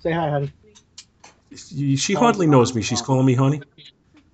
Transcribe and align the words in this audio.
Say 0.00 0.12
hi, 0.12 0.30
honey. 0.30 0.52
She 1.54 1.96
she 1.96 2.14
hardly 2.14 2.46
knows 2.46 2.74
me. 2.74 2.82
She's 2.82 3.02
calling 3.02 3.26
me 3.26 3.34
honey. 3.34 3.60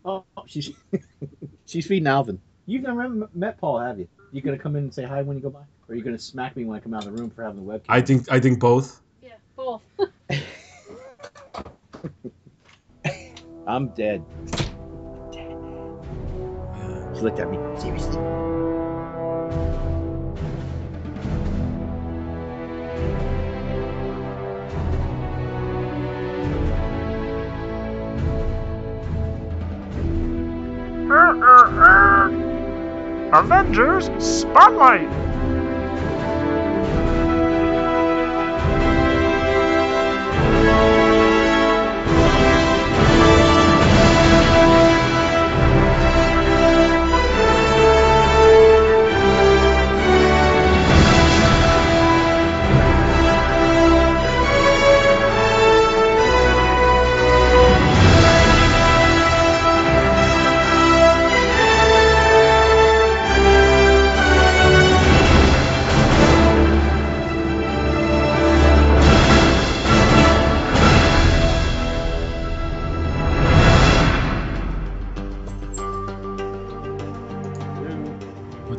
Oh, 0.04 0.25
she's 0.46 0.71
she's 1.67 1.87
feeding 1.87 2.06
Alvin. 2.06 2.40
You've 2.67 2.83
never 2.83 3.29
met 3.34 3.58
Paul, 3.58 3.78
have 3.78 3.98
you? 3.98 4.08
You 4.32 4.42
gonna 4.42 4.58
come 4.58 4.76
in 4.76 4.84
and 4.84 4.94
say 4.94 5.04
hi 5.04 5.22
when 5.22 5.36
you 5.36 5.42
go 5.42 5.50
by, 5.50 5.60
or 5.60 5.66
are 5.90 5.94
you 5.94 6.02
gonna 6.02 6.18
smack 6.18 6.56
me 6.56 6.64
when 6.64 6.76
I 6.76 6.80
come 6.80 6.92
out 6.92 7.06
of 7.06 7.12
the 7.12 7.18
room 7.18 7.30
for 7.30 7.42
having 7.42 7.64
the 7.64 7.72
webcam? 7.72 7.84
I 7.88 8.02
think 8.02 8.30
I 8.30 8.40
think 8.40 8.61
both. 8.61 9.00
Yeah, 9.22 9.30
both. 9.56 9.82
I'm 13.66 13.88
dead. 13.88 14.22
She 17.14 17.20
looked 17.20 17.38
at 17.38 17.50
me 17.50 17.58
seriously. 17.80 18.54
Uh, 31.11 31.14
uh, 31.14 31.68
uh. 31.85 33.41
Avengers 33.41 34.09
Spotlight! 34.19 35.34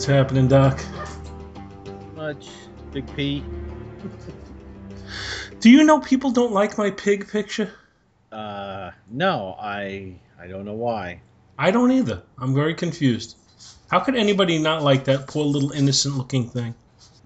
What's 0.06 0.14
happening, 0.14 0.48
Doc? 0.48 0.86
Much. 2.16 2.50
Big 2.94 3.11
P. 3.16 3.44
Do 5.59 5.72
you 5.72 5.84
know 5.84 6.00
people 6.00 6.30
don't 6.30 6.52
like 6.52 6.78
my 6.78 6.92
pig 6.92 7.28
picture? 7.28 7.73
Uh, 8.31 8.92
no, 9.09 9.56
I 9.59 10.20
I 10.39 10.45
don't 10.45 10.64
know 10.64 10.76
why. 10.76 11.22
I 11.58 11.72
don't 11.72 11.92
either. 11.92 12.22
I'm 12.38 12.53
very 12.53 12.76
confused. 12.76 13.36
How 13.89 14.00
could 14.00 14.16
anybody 14.16 14.59
not 14.59 14.83
like 14.83 15.06
that 15.06 15.26
poor 15.26 15.44
little 15.44 15.72
innocent 15.72 16.16
looking 16.17 16.50
thing? 16.50 16.76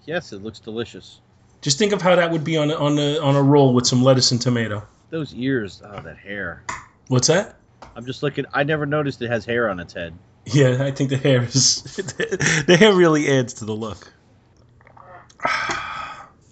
Yes, 0.05 0.31
it 0.31 0.41
looks 0.41 0.59
delicious. 0.59 1.19
Just 1.59 1.79
think 1.79 1.91
of 1.91 2.01
how 2.01 2.15
that 2.15 2.31
would 2.31 2.45
be 2.45 2.55
on 2.55 2.71
a, 2.71 2.75
on 2.75 2.97
a, 2.97 3.19
on 3.19 3.35
a 3.35 3.43
roll 3.43 3.73
with 3.73 3.87
some 3.87 4.01
lettuce 4.01 4.31
and 4.31 4.41
tomato. 4.41 4.87
Those 5.09 5.33
ears, 5.33 5.81
oh, 5.83 6.01
that 6.01 6.17
hair. 6.17 6.63
What's 7.09 7.27
that? 7.27 7.57
I'm 7.97 8.05
just 8.05 8.23
looking. 8.23 8.45
I 8.53 8.63
never 8.63 8.85
noticed 8.85 9.21
it 9.21 9.29
has 9.29 9.43
hair 9.43 9.69
on 9.69 9.81
its 9.81 9.91
head. 9.91 10.17
Yeah, 10.45 10.83
I 10.83 10.91
think 10.91 11.09
the 11.09 11.17
hair 11.17 11.43
is 11.43 11.83
the 12.67 12.77
hair 12.79 12.93
really 12.93 13.29
adds 13.29 13.53
to 13.55 13.65
the 13.65 13.75
look. 13.75 14.11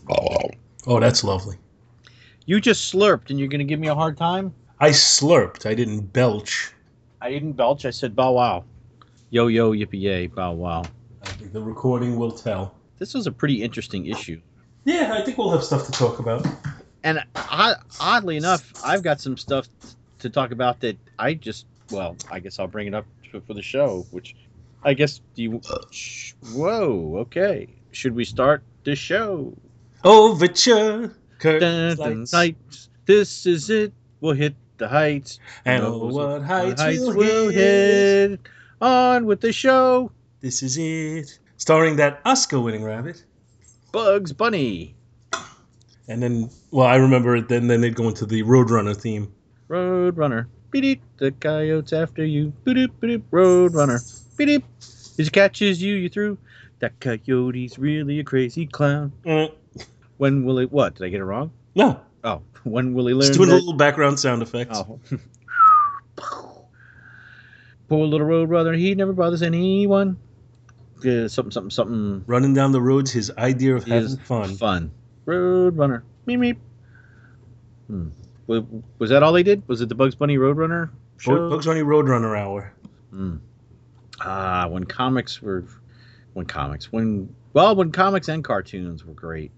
Oh. 0.09 0.39
Oh, 0.89 1.02
that's 1.02 1.21
lovely. 1.21 1.57
You 2.45 2.61
just 2.61 2.93
slurped, 2.93 3.30
and 3.30 3.38
you're 3.38 3.49
gonna 3.49 3.65
give 3.65 3.77
me 3.80 3.89
a 3.89 3.95
hard 3.95 4.15
time. 4.15 4.53
I 4.80 4.91
slurped. 4.91 5.65
I 5.65 5.73
didn't 5.73 6.13
belch. 6.13 6.71
I 7.19 7.30
didn't 7.30 7.53
belch. 7.53 7.83
I 7.83 7.89
said 7.89 8.15
bow 8.15 8.31
wow. 8.31 8.63
Yo 9.30 9.47
yo 9.47 9.73
yippee 9.73 9.99
yay 9.99 10.27
bow 10.27 10.53
wow. 10.53 10.83
I 11.21 11.25
think 11.31 11.52
the 11.52 11.61
recording 11.61 12.15
will 12.15 12.31
tell. 12.31 12.73
This 12.99 13.14
was 13.14 13.27
a 13.27 13.31
pretty 13.33 13.61
interesting 13.61 14.05
issue. 14.05 14.39
Yeah, 14.86 15.14
I 15.14 15.21
think 15.23 15.37
we'll 15.37 15.52
have 15.52 15.64
stuff 15.64 15.86
to 15.87 15.92
talk 15.92 16.19
about. 16.19 16.48
And 17.04 17.21
I, 17.36 17.75
oddly 17.99 18.37
enough, 18.37 18.71
I've 18.86 19.04
got 19.04 19.19
some 19.19 19.36
stuff 19.36 19.67
to 20.19 20.30
talk 20.30 20.52
about 20.52 20.80
that 20.80 20.98
I 21.19 21.33
just, 21.33 21.65
well, 21.92 22.15
I 22.31 22.39
guess 22.39 22.59
I'll 22.59 22.67
bring 22.67 22.87
it 22.87 22.93
up 22.93 23.05
for 23.31 23.42
for 23.42 23.53
the 23.53 23.61
show, 23.61 24.05
which 24.11 24.36
I 24.83 24.93
guess 24.93 25.21
do 25.36 25.43
you. 25.43 25.61
Sh- 25.92 26.33
Whoa, 26.53 27.17
okay. 27.20 27.67
Should 27.92 28.15
we 28.15 28.25
start 28.25 28.64
the 28.83 28.95
show? 28.95 29.53
Overture. 30.03 31.15
Curtains, 31.39 31.99
lights, 31.99 32.33
lights. 32.33 32.89
This 33.05 33.45
is 33.45 33.70
it. 33.70 33.93
We'll 34.21 34.33
hit 34.33 34.55
the 34.77 34.87
heights. 34.87 35.39
and 35.65 35.83
oh, 35.83 36.08
what 36.08 36.42
heights, 36.42 36.81
heights 36.81 36.99
we'll 36.99 37.15
we'll 37.15 37.49
hit. 37.49 38.31
hit. 38.31 38.39
On 38.81 39.25
with 39.25 39.42
the 39.42 39.52
show. 39.52 40.11
This 40.42 40.61
is 40.64 40.77
it. 40.77 41.39
Starring 41.58 41.95
that 41.95 42.21
Oscar-winning 42.25 42.83
rabbit. 42.83 43.23
Bugs 43.92 44.31
Bunny. 44.33 44.95
And 46.08 46.21
then, 46.21 46.49
well, 46.71 46.86
I 46.86 46.95
remember 46.98 47.36
it. 47.36 47.49
Then, 47.49 47.67
then 47.67 47.81
they'd 47.81 47.95
go 47.95 48.08
into 48.08 48.25
the 48.25 48.43
Roadrunner 48.43 48.95
theme. 48.95 49.33
Roadrunner. 49.67 50.45
Beep 50.72 51.02
the 51.17 51.32
coyote's 51.32 51.94
after 51.94 52.26
you. 52.26 52.54
Boop 52.66 52.89
boop 53.02 53.22
Roadrunner. 53.32 54.00
Beep 54.38 54.64
As 54.80 55.16
he 55.17 55.30
catches 55.30 55.82
you, 55.82 55.95
you 55.95 56.10
through. 56.10 56.38
That 56.80 57.00
coyote's 57.00 57.80
really 57.80 58.20
a 58.20 58.23
crazy 58.23 58.67
clown. 58.67 59.11
Eh, 59.26 59.48
When 60.17 60.44
will 60.45 60.60
it? 60.60 60.72
What 60.72 60.95
did 60.95 61.05
I 61.05 61.10
get 61.10 61.22
it 61.22 61.26
wrong? 61.26 61.52
no, 61.76 62.00
Oh, 62.23 62.42
when 62.64 62.94
will 62.94 63.08
he 63.08 63.14
learn? 63.14 63.22
just 63.28 63.33
doing 63.38 63.50
a 63.50 63.54
little 63.54 63.73
background 63.73 64.20
sound 64.20 64.42
effects. 64.42 64.78
Oh. 64.78 65.00
Poor 67.88 68.05
little 68.05 68.28
roadrunner, 68.28 68.78
he 68.78 68.94
never 68.95 69.14
bothers 69.14 69.42
anyone. 69.42 70.17
Uh, 71.05 71.28
something, 71.30 71.52
something, 71.52 71.70
something. 71.70 72.23
Running 72.28 72.54
down 72.54 72.72
the 72.73 72.82
road's 72.82 73.11
his 73.11 73.32
idea 73.38 73.76
of 73.76 73.86
having 73.86 74.17
fun. 74.17 74.55
Fun. 74.55 74.92
Roadrunner. 75.26 76.02
Meep 76.28 76.38
meep. 76.39 76.58
Hmm. 77.88 78.10
Was, 78.47 78.63
was 78.97 79.09
that 79.09 79.23
all 79.23 79.33
they 79.33 79.43
did? 79.43 79.67
Was 79.67 79.81
it 79.81 79.89
the 79.89 79.95
Bugs 79.95 80.15
Bunny 80.15 80.37
Roadrunner 80.37 80.89
show? 81.17 81.49
Bugs 81.49 81.65
Bunny 81.65 81.81
Roadrunner 81.81 82.37
Hour. 82.37 82.73
Hmm. 83.11 83.37
Ah, 84.19 84.67
when 84.67 84.85
comics 84.85 85.41
were, 85.41 85.65
when 86.33 86.45
comics, 86.45 86.91
when 86.91 87.33
well, 87.53 87.75
when 87.75 87.91
comics 87.91 88.27
and 88.27 88.43
cartoons 88.43 89.05
were 89.05 89.13
great. 89.13 89.52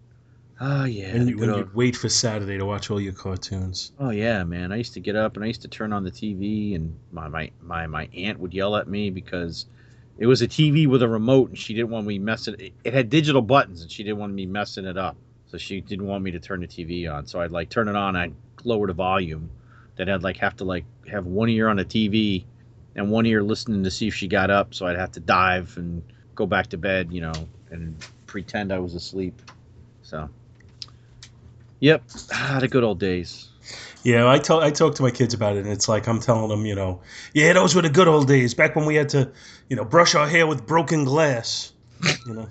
Ah, 0.59 0.85
yeah. 0.85 1.07
And 1.07 1.29
you, 1.29 1.37
when 1.37 1.49
old... 1.49 1.59
you'd 1.59 1.75
wait 1.75 1.95
for 1.95 2.09
Saturday 2.09 2.57
to 2.57 2.65
watch 2.65 2.91
all 2.91 2.99
your 2.99 3.13
cartoons. 3.13 3.91
Oh 3.99 4.09
yeah, 4.09 4.43
man. 4.43 4.71
I 4.71 4.77
used 4.77 4.93
to 4.95 4.99
get 4.99 5.15
up 5.15 5.35
and 5.35 5.43
I 5.43 5.47
used 5.47 5.61
to 5.61 5.67
turn 5.67 5.93
on 5.93 6.03
the 6.03 6.11
TV 6.11 6.75
and 6.75 6.97
my 7.11 7.27
my 7.27 7.51
my, 7.61 7.87
my 7.87 8.09
aunt 8.13 8.39
would 8.39 8.53
yell 8.53 8.75
at 8.75 8.87
me 8.87 9.09
because 9.09 9.65
it 10.17 10.25
was 10.25 10.41
a 10.41 10.47
TV 10.47 10.87
with 10.87 11.01
a 11.01 11.07
remote 11.07 11.49
and 11.49 11.57
she 11.57 11.73
didn't 11.73 11.89
want 11.89 12.05
me 12.05 12.19
messing 12.19 12.55
it. 12.59 12.73
It 12.83 12.93
had 12.93 13.09
digital 13.09 13.41
buttons 13.41 13.81
and 13.81 13.91
she 13.91 14.03
didn't 14.03 14.17
want 14.17 14.33
me 14.33 14.45
messing 14.45 14.85
it 14.85 14.97
up. 14.97 15.15
So 15.47 15.57
she 15.57 15.81
didn't 15.81 16.05
want 16.05 16.23
me 16.23 16.31
to 16.31 16.39
turn 16.39 16.61
the 16.61 16.67
TV 16.67 17.11
on. 17.11 17.25
So 17.25 17.41
I'd 17.41 17.51
like 17.51 17.69
turn 17.69 17.87
it 17.87 17.95
on, 17.95 18.15
I'd 18.15 18.33
lower 18.65 18.87
the 18.87 18.93
volume. 18.93 19.49
that 19.97 20.09
I'd 20.09 20.23
like 20.23 20.37
have 20.37 20.55
to 20.57 20.63
like 20.63 20.85
have 21.11 21.25
one 21.25 21.49
ear 21.49 21.67
on 21.67 21.77
the 21.77 21.85
TV 21.85 22.45
and 22.95 23.11
one 23.11 23.25
ear 23.25 23.43
listening 23.43 23.83
to 23.83 23.91
see 23.91 24.07
if 24.07 24.15
she 24.15 24.27
got 24.27 24.49
up. 24.49 24.73
So 24.73 24.87
I'd 24.87 24.97
have 24.97 25.11
to 25.13 25.19
dive 25.19 25.75
and 25.77 26.01
go 26.35 26.45
back 26.45 26.67
to 26.67 26.77
bed, 26.77 27.11
you 27.11 27.21
know, 27.21 27.33
and 27.69 27.95
pretend 28.25 28.71
I 28.71 28.79
was 28.79 28.95
asleep. 28.95 29.41
So 30.01 30.29
Yep. 31.79 32.03
Ah, 32.33 32.57
the 32.59 32.67
good 32.67 32.83
old 32.83 32.99
days. 32.99 33.47
Yeah, 34.03 34.29
I 34.29 34.39
tell 34.39 34.61
I 34.61 34.71
talk 34.71 34.95
to 34.95 35.03
my 35.03 35.11
kids 35.11 35.33
about 35.33 35.55
it, 35.55 35.59
and 35.65 35.69
it's 35.69 35.87
like 35.87 36.07
I'm 36.07 36.19
telling 36.19 36.49
them, 36.49 36.65
you 36.65 36.75
know, 36.75 37.01
yeah, 37.33 37.53
those 37.53 37.75
were 37.75 37.81
the 37.81 37.89
good 37.89 38.07
old 38.07 38.27
days, 38.27 38.53
back 38.53 38.75
when 38.75 38.85
we 38.85 38.95
had 38.95 39.09
to, 39.09 39.31
you 39.69 39.75
know, 39.75 39.85
brush 39.85 40.15
our 40.15 40.27
hair 40.27 40.47
with 40.47 40.65
broken 40.65 41.03
glass, 41.05 41.73
you 42.25 42.33
know, 42.33 42.49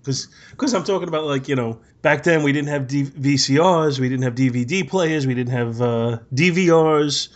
because 0.00 0.74
I'm 0.74 0.84
talking 0.84 1.08
about 1.08 1.24
like 1.24 1.48
you 1.48 1.56
know 1.56 1.80
back 2.02 2.24
then 2.24 2.42
we 2.42 2.52
didn't 2.52 2.68
have 2.68 2.86
D- 2.86 3.04
VCRs, 3.04 3.98
we 3.98 4.08
didn't 4.08 4.24
have 4.24 4.34
DVD 4.34 4.88
players, 4.88 5.26
we 5.26 5.34
didn't 5.34 5.52
have 5.52 5.80
uh, 5.80 6.18
DVRs, 6.34 7.28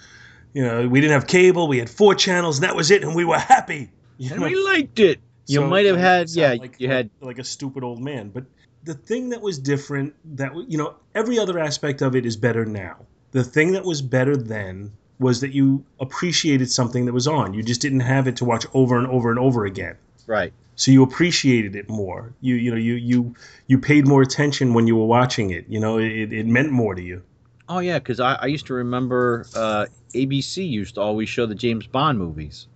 you 0.52 0.62
know, 0.62 0.88
we 0.88 1.00
didn't 1.00 1.12
have 1.12 1.26
cable, 1.26 1.68
we 1.68 1.78
had 1.78 1.88
four 1.88 2.14
channels, 2.14 2.58
and 2.58 2.64
that 2.64 2.76
was 2.76 2.90
it, 2.90 3.02
and 3.02 3.14
we 3.14 3.24
were 3.24 3.38
happy. 3.38 3.90
You 4.18 4.30
And 4.32 4.40
know? 4.40 4.46
we 4.46 4.56
liked 4.56 4.98
it. 4.98 5.20
You 5.46 5.60
So, 5.60 5.66
might 5.68 5.86
have 5.86 5.96
had, 5.98 6.28
yeah, 6.30 6.54
like, 6.58 6.80
you 6.80 6.88
had, 6.88 7.08
like 7.20 7.38
a 7.38 7.44
stupid 7.44 7.84
old 7.84 8.00
man. 8.00 8.30
But 8.30 8.44
the 8.82 8.94
thing 8.94 9.28
that 9.28 9.40
was 9.40 9.58
different, 9.58 10.14
that 10.36 10.52
you 10.68 10.76
know, 10.78 10.94
every 11.14 11.38
other 11.38 11.58
aspect 11.58 12.02
of 12.02 12.16
it 12.16 12.26
is 12.26 12.36
better 12.36 12.64
now. 12.64 12.96
The 13.32 13.44
thing 13.44 13.72
that 13.72 13.84
was 13.84 14.02
better 14.02 14.36
then 14.36 14.92
was 15.18 15.40
that 15.40 15.52
you 15.52 15.84
appreciated 16.00 16.70
something 16.70 17.04
that 17.06 17.12
was 17.12 17.26
on. 17.26 17.54
You 17.54 17.62
just 17.62 17.80
didn't 17.80 18.00
have 18.00 18.26
it 18.26 18.36
to 18.36 18.44
watch 18.44 18.66
over 18.74 18.96
and 18.98 19.06
over 19.06 19.30
and 19.30 19.38
over 19.38 19.64
again. 19.64 19.96
Right. 20.26 20.52
So 20.76 20.90
you 20.90 21.02
appreciated 21.02 21.74
it 21.74 21.88
more. 21.88 22.34
You 22.40 22.54
you 22.56 22.70
know 22.70 22.76
you 22.76 22.94
you 22.94 23.34
you 23.66 23.78
paid 23.78 24.06
more 24.06 24.22
attention 24.22 24.74
when 24.74 24.86
you 24.86 24.96
were 24.96 25.06
watching 25.06 25.50
it. 25.50 25.64
You 25.68 25.80
know 25.80 25.98
it, 25.98 26.32
it 26.32 26.46
meant 26.46 26.70
more 26.70 26.94
to 26.94 27.02
you. 27.02 27.22
Oh, 27.68 27.80
yeah, 27.80 27.98
because 27.98 28.20
I, 28.20 28.34
I 28.34 28.46
used 28.46 28.66
to 28.66 28.74
remember 28.74 29.46
uh, 29.54 29.86
ABC 30.14 30.68
used 30.68 30.94
to 30.94 31.00
always 31.00 31.28
show 31.28 31.46
the 31.46 31.54
James 31.54 31.86
Bond 31.86 32.18
movies. 32.18 32.68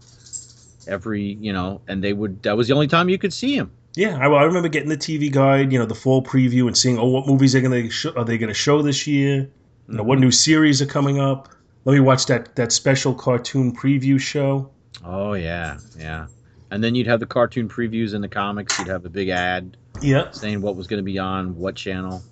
Every, 0.89 1.23
you 1.23 1.53
know, 1.53 1.81
and 1.87 2.03
they 2.03 2.13
would, 2.13 2.43
that 2.43 2.57
was 2.57 2.67
the 2.67 2.75
only 2.75 2.89
time 2.89 3.09
you 3.09 3.19
could 3.19 3.33
see 3.33 3.55
him. 3.55 3.71
Yeah, 3.95 4.19
I, 4.19 4.27
I 4.27 4.43
remember 4.45 4.69
getting 4.69 4.89
the 4.89 4.97
TV 4.97 5.31
guide, 5.31 5.73
you 5.73 5.79
know, 5.79 5.87
the 5.87 5.95
fall 5.95 6.23
preview, 6.23 6.67
and 6.67 6.77
seeing 6.77 6.99
oh 6.99 7.07
what 7.07 7.27
movies 7.27 7.55
are 7.55 7.61
gonna 7.61 7.91
sh- 7.91 8.07
are 8.17 8.25
they 8.25 8.39
gonna 8.39 8.55
show 8.55 8.83
this 8.83 9.07
year. 9.07 9.49
You 9.89 9.97
know, 9.97 10.05
what 10.05 10.21
new 10.21 10.31
series 10.31 10.81
are 10.81 10.87
coming 10.87 11.21
up? 11.21 11.49
Let 11.85 11.95
me 11.95 12.01
watch 12.01 12.27
that 12.27 12.55
that 12.55 12.71
special 12.71 13.15
cartoon 13.15 13.75
preview 13.75 14.21
show. 14.21 14.71
Oh 15.05 15.33
yeah, 15.35 15.79
yeah. 15.99 16.29
And 16.71 16.83
then 16.85 16.95
you'd 16.95 17.07
have 17.09 17.21
the 17.21 17.27
cartoon 17.27 17.69
previews 17.69 18.15
in 18.15 18.21
the 18.21 18.29
comics. 18.29 18.79
You'd 18.79 18.89
have 18.89 19.05
a 19.05 19.09
big 19.11 19.29
ad 19.29 19.77
Yeah, 20.01 20.31
saying 20.31 20.61
what 20.61 20.77
was 20.77 20.87
going 20.87 20.99
to 20.99 21.05
be 21.05 21.19
on 21.19 21.57
what 21.57 21.75
channel. 21.75 22.23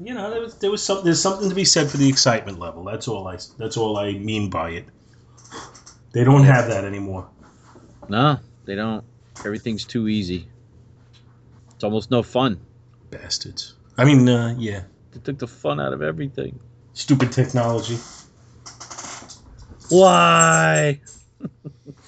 you 0.00 0.14
know, 0.14 0.30
there 0.30 0.40
was 0.40 0.54
there 0.58 0.70
was 0.70 0.82
some 0.82 1.04
there's 1.04 1.20
something 1.20 1.48
to 1.50 1.54
be 1.54 1.64
said 1.64 1.90
for 1.90 1.98
the 1.98 2.08
excitement 2.08 2.58
level. 2.58 2.84
That's 2.84 3.06
all 3.08 3.26
I 3.28 3.38
that's 3.58 3.76
all 3.76 3.96
I 3.98 4.12
mean 4.12 4.48
by 4.50 4.70
it. 4.70 4.86
They 6.12 6.24
don't 6.24 6.44
have 6.44 6.68
that 6.68 6.84
anymore. 6.84 7.28
No, 8.08 8.38
they 8.64 8.74
don't. 8.76 9.04
Everything's 9.44 9.84
too 9.84 10.08
easy. 10.08 10.48
It's 11.74 11.84
almost 11.84 12.10
no 12.10 12.22
fun. 12.22 12.60
Bastards. 13.10 13.74
I 13.98 14.04
mean, 14.04 14.28
uh, 14.28 14.54
yeah, 14.58 14.82
They 15.12 15.20
took 15.20 15.38
the 15.38 15.46
fun 15.48 15.80
out 15.80 15.92
of 15.92 16.02
everything. 16.02 16.58
stupid 16.94 17.30
technology. 17.32 17.98
Why? 19.88 21.00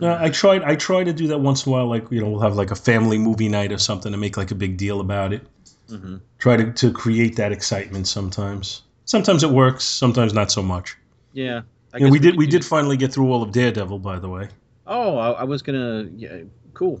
Uh, 0.00 0.16
I 0.20 0.28
tried. 0.30 0.62
I 0.62 0.74
try 0.74 1.04
to 1.04 1.12
do 1.12 1.28
that 1.28 1.38
once 1.38 1.66
in 1.66 1.70
a 1.70 1.72
while. 1.72 1.86
Like 1.86 2.10
you 2.10 2.20
know, 2.20 2.28
we'll 2.28 2.40
have 2.40 2.56
like 2.56 2.70
a 2.70 2.76
family 2.76 3.18
movie 3.18 3.48
night 3.48 3.70
or 3.72 3.78
something 3.78 4.10
to 4.10 4.18
make 4.18 4.36
like 4.36 4.50
a 4.50 4.54
big 4.54 4.76
deal 4.76 5.00
about 5.00 5.32
it. 5.32 5.46
hmm 5.88 6.16
Try 6.38 6.56
to 6.56 6.72
to 6.72 6.92
create 6.92 7.36
that 7.36 7.52
excitement. 7.52 8.08
Sometimes, 8.08 8.82
sometimes 9.04 9.44
it 9.44 9.50
works. 9.50 9.84
Sometimes 9.84 10.34
not 10.34 10.50
so 10.50 10.62
much. 10.62 10.96
Yeah. 11.32 11.62
I 11.92 11.98
You 11.98 12.06
know, 12.06 12.10
we 12.10 12.18
did. 12.18 12.36
We 12.36 12.46
did 12.46 12.64
finally 12.64 12.96
get 12.96 13.12
through 13.12 13.30
all 13.32 13.42
of 13.42 13.52
Daredevil, 13.52 14.00
by 14.00 14.18
the 14.18 14.28
way. 14.28 14.48
Oh, 14.86 15.16
I, 15.16 15.30
I 15.30 15.44
was 15.44 15.62
gonna. 15.62 16.08
Yeah, 16.16 16.42
cool. 16.74 17.00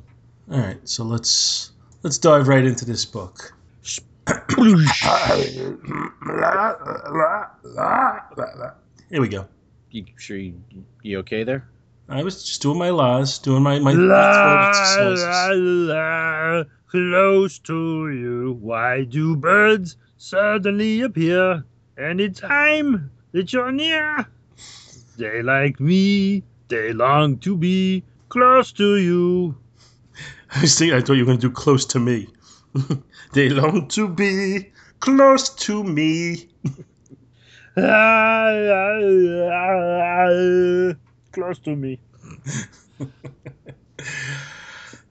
All 0.50 0.58
right, 0.58 0.88
so 0.88 1.04
let's 1.04 1.72
let's 2.02 2.18
dive 2.18 2.48
right 2.48 2.64
into 2.64 2.84
this 2.84 3.04
book. 3.04 3.52
Here 9.10 9.20
we 9.20 9.28
go. 9.28 9.46
You 9.90 10.04
sure 10.16 10.36
you, 10.36 10.54
you 11.02 11.18
okay 11.18 11.44
there? 11.44 11.66
I 12.08 12.22
was 12.22 12.44
just 12.44 12.60
doing 12.60 12.78
my 12.78 12.90
laws, 12.90 13.38
doing 13.38 13.62
my 13.62 13.78
my 13.78 13.92
La, 13.92 14.70
la, 15.08 15.48
la, 15.54 16.64
close 16.86 17.58
to 17.60 18.10
you. 18.10 18.58
Why 18.60 19.04
do 19.04 19.36
birds 19.36 19.96
suddenly 20.18 21.00
appear 21.00 21.64
anytime 21.96 23.10
that 23.32 23.54
you're 23.54 23.72
near? 23.72 24.26
They 25.16 25.42
like 25.42 25.80
me. 25.80 26.42
They 26.68 26.92
long 26.92 27.38
to 27.38 27.56
be 27.56 28.04
close 28.28 28.70
to 28.72 28.96
you. 28.96 29.56
I 30.54 30.66
thinking, 30.66 30.96
I 30.96 31.00
thought 31.00 31.14
you 31.14 31.22
were 31.22 31.32
going 31.32 31.40
to 31.40 31.48
do 31.48 31.54
close 31.54 31.86
to 31.86 32.00
me. 32.00 32.28
they 33.32 33.48
long 33.48 33.88
to 33.88 34.08
be 34.08 34.72
close 35.00 35.48
to 35.66 35.82
me. 35.82 36.48
Close 41.34 41.58
to 41.60 41.76
me. 41.76 41.98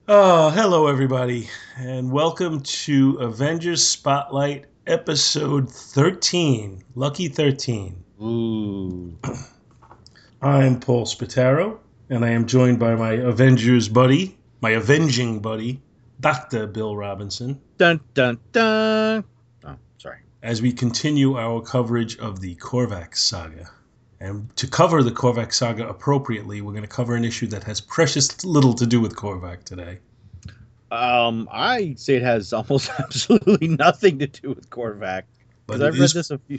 Oh, 0.06 0.50
hello 0.50 0.86
everybody, 0.86 1.48
and 1.78 2.12
welcome 2.12 2.60
to 2.60 3.16
Avengers 3.20 3.82
Spotlight 3.82 4.66
episode 4.86 5.70
13. 5.72 6.84
Lucky 6.94 7.28
13. 7.28 8.04
Ooh. 8.20 9.18
I'm 10.42 10.78
Paul 10.78 11.06
Spataro, 11.06 11.78
and 12.10 12.22
I 12.22 12.28
am 12.32 12.46
joined 12.46 12.78
by 12.78 12.94
my 12.96 13.12
Avengers 13.12 13.88
buddy, 13.88 14.36
my 14.60 14.70
avenging 14.72 15.40
buddy, 15.40 15.80
Dr. 16.20 16.66
Bill 16.66 16.94
Robinson, 16.94 17.58
Dun 17.78 17.98
dun 18.12 18.38
dun. 18.52 19.24
Oh, 19.64 19.76
sorry. 19.96 20.18
as 20.42 20.60
we 20.60 20.70
continue 20.72 21.38
our 21.38 21.62
coverage 21.62 22.18
of 22.18 22.40
the 22.40 22.56
Korvac 22.56 23.16
saga. 23.16 23.70
And 24.24 24.56
to 24.56 24.66
cover 24.66 25.02
the 25.02 25.10
Korvac 25.10 25.52
saga 25.52 25.86
appropriately, 25.86 26.62
we're 26.62 26.72
going 26.72 26.80
to 26.82 26.88
cover 26.88 27.14
an 27.14 27.26
issue 27.26 27.46
that 27.48 27.62
has 27.64 27.78
precious 27.78 28.42
little 28.42 28.72
to 28.72 28.86
do 28.86 28.98
with 28.98 29.14
Korvac 29.14 29.64
today. 29.64 29.98
Um, 30.90 31.46
I 31.52 31.92
say 31.98 32.14
it 32.14 32.22
has 32.22 32.52
almost 32.54 32.90
absolutely 32.98 33.68
nothing 33.68 34.18
to 34.20 34.26
do 34.26 34.48
with 34.48 34.70
Korvac 34.70 35.24
But 35.66 35.74
because 35.74 35.82
I've 35.82 35.94
read 35.94 36.02
is- 36.04 36.12
this 36.14 36.30
a 36.30 36.38
few. 36.38 36.58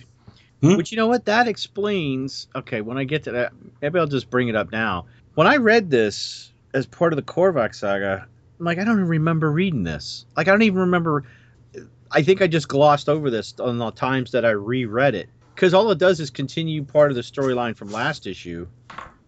Hmm? 0.62 0.78
Which 0.78 0.92
you 0.92 0.98
know 0.98 1.08
what 1.08 1.26
that 1.26 1.48
explains. 1.48 2.48
Okay, 2.56 2.82
when 2.82 3.00
I 3.00 3.04
get 3.04 3.24
to 3.24 3.32
that, 3.32 3.52
maybe 3.82 3.98
I'll 3.98 4.06
just 4.06 4.30
bring 4.30 4.48
it 4.48 4.56
up 4.56 4.72
now. 4.72 5.08
When 5.34 5.48
I 5.48 5.58
read 5.58 5.90
this 5.90 6.54
as 6.76 6.86
part 6.86 7.14
of 7.14 7.18
the 7.18 7.24
Korvac 7.24 7.74
saga, 7.74 8.28
I'm 8.60 8.66
like, 8.66 8.78
I 8.78 8.84
don't 8.84 8.94
even 8.94 9.08
remember 9.08 9.52
reading 9.52 9.84
this. 9.84 10.26
Like, 10.38 10.48
I 10.48 10.52
don't 10.52 10.62
even 10.62 10.80
remember. 10.80 11.24
I 12.12 12.22
think 12.22 12.44
I 12.44 12.48
just 12.48 12.68
glossed 12.68 13.10
over 13.10 13.32
this 13.32 13.56
on 13.60 13.80
the 13.80 13.92
times 13.92 14.32
that 14.32 14.46
I 14.46 14.52
reread 14.52 15.16
it 15.16 15.30
because 15.56 15.74
all 15.74 15.90
it 15.92 15.98
does 15.98 16.20
is 16.20 16.30
continue 16.30 16.84
part 16.84 17.10
of 17.12 17.16
the 17.16 17.22
storyline 17.22 17.76
from 17.76 17.90
last 17.90 18.28
issue 18.28 18.68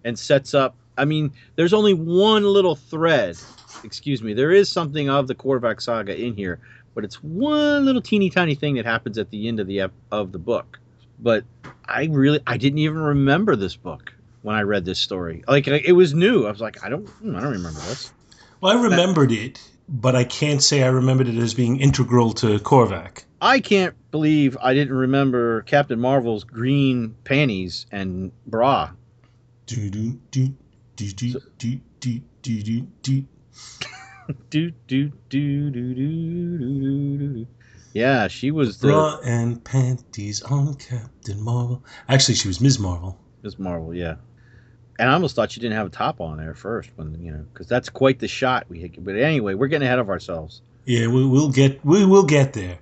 and 0.03 0.19
sets 0.19 0.53
up. 0.53 0.75
I 0.97 1.05
mean, 1.05 1.31
there's 1.55 1.73
only 1.73 1.93
one 1.93 2.43
little 2.43 2.75
thread. 2.75 3.37
Excuse 3.83 4.21
me. 4.21 4.33
There 4.33 4.51
is 4.51 4.69
something 4.69 5.09
of 5.09 5.27
the 5.27 5.35
Korvac 5.35 5.81
saga 5.81 6.19
in 6.19 6.35
here, 6.35 6.59
but 6.93 7.05
it's 7.05 7.23
one 7.23 7.85
little 7.85 8.01
teeny 8.01 8.29
tiny 8.29 8.55
thing 8.55 8.75
that 8.75 8.85
happens 8.85 9.17
at 9.17 9.29
the 9.29 9.47
end 9.47 9.59
of 9.59 9.67
the 9.67 9.89
of 10.11 10.31
the 10.31 10.39
book. 10.39 10.79
But 11.19 11.45
I 11.85 12.05
really 12.11 12.41
I 12.45 12.57
didn't 12.57 12.79
even 12.79 12.99
remember 12.99 13.55
this 13.55 13.75
book 13.75 14.13
when 14.41 14.55
I 14.55 14.61
read 14.63 14.83
this 14.83 14.99
story. 14.99 15.43
Like 15.47 15.67
it 15.67 15.93
was 15.93 16.13
new. 16.13 16.45
I 16.45 16.51
was 16.51 16.61
like, 16.61 16.83
I 16.83 16.89
don't 16.89 17.07
hmm, 17.07 17.35
I 17.35 17.41
don't 17.41 17.53
remember 17.53 17.79
this. 17.81 18.11
Well, 18.59 18.77
I 18.77 18.81
remembered 18.81 19.31
it, 19.31 19.61
but 19.87 20.15
I 20.15 20.23
can't 20.23 20.61
say 20.61 20.83
I 20.83 20.87
remembered 20.87 21.27
it 21.27 21.37
as 21.37 21.53
being 21.53 21.79
integral 21.79 22.33
to 22.33 22.57
Korvac. 22.59 23.23
I 23.41 23.59
can't 23.59 23.95
believe 24.11 24.57
I 24.61 24.73
didn't 24.73 24.95
remember 24.95 25.61
Captain 25.63 25.99
Marvel's 25.99 26.43
green 26.43 27.15
panties 27.23 27.85
and 27.91 28.31
bra. 28.45 28.91
Do 29.67 29.89
do 29.89 30.19
do 30.31 30.55
do 30.95 31.07
do 31.11 31.39
do 31.57 31.81
do 31.99 32.21
do 32.41 32.59
do 32.59 32.81
do. 33.01 33.25
Do 34.49 34.71
do 34.71 34.71
do 34.87 35.11
do 35.29 35.71
do 35.71 35.71
do 35.71 35.93
do. 35.93 37.17
do. 37.17 37.47
Yeah, 37.93 38.27
she 38.27 38.51
was 38.51 38.77
the 38.79 38.89
Bra 38.89 39.19
and 39.23 39.63
panties 39.63 40.41
on 40.43 40.75
Captain 40.75 41.41
Marvel. 41.41 41.83
Actually, 42.07 42.35
she 42.35 42.47
was 42.47 42.61
Ms. 42.61 42.77
Marvel. 42.77 43.17
Ms. 43.41 43.57
Marvel. 43.57 43.93
Yeah, 43.93 44.15
and 44.99 45.09
I 45.09 45.13
almost 45.13 45.35
thought 45.35 45.51
she 45.51 45.59
didn't 45.59 45.77
have 45.77 45.87
a 45.87 45.91
top 45.91 46.21
on 46.21 46.37
there 46.37 46.53
first 46.53 46.91
when 46.95 47.19
you 47.21 47.31
know 47.31 47.45
because 47.53 47.67
that's 47.67 47.89
quite 47.89 48.19
the 48.19 48.27
shot 48.27 48.65
we 48.69 48.79
hit. 48.79 49.03
But 49.03 49.15
anyway, 49.15 49.53
we're 49.53 49.67
getting 49.67 49.87
ahead 49.87 49.99
of 49.99 50.09
ourselves. 50.09 50.61
Yeah, 50.85 51.07
we, 51.07 51.25
we'll 51.25 51.49
get 51.49 51.83
we 51.85 52.05
will 52.05 52.23
get 52.23 52.53
there. 52.53 52.79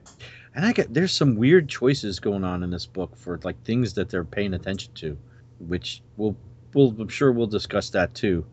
And 0.55 0.65
I 0.65 0.71
get 0.71 0.93
there's 0.93 1.11
some 1.11 1.35
weird 1.35 1.67
choices 1.67 2.19
going 2.19 2.43
on 2.45 2.63
in 2.63 2.69
this 2.69 2.85
book 2.85 3.15
for 3.17 3.39
like 3.43 3.61
things 3.63 3.93
that 3.93 4.09
they're 4.09 4.23
paying 4.23 4.53
attention 4.53 4.93
to, 4.95 5.17
which 5.59 6.01
we'll 6.15 6.35
we'll 6.73 6.95
I'm 6.99 7.09
sure 7.09 7.31
we'll 7.31 7.47
discuss 7.47 7.89
that 7.91 8.15
too. 8.15 8.45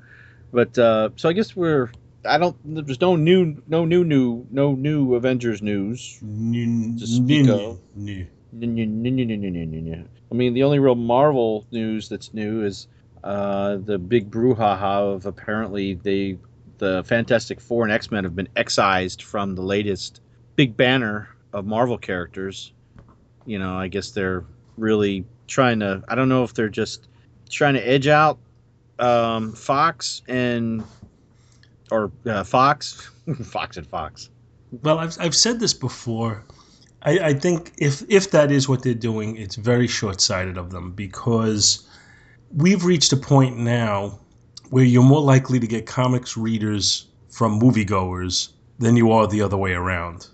But 0.52 0.76
uh, 0.76 1.10
so 1.16 1.28
I 1.28 1.32
guess 1.32 1.54
we're 1.54 1.90
I 2.24 2.38
don't 2.38 2.56
there's 2.64 3.00
no 3.00 3.14
new 3.14 3.62
no 3.68 3.84
new 3.84 4.04
new 4.04 4.44
no 4.50 4.74
new 4.74 5.14
Avengers 5.14 5.62
news. 5.62 6.18
N- 6.22 6.96
To 6.98 7.06
speak 7.06 7.46
n- 7.46 7.50
of. 7.50 7.78
n- 7.96 8.28
I 10.30 10.34
mean 10.34 10.54
the 10.54 10.64
only 10.64 10.80
real 10.80 10.96
Marvel 10.96 11.66
news 11.70 12.08
that's 12.08 12.34
new 12.34 12.64
is 12.64 12.88
uh, 13.22 13.76
the 13.76 13.98
big 13.98 14.28
brouhaha 14.30 15.14
of 15.14 15.26
apparently 15.26 15.94
they 15.94 16.36
the 16.78 17.04
Fantastic 17.04 17.60
Four 17.60 17.84
and 17.84 17.92
X 17.92 18.10
Men 18.10 18.24
have 18.24 18.34
been 18.34 18.48
excised 18.56 19.22
from 19.22 19.54
the 19.54 19.62
latest 19.62 20.20
big 20.56 20.76
banner 20.76 21.28
of 21.52 21.66
Marvel 21.66 21.98
characters. 21.98 22.72
You 23.46 23.58
know, 23.58 23.74
I 23.76 23.88
guess 23.88 24.10
they're 24.10 24.44
really 24.76 25.24
trying 25.46 25.80
to. 25.80 26.02
I 26.08 26.14
don't 26.14 26.28
know 26.28 26.44
if 26.44 26.54
they're 26.54 26.68
just 26.68 27.08
trying 27.50 27.74
to 27.74 27.86
edge 27.86 28.06
out 28.06 28.38
um, 28.98 29.52
Fox 29.52 30.22
and 30.28 30.84
or 31.90 32.10
uh, 32.26 32.44
Fox, 32.44 33.10
Fox 33.44 33.76
and 33.76 33.86
Fox. 33.86 34.30
Well, 34.82 34.98
I've, 34.98 35.16
I've 35.20 35.34
said 35.34 35.60
this 35.60 35.74
before. 35.74 36.44
I, 37.02 37.18
I 37.18 37.34
think 37.34 37.72
if 37.78 38.02
if 38.08 38.30
that 38.30 38.50
is 38.50 38.68
what 38.68 38.82
they're 38.82 38.94
doing, 38.94 39.36
it's 39.36 39.56
very 39.56 39.86
short 39.86 40.20
sighted 40.20 40.56
of 40.56 40.70
them 40.70 40.92
because 40.92 41.86
we've 42.54 42.84
reached 42.84 43.12
a 43.12 43.16
point 43.16 43.58
now 43.58 44.18
where 44.70 44.84
you're 44.84 45.02
more 45.02 45.20
likely 45.20 45.60
to 45.60 45.66
get 45.66 45.84
comics 45.84 46.36
readers 46.36 47.06
from 47.28 47.60
moviegoers 47.60 48.50
than 48.78 48.96
you 48.96 49.10
are 49.12 49.26
the 49.26 49.42
other 49.42 49.56
way 49.56 49.72
around. 49.72 50.28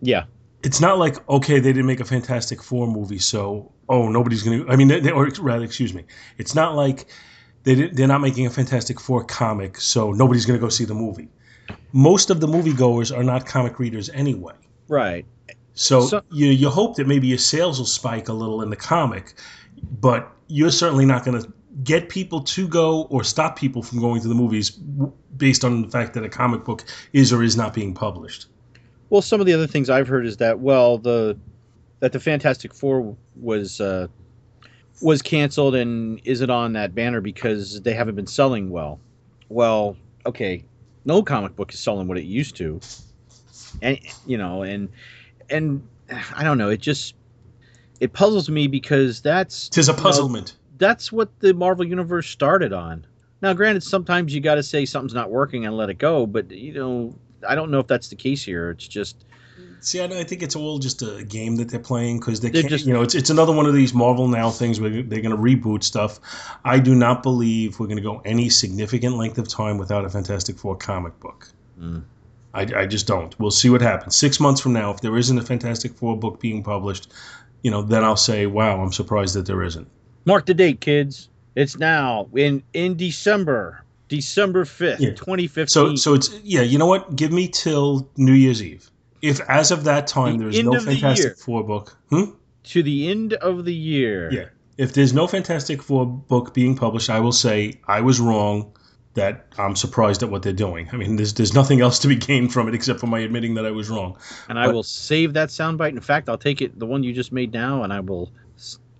Yeah, 0.00 0.24
It's 0.62 0.80
not 0.80 0.98
like 0.98 1.16
okay, 1.28 1.60
they 1.60 1.72
didn't 1.72 1.86
make 1.86 2.00
a 2.00 2.04
Fantastic 2.04 2.62
Four 2.62 2.86
movie, 2.88 3.18
so 3.18 3.70
oh 3.88 4.08
nobody's 4.08 4.42
gonna. 4.42 4.64
I 4.68 4.76
mean, 4.76 4.88
they, 4.88 5.00
they- 5.00 5.10
or 5.12 5.28
rather, 5.40 5.64
excuse 5.64 5.94
me, 5.94 6.04
it's 6.36 6.54
not 6.54 6.74
like 6.74 7.06
they 7.64 7.74
didn't, 7.74 7.96
they're 7.96 8.08
not 8.08 8.20
making 8.20 8.46
a 8.46 8.50
Fantastic 8.50 9.00
Four 9.00 9.24
comic, 9.24 9.80
so 9.80 10.12
nobody's 10.12 10.46
gonna 10.46 10.58
go 10.58 10.68
see 10.68 10.84
the 10.84 10.94
movie. 10.94 11.28
Most 11.92 12.30
of 12.30 12.40
the 12.40 12.46
moviegoers 12.48 13.16
are 13.16 13.22
not 13.22 13.46
comic 13.46 13.78
readers 13.78 14.08
anyway. 14.10 14.54
right. 14.88 15.24
So, 15.74 16.00
So- 16.00 16.22
you 16.32 16.48
you 16.48 16.70
hope 16.70 16.96
that 16.96 17.06
maybe 17.06 17.28
your 17.28 17.38
sales 17.38 17.78
will 17.78 17.86
spike 17.86 18.28
a 18.28 18.32
little 18.32 18.62
in 18.62 18.70
the 18.70 18.76
comic, 18.76 19.34
but 20.00 20.28
you're 20.48 20.72
certainly 20.72 21.06
not 21.06 21.24
going 21.24 21.40
to 21.40 21.52
get 21.84 22.08
people 22.08 22.40
to 22.40 22.66
go 22.66 23.02
or 23.10 23.22
stop 23.22 23.56
people 23.56 23.82
from 23.84 24.00
going 24.00 24.20
to 24.22 24.26
the 24.26 24.34
movies 24.34 24.70
based 25.36 25.64
on 25.64 25.82
the 25.82 25.88
fact 25.88 26.14
that 26.14 26.24
a 26.24 26.28
comic 26.28 26.64
book 26.64 26.82
is 27.12 27.32
or 27.32 27.44
is 27.44 27.56
not 27.56 27.74
being 27.74 27.94
published. 27.94 28.46
Well, 29.10 29.22
some 29.22 29.40
of 29.40 29.46
the 29.46 29.54
other 29.54 29.66
things 29.66 29.88
I've 29.88 30.08
heard 30.08 30.26
is 30.26 30.36
that 30.38 30.60
well, 30.60 30.98
the 30.98 31.36
that 32.00 32.12
the 32.12 32.20
Fantastic 32.20 32.74
Four 32.74 33.16
was 33.36 33.80
uh, 33.80 34.08
was 35.00 35.22
canceled 35.22 35.74
and 35.74 36.20
isn't 36.24 36.50
on 36.50 36.72
that 36.74 36.94
banner 36.94 37.20
because 37.20 37.80
they 37.82 37.94
haven't 37.94 38.14
been 38.14 38.26
selling 38.26 38.70
well. 38.70 39.00
Well, 39.48 39.96
okay, 40.26 40.64
no 41.04 41.22
comic 41.22 41.56
book 41.56 41.72
is 41.72 41.80
selling 41.80 42.06
what 42.06 42.18
it 42.18 42.24
used 42.24 42.56
to, 42.56 42.80
and 43.82 43.98
you 44.26 44.36
know, 44.36 44.62
and 44.62 44.88
and 45.50 45.86
I 46.34 46.44
don't 46.44 46.58
know, 46.58 46.68
it 46.68 46.80
just 46.80 47.14
it 48.00 48.12
puzzles 48.12 48.48
me 48.48 48.66
because 48.66 49.20
that's 49.22 49.68
Tis 49.68 49.88
a 49.88 49.92
you 49.92 49.96
know, 49.96 50.02
puzzlement. 50.02 50.56
that's 50.76 51.10
what 51.10 51.36
the 51.40 51.54
Marvel 51.54 51.86
universe 51.86 52.28
started 52.28 52.72
on. 52.72 53.06
Now, 53.40 53.52
granted, 53.54 53.82
sometimes 53.82 54.34
you 54.34 54.40
got 54.40 54.56
to 54.56 54.62
say 54.62 54.84
something's 54.84 55.14
not 55.14 55.30
working 55.30 55.64
and 55.64 55.76
let 55.76 55.90
it 55.90 55.98
go, 55.98 56.26
but 56.26 56.50
you 56.50 56.74
know, 56.74 57.14
I 57.46 57.54
don't 57.54 57.70
know 57.70 57.80
if 57.80 57.86
that's 57.86 58.08
the 58.08 58.16
case 58.16 58.44
here. 58.44 58.70
It's 58.70 58.86
just 58.88 59.24
See, 59.80 60.00
I, 60.00 60.04
I 60.06 60.24
think 60.24 60.42
it's 60.42 60.56
all 60.56 60.78
just 60.78 61.02
a 61.02 61.24
game 61.24 61.56
that 61.56 61.68
they're 61.68 61.78
playing 61.80 62.18
because 62.20 62.40
they 62.40 62.50
can't. 62.50 62.68
just- 62.68 62.86
you 62.86 62.92
know, 62.92 63.02
it's 63.02 63.14
it's 63.14 63.30
another 63.30 63.52
one 63.52 63.66
of 63.66 63.74
these 63.74 63.94
Marvel 63.94 64.28
now 64.28 64.50
things 64.50 64.80
where 64.80 64.90
they're 64.90 65.20
going 65.20 65.30
to 65.30 65.36
reboot 65.36 65.82
stuff. 65.82 66.20
I 66.64 66.78
do 66.78 66.94
not 66.94 67.22
believe 67.22 67.78
we're 67.78 67.86
going 67.86 67.96
to 67.96 68.02
go 68.02 68.20
any 68.24 68.48
significant 68.48 69.16
length 69.16 69.38
of 69.38 69.48
time 69.48 69.78
without 69.78 70.04
a 70.04 70.10
Fantastic 70.10 70.58
Four 70.58 70.76
comic 70.76 71.18
book. 71.20 71.48
Mm. 71.80 72.02
I, 72.54 72.62
I 72.76 72.86
just 72.86 73.06
don't. 73.06 73.38
We'll 73.38 73.50
see 73.50 73.70
what 73.70 73.80
happens. 73.80 74.16
Six 74.16 74.40
months 74.40 74.60
from 74.60 74.72
now, 74.72 74.90
if 74.90 75.00
there 75.00 75.16
isn't 75.16 75.38
a 75.38 75.42
Fantastic 75.42 75.94
Four 75.94 76.18
book 76.18 76.40
being 76.40 76.62
published, 76.62 77.12
you 77.62 77.70
know, 77.70 77.82
then 77.82 78.02
I'll 78.04 78.16
say, 78.16 78.46
"Wow, 78.46 78.80
I'm 78.82 78.92
surprised 78.92 79.34
that 79.34 79.46
there 79.46 79.62
isn't." 79.62 79.88
mark 80.24 80.44
the 80.44 80.54
date, 80.54 80.80
kids. 80.80 81.28
It's 81.54 81.78
now 81.78 82.28
in 82.34 82.62
in 82.74 82.96
December, 82.96 83.82
December 84.08 84.64
fifth, 84.64 85.00
Yeah. 85.00 85.14
twenty 85.14 85.46
fifteen. 85.46 85.68
So 85.68 85.94
so 85.96 86.14
it's 86.14 86.30
yeah. 86.42 86.62
You 86.62 86.78
know 86.78 86.86
what? 86.86 87.14
Give 87.14 87.32
me 87.32 87.48
till 87.48 88.08
New 88.16 88.32
Year's 88.32 88.62
Eve. 88.62 88.90
If 89.22 89.40
as 89.48 89.70
of 89.70 89.84
that 89.84 90.06
time 90.06 90.38
The 90.38 90.44
there's 90.44 90.64
no 90.64 90.74
of 90.74 90.84
the 90.84 90.92
Fantastic. 90.92 91.36
Four 91.38 91.64
book, 91.64 91.96
hmm? 92.10 92.30
to 92.64 92.82
the 92.82 93.08
end 93.10 93.34
of 93.34 93.64
the 93.64 93.74
year. 93.74 94.30
Yeah. 94.32 94.44
If 94.76 94.92
there's 94.92 95.12
no 95.12 95.26
Fantastic 95.26 95.82
Four 95.82 96.06
book 96.06 96.54
being 96.54 96.76
published, 96.76 97.10
I 97.10 97.18
will 97.20 97.32
say 97.32 97.74
I 97.86 98.00
was 98.00 98.20
wrong. 98.20 98.72
That 99.14 99.46
I'm 99.58 99.74
surprised 99.74 100.22
at 100.22 100.30
what 100.30 100.42
they're 100.42 100.52
doing. 100.52 100.88
I 100.92 100.96
mean, 100.96 101.16
there's 101.16 101.34
there's 101.34 101.52
nothing 101.52 101.80
else 101.80 101.98
to 102.00 102.08
be 102.08 102.14
gained 102.14 102.52
from 102.52 102.68
it 102.68 102.74
except 102.74 103.00
for 103.00 103.08
my 103.08 103.18
admitting 103.18 103.54
that 103.54 103.66
I 103.66 103.72
was 103.72 103.90
wrong. 103.90 104.16
and 104.48 104.58
I 104.60 104.68
will 104.68 104.84
save 104.84 105.32
that 105.32 105.48
soundbite. 105.48 105.88
In 105.90 106.00
fact, 106.00 106.28
I'll 106.28 106.38
take 106.38 106.62
it, 106.62 106.78
the 106.78 106.86
one 106.86 107.02
you 107.02 107.12
just 107.12 107.32
made 107.32 107.52
now, 107.52 107.82
and 107.82 107.92
I 107.92 107.98
will 107.98 108.30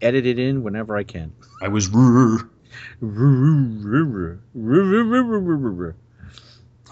edit 0.02 0.26
it 0.26 0.38
in 0.40 0.64
whenever 0.64 0.96
I 0.96 1.04
can. 1.04 1.32
I 1.62 1.68
was. 1.68 1.88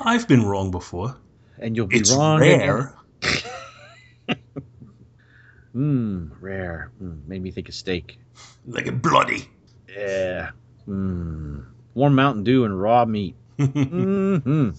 I've 0.00 0.28
been 0.28 0.44
wrong 0.44 0.70
before. 0.70 1.16
And 1.58 1.74
you'll 1.76 1.86
be 1.86 1.96
It's 1.98 2.14
wrong. 2.14 2.42
again. 2.42 2.58
rare. 2.60 2.94
Mmm, 5.74 6.30
rare. 6.40 6.90
Mm, 7.02 7.26
made 7.26 7.42
me 7.42 7.50
think 7.50 7.68
of 7.68 7.74
steak. 7.74 8.18
Like 8.66 8.86
a 8.86 8.92
bloody. 8.92 9.48
Yeah. 9.88 10.50
Mmm. 10.88 11.64
Warm 11.94 12.14
Mountain 12.14 12.44
Dew 12.44 12.64
and 12.64 12.80
raw 12.80 13.04
meat. 13.04 13.34
hmm 13.58 14.70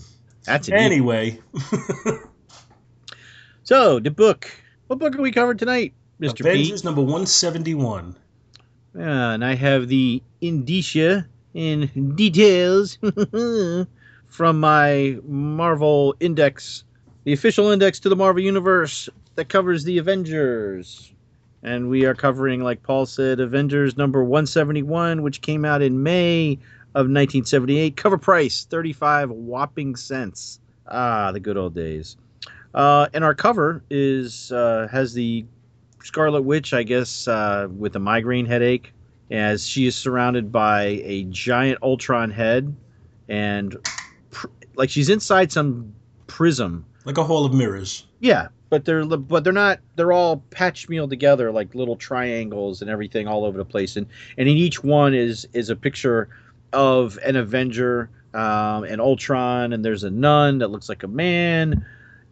That's 0.44 0.68
it. 0.70 0.74
anyway, 0.74 1.39
So 3.63 4.00
the 4.00 4.12
book. 4.12 4.50
What 4.88 5.00
book 5.00 5.16
are 5.18 5.22
we 5.22 5.32
covering 5.32 5.58
tonight, 5.58 5.94
Pete? 6.22 6.39
Avengers 6.39 6.84
number 6.84 7.01
171. 7.01 8.16
And 8.94 9.44
I 9.44 9.56
have 9.56 9.88
the 9.88 10.22
indicia 10.41 11.27
in 11.53 12.13
details 12.15 12.98
from 14.27 14.60
my 14.60 15.17
Marvel 15.24 16.15
Index, 16.20 16.84
the 17.24 17.34
official 17.34 17.72
index 17.72 18.00
to 18.01 18.10
the 18.10 18.15
Marvel 18.15 18.41
Universe 18.41 19.10
that 19.36 19.50
covers 19.50 19.84
the 19.84 19.98
Avengers. 19.98 21.13
And 21.63 21.89
we 21.89 22.06
are 22.06 22.13
covering, 22.13 22.63
like 22.63 22.84
Paul 22.84 23.06
said, 23.06 23.39
Avengers 23.39 23.98
number 23.98 24.24
171, 24.24 25.22
which 25.22 25.41
came 25.41 25.65
out 25.65 25.82
in 25.82 26.03
May 26.03 26.53
of 26.94 27.06
1978. 27.06 27.98
Cover 27.98 28.17
price 28.17 28.65
35 28.65 29.32
whopping 29.32 29.96
cents. 29.96 30.60
Ah, 30.88 31.32
the 31.32 31.39
good 31.39 31.58
old 31.58 31.74
days. 31.74 32.17
Uh, 32.74 33.08
and 33.13 33.24
our 33.24 33.34
cover 33.34 33.84
is 33.89 34.51
uh, 34.51 34.88
has 34.91 35.13
the 35.13 35.46
Scarlet 36.08 36.44
Witch, 36.44 36.74
I 36.74 36.84
guess, 36.84 37.28
uh, 37.28 37.68
with 37.70 37.98
a 37.98 38.00
migraine 38.00 38.46
headache, 38.46 38.94
as 39.30 39.68
she 39.68 39.88
is 39.88 39.96
surrounded 39.96 40.54
by 40.54 41.02
a 41.04 41.26
giant 41.26 41.80
Ultron 41.84 42.32
head, 42.32 42.74
and 43.28 43.76
pr- 44.32 44.48
like 44.76 44.90
she's 44.90 45.10
inside 45.10 45.52
some 45.52 45.94
prism. 46.28 46.86
Like 47.04 47.18
a 47.18 47.26
hall 47.26 47.46
of 47.46 47.54
mirrors. 47.54 48.06
Yeah, 48.22 48.48
but 48.70 48.86
they're 48.86 49.06
but 49.06 49.44
they're 49.44 49.52
not. 49.52 49.82
They're 49.98 50.14
all 50.14 50.38
patch 50.50 50.88
meal 50.88 51.10
together, 51.10 51.52
like 51.52 51.76
little 51.76 51.98
triangles 51.98 52.82
and 52.82 52.90
everything 52.90 53.28
all 53.28 53.44
over 53.44 53.58
the 53.58 53.66
place, 53.66 53.98
and 53.98 54.08
and 54.38 54.48
in 54.48 54.56
each 54.56 54.82
one 54.82 55.14
is 55.14 55.46
is 55.52 55.70
a 55.70 55.76
picture 55.76 56.30
of 56.72 57.20
an 57.26 57.36
Avenger, 57.36 58.10
um, 58.34 58.86
an 58.86 59.02
Ultron, 59.02 59.74
and 59.74 59.84
there's 59.84 60.06
a 60.06 60.10
nun 60.10 60.60
that 60.60 60.70
looks 60.70 60.88
like 60.88 61.04
a 61.04 61.08
man. 61.10 61.86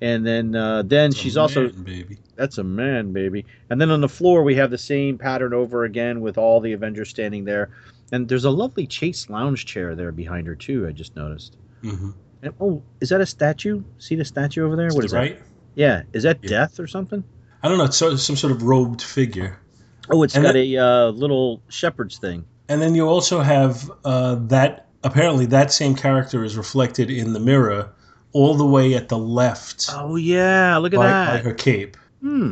And 0.06 0.24
then, 0.24 0.56
uh, 0.56 0.84
then 0.84 1.10
a 1.10 1.16
she's 1.16 1.36
also 1.36 1.70
baby. 1.70 2.20
that's 2.36 2.60
a 2.60 2.64
man, 2.64 3.12
baby. 3.12 3.44
And 3.72 3.82
then 3.82 3.90
on 3.90 4.02
the 4.02 4.08
floor, 4.08 4.44
we 4.44 4.54
have 4.54 4.70
the 4.70 4.78
same 4.78 5.18
pattern 5.18 5.52
over 5.52 5.84
again 5.84 6.22
with 6.22 6.38
all 6.38 6.62
the 6.62 6.74
Avengers 6.74 7.10
standing 7.10 7.44
there. 7.44 7.72
And 8.12 8.30
there's 8.30 8.46
a 8.46 8.52
lovely 8.52 8.86
Chase 8.86 9.32
lounge 9.32 9.66
chair 9.66 9.96
there 9.96 10.12
behind 10.12 10.46
her, 10.46 10.56
too, 10.56 10.86
I 10.88 10.92
just 10.92 11.16
noticed. 11.16 11.58
Mm-hmm. 11.82 12.12
And, 12.44 12.54
oh, 12.62 12.84
is 13.02 13.10
that 13.10 13.20
a 13.20 13.26
statue? 13.26 13.84
See 13.98 14.14
the 14.14 14.24
statue 14.24 14.64
over 14.64 14.76
there? 14.76 14.90
What 14.90 15.06
is 15.06 15.12
right? 15.12 15.40
that? 15.40 15.48
Yeah. 15.74 16.04
Is 16.14 16.22
that 16.22 16.38
Yeah. 16.44 16.50
Death 16.50 16.80
or 16.80 16.86
something? 16.86 17.24
I 17.64 17.68
don't 17.68 17.80
know. 17.80 17.86
It's 17.86 17.98
some 17.98 18.36
sort 18.36 18.52
of 18.52 18.62
robed 18.62 19.02
figure. 19.02 19.60
Oh, 20.12 20.22
it's 20.22 20.36
And 20.36 20.46
got 20.46 20.56
a 20.56 20.78
uh, 20.78 21.10
little 21.10 21.64
shepherd's 21.70 22.20
thing. 22.20 22.46
And 22.70 22.80
then 22.80 22.94
you 22.94 23.08
also 23.08 23.42
have 23.42 23.92
uh, 24.04 24.36
that. 24.50 24.86
Apparently, 25.04 25.48
that 25.48 25.72
same 25.72 25.96
character 25.96 26.44
is 26.44 26.58
reflected 26.58 27.10
in 27.10 27.34
the 27.34 27.40
mirror, 27.40 27.92
all 28.36 28.54
the 28.56 28.66
way 28.66 28.96
at 28.96 29.08
the 29.08 29.18
left 29.18 29.90
Oh, 29.94 30.18
yeah. 30.18 30.76
Look 30.78 30.94
at 30.94 30.98
by, 30.98 31.08
that. 31.08 31.32
by 31.44 31.50
her 31.50 31.54
cape. 31.56 31.96
Hmm. 32.22 32.52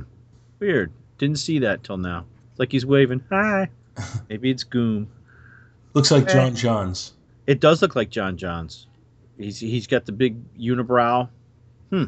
Weird. 0.59 0.93
Didn't 1.17 1.39
see 1.39 1.59
that 1.59 1.83
till 1.83 1.97
now. 1.97 2.25
It's 2.51 2.59
like 2.59 2.71
he's 2.71 2.85
waving. 2.85 3.21
Hi. 3.29 3.69
Maybe 4.29 4.49
it's 4.49 4.63
Goom. 4.63 5.09
Looks 5.93 6.09
like 6.09 6.29
Eh. 6.29 6.33
John 6.33 6.55
Johns. 6.55 7.11
It 7.47 7.59
does 7.59 7.81
look 7.81 7.97
like 7.97 8.09
John 8.09 8.37
Johns. 8.37 8.87
He's 9.37 9.59
he's 9.59 9.87
got 9.87 10.05
the 10.05 10.13
big 10.13 10.37
unibrow. 10.57 11.27
Hmm. 11.89 12.05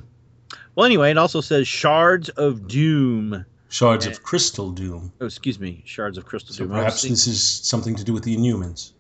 Well, 0.76 0.86
anyway, 0.86 1.12
it 1.12 1.18
also 1.18 1.42
says 1.42 1.68
shards 1.68 2.30
of 2.30 2.68
doom. 2.70 3.46
Shards 3.68 4.08
Eh. 4.08 4.12
of 4.12 4.24
crystal 4.24 4.72
doom. 4.72 5.12
Oh, 5.20 5.26
excuse 5.26 5.60
me, 5.60 5.84
shards 5.86 6.18
of 6.18 6.26
crystal 6.26 6.54
So 6.56 6.64
doom. 6.64 6.74
perhaps 6.74 7.02
this 7.02 7.28
is 7.28 7.44
something 7.44 7.96
to 7.96 8.04
do 8.06 8.14
with 8.14 8.24
the 8.24 8.38
Inhumans. 8.38 8.94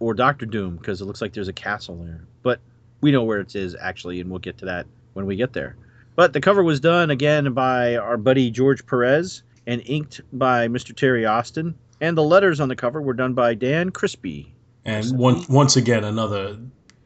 or 0.00 0.14
Doctor 0.14 0.46
Doom 0.46 0.76
because 0.76 1.00
it 1.02 1.04
looks 1.04 1.20
like 1.20 1.34
there's 1.34 1.48
a 1.48 1.52
castle 1.52 1.96
there. 2.02 2.24
But 2.42 2.60
we 3.04 3.12
know 3.12 3.22
where 3.22 3.40
it 3.40 3.54
is 3.54 3.76
actually, 3.78 4.18
and 4.22 4.30
we'll 4.30 4.38
get 4.38 4.56
to 4.56 4.64
that 4.64 4.86
when 5.12 5.26
we 5.26 5.36
get 5.36 5.52
there. 5.52 5.76
But 6.16 6.32
the 6.32 6.40
cover 6.40 6.64
was 6.64 6.80
done 6.80 7.10
again 7.10 7.52
by 7.52 7.96
our 7.96 8.16
buddy 8.16 8.50
George 8.50 8.86
Perez 8.86 9.42
and 9.66 9.82
inked 9.84 10.22
by 10.32 10.68
Mr. 10.68 10.96
Terry 10.96 11.26
Austin. 11.26 11.74
And 12.00 12.16
the 12.16 12.22
letters 12.22 12.60
on 12.60 12.68
the 12.68 12.76
cover 12.76 13.02
were 13.02 13.12
done 13.12 13.34
by 13.34 13.52
Dan 13.52 13.90
Crespi. 13.90 14.54
And 14.86 15.18
one, 15.18 15.44
once 15.50 15.76
again, 15.76 16.04
another 16.04 16.56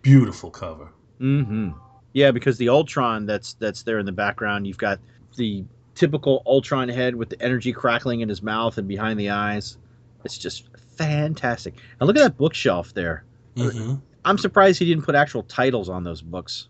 beautiful 0.02 0.52
cover. 0.52 0.92
Mm-hmm. 1.20 1.70
Yeah, 2.12 2.30
because 2.30 2.58
the 2.58 2.68
Ultron 2.68 3.26
that's 3.26 3.54
that's 3.54 3.82
there 3.82 3.98
in 3.98 4.06
the 4.06 4.12
background, 4.12 4.68
you've 4.68 4.78
got 4.78 5.00
the 5.36 5.64
typical 5.96 6.44
Ultron 6.46 6.88
head 6.88 7.16
with 7.16 7.28
the 7.28 7.42
energy 7.42 7.72
crackling 7.72 8.20
in 8.20 8.28
his 8.28 8.40
mouth 8.40 8.78
and 8.78 8.86
behind 8.86 9.18
the 9.18 9.30
eyes. 9.30 9.76
It's 10.24 10.38
just 10.38 10.68
fantastic. 10.96 11.74
And 11.98 12.06
look 12.06 12.16
at 12.16 12.22
that 12.22 12.36
bookshelf 12.38 12.94
there. 12.94 13.24
hmm 13.56 13.96
I'm 14.28 14.36
surprised 14.38 14.78
he 14.78 14.84
didn't 14.84 15.04
put 15.04 15.14
actual 15.14 15.42
titles 15.44 15.88
on 15.88 16.04
those 16.04 16.20
books. 16.20 16.68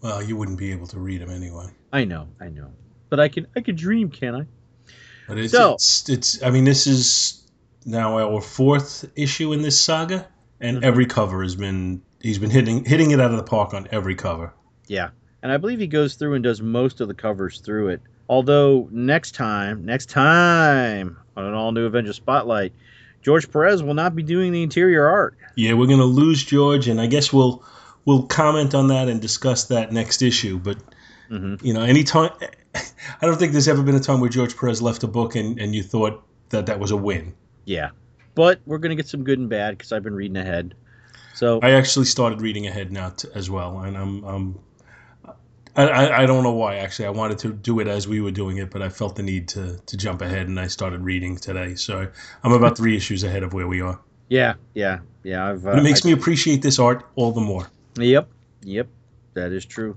Well, 0.00 0.22
you 0.22 0.36
wouldn't 0.36 0.58
be 0.58 0.72
able 0.72 0.86
to 0.88 0.98
read 0.98 1.20
them 1.20 1.30
anyway. 1.30 1.66
I 1.92 2.04
know, 2.04 2.28
I 2.40 2.48
know. 2.48 2.70
But 3.10 3.20
I 3.20 3.28
can 3.28 3.46
I 3.54 3.60
can 3.60 3.76
dream, 3.76 4.10
can 4.10 4.34
I? 4.34 4.46
But 5.28 5.38
it's, 5.38 5.52
So- 5.52 5.74
it's, 5.74 6.08
it's, 6.08 6.42
I 6.42 6.50
mean, 6.50 6.64
this 6.64 6.86
is 6.86 7.42
now 7.84 8.18
our 8.18 8.40
fourth 8.40 9.04
issue 9.16 9.52
in 9.52 9.60
this 9.62 9.78
saga, 9.78 10.26
and 10.60 10.78
Mhm. 10.78 10.82
every 10.84 11.06
cover 11.06 11.42
has 11.42 11.54
been, 11.56 12.00
he's 12.20 12.38
been 12.38 12.50
hitting, 12.50 12.84
hitting 12.86 13.10
it 13.10 13.20
out 13.20 13.30
of 13.30 13.36
the 13.36 13.42
park 13.42 13.74
on 13.74 13.86
every 13.90 14.14
cover. 14.14 14.52
Yeah. 14.86 15.10
And 15.42 15.52
I 15.52 15.58
believe 15.58 15.78
he 15.80 15.86
goes 15.86 16.14
through 16.14 16.34
and 16.34 16.42
does 16.42 16.62
most 16.62 17.02
of 17.02 17.08
the 17.08 17.14
covers 17.14 17.60
through 17.60 17.88
it. 17.88 18.00
Although 18.30 18.88
next 18.90 19.34
time, 19.34 19.84
next 19.84 20.08
time 20.08 21.18
on 21.36 21.44
an 21.44 21.52
all 21.52 21.72
new 21.72 21.84
Avengers 21.84 22.16
Spotlight, 22.16 22.72
George 23.24 23.50
Perez 23.50 23.82
will 23.82 23.94
not 23.94 24.14
be 24.14 24.22
doing 24.22 24.52
the 24.52 24.62
interior 24.62 25.08
art. 25.08 25.36
Yeah, 25.56 25.72
we're 25.72 25.88
gonna 25.88 26.04
lose 26.04 26.44
George, 26.44 26.88
and 26.88 27.00
I 27.00 27.06
guess 27.06 27.32
we'll 27.32 27.64
we'll 28.04 28.24
comment 28.24 28.74
on 28.74 28.88
that 28.88 29.08
and 29.08 29.20
discuss 29.20 29.64
that 29.64 29.92
next 29.92 30.22
issue. 30.22 30.58
But 30.58 30.76
hmm 31.28 31.56
you 31.62 31.72
know, 31.74 31.82
anytime 31.82 32.30
I 32.74 33.26
don't 33.26 33.38
think 33.38 33.52
there's 33.52 33.68
ever 33.68 33.82
been 33.82 33.94
a 33.94 34.00
time 34.00 34.20
where 34.20 34.30
George 34.30 34.56
Perez 34.56 34.82
left 34.82 35.02
a 35.02 35.06
book 35.06 35.36
and, 35.36 35.58
and 35.58 35.74
you 35.74 35.82
thought 35.82 36.22
that 36.50 36.66
that 36.66 36.78
was 36.78 36.90
a 36.90 36.96
win. 36.96 37.34
Yeah. 37.64 37.90
But 38.34 38.60
we're 38.66 38.78
going 38.78 38.90
to 38.90 38.96
get 38.96 39.08
some 39.08 39.22
good 39.22 39.38
and 39.38 39.48
bad 39.48 39.78
because 39.78 39.92
I've 39.92 40.02
been 40.02 40.14
reading 40.14 40.36
ahead. 40.36 40.74
So, 41.34 41.60
I 41.62 41.70
actually 41.72 42.06
started 42.06 42.40
reading 42.40 42.66
ahead 42.66 42.92
now 42.92 43.10
t- 43.10 43.28
as 43.34 43.50
well, 43.50 43.80
and 43.80 43.96
I'm, 43.96 44.24
I'm 44.24 44.58
I, 45.76 45.82
I, 45.88 46.22
I 46.22 46.26
don't 46.26 46.42
know 46.44 46.52
why 46.52 46.76
actually. 46.76 47.06
I 47.06 47.10
wanted 47.10 47.38
to 47.40 47.52
do 47.52 47.80
it 47.80 47.88
as 47.88 48.06
we 48.06 48.20
were 48.20 48.30
doing 48.30 48.58
it, 48.58 48.70
but 48.70 48.80
I 48.82 48.88
felt 48.88 49.16
the 49.16 49.22
need 49.22 49.48
to 49.48 49.78
to 49.86 49.96
jump 49.96 50.22
ahead, 50.22 50.46
and 50.48 50.58
I 50.60 50.68
started 50.68 51.00
reading 51.00 51.36
today. 51.36 51.74
So 51.74 52.06
I'm 52.42 52.52
about 52.52 52.76
three 52.76 52.96
issues 52.96 53.24
ahead 53.24 53.42
of 53.42 53.52
where 53.52 53.66
we 53.66 53.80
are. 53.80 54.00
Yeah, 54.28 54.54
yeah, 54.74 55.00
yeah. 55.22 55.50
I've. 55.50 55.66
Uh, 55.66 55.72
it 55.72 55.82
makes 55.82 56.04
I- 56.04 56.08
me 56.08 56.12
appreciate 56.12 56.62
this 56.62 56.78
art 56.78 57.04
all 57.16 57.32
the 57.32 57.40
more. 57.40 57.68
Yep, 57.96 58.28
yep, 58.62 58.88
that 59.34 59.52
is 59.52 59.64
true. 59.64 59.96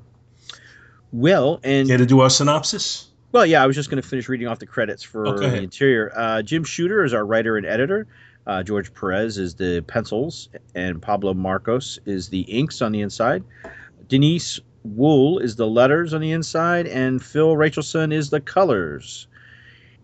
Well, 1.11 1.59
and 1.63 1.87
Care 1.87 1.97
to 1.97 2.05
do 2.05 2.19
our 2.19 2.29
synopsis? 2.29 3.07
Well, 3.31 3.45
yeah, 3.45 3.63
I 3.63 3.67
was 3.67 3.75
just 3.75 3.89
going 3.89 4.01
to 4.01 4.07
finish 4.07 4.27
reading 4.29 4.47
off 4.47 4.59
the 4.59 4.65
credits 4.65 5.03
for 5.03 5.27
Oh, 5.27 5.37
the 5.37 5.55
interior. 5.57 6.11
Uh, 6.15 6.41
Jim 6.41 6.63
Shooter 6.63 7.03
is 7.03 7.13
our 7.13 7.25
writer 7.25 7.57
and 7.57 7.65
editor. 7.65 8.07
Uh, 8.45 8.63
George 8.63 8.93
Perez 8.93 9.37
is 9.37 9.55
the 9.55 9.83
pencils, 9.87 10.49
and 10.75 11.01
Pablo 11.01 11.33
Marcos 11.33 11.99
is 12.05 12.29
the 12.29 12.41
inks 12.41 12.81
on 12.81 12.91
the 12.91 13.01
inside. 13.01 13.43
Denise 14.07 14.59
Wohl 14.95 15.39
is 15.39 15.55
the 15.55 15.67
letters 15.67 16.13
on 16.13 16.21
the 16.21 16.31
inside, 16.31 16.87
and 16.87 17.21
Phil 17.21 17.57
Rachelson 17.57 18.11
is 18.11 18.29
the 18.29 18.39
colors. 18.39 19.27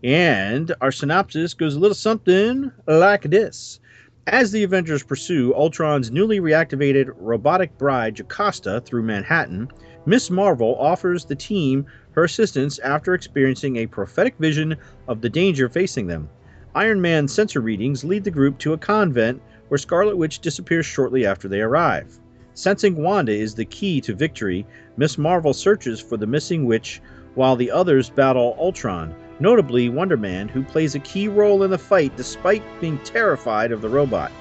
And 0.04 0.76
our 0.82 0.92
synopsis 0.92 1.54
goes 1.54 1.76
a 1.76 1.80
little 1.80 1.96
something 1.96 2.72
like 2.88 3.24
this. 3.24 3.80
As 4.28 4.52
the 4.52 4.64
Avengers 4.64 5.04
pursue 5.04 5.54
Ultron's 5.54 6.12
newly 6.12 6.40
reactivated 6.40 7.14
robotic 7.18 7.78
bride 7.78 8.16
Jocasta 8.16 8.82
through 8.82 9.04
Manhattan, 9.04 9.70
Miss 10.06 10.30
Marvel 10.30 10.76
offers 10.80 11.26
the 11.26 11.36
team 11.36 11.86
her 12.12 12.26
assistance 12.26 12.80
after 12.80 13.14
experiencing 13.14 13.78
a 13.78 13.88
prophetic 13.88 14.36
vision 14.38 14.76
of 15.08 15.22
the 15.22 15.30
danger 15.30 15.70
facing 15.70 16.08
them. 16.08 16.30
Iron 16.76 17.02
Man's 17.02 17.34
sensor 17.34 17.62
readings 17.62 18.04
lead 18.04 18.24
the 18.24 18.32
group 18.32 18.58
to 18.60 18.74
a 18.74 18.78
convent 18.78 19.42
where 19.68 19.78
Scarlet 19.78 20.18
Witch 20.18 20.40
disappears 20.40 20.86
shortly 20.86 21.26
after 21.26 21.48
they 21.48 21.62
arrive. 21.62 22.20
Sensing 22.56 22.96
Wanda 23.02 23.32
is 23.32 23.56
the 23.56 23.66
key 23.66 24.00
to 24.02 24.14
victory, 24.14 24.66
Miss 24.96 25.18
Marvel 25.18 25.54
searches 25.54 26.00
for 26.00 26.18
the 26.18 26.28
missing 26.28 26.66
witch 26.66 27.02
while 27.34 27.56
the 27.56 27.72
others 27.72 28.12
battle 28.12 28.56
Ultron, 28.60 29.16
notably 29.40 29.90
Wonder 29.90 30.18
Man, 30.18 30.48
who 30.48 30.64
plays 30.64 30.94
a 30.94 31.00
key 31.00 31.28
role 31.28 31.64
in 31.64 31.72
the 31.72 31.78
fight 31.80 32.16
despite 32.16 32.62
being 32.80 33.00
terrified 33.00 33.72
of 33.72 33.82
the 33.82 33.90
robot. 33.90 34.32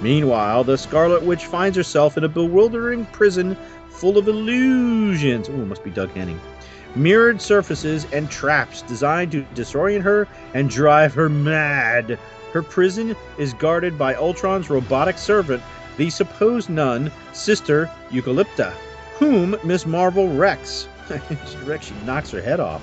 Meanwhile, 0.00 0.62
the 0.62 0.78
Scarlet 0.78 1.24
Witch 1.24 1.46
finds 1.46 1.76
herself 1.76 2.16
in 2.16 2.22
a 2.22 2.28
bewildering 2.28 3.04
prison 3.06 3.56
full 3.88 4.16
of 4.16 4.28
illusions. 4.28 5.48
Ooh, 5.48 5.66
must 5.66 5.82
be 5.82 5.90
Doug 5.90 6.10
Henning 6.10 6.38
mirrored 6.94 7.40
surfaces, 7.42 8.06
and 8.12 8.30
traps 8.30 8.82
designed 8.82 9.32
to 9.32 9.42
disorient 9.54 10.02
her 10.02 10.26
and 10.54 10.70
drive 10.70 11.14
her 11.14 11.28
mad. 11.28 12.18
Her 12.52 12.62
prison 12.62 13.14
is 13.38 13.52
guarded 13.54 13.98
by 13.98 14.14
Ultron's 14.14 14.70
robotic 14.70 15.18
servant, 15.18 15.62
the 15.96 16.10
supposed 16.10 16.68
nun, 16.68 17.10
Sister 17.32 17.90
Eucalypta, 18.10 18.72
whom 19.18 19.56
Miss 19.64 19.86
Marvel 19.86 20.28
wrecks. 20.28 20.88
she 21.10 21.56
wrecks, 21.64 21.86
she 21.86 21.94
knocks 22.04 22.30
her 22.30 22.40
head 22.42 22.60
off. 22.60 22.82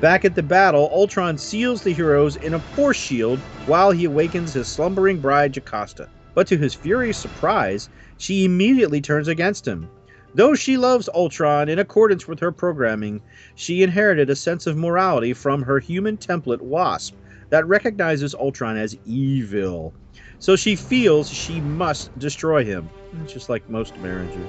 Back 0.00 0.24
at 0.24 0.34
the 0.34 0.42
battle, 0.42 0.88
Ultron 0.92 1.36
seals 1.36 1.82
the 1.82 1.92
heroes 1.92 2.36
in 2.36 2.54
a 2.54 2.60
force 2.60 2.96
shield 2.96 3.38
while 3.66 3.90
he 3.90 4.04
awakens 4.04 4.52
his 4.52 4.68
slumbering 4.68 5.18
bride 5.18 5.52
Jocasta. 5.52 6.08
But 6.34 6.46
to 6.48 6.56
his 6.56 6.74
furious 6.74 7.18
surprise, 7.18 7.88
she 8.16 8.44
immediately 8.44 9.00
turns 9.00 9.26
against 9.26 9.66
him. 9.66 9.88
Though 10.34 10.54
she 10.54 10.76
loves 10.76 11.08
Ultron 11.14 11.68
in 11.68 11.80
accordance 11.80 12.28
with 12.28 12.38
her 12.38 12.52
programming, 12.52 13.20
she 13.56 13.82
inherited 13.82 14.30
a 14.30 14.36
sense 14.36 14.66
of 14.66 14.76
morality 14.76 15.32
from 15.32 15.62
her 15.62 15.80
human 15.80 16.16
template 16.16 16.60
Wasp 16.60 17.14
that 17.50 17.66
recognizes 17.66 18.34
Ultron 18.34 18.76
as 18.76 18.96
evil. 19.04 19.94
So 20.40 20.56
she 20.56 20.76
feels 20.76 21.28
she 21.28 21.60
must 21.60 22.16
destroy 22.18 22.64
him, 22.64 22.88
just 23.26 23.48
like 23.48 23.68
most 23.68 23.96
marriages. 23.98 24.48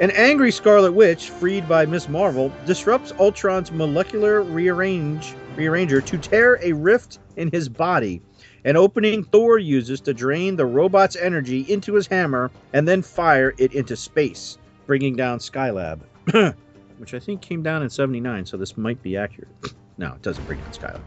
An 0.00 0.10
angry 0.12 0.50
Scarlet 0.50 0.92
Witch, 0.92 1.30
freed 1.30 1.68
by 1.68 1.86
Miss 1.86 2.08
Marvel, 2.08 2.52
disrupts 2.66 3.12
Ultron's 3.18 3.70
molecular 3.72 4.42
rearrange 4.42 5.34
rearranger 5.56 6.04
to 6.04 6.18
tear 6.18 6.58
a 6.62 6.72
rift 6.72 7.18
in 7.36 7.50
his 7.50 7.68
body, 7.68 8.20
an 8.64 8.76
opening 8.76 9.22
Thor 9.22 9.58
uses 9.58 10.00
to 10.02 10.14
drain 10.14 10.56
the 10.56 10.66
robot's 10.66 11.16
energy 11.16 11.60
into 11.68 11.94
his 11.94 12.06
hammer 12.06 12.50
and 12.72 12.88
then 12.88 13.02
fire 13.02 13.54
it 13.58 13.72
into 13.74 13.96
space, 13.96 14.58
bringing 14.86 15.14
down 15.14 15.38
Skylab, 15.38 16.00
which 16.98 17.14
I 17.14 17.18
think 17.18 17.40
came 17.40 17.62
down 17.62 17.82
in 17.82 17.90
79, 17.90 18.46
so 18.46 18.56
this 18.56 18.76
might 18.76 19.02
be 19.02 19.16
accurate. 19.16 19.48
No, 19.96 20.08
it 20.08 20.22
doesn't 20.22 20.44
bring 20.44 20.58
down 20.58 20.72
Skylab. 20.72 21.02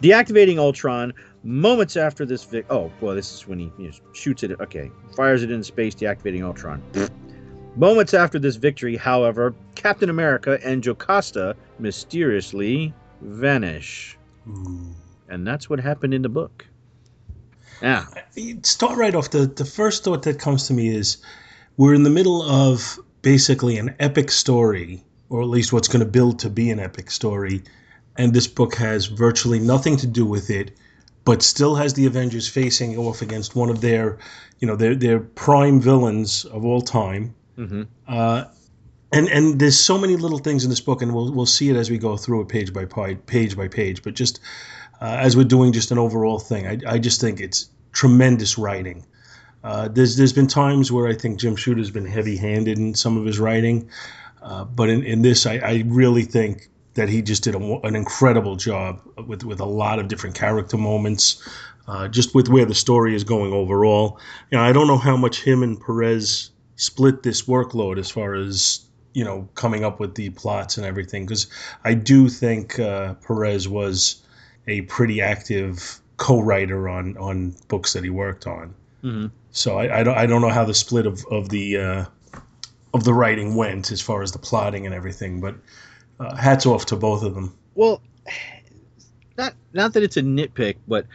Deactivating 0.00 0.58
Ultron 0.58 1.12
moments 1.42 1.96
after 1.96 2.26
this 2.26 2.44
vic. 2.44 2.66
Oh, 2.70 2.90
well, 3.00 3.14
this 3.14 3.32
is 3.34 3.46
when 3.46 3.58
he 3.58 3.72
you 3.78 3.88
know, 3.88 3.92
shoots 4.12 4.42
it. 4.42 4.58
Okay, 4.60 4.90
fires 5.16 5.42
it 5.42 5.50
in 5.50 5.62
space, 5.62 5.94
deactivating 5.94 6.42
Ultron. 6.42 6.82
Moments 7.76 8.12
after 8.14 8.38
this 8.38 8.56
victory, 8.56 8.96
however, 8.96 9.54
Captain 9.74 10.10
America 10.10 10.58
and 10.64 10.82
Jocasta 10.82 11.54
mysteriously 11.78 12.92
vanish. 13.20 14.18
Ooh. 14.48 14.94
And 15.28 15.46
that's 15.46 15.70
what 15.70 15.78
happened 15.78 16.14
in 16.14 16.22
the 16.22 16.28
book. 16.28 16.66
Yeah. 17.82 18.06
Start 18.62 18.98
right 18.98 19.14
off. 19.14 19.30
The, 19.30 19.46
the 19.46 19.64
first 19.64 20.02
thought 20.02 20.22
that 20.22 20.40
comes 20.40 20.66
to 20.66 20.74
me 20.74 20.88
is 20.88 21.18
we're 21.76 21.94
in 21.94 22.02
the 22.02 22.10
middle 22.10 22.42
of 22.42 22.98
basically 23.22 23.78
an 23.78 23.94
epic 24.00 24.30
story, 24.30 25.04
or 25.28 25.42
at 25.42 25.48
least 25.48 25.72
what's 25.72 25.88
going 25.88 26.04
to 26.04 26.10
build 26.10 26.40
to 26.40 26.50
be 26.50 26.70
an 26.70 26.80
epic 26.80 27.10
story. 27.10 27.62
And 28.16 28.34
this 28.34 28.48
book 28.48 28.74
has 28.74 29.06
virtually 29.06 29.60
nothing 29.60 29.96
to 29.98 30.06
do 30.06 30.26
with 30.26 30.50
it, 30.50 30.76
but 31.28 31.42
still 31.42 31.74
has 31.74 31.92
the 31.92 32.06
Avengers 32.06 32.48
facing 32.48 32.96
off 32.96 33.20
against 33.20 33.54
one 33.54 33.68
of 33.68 33.82
their, 33.82 34.16
you 34.60 34.66
know, 34.66 34.76
their, 34.76 34.94
their 34.94 35.20
prime 35.20 35.78
villains 35.78 36.46
of 36.46 36.64
all 36.64 36.80
time. 36.80 37.34
hmm 37.56 37.82
Uh, 38.06 38.44
and 39.12 39.28
and 39.28 39.58
there's 39.60 39.78
so 39.78 39.98
many 39.98 40.16
little 40.16 40.38
things 40.38 40.64
in 40.64 40.70
this 40.70 40.80
book, 40.80 41.02
and 41.02 41.12
we'll 41.14 41.30
we'll 41.32 41.52
see 41.58 41.68
it 41.70 41.76
as 41.76 41.90
we 41.90 41.98
go 41.98 42.16
through 42.16 42.42
it 42.42 42.48
page 42.48 42.72
by 42.72 42.84
pi- 42.86 43.20
page 43.26 43.56
by 43.56 43.68
page. 43.68 44.02
But 44.02 44.14
just 44.14 44.40
uh, 45.02 45.26
as 45.26 45.36
we're 45.36 45.48
doing 45.56 45.72
just 45.72 45.90
an 45.90 45.98
overall 45.98 46.38
thing, 46.38 46.66
I, 46.66 46.94
I 46.94 46.98
just 46.98 47.20
think 47.20 47.40
it's 47.40 47.70
tremendous 47.92 48.58
writing. 48.58 49.04
Uh, 49.64 49.88
there's 49.88 50.16
there's 50.16 50.34
been 50.34 50.46
times 50.46 50.90
where 50.92 51.06
I 51.12 51.14
think 51.14 51.40
Jim 51.40 51.56
Shooter's 51.56 51.90
been 51.90 52.06
heavy-handed 52.06 52.78
in 52.78 52.94
some 52.94 53.20
of 53.20 53.26
his 53.26 53.38
writing, 53.38 53.90
uh, 54.42 54.64
but 54.64 54.88
in, 54.88 55.02
in 55.04 55.22
this, 55.22 55.46
I, 55.46 55.54
I 55.56 55.84
really 55.86 56.24
think 56.24 56.68
that 56.98 57.08
he 57.08 57.22
just 57.22 57.44
did 57.44 57.54
a, 57.54 57.80
an 57.86 57.94
incredible 57.94 58.56
job 58.56 59.00
with 59.26 59.44
with 59.44 59.60
a 59.60 59.64
lot 59.64 60.00
of 60.00 60.08
different 60.08 60.34
character 60.34 60.76
moments, 60.76 61.48
uh, 61.86 62.08
just 62.08 62.34
with 62.34 62.48
where 62.48 62.66
the 62.66 62.74
story 62.74 63.14
is 63.14 63.22
going 63.22 63.52
overall. 63.52 64.18
You 64.50 64.58
know, 64.58 64.64
I 64.64 64.72
don't 64.72 64.88
know 64.88 64.98
how 64.98 65.16
much 65.16 65.42
him 65.42 65.62
and 65.62 65.80
Perez 65.80 66.50
split 66.74 67.22
this 67.22 67.42
workload 67.42 67.98
as 67.98 68.10
far 68.10 68.34
as 68.34 68.84
you 69.14 69.24
know 69.24 69.48
coming 69.54 69.84
up 69.84 70.00
with 70.00 70.16
the 70.16 70.30
plots 70.30 70.76
and 70.76 70.84
everything 70.84 71.24
because 71.24 71.46
I 71.84 71.94
do 71.94 72.28
think 72.28 72.80
uh, 72.80 73.14
Perez 73.14 73.68
was 73.68 74.20
a 74.66 74.82
pretty 74.82 75.22
active 75.22 76.00
co-writer 76.16 76.88
on 76.88 77.16
on 77.16 77.54
books 77.68 77.92
that 77.92 78.02
he 78.02 78.10
worked 78.10 78.48
on. 78.48 78.74
hmm 79.02 79.26
So 79.52 79.78
I, 79.78 80.00
I 80.00 80.02
don't 80.02 80.18
I 80.18 80.26
don't 80.26 80.42
know 80.42 80.50
how 80.50 80.64
the 80.64 80.74
split 80.74 81.06
of 81.06 81.24
of 81.30 81.48
the 81.48 81.76
uh, 81.76 82.04
of 82.92 83.04
the 83.04 83.14
writing 83.14 83.54
went 83.54 83.92
as 83.92 84.00
far 84.00 84.22
as 84.22 84.32
the 84.32 84.40
plotting 84.40 84.84
and 84.84 84.92
everything, 84.92 85.40
but 85.40 85.54
uh, 86.20 86.34
hats 86.36 86.66
off 86.66 86.86
to 86.86 86.96
both 86.96 87.22
of 87.22 87.34
them. 87.34 87.56
Well, 87.74 88.02
not 89.36 89.54
not 89.72 89.92
that 89.94 90.02
it's 90.02 90.16
a 90.16 90.22
nitpick, 90.22 90.76
but 90.86 91.06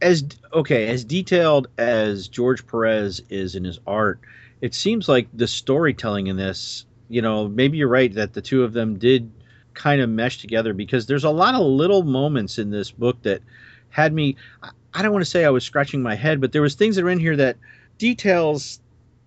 as 0.00 0.24
okay 0.52 0.88
as 0.88 1.04
detailed 1.04 1.68
as 1.78 2.28
George 2.28 2.66
Perez 2.66 3.22
is 3.28 3.54
in 3.54 3.64
his 3.64 3.78
art, 3.86 4.20
it 4.60 4.74
seems 4.74 5.08
like 5.08 5.28
the 5.32 5.46
storytelling 5.46 6.28
in 6.28 6.36
this, 6.36 6.86
you 7.08 7.22
know, 7.22 7.48
maybe 7.48 7.78
you're 7.78 7.88
right 7.88 8.12
that 8.14 8.32
the 8.32 8.42
two 8.42 8.64
of 8.64 8.72
them 8.72 8.98
did 8.98 9.30
kind 9.74 10.00
of 10.00 10.08
mesh 10.08 10.38
together 10.38 10.74
because 10.74 11.06
there's 11.06 11.24
a 11.24 11.30
lot 11.30 11.54
of 11.54 11.62
little 11.62 12.02
moments 12.02 12.58
in 12.58 12.70
this 12.70 12.90
book 12.90 13.22
that 13.22 13.42
had 13.90 14.12
me. 14.12 14.36
I- 14.62 15.02
don't 15.02 15.12
want 15.12 15.24
to 15.24 15.30
say 15.30 15.44
I 15.44 15.50
was 15.50 15.64
scratching 15.64 16.02
my 16.02 16.16
head, 16.16 16.40
but 16.40 16.50
there 16.50 16.62
was 16.62 16.74
things 16.74 16.96
that 16.96 17.04
were 17.04 17.10
in 17.10 17.20
here 17.20 17.36
that 17.36 17.56
details 17.98 18.80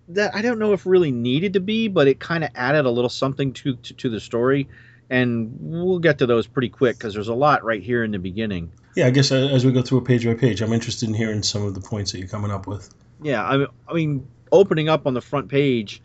that 0.08 0.34
I 0.34 0.42
don't 0.42 0.58
know 0.58 0.74
if 0.74 0.84
really 0.84 1.10
needed 1.10 1.54
to 1.54 1.60
be, 1.60 1.88
but 1.88 2.06
it 2.06 2.20
kind 2.20 2.44
of 2.44 2.50
added 2.54 2.84
a 2.84 2.90
little 2.90 3.08
something 3.08 3.52
to, 3.54 3.74
to 3.76 3.94
to 3.94 4.10
the 4.10 4.20
story 4.20 4.68
and 5.10 5.56
we'll 5.60 5.98
get 5.98 6.18
to 6.18 6.26
those 6.26 6.46
pretty 6.46 6.68
quick 6.68 6.96
because 6.98 7.14
there's 7.14 7.28
a 7.28 7.34
lot 7.34 7.64
right 7.64 7.82
here 7.82 8.04
in 8.04 8.10
the 8.10 8.18
beginning. 8.18 8.72
Yeah, 8.96 9.06
I 9.06 9.10
guess 9.10 9.32
uh, 9.32 9.36
as 9.52 9.64
we 9.66 9.72
go 9.72 9.82
through 9.82 9.98
a 9.98 10.02
page 10.02 10.24
by 10.24 10.34
page, 10.34 10.60
I'm 10.62 10.72
interested 10.72 11.08
in 11.08 11.14
hearing 11.14 11.42
some 11.42 11.62
of 11.64 11.74
the 11.74 11.80
points 11.80 12.12
that 12.12 12.18
you're 12.18 12.28
coming 12.28 12.50
up 12.50 12.66
with. 12.66 12.88
Yeah, 13.22 13.44
I 13.44 13.56
mean, 13.56 13.66
I 13.88 13.92
mean, 13.92 14.28
opening 14.52 14.88
up 14.88 15.06
on 15.06 15.14
the 15.14 15.20
front 15.20 15.48
page, 15.48 16.00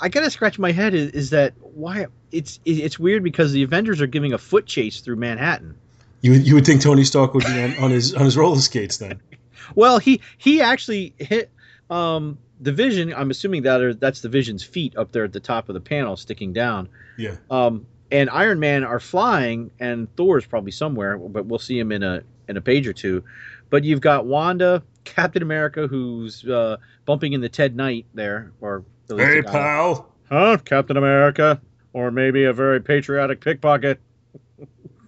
I 0.00 0.08
gotta 0.08 0.30
scratch 0.30 0.58
my 0.58 0.72
head. 0.72 0.94
Is, 0.94 1.10
is 1.10 1.30
that 1.30 1.54
why 1.60 2.06
it's 2.30 2.60
it's 2.64 2.98
weird 2.98 3.22
because 3.24 3.52
the 3.52 3.62
Avengers 3.62 4.00
are 4.00 4.06
giving 4.06 4.32
a 4.32 4.38
foot 4.38 4.66
chase 4.66 5.00
through 5.00 5.16
Manhattan. 5.16 5.76
You 6.20 6.32
would- 6.32 6.46
you 6.46 6.54
would 6.54 6.66
think 6.66 6.82
Tony 6.82 7.04
Stark 7.04 7.34
would 7.34 7.44
be 7.44 7.62
on, 7.62 7.76
on 7.78 7.90
his 7.90 8.14
on 8.14 8.24
his 8.24 8.36
roller 8.36 8.60
skates 8.60 8.98
then. 8.98 9.20
Well, 9.74 9.98
he 9.98 10.22
he 10.38 10.62
actually 10.62 11.12
hit 11.18 11.50
um, 11.90 12.38
the 12.60 12.72
Vision. 12.72 13.12
I'm 13.14 13.30
assuming 13.30 13.62
that 13.62 13.80
are, 13.80 13.94
that's 13.94 14.20
the 14.20 14.28
Vision's 14.28 14.62
feet 14.62 14.96
up 14.96 15.12
there 15.12 15.24
at 15.24 15.32
the 15.32 15.40
top 15.40 15.68
of 15.68 15.74
the 15.74 15.80
panel, 15.80 16.16
sticking 16.16 16.52
down. 16.52 16.88
Yeah. 17.16 17.36
Um, 17.50 17.86
and 18.10 18.30
Iron 18.30 18.58
Man 18.58 18.84
are 18.84 19.00
flying, 19.00 19.70
and 19.78 20.14
Thor's 20.16 20.46
probably 20.46 20.72
somewhere, 20.72 21.18
but 21.18 21.46
we'll 21.46 21.58
see 21.58 21.78
him 21.78 21.92
in 21.92 22.02
a 22.02 22.22
in 22.48 22.56
a 22.56 22.60
page 22.60 22.86
or 22.86 22.92
two. 22.92 23.22
But 23.70 23.84
you've 23.84 24.00
got 24.00 24.24
Wanda, 24.24 24.82
Captain 25.04 25.42
America, 25.42 25.86
who's 25.86 26.44
uh, 26.46 26.78
bumping 27.04 27.34
into 27.34 27.48
Ted 27.48 27.76
Knight 27.76 28.06
there, 28.14 28.52
or 28.60 28.84
Hey 29.08 29.42
pal. 29.42 30.12
huh, 30.30 30.58
Captain 30.64 30.96
America, 30.96 31.60
or 31.92 32.10
maybe 32.10 32.44
a 32.44 32.52
very 32.52 32.80
patriotic 32.80 33.40
pickpocket. 33.40 34.00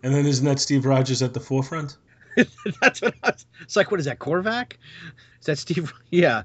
And 0.02 0.14
then 0.14 0.26
isn't 0.26 0.44
that 0.44 0.58
Steve 0.58 0.84
Rogers 0.86 1.22
at 1.22 1.34
the 1.34 1.40
forefront? 1.40 1.96
That's 2.80 3.02
what 3.02 3.14
I 3.22 3.30
was, 3.30 3.46
it's 3.62 3.76
like. 3.76 3.90
What 3.90 4.00
is 4.00 4.06
that, 4.06 4.18
Korvac? 4.18 4.74
Is 5.40 5.46
that 5.46 5.58
Steve? 5.58 5.92
Yeah, 6.10 6.42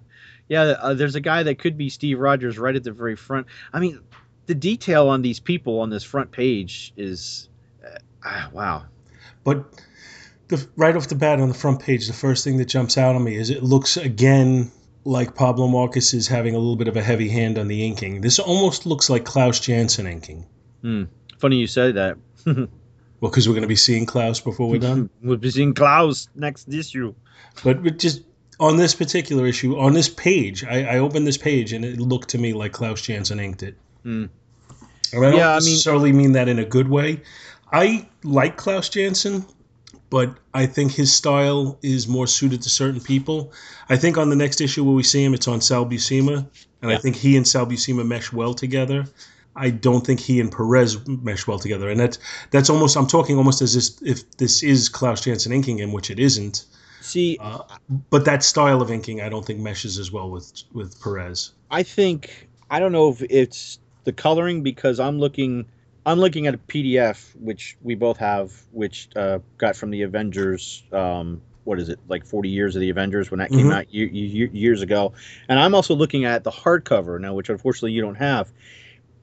yeah. 0.48 0.62
Uh, 0.62 0.94
there's 0.94 1.16
a 1.16 1.22
guy 1.22 1.44
that 1.44 1.60
could 1.60 1.78
be 1.78 1.90
Steve 1.90 2.20
Rogers 2.20 2.58
right 2.58 2.76
at 2.76 2.84
the 2.84 2.92
very 2.92 3.16
front. 3.16 3.48
I 3.74 3.80
mean, 3.80 4.00
the 4.46 4.56
detail 4.56 5.10
on 5.10 5.22
these 5.22 5.40
people 5.40 5.80
on 5.80 5.90
this 5.90 6.04
front 6.04 6.32
page 6.32 6.94
is, 6.98 7.50
uh, 7.86 7.98
ah, 8.24 8.50
wow. 8.54 8.86
But 9.44 9.66
the, 10.48 10.68
right 10.76 10.96
off 10.96 11.08
the 11.08 11.16
bat 11.16 11.40
on 11.40 11.48
the 11.48 11.56
front 11.56 11.82
page, 11.82 12.08
the 12.08 12.14
first 12.14 12.44
thing 12.44 12.58
that 12.58 12.66
jumps 12.66 12.98
out 12.98 13.16
on 13.16 13.24
me 13.24 13.36
is 13.36 13.50
it 13.50 13.64
looks 13.64 13.98
again 13.98 14.72
like 15.04 15.36
Pablo 15.36 15.68
Marcos 15.68 16.14
is 16.14 16.28
having 16.28 16.56
a 16.56 16.58
little 16.58 16.76
bit 16.76 16.88
of 16.88 16.98
a 16.98 17.02
heavy 17.02 17.30
hand 17.30 17.58
on 17.58 17.68
the 17.68 17.86
inking. 17.86 18.22
This 18.22 18.40
almost 18.40 18.86
looks 18.86 19.10
like 19.10 19.24
Klaus 19.24 19.60
Janson 19.60 20.08
inking. 20.08 20.46
Hmm. 20.82 21.04
Funny 21.38 21.58
you 21.58 21.68
say 21.68 21.92
that. 21.92 22.18
Well, 23.22 23.32
because 23.32 23.48
we're 23.48 23.54
going 23.54 23.64
to 23.64 23.68
be 23.68 23.78
seeing 23.78 24.06
Klaus 24.06 24.42
before 24.42 24.70
we're 24.70 24.80
done. 24.80 25.10
we'll 25.24 25.38
be 25.38 25.50
seeing 25.50 25.74
Klaus 25.74 26.28
next 26.36 26.68
issue. 26.72 27.16
But 27.64 27.98
just 27.98 28.24
on 28.60 28.78
this 28.78 28.96
particular 28.96 29.46
issue, 29.46 29.78
on 29.78 29.94
this 29.94 30.10
page, 30.10 30.64
I, 30.64 30.84
I 30.96 30.98
opened 31.00 31.28
this 31.28 31.38
page 31.38 31.74
and 31.74 31.84
it 31.84 32.00
looked 32.00 32.30
to 32.30 32.38
me 32.38 32.54
like 32.54 32.72
Klaus 32.74 33.02
Janson 33.02 33.40
inked 33.40 33.64
it. 33.64 33.76
Hmm. 34.04 34.26
And 35.14 35.26
I 35.26 35.30
don't 35.32 35.38
Yeah, 35.38 35.50
I 35.50 35.60
mean- 35.60 35.70
necessarily 35.72 36.12
mean 36.14 36.32
that 36.34 36.48
in 36.48 36.60
a 36.60 36.66
good 36.66 36.88
way. 36.90 37.22
I 37.72 38.08
like 38.24 38.58
Klaus 38.58 38.90
Janson, 38.90 39.46
but 40.10 40.36
I 40.54 40.66
think 40.66 40.92
his 40.94 41.14
style 41.14 41.78
is 41.82 42.08
more 42.08 42.28
suited 42.28 42.62
to 42.62 42.70
certain 42.70 43.02
people. 43.02 43.52
I 43.90 43.98
think 43.98 44.18
on 44.18 44.30
the 44.30 44.36
next 44.36 44.62
issue 44.62 44.84
where 44.84 44.94
we 44.96 45.04
see 45.04 45.24
him, 45.24 45.34
it's 45.34 45.48
on 45.48 45.60
Sal 45.62 45.86
Buscema, 45.86 46.46
and 46.82 46.92
I 46.92 46.98
think 46.98 47.16
he 47.16 47.36
and 47.36 47.46
Sal 47.48 47.66
Buscema 47.66 48.06
mesh 48.06 48.32
well 48.32 48.54
together. 48.54 49.06
I 49.58 49.70
don't 49.72 50.06
think 50.06 50.20
he 50.20 50.40
and 50.40 50.52
Perez 50.52 51.06
mesh 51.08 51.48
well 51.48 51.60
together, 51.60 51.90
and 51.90 52.00
that's 52.00 52.20
that's 52.52 52.70
almost 52.70 52.96
I'm 52.98 53.08
talking 53.08 53.38
almost 53.38 53.62
as 53.62 53.76
if, 53.76 54.08
if 54.08 54.32
this 54.38 54.62
is 54.64 54.88
Klaus 54.90 55.22
Janson 55.22 55.52
inking 55.52 55.80
him, 55.80 55.92
which 55.92 56.12
it 56.12 56.20
isn't. 56.20 56.66
See, 57.06 57.38
Uh, 57.40 57.60
but 58.10 58.26
that 58.26 58.44
style 58.44 58.82
of 58.82 58.90
inking, 58.90 59.22
I 59.22 59.30
don't 59.30 59.46
think 59.46 59.60
meshes 59.60 60.00
as 60.00 60.12
well 60.12 60.30
with 60.30 60.52
with 60.74 61.00
Perez. 61.02 61.52
I 61.70 61.84
think 61.84 62.50
I 62.70 62.80
don't 62.80 62.92
know 62.92 63.10
if 63.10 63.22
it's 63.30 63.80
the 64.06 64.12
coloring 64.12 64.64
because 64.64 65.00
I'm 65.00 65.20
looking 65.20 65.66
I'm 66.08 66.20
looking 66.20 66.48
at 66.48 66.54
a 66.56 66.58
PDF 66.58 67.36
which 67.36 67.78
we 67.84 67.96
both 67.96 68.18
have, 68.18 68.52
which 68.72 69.10
uh, 69.16 69.40
got 69.58 69.76
from 69.76 69.92
the 69.92 70.02
Avengers. 70.02 70.84
Um, 70.92 71.42
what 71.64 71.80
is 71.80 71.90
it 71.90 72.00
like 72.08 72.26
40 72.26 72.50
years 72.50 72.76
of 72.76 72.80
the 72.80 72.90
Avengers 72.92 73.32
when 73.32 73.40
that 73.40 73.52
came 73.52 73.68
Mhm. 73.68 73.74
out 73.74 73.94
ye- 73.94 74.08
ye- 74.08 74.50
years 74.54 74.82
ago, 74.84 75.14
and 75.50 75.60
I'm 75.60 75.74
also 75.74 75.96
looking 75.96 76.26
at 76.26 76.44
the 76.44 76.52
hardcover 76.52 77.20
now, 77.20 77.34
which 77.34 77.50
unfortunately 77.50 77.92
you 77.94 78.02
don't 78.02 78.16
have. 78.16 78.52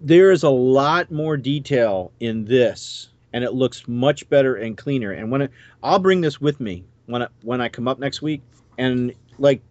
There 0.00 0.32
is 0.32 0.42
a 0.42 0.50
lot 0.50 1.12
more 1.12 1.36
detail 1.36 2.10
in 2.18 2.44
this, 2.44 3.10
and 3.32 3.44
it 3.44 3.54
looks 3.54 3.86
much 3.86 4.28
better 4.28 4.56
and 4.56 4.76
cleaner. 4.76 5.12
And 5.12 5.30
when 5.30 5.42
it, 5.42 5.50
I'll 5.84 6.00
bring 6.00 6.20
this 6.20 6.40
with 6.40 6.58
me 6.60 6.84
when 7.06 7.22
I, 7.22 7.28
when 7.42 7.60
I 7.60 7.68
come 7.68 7.88
up 7.88 7.98
next 7.98 8.22
week, 8.22 8.42
and 8.78 9.14
like 9.38 9.62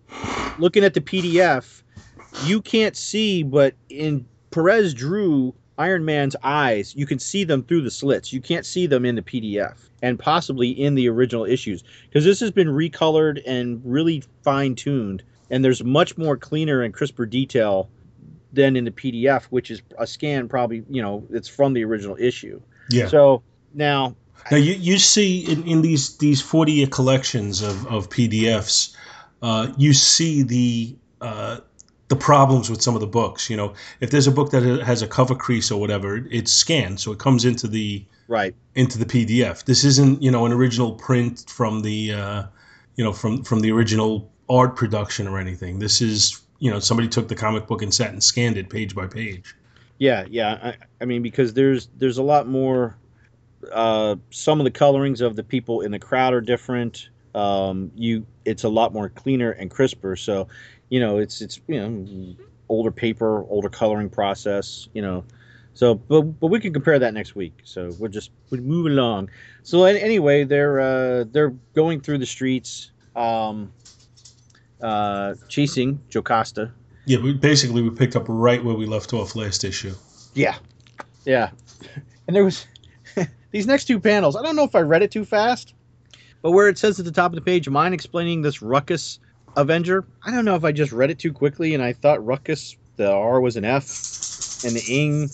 looking 0.60 0.84
at 0.84 0.94
the 0.94 1.02
PDF, 1.02 1.82
you 2.46 2.62
can't 2.62 2.96
see, 2.96 3.44
but 3.44 3.76
in 3.90 4.26
Perez 4.52 4.94
drew 4.94 5.54
Iron 5.78 6.06
Man's 6.06 6.36
eyes, 6.44 6.96
you 6.96 7.06
can 7.06 7.20
see 7.20 7.44
them 7.44 7.64
through 7.64 7.82
the 7.82 7.92
slits. 7.92 8.32
You 8.32 8.42
can't 8.42 8.66
see 8.66 8.86
them 8.86 9.06
in 9.06 9.16
the 9.16 9.22
PDF 9.22 9.90
and 10.02 10.20
possibly 10.20 10.70
in 10.70 10.96
the 10.96 11.10
original 11.10 11.46
issues 11.46 11.84
because 12.08 12.26
this 12.26 12.40
has 12.40 12.52
been 12.52 12.68
recolored 12.68 13.42
and 13.46 13.82
really 13.84 14.24
fine 14.44 14.76
tuned, 14.76 15.24
and 15.50 15.64
there's 15.64 15.84
much 15.84 16.18
more 16.18 16.38
cleaner 16.38 16.82
and 16.82 16.94
crisper 16.94 17.26
detail 17.26 17.90
than 18.54 18.76
in 18.76 18.86
the 18.86 18.92
PDF, 18.92 19.46
which 19.46 19.72
is 19.72 19.82
a 19.98 20.06
scan 20.06 20.48
probably 20.48 20.84
you 20.90 21.02
know 21.02 21.26
it's 21.32 21.48
from 21.48 21.74
the 21.74 21.84
original 21.84 22.18
issue. 22.20 22.62
Yeah. 22.90 23.08
So 23.08 23.42
now, 23.74 24.16
Now 24.50 24.58
you, 24.58 24.74
you 24.74 24.98
see 24.98 25.42
in, 25.52 25.64
in 25.68 25.82
these 25.82 26.18
these 26.18 26.42
forty 26.42 26.74
year 26.74 26.88
collections 26.88 27.62
of, 27.62 27.86
of 27.88 28.10
PDFs, 28.10 28.96
uh, 29.42 29.72
you 29.78 29.94
see 29.94 30.44
the 30.44 30.96
uh, 31.22 31.60
the 32.08 32.16
problems 32.16 32.70
with 32.70 32.82
some 32.82 32.96
of 32.96 33.02
the 33.02 33.08
books. 33.08 33.50
You 33.50 33.58
know, 33.58 33.74
if 34.00 34.12
there's 34.12 34.28
a 34.28 34.32
book 34.32 34.52
that 34.52 34.64
has 34.84 35.02
a 35.02 35.08
cover 35.08 35.36
crease 35.36 35.72
or 35.72 35.80
whatever, 35.80 36.18
it's 36.30 36.52
scanned, 36.52 37.00
so 37.00 37.12
it 37.12 37.20
comes 37.20 37.46
into 37.46 37.68
the 37.68 38.04
right, 38.28 38.56
into 38.76 38.98
the 38.98 39.06
PDF. 39.06 39.64
This 39.64 39.84
isn't 39.84 40.22
you 40.22 40.32
know 40.32 40.46
an 40.46 40.52
original 40.52 40.94
print 40.94 41.46
from 41.48 41.82
the 41.82 42.14
uh, 42.14 42.44
you 42.96 43.04
know 43.04 43.14
from 43.14 43.44
from 43.44 43.62
the 43.62 43.72
original 43.72 44.30
art 44.50 44.76
production 44.76 45.28
or 45.28 45.40
anything. 45.40 45.80
This 45.80 46.02
is 46.02 46.42
you 46.60 46.70
know 46.70 46.80
somebody 46.80 47.08
took 47.08 47.28
the 47.28 47.36
comic 47.36 47.68
book 47.68 47.82
and 47.82 47.94
sat 47.94 48.12
and 48.12 48.24
scanned 48.24 48.58
it 48.58 48.70
page 48.70 48.94
by 48.94 49.08
page. 49.08 49.56
Yeah, 49.98 50.26
yeah. 50.30 50.60
I, 50.62 50.76
I 51.00 51.06
mean, 51.06 51.22
because 51.22 51.54
there's 51.54 51.88
there's 51.98 52.18
a 52.18 52.24
lot 52.24 52.48
more. 52.48 52.98
Uh, 53.72 54.16
some 54.30 54.60
of 54.60 54.64
the 54.64 54.72
colorings 54.72 55.22
of 55.22 55.36
the 55.36 55.44
people 55.44 55.82
in 55.82 55.92
the 55.92 56.00
crowd 56.00 56.34
are 56.34 56.42
different. 56.42 57.10
Um, 57.34 57.92
you, 57.96 58.26
it's 58.46 58.64
a 58.64 58.70
lot 58.70 58.94
more 58.94 59.10
cleaner 59.10 59.52
and 59.52 59.70
crisper. 59.70 60.16
So, 60.16 60.48
you 60.90 61.00
know, 61.00 61.18
it's 61.18 61.42
it's 61.42 61.60
you 61.68 61.80
know, 61.80 62.36
older 62.70 62.92
paper, 62.92 63.44
older 63.50 63.70
coloring 63.70 64.10
process. 64.10 64.90
You 64.94 65.02
know, 65.02 65.24
so 65.74 65.96
but 65.96 66.22
but 66.22 66.48
we 66.48 66.60
can 66.60 66.74
compare 66.74 67.00
that 67.00 67.14
next 67.14 67.36
week. 67.36 67.60
So 67.64 67.92
we're 68.00 68.10
just 68.10 68.32
we 68.50 68.60
move 68.60 68.88
along. 68.88 69.30
So 69.64 69.84
anyway, 69.84 70.44
they're 70.44 70.80
uh, 70.80 71.26
they're 71.32 71.54
going 71.74 72.02
through 72.02 72.18
the 72.18 72.26
streets, 72.26 72.92
um, 73.16 73.72
uh, 74.82 75.36
chasing 75.48 76.02
Jocasta. 76.10 76.72
Yeah, 77.06 77.20
we, 77.20 77.34
basically 77.34 77.82
we 77.82 77.90
picked 77.90 78.16
up 78.16 78.26
right 78.28 78.64
where 78.64 78.76
we 78.76 78.86
left 78.86 79.14
off 79.14 79.36
last 79.36 79.64
issue. 79.64 79.94
Yeah. 80.34 80.56
Yeah. 81.26 81.52
And 82.28 82.36
there 82.36 82.46
was 82.46 82.66
these 83.52 83.68
next 83.68 83.86
two 83.86 84.00
panels. 84.00 84.36
I 84.36 84.42
don't 84.42 84.56
know 84.56 84.64
if 84.64 84.76
I 84.76 84.82
read 84.82 85.04
it 85.04 85.12
too 85.12 85.26
fast, 85.26 85.74
but 86.42 86.52
where 86.52 86.70
it 86.70 86.78
says 86.78 87.00
at 87.00 87.06
the 87.06 87.12
top 87.12 87.32
of 87.32 87.36
the 87.36 87.42
page, 87.42 87.70
mine 87.70 87.94
explaining 87.94 88.42
this 88.42 88.62
Ruckus 88.62 89.20
Avenger. 89.56 90.06
I 90.24 90.32
don't 90.32 90.46
know 90.46 90.56
if 90.56 90.64
I 90.64 90.72
just 90.72 90.92
read 90.92 91.12
it 91.12 91.20
too 91.20 91.34
quickly 91.34 91.74
and 91.74 91.84
I 91.84 91.94
thought 91.94 92.26
Ruckus, 92.26 92.78
the 92.96 93.12
R 93.12 93.42
was 93.42 93.58
an 93.58 93.66
F 93.66 93.86
and 94.64 94.76
the 94.76 94.84
ing. 94.88 95.30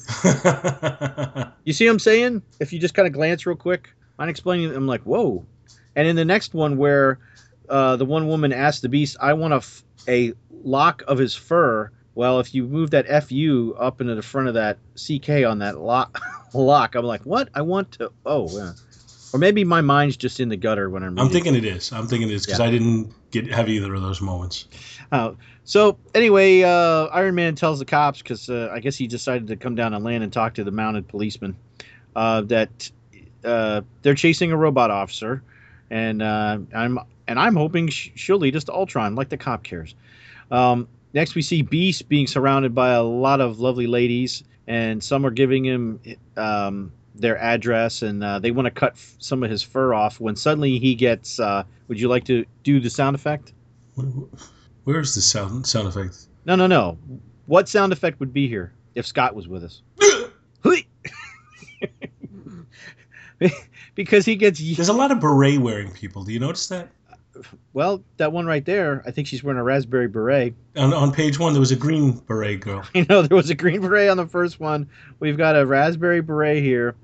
You 1.68 1.74
see 1.74 1.86
what 1.86 1.92
I'm 1.92 2.00
saying? 2.00 2.44
If 2.62 2.72
you 2.72 2.80
just 2.80 2.94
kind 2.94 3.06
of 3.06 3.14
glance 3.14 3.46
real 3.46 3.58
quick, 3.58 3.90
I'm 4.18 4.30
explaining. 4.30 4.74
I'm 4.74 4.88
like, 4.88 5.02
whoa. 5.02 5.46
And 5.98 6.08
in 6.08 6.16
the 6.16 6.24
next 6.24 6.54
one, 6.54 6.78
where 6.78 7.20
uh, 7.68 7.98
the 7.98 8.06
one 8.06 8.30
woman 8.30 8.54
asked 8.54 8.84
the 8.84 8.88
beast, 8.88 9.18
I 9.20 9.34
want 9.34 9.54
a, 9.54 9.58
f- 9.58 9.84
a 10.08 10.32
lock 10.64 11.04
of 11.10 11.18
his 11.18 11.36
fur. 11.36 11.92
Well, 12.18 12.40
if 12.40 12.56
you 12.56 12.64
move 12.64 12.90
that 12.92 13.06
FU 13.26 13.76
up 13.78 14.02
into 14.02 14.16
the 14.16 14.24
front 14.24 14.48
of 14.48 14.56
that 14.56 14.80
CK 14.96 15.46
on 15.48 15.60
that 15.60 15.78
lock, 15.78 16.20
lock 16.56 16.96
I'm 16.96 17.06
like, 17.06 17.22
what? 17.28 17.48
I 17.54 17.62
want 17.62 17.92
to. 17.92 18.12
Oh, 18.26 18.50
yeah. 18.58 18.72
Or 19.34 19.40
maybe 19.40 19.64
my 19.64 19.82
mind's 19.82 20.18
just 20.18 20.40
in 20.40 20.50
the 20.50 20.58
gutter 20.58 20.90
when 20.90 21.04
I'm. 21.04 21.20
I'm 21.20 21.30
thinking 21.30 21.54
it 21.54 21.64
is. 21.64 21.92
I'm 21.92 22.08
thinking 22.08 22.30
it 22.30 22.34
is 22.34 22.44
because 22.48 22.58
Yeah. 22.58 22.66
I 22.66 22.72
didn't 22.72 23.14
get 23.30 23.54
have 23.54 23.70
either 23.70 23.94
of 23.94 24.02
those 24.02 24.20
moments. 24.20 24.66
Uh, 25.12 25.34
so 25.64 26.00
anyway, 26.16 26.64
uh, 26.64 27.06
Iron 27.14 27.36
Man 27.36 27.54
tells 27.54 27.78
the 27.78 27.86
cops 27.86 28.24
because 28.24 28.50
uh, 28.50 28.72
I 28.74 28.80
guess 28.80 28.96
he 28.96 29.06
decided 29.06 29.50
to 29.50 29.56
come 29.56 29.76
down 29.76 29.94
on 29.94 30.04
land 30.04 30.24
and 30.24 30.34
talk 30.34 30.56
to 30.56 30.64
the 30.64 30.72
mounted 30.72 31.08
policeman 31.08 31.56
uh, 32.16 32.42
that 32.42 32.90
uh, 33.46 33.82
they're 34.02 34.16
chasing 34.16 34.52
a 34.52 34.58
robot 34.58 34.90
officer, 34.90 35.44
and 35.92 36.24
uh, 36.24 36.58
I'm 36.74 36.98
and 37.28 37.40
I'm 37.40 37.56
hoping 37.56 37.90
sh- 37.90 38.10
she'll 38.16 38.40
lead 38.40 38.56
us 38.56 38.64
to 38.64 38.74
Ultron, 38.74 39.14
like 39.14 39.30
the 39.30 39.38
cop 39.38 39.62
cares. 39.62 39.94
Um, 40.50 40.88
next, 41.14 41.36
we 41.36 41.42
see 41.42 41.62
Beast 41.62 42.08
being 42.10 42.28
surrounded 42.28 42.74
by 42.76 42.92
a 42.92 43.04
lot 43.04 43.42
of 43.42 43.60
lovely 43.60 43.88
ladies, 43.88 44.44
and 44.68 45.04
some 45.04 45.26
are 45.26 45.32
giving 45.32 45.66
him 45.66 46.00
um, 46.36 46.92
their 47.16 47.38
address, 47.38 48.02
and 48.02 48.24
uh, 48.24 48.40
they 48.40 48.52
want 48.52 48.66
to 48.66 48.72
cut 48.72 48.94
f- 48.94 49.16
some 49.20 49.44
of 49.44 49.50
his 49.50 49.64
fur 49.64 49.94
off. 49.94 50.20
When 50.20 50.36
suddenly 50.36 50.80
he 50.80 50.96
gets, 50.96 51.40
uh, 51.40 51.64
would 51.88 52.00
you 52.00 52.08
like 52.08 52.26
to 52.26 52.46
do 52.64 52.80
the 52.80 52.90
sound 52.90 53.16
effect? 53.16 53.54
Where 54.84 55.00
is 55.00 55.16
the 55.16 55.22
sound 55.22 55.66
sound 55.68 55.88
effect? 55.88 56.28
No, 56.46 56.56
no, 56.56 56.68
no. 56.68 56.98
What 57.46 57.68
sound 57.68 57.92
effect 57.94 58.20
would 58.20 58.34
be 58.34 58.48
here 58.48 58.72
if 58.96 59.06
Scott 59.06 59.36
was 59.36 59.48
with 59.48 59.64
us? 59.64 59.82
Because 63.96 64.26
he 64.26 64.36
gets 64.36 64.60
There's 64.60 64.90
a 64.90 64.94
lot 64.94 65.12
of 65.12 65.20
beret 65.20 65.60
wearing 65.60 65.92
people. 65.92 66.24
Do 66.24 66.32
you 66.32 66.40
notice 66.40 66.68
that? 66.68 66.90
Well, 67.74 68.04
that 68.18 68.32
one 68.32 68.46
right 68.46 68.66
there. 68.66 69.04
I 69.06 69.12
think 69.12 69.28
she's 69.28 69.44
wearing 69.44 69.60
a 69.60 69.64
raspberry 69.64 70.08
beret. 70.08 70.54
On, 70.76 70.94
on 70.94 71.12
page 71.12 71.40
one, 71.40 71.54
there 71.54 71.60
was 71.60 71.72
a 71.72 71.76
green 71.76 72.12
beret 72.12 72.62
girl. 72.62 72.84
You 72.94 73.06
know, 73.10 73.22
there 73.22 73.36
was 73.36 73.50
a 73.50 73.56
green 73.56 73.82
beret 73.82 74.10
on 74.10 74.18
the 74.18 74.28
first 74.28 74.60
one. 74.60 74.90
We've 75.20 75.38
got 75.38 75.58
a 75.58 75.66
raspberry 75.66 76.22
beret 76.22 76.64
here, 76.64 76.96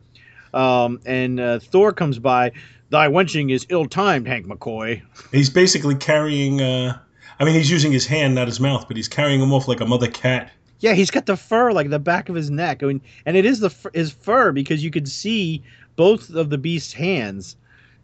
um, 0.54 1.00
and 1.06 1.40
uh, 1.40 1.60
Thor 1.60 1.94
comes 1.94 2.20
by. 2.20 2.52
Thy 2.90 3.08
wenching 3.08 3.50
is 3.50 3.66
ill-timed, 3.70 4.28
Hank 4.28 4.46
McCoy. 4.46 5.02
He's 5.32 5.50
basically 5.50 5.96
carrying. 5.96 6.62
Uh, 6.62 7.00
I 7.40 7.46
mean, 7.46 7.56
he's 7.56 7.72
using 7.72 7.92
his 7.92 8.06
hand, 8.06 8.36
not 8.36 8.48
his 8.48 8.60
mouth, 8.60 8.88
but 8.88 8.98
he's 8.98 9.08
carrying 9.08 9.42
him 9.42 9.52
off 9.52 9.68
like 9.68 9.80
a 9.80 9.86
mother 9.86 10.08
cat. 10.08 10.52
Yeah, 10.80 10.94
he's 10.94 11.12
got 11.12 11.26
the 11.26 11.38
fur 11.38 11.72
like 11.72 11.90
the 11.90 11.98
back 11.98 12.30
of 12.30 12.36
his 12.36 12.52
neck. 12.52 12.84
I 12.84 12.88
mean, 12.88 13.02
and 13.26 13.38
it 13.38 13.46
is 13.46 13.62
the 13.62 13.74
his 13.94 14.12
fur 14.12 14.52
because 14.52 14.84
you 14.84 14.92
could 14.92 15.08
see 15.08 15.64
both 15.96 16.30
of 16.30 16.50
the 16.50 16.58
beast's 16.58 16.94
hands. 16.94 17.56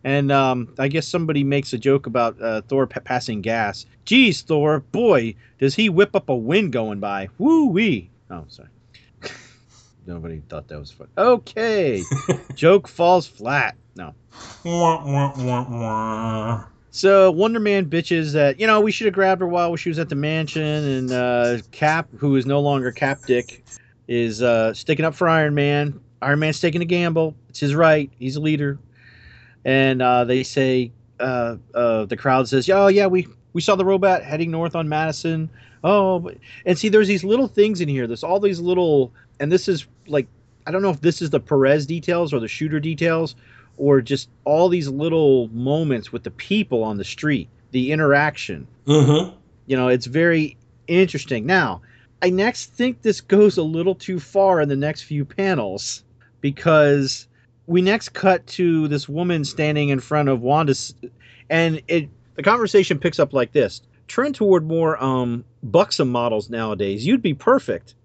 And 0.04 0.32
um, 0.32 0.74
I 0.80 0.88
guess 0.88 1.08
somebody 1.08 1.44
makes 1.44 1.74
a 1.74 1.78
joke 1.78 2.08
about 2.08 2.42
uh, 2.42 2.62
Thor 2.62 2.88
pa- 2.88 3.02
passing 3.02 3.42
gas. 3.42 3.86
Geez, 4.06 4.42
Thor, 4.42 4.80
boy, 4.80 5.36
does 5.60 5.76
he 5.76 5.90
whip 5.90 6.16
up 6.16 6.30
a 6.30 6.36
wind 6.36 6.72
going 6.72 7.00
by? 7.00 7.30
Woo 7.38 7.66
wee! 7.66 8.10
Oh, 8.30 8.46
sorry. 8.48 8.70
nobody 10.06 10.42
thought 10.48 10.68
that 10.70 10.80
was 10.80 10.92
fun. 10.92 11.08
Okay, 11.18 12.04
joke 12.56 12.88
falls 12.88 13.28
flat. 13.28 13.76
No. 13.96 14.14
Wah, 14.64 15.06
wah, 15.06 15.34
wah, 15.38 15.68
wah. 15.70 16.66
So 16.92 17.32
Wonder 17.32 17.60
Man 17.60 17.86
bitches 17.86 18.34
that 18.34 18.60
you 18.60 18.66
know 18.66 18.82
we 18.82 18.92
should 18.92 19.06
have 19.06 19.14
grabbed 19.14 19.42
her 19.42 19.48
while 19.48 19.76
she 19.76 19.90
was 19.90 20.00
at 20.00 20.10
the 20.10 20.16
mansion, 20.16 20.64
and 20.64 21.12
uh, 21.12 21.58
Cap, 21.72 22.08
who 22.18 22.36
is 22.36 22.46
no 22.46 22.60
longer 22.60 22.92
Cap 22.92 23.20
Dick, 23.28 23.64
is 24.08 24.42
uh, 24.42 24.74
sticking 24.74 25.06
up 25.06 25.14
for 25.14 25.28
Iron 25.28 25.54
Man. 25.54 26.00
Iron 26.22 26.40
Man's 26.40 26.60
taking 26.60 26.82
a 26.82 26.86
gamble. 26.86 27.36
It's 27.50 27.60
his 27.60 27.76
right. 27.76 28.12
He's 28.18 28.36
a 28.36 28.42
leader, 28.42 28.80
and 29.66 30.02
uh, 30.02 30.24
they 30.24 30.44
say 30.44 30.92
uh, 31.20 31.58
uh, 31.74 32.06
the 32.06 32.18
crowd 32.18 32.48
says, 32.48 32.70
"Oh 32.70 32.88
yeah, 32.88 33.08
we 33.08 33.28
we 33.54 33.62
saw 33.62 33.76
the 33.76 33.86
robot 33.86 34.24
heading 34.24 34.52
north 34.52 34.76
on 34.76 34.90
Madison." 34.90 35.50
Oh, 35.84 36.32
and 36.66 36.78
see, 36.78 36.90
there's 36.90 37.08
these 37.08 37.24
little 37.24 37.48
things 37.48 37.80
in 37.82 37.88
here. 37.88 38.06
There's 38.06 38.24
all 38.24 38.40
these 38.40 38.60
little, 38.60 39.14
and 39.40 39.52
this 39.52 39.68
is 39.68 39.86
like 40.08 40.28
I 40.68 40.72
don't 40.72 40.82
know 40.82 40.90
if 40.90 41.02
this 41.02 41.22
is 41.22 41.30
the 41.30 41.40
Perez 41.40 41.86
details 41.86 42.34
or 42.34 42.40
the 42.40 42.48
shooter 42.48 42.80
details, 42.80 43.36
or 43.78 44.02
just 44.02 44.30
all 44.46 44.70
these 44.70 44.88
little 44.88 45.48
moments 45.50 46.12
with 46.12 46.24
the 46.24 46.32
people 46.32 46.84
on 46.84 46.98
the 46.98 47.04
street, 47.06 47.48
the 47.72 47.92
interaction. 47.92 48.68
Mhm. 48.86 49.34
You 49.68 49.78
know, 49.78 49.88
it's 49.88 50.06
very 50.06 50.58
interesting. 50.88 51.46
Now, 51.46 51.82
I 52.22 52.30
next 52.30 52.74
think 52.74 53.02
this 53.02 53.22
goes 53.22 53.58
a 53.58 53.64
little 53.64 53.96
too 53.96 54.20
far 54.20 54.60
in 54.60 54.68
the 54.68 54.76
next 54.76 55.04
few 55.04 55.24
panels 55.24 56.04
because 56.42 57.28
we 57.70 57.84
next 57.84 58.10
cut 58.10 58.46
to 58.48 58.88
this 58.88 59.08
woman 59.08 59.46
standing 59.46 59.90
in 59.90 60.00
front 60.00 60.28
of 60.28 60.42
Wanda, 60.42 60.74
and 61.52 61.82
it 61.88 62.10
the 62.34 62.42
conversation 62.42 62.98
picks 62.98 63.20
up 63.20 63.32
like 63.32 63.52
this: 63.52 63.82
Turn 64.08 64.34
toward 64.34 64.66
more 64.66 65.02
um, 65.02 65.46
buxom 65.62 66.10
models 66.10 66.50
nowadays. 66.50 67.06
You'd 67.06 67.22
be 67.22 67.34
perfect. 67.34 67.96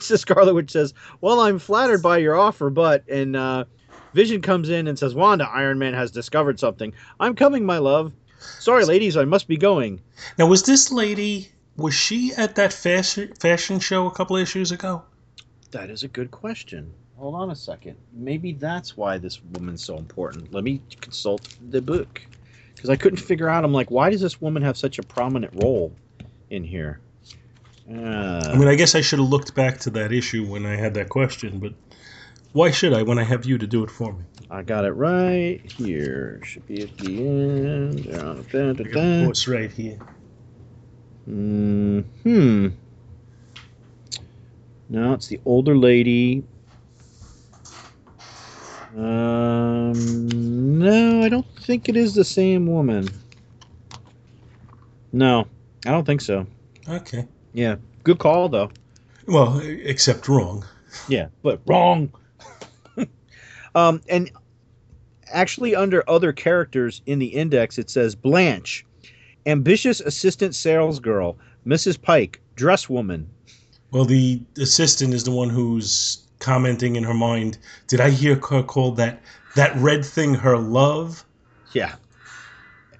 To 0.00 0.18
Scarlet 0.18 0.54
Witch 0.54 0.72
says, 0.72 0.92
"Well, 1.20 1.38
I'm 1.38 1.60
flattered 1.60 2.02
by 2.02 2.18
your 2.18 2.34
offer, 2.34 2.68
but..." 2.68 3.08
And 3.08 3.36
uh, 3.36 3.64
Vision 4.12 4.42
comes 4.42 4.70
in 4.70 4.88
and 4.88 4.98
says, 4.98 5.14
"Wanda, 5.14 5.48
Iron 5.48 5.78
Man 5.78 5.94
has 5.94 6.10
discovered 6.10 6.58
something. 6.58 6.92
I'm 7.20 7.36
coming, 7.36 7.64
my 7.64 7.78
love. 7.78 8.12
Sorry, 8.38 8.84
ladies, 8.84 9.16
I 9.16 9.24
must 9.24 9.46
be 9.46 9.56
going." 9.56 10.00
Now, 10.36 10.48
was 10.48 10.64
this 10.64 10.90
lady? 10.90 11.52
Was 11.76 11.94
she 11.94 12.32
at 12.34 12.56
that 12.56 12.72
fashion 12.72 13.32
fashion 13.38 13.78
show 13.78 14.08
a 14.08 14.10
couple 14.10 14.36
of 14.36 14.42
issues 14.42 14.72
ago? 14.72 15.04
That 15.70 15.90
is 15.90 16.02
a 16.02 16.08
good 16.08 16.32
question. 16.32 16.92
Hold 17.18 17.34
on 17.34 17.50
a 17.50 17.56
second. 17.56 17.96
Maybe 18.12 18.52
that's 18.52 18.96
why 18.96 19.18
this 19.18 19.42
woman's 19.42 19.84
so 19.84 19.96
important. 19.96 20.52
Let 20.52 20.62
me 20.62 20.80
consult 21.00 21.56
the 21.70 21.82
book. 21.82 22.22
Because 22.74 22.90
I 22.90 22.96
couldn't 22.96 23.18
figure 23.18 23.48
out, 23.48 23.64
I'm 23.64 23.72
like, 23.72 23.90
why 23.90 24.08
does 24.08 24.20
this 24.20 24.40
woman 24.40 24.62
have 24.62 24.76
such 24.76 25.00
a 25.00 25.02
prominent 25.02 25.52
role 25.60 25.92
in 26.50 26.62
here? 26.62 27.00
Uh, 27.90 28.52
I 28.52 28.56
mean, 28.56 28.68
I 28.68 28.76
guess 28.76 28.94
I 28.94 29.00
should 29.00 29.18
have 29.18 29.28
looked 29.28 29.54
back 29.56 29.78
to 29.80 29.90
that 29.90 30.12
issue 30.12 30.46
when 30.46 30.64
I 30.64 30.76
had 30.76 30.94
that 30.94 31.08
question, 31.08 31.58
but 31.58 31.72
why 32.52 32.70
should 32.70 32.92
I 32.92 33.02
when 33.02 33.18
I 33.18 33.24
have 33.24 33.44
you 33.44 33.58
to 33.58 33.66
do 33.66 33.82
it 33.82 33.90
for 33.90 34.12
me? 34.12 34.24
I 34.50 34.62
got 34.62 34.84
it 34.84 34.92
right 34.92 35.60
here. 35.72 36.40
Should 36.44 36.66
be 36.66 36.82
at 36.82 36.96
the 36.98 37.26
end. 37.26 38.04
Da, 38.04 38.18
da, 38.18 38.30
I 38.30 38.34
got 38.34 38.76
the 38.76 38.84
da. 38.84 39.24
course 39.24 39.48
right 39.48 39.72
here. 39.72 39.98
Mm, 41.28 42.04
hmm. 42.22 42.68
No, 44.88 45.12
it's 45.14 45.26
the 45.26 45.40
older 45.44 45.76
lady. 45.76 46.44
Um, 48.96 50.78
no, 50.78 51.22
I 51.22 51.28
don't 51.28 51.46
think 51.60 51.88
it 51.88 51.96
is 51.96 52.14
the 52.14 52.24
same 52.24 52.66
woman. 52.66 53.08
No, 55.12 55.46
I 55.86 55.90
don't 55.90 56.04
think 56.04 56.20
so. 56.20 56.46
Okay. 56.88 57.26
Yeah, 57.52 57.76
good 58.04 58.18
call 58.18 58.48
though. 58.48 58.70
Well, 59.26 59.60
except 59.60 60.28
wrong. 60.28 60.64
Yeah, 61.08 61.28
but 61.42 61.60
wrong. 61.66 62.10
um, 63.74 64.00
and 64.08 64.30
actually, 65.26 65.74
under 65.74 66.08
other 66.08 66.32
characters 66.32 67.02
in 67.04 67.18
the 67.18 67.26
index, 67.26 67.78
it 67.78 67.90
says 67.90 68.14
Blanche, 68.14 68.86
ambitious 69.44 70.00
assistant 70.00 70.54
sales 70.54 70.98
girl, 70.98 71.36
Mrs. 71.66 72.00
Pike, 72.00 72.40
dress 72.54 72.88
woman. 72.88 73.28
Well, 73.90 74.04
the 74.04 74.42
assistant 74.58 75.14
is 75.14 75.24
the 75.24 75.30
one 75.30 75.50
who's 75.50 76.27
commenting 76.38 76.96
in 76.96 77.04
her 77.04 77.14
mind. 77.14 77.58
Did 77.86 78.00
I 78.00 78.10
hear 78.10 78.34
her 78.36 78.62
call 78.62 78.92
that 78.92 79.20
that 79.54 79.74
red 79.76 80.04
thing 80.04 80.34
her 80.34 80.56
love? 80.56 81.24
Yeah. 81.72 81.94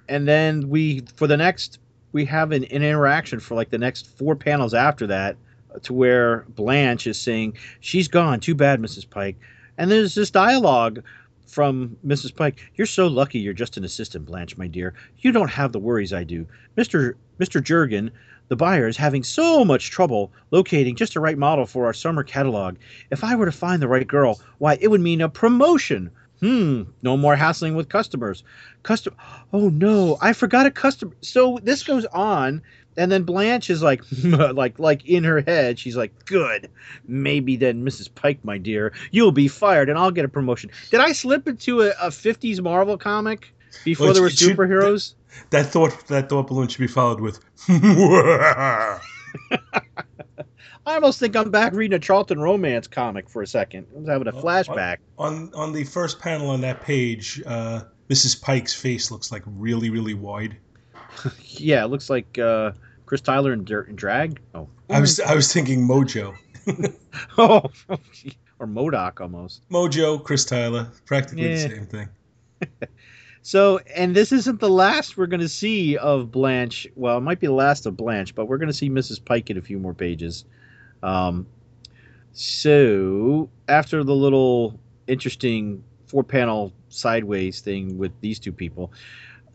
And 0.07 0.27
then 0.27 0.69
we, 0.69 1.03
for 1.15 1.27
the 1.27 1.37
next, 1.37 1.79
we 2.11 2.25
have 2.25 2.51
an, 2.51 2.63
an 2.65 2.83
interaction 2.83 3.39
for 3.39 3.55
like 3.55 3.69
the 3.69 3.77
next 3.77 4.07
four 4.07 4.35
panels 4.35 4.73
after 4.73 5.07
that, 5.07 5.37
uh, 5.73 5.79
to 5.79 5.93
where 5.93 6.45
Blanche 6.49 7.07
is 7.07 7.19
saying, 7.19 7.57
She's 7.79 8.07
gone. 8.07 8.39
Too 8.39 8.55
bad, 8.55 8.81
Mrs. 8.81 9.09
Pike. 9.09 9.37
And 9.77 9.89
there's 9.89 10.15
this 10.15 10.31
dialogue 10.31 11.03
from 11.47 11.97
Mrs. 12.05 12.35
Pike. 12.35 12.59
You're 12.75 12.87
so 12.87 13.07
lucky 13.07 13.39
you're 13.39 13.53
just 13.53 13.77
an 13.77 13.83
assistant, 13.83 14.25
Blanche, 14.25 14.57
my 14.57 14.67
dear. 14.67 14.93
You 15.19 15.31
don't 15.31 15.49
have 15.49 15.71
the 15.71 15.79
worries 15.79 16.13
I 16.13 16.23
do. 16.23 16.47
Mr. 16.77 17.15
Mr. 17.39 17.63
Jurgen, 17.63 18.11
the 18.49 18.55
buyer, 18.55 18.87
is 18.87 18.97
having 18.97 19.23
so 19.23 19.63
much 19.63 19.89
trouble 19.91 20.31
locating 20.51 20.95
just 20.95 21.13
the 21.13 21.19
right 21.19 21.37
model 21.37 21.65
for 21.65 21.85
our 21.85 21.93
summer 21.93 22.23
catalog. 22.23 22.75
If 23.09 23.23
I 23.23 23.35
were 23.35 23.45
to 23.45 23.51
find 23.51 23.81
the 23.81 23.87
right 23.87 24.07
girl, 24.07 24.39
why, 24.57 24.77
it 24.81 24.89
would 24.89 25.01
mean 25.01 25.21
a 25.21 25.29
promotion. 25.29 26.11
Hmm, 26.41 26.83
no 27.01 27.17
more 27.17 27.35
hassling 27.35 27.75
with 27.75 27.89
customers. 27.89 28.43
Custom. 28.83 29.15
Oh 29.51 29.69
no, 29.69 30.17
I 30.21 30.33
forgot 30.33 30.65
a 30.65 30.71
customer. 30.71 31.13
So 31.21 31.59
this 31.63 31.83
goes 31.83 32.05
on, 32.05 32.61
and 32.97 33.11
then 33.11 33.23
Blanche 33.23 33.69
is 33.69 33.83
like, 33.83 34.03
like, 34.23 34.79
like 34.79 35.05
in 35.05 35.25
her 35.25 35.41
head, 35.41 35.77
she's 35.77 35.97
like, 35.97 36.13
"Good, 36.25 36.69
maybe 37.07 37.57
then, 37.57 37.85
Mrs. 37.85 38.13
Pike, 38.13 38.39
my 38.43 38.57
dear, 38.57 38.93
you'll 39.11 39.33
be 39.33 39.49
fired, 39.49 39.89
and 39.89 39.99
I'll 39.99 40.11
get 40.11 40.25
a 40.25 40.29
promotion." 40.29 40.71
Did 40.91 41.01
I 41.01 41.11
slip 41.11 41.47
into 41.47 41.81
a, 41.81 41.89
a 41.89 42.07
'50s 42.07 42.61
Marvel 42.61 42.97
comic 42.97 43.53
before 43.83 44.07
Well, 44.07 44.13
there 44.13 44.23
were 44.23 44.29
it 44.29 44.37
should- 44.37 44.57
superheroes? 44.57 45.13
That 45.51 45.67
thought 45.67 46.07
that 46.07 46.27
thought 46.29 46.47
balloon 46.47 46.67
should 46.67 46.81
be 46.81 46.87
followed 46.87 47.19
with. 47.21 47.39
I 47.69 48.99
almost 50.95 51.19
think 51.19 51.35
I'm 51.35 51.51
back 51.51 51.73
reading 51.73 51.95
a 51.95 51.99
Charlton 51.99 52.39
Romance 52.39 52.87
comic 52.87 53.29
for 53.29 53.41
a 53.43 53.47
second. 53.47 53.85
I 53.95 53.99
was 53.99 54.07
having 54.09 54.27
a 54.27 54.35
Oh, 54.35 54.41
flashback. 54.41 54.97
on 55.17 55.51
on 55.53 55.71
the 55.73 55.83
first 55.83 56.19
panel 56.19 56.49
on 56.49 56.61
that 56.61 56.81
page, 56.81 57.41
uh, 57.45 57.81
Mrs. 58.09 58.41
Pike's 58.41 58.73
face 58.73 59.11
looks 59.11 59.31
like 59.31 59.43
really 59.45 59.89
really 59.89 60.13
wide. 60.13 60.57
Yeah, 61.41 61.83
it 61.83 61.87
looks 61.89 62.09
like 62.09 62.37
uh, 62.39 62.71
Chris 63.05 63.19
Tyler 63.21 63.51
in, 63.53 63.65
Dirt 63.65 63.89
and 63.89 63.97
Drag. 63.97 64.39
Oh, 64.55 64.67
I 64.89 64.99
was 65.01 65.19
I 65.19 65.35
was 65.35 65.51
thinking 65.53 65.85
Mojo, 65.87 66.33
oh, 67.37 67.63
or 68.59 68.67
MODOK 68.67 69.19
almost. 69.21 69.61
Mojo, 69.69 70.23
Chris 70.23 70.45
Tyler, 70.45 70.89
practically 71.05 71.49
Yeah. 71.49 71.67
the 71.67 71.75
same 71.75 71.85
thing. 71.87 72.09
So, 73.41 73.79
and 73.95 74.15
this 74.15 74.31
isn't 74.31 74.59
the 74.59 74.69
last 74.69 75.17
we're 75.17 75.27
going 75.27 75.39
to 75.39 75.49
see 75.49 75.97
of 75.97 76.31
Blanche. 76.31 76.87
Well, 76.95 77.17
it 77.17 77.21
might 77.21 77.39
be 77.39 77.47
the 77.47 77.53
last 77.53 77.85
of 77.85 77.95
Blanche, 77.95 78.35
but 78.35 78.45
we're 78.45 78.57
going 78.57 78.67
to 78.67 78.73
see 78.73 78.89
Mrs. 78.89 79.23
Pike 79.23 79.49
in 79.49 79.57
a 79.57 79.61
few 79.61 79.79
more 79.79 79.93
pages. 79.93 80.45
Um, 81.03 81.47
so, 82.33 83.49
after 83.67 84.03
the 84.03 84.15
little 84.15 84.79
interesting 85.07 85.83
four 86.07 86.23
panel 86.23 86.73
sideways 86.89 87.61
thing 87.61 87.97
with 87.97 88.11
these 88.21 88.39
two 88.39 88.51
people, 88.51 88.91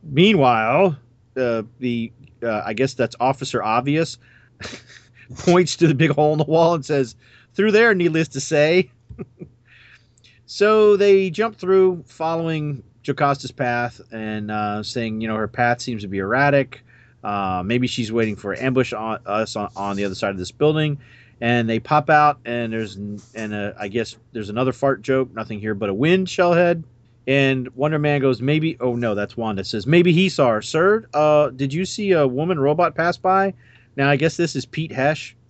meanwhile, 0.03 0.97
uh, 1.37 1.63
the 1.79 2.13
uh, 2.43 2.63
I 2.65 2.73
guess 2.73 2.95
that's 2.95 3.17
Officer 3.21 3.63
Obvious 3.63 4.19
points 5.39 5.77
to 5.77 5.87
the 5.87 5.95
big 5.95 6.11
hole 6.11 6.33
in 6.33 6.39
the 6.39 6.45
wall 6.45 6.75
and 6.75 6.85
says, 6.85 7.17
"Through 7.55 7.73
there, 7.73 7.95
needless 7.95 8.29
to 8.29 8.41
say." 8.41 8.91
so 10.47 10.97
they 10.97 11.31
jump 11.31 11.57
through, 11.57 12.05
following 12.07 12.83
Jocasta's 13.05 13.53
path 13.53 14.01
and 14.11 14.51
uh, 14.51 14.83
saying, 14.83 15.21
you 15.21 15.29
know, 15.29 15.37
her 15.37 15.47
path 15.47 15.81
seems 15.81 16.03
to 16.03 16.09
be 16.09 16.19
erratic. 16.19 16.83
Uh, 17.23 17.63
maybe 17.65 17.87
she's 17.87 18.11
waiting 18.11 18.35
for 18.35 18.53
an 18.53 18.61
ambush 18.61 18.93
on 18.93 19.21
us 19.27 19.55
on, 19.55 19.71
on 19.77 19.97
the 19.97 20.05
other 20.05 20.15
side 20.15 20.31
of 20.31 20.39
this 20.39 20.51
building. 20.51 20.99
And 21.41 21.69
they 21.69 21.79
pop 21.79 22.11
out, 22.11 22.39
and 22.45 22.73
there's 22.73 22.97
and 22.97 23.53
uh, 23.53 23.73
I 23.79 23.89
guess 23.89 24.17
there's 24.33 24.49
another 24.49 24.73
fart 24.73 25.03
joke. 25.03 25.35
Nothing 25.35 25.61
here 25.61 25.75
but 25.75 25.89
a 25.89 25.95
wind 25.95 26.27
shellhead. 26.27 26.85
And 27.27 27.69
Wonder 27.75 27.99
Man 27.99 28.21
goes, 28.21 28.41
maybe. 28.41 28.77
Oh 28.81 28.95
no, 28.95 29.15
that's 29.15 29.37
Wanda. 29.37 29.65
Says 29.65 29.87
maybe 29.87 30.13
he 30.13 30.29
saw 30.29 30.51
her. 30.51 30.63
Sir, 30.63 31.07
uh, 31.13 31.51
did 31.51 31.73
you 31.73 31.85
see 31.85 32.13
a 32.13 32.27
woman 32.27 32.59
robot 32.59 32.95
pass 32.95 33.17
by? 33.17 33.53
Now 33.97 34.09
I 34.09 34.17
guess 34.17 34.37
this 34.37 34.57
is 34.57 34.65
Pete 34.65 34.93
Hesh. 34.93 35.37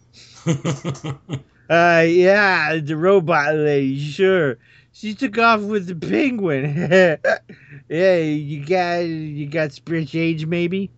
Uh, 1.69 2.05
yeah, 2.07 2.77
the 2.77 2.95
robot 2.95 3.55
lady, 3.55 3.99
sure. 3.99 4.59
She 4.95 5.13
took 5.13 5.37
off 5.39 5.61
with 5.61 5.89
the 5.89 5.95
penguin. 5.97 6.65
yeah, 7.89 8.17
you 8.17 8.65
got 8.65 8.99
you 9.01 9.47
got 9.49 9.73
spare 9.73 10.05
age 10.15 10.47
maybe. 10.47 10.89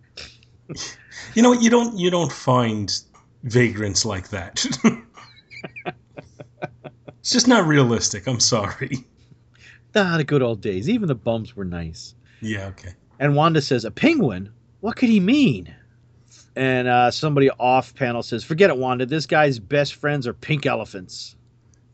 you 1.33 1.41
know 1.41 1.49
what? 1.49 1.63
You 1.63 1.71
don't 1.71 1.97
you 1.97 2.11
don't 2.11 2.31
find 2.31 2.95
vagrants 3.41 4.05
like 4.05 4.29
that. 4.29 4.63
it's 7.19 7.31
just 7.31 7.47
not 7.47 7.65
realistic. 7.65 8.27
I'm 8.27 8.39
sorry. 8.39 9.03
Ah, 9.95 10.17
the 10.17 10.23
good 10.23 10.43
old 10.43 10.61
days. 10.61 10.87
Even 10.87 11.07
the 11.07 11.15
bums 11.15 11.55
were 11.55 11.65
nice. 11.65 12.13
Yeah. 12.39 12.67
Okay. 12.67 12.93
And 13.19 13.35
Wanda 13.35 13.61
says, 13.61 13.83
"A 13.83 13.89
penguin? 13.89 14.51
What 14.81 14.95
could 14.95 15.09
he 15.09 15.19
mean?" 15.19 15.73
And 16.55 16.87
uh, 16.87 17.09
somebody 17.09 17.49
off 17.49 17.95
panel 17.95 18.21
says, 18.21 18.43
"Forget 18.43 18.69
it, 18.69 18.77
Wanda. 18.77 19.07
This 19.07 19.25
guy's 19.25 19.57
best 19.57 19.95
friends 19.95 20.27
are 20.27 20.33
pink 20.33 20.67
elephants." 20.67 21.35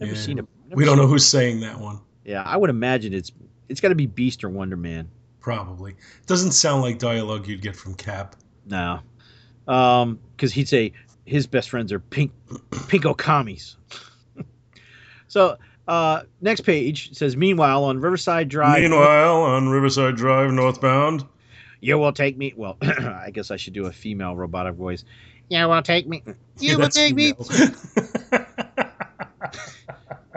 Never 0.02 0.16
Yeah. 0.16 0.20
seen 0.20 0.40
him. 0.40 0.48
We 0.74 0.86
don't 0.86 0.98
know 0.98 1.08
who's 1.08 1.28
saying 1.28 1.60
that 1.62 1.80
one. 1.80 2.00
Yeah, 2.26 2.44
I 2.44 2.58
would 2.58 2.70
imagine 2.70 3.14
it's 3.14 3.32
it's 3.70 3.82
got 3.82 3.90
to 3.90 3.96
be 3.96 4.06
Beast 4.06 4.44
or 4.44 4.50
Wonder 4.50 4.78
Man. 4.78 5.10
Probably. 5.40 5.96
Doesn't 6.26 6.52
sound 6.54 6.82
like 6.82 7.00
dialogue 7.00 7.48
you'd 7.48 7.62
get 7.62 7.76
from 7.76 7.96
Cap. 7.96 8.36
No, 8.66 9.02
um, 9.68 10.20
because 10.36 10.54
he'd 10.54 10.68
say 10.68 10.94
his 11.26 11.48
best 11.48 11.70
friends 11.70 11.92
are 11.92 12.00
pink 12.00 12.32
pinko 12.72 13.18
commies. 13.18 13.78
so 15.28 15.58
uh, 15.88 16.22
next 16.42 16.62
page 16.62 17.14
says, 17.14 17.36
meanwhile 17.36 17.84
on 17.84 18.00
Riverside 18.00 18.48
Drive. 18.50 18.82
Meanwhile, 18.82 19.44
on 19.44 19.70
Riverside 19.70 20.16
Drive 20.16 20.52
northbound. 20.52 21.26
You 21.82 21.98
will 21.98 22.14
take 22.14 22.38
me. 22.38 22.54
Well, 22.56 22.78
I 22.82 23.30
guess 23.34 23.52
I 23.52 23.58
should 23.58 23.74
do 23.74 23.88
a 23.88 23.92
female 23.92 24.36
robotic 24.36 24.76
voice. 24.76 25.04
You 25.50 25.68
will 25.68 25.82
take 25.82 26.08
me. 26.08 26.24
You 26.60 26.72
Yeah, 26.72 26.76
will 26.78 26.90
take 26.90 27.14
me. 27.14 27.34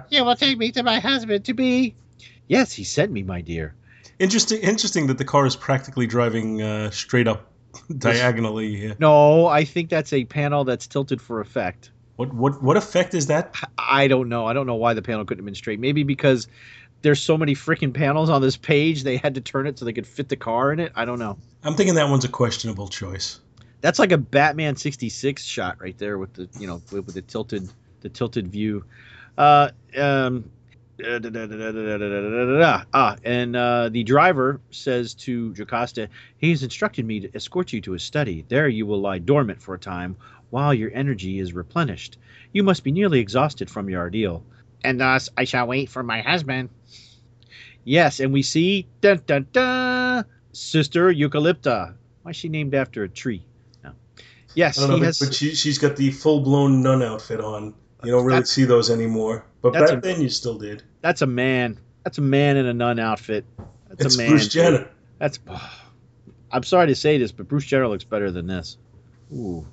female. 0.08 0.22
You 0.22 0.24
will 0.26 0.36
take 0.36 0.58
me 0.58 0.72
to 0.72 0.82
my 0.82 0.98
husband 1.00 1.44
to 1.46 1.54
be. 1.54 1.94
Yes, 2.48 2.72
he 2.72 2.84
sent 2.84 3.12
me, 3.12 3.22
my 3.22 3.40
dear. 3.40 3.74
interesting. 4.18 4.60
Interesting 4.60 5.06
that 5.08 5.18
the 5.18 5.24
car 5.24 5.46
is 5.46 5.56
practically 5.56 6.06
driving 6.06 6.62
uh, 6.62 6.90
straight 6.90 7.28
up 7.28 7.50
diagonally. 7.98 8.76
Here. 8.76 8.96
No, 8.98 9.46
I 9.46 9.64
think 9.64 9.90
that's 9.90 10.12
a 10.12 10.24
panel 10.24 10.64
that's 10.64 10.86
tilted 10.86 11.20
for 11.20 11.40
effect. 11.40 11.90
What 12.16 12.32
what 12.32 12.62
what 12.62 12.76
effect 12.76 13.14
is 13.14 13.26
that? 13.26 13.54
I 13.78 14.08
don't 14.08 14.28
know. 14.28 14.46
I 14.46 14.52
don't 14.52 14.66
know 14.66 14.76
why 14.76 14.94
the 14.94 15.02
panel 15.02 15.24
couldn't 15.24 15.42
have 15.42 15.46
been 15.46 15.54
straight. 15.54 15.80
Maybe 15.80 16.02
because 16.02 16.48
there's 17.02 17.20
so 17.20 17.36
many 17.36 17.54
freaking 17.54 17.92
panels 17.92 18.30
on 18.30 18.40
this 18.40 18.56
page, 18.56 19.02
they 19.02 19.16
had 19.16 19.34
to 19.34 19.40
turn 19.40 19.66
it 19.66 19.78
so 19.78 19.84
they 19.84 19.92
could 19.92 20.06
fit 20.06 20.28
the 20.28 20.36
car 20.36 20.72
in 20.72 20.80
it. 20.80 20.92
I 20.94 21.04
don't 21.04 21.18
know. 21.18 21.36
I'm 21.62 21.74
thinking 21.74 21.94
that 21.96 22.08
one's 22.08 22.24
a 22.24 22.28
questionable 22.28 22.88
choice. 22.88 23.40
That's 23.82 23.98
like 23.98 24.12
a 24.12 24.18
Batman 24.18 24.76
'66 24.76 25.42
shot 25.44 25.80
right 25.80 25.96
there 25.98 26.16
with 26.16 26.32
the 26.32 26.48
you 26.58 26.66
know 26.66 26.80
with, 26.90 27.06
with 27.06 27.14
the 27.14 27.22
tilted 27.22 27.68
the 28.00 28.08
tilted 28.08 28.48
view. 28.48 28.84
Uh, 29.36 29.70
um, 29.96 30.50
ah, 32.94 33.16
and 33.24 33.56
uh, 33.56 33.88
the 33.90 34.02
driver 34.04 34.60
says 34.70 35.14
to 35.14 35.52
Jocasta, 35.52 36.08
he's 36.38 36.62
instructed 36.62 37.04
me 37.04 37.20
to 37.20 37.34
escort 37.34 37.72
you 37.72 37.80
to 37.82 37.92
his 37.92 38.02
study. 38.02 38.44
There 38.48 38.68
you 38.68 38.86
will 38.86 39.00
lie 39.00 39.18
dormant 39.18 39.60
for 39.60 39.74
a 39.74 39.78
time 39.78 40.16
while 40.50 40.72
your 40.72 40.90
energy 40.94 41.38
is 41.38 41.52
replenished. 41.52 42.18
You 42.52 42.62
must 42.62 42.84
be 42.84 42.92
nearly 42.92 43.20
exhausted 43.20 43.68
from 43.68 43.90
your 43.90 44.00
ordeal. 44.00 44.42
And 44.82 45.00
thus 45.00 45.28
I 45.36 45.44
shall 45.44 45.66
wait 45.66 45.90
for 45.90 46.02
my 46.02 46.22
husband. 46.22 46.70
Yes, 47.84 48.20
and 48.20 48.32
we 48.32 48.42
see 48.42 48.86
dun, 49.00 49.22
dun, 49.26 49.46
dun, 49.52 50.24
Sister 50.52 51.12
Eucalypta. 51.12 51.94
Why 52.22 52.30
is 52.30 52.36
she 52.36 52.48
named 52.48 52.74
after 52.74 53.04
a 53.04 53.08
tree? 53.08 53.44
No. 53.84 53.92
Yes, 54.54 54.78
know, 54.78 54.98
has, 54.98 55.18
but 55.18 55.34
she, 55.34 55.54
she's 55.54 55.78
got 55.78 55.96
the 55.96 56.10
full 56.10 56.40
blown 56.40 56.82
nun 56.82 57.02
outfit 57.02 57.40
on. 57.40 57.74
You 58.06 58.12
don't 58.12 58.24
really 58.24 58.36
That's- 58.36 58.50
see 58.50 58.64
those 58.64 58.90
anymore. 58.90 59.44
But 59.62 59.72
back 59.72 59.90
a- 59.92 60.00
then 60.00 60.20
you 60.20 60.28
still 60.28 60.56
did. 60.58 60.82
That's 61.02 61.22
a 61.22 61.26
man. 61.26 61.78
That's 62.04 62.18
a 62.18 62.22
man 62.22 62.56
in 62.56 62.66
a 62.66 62.72
nun 62.74 62.98
outfit. 62.98 63.44
That's 63.88 64.04
It's 64.06 64.14
a 64.14 64.18
man. 64.18 64.30
Bruce 64.30 64.48
Jenner. 64.48 64.88
That's. 65.18 65.38
I'm 66.52 66.62
sorry 66.62 66.86
to 66.86 66.94
say 66.94 67.18
this, 67.18 67.32
but 67.32 67.48
Bruce 67.48 67.64
Jenner 67.66 67.88
looks 67.88 68.04
better 68.04 68.30
than 68.30 68.46
this. 68.46 68.78
Ooh. 69.34 69.66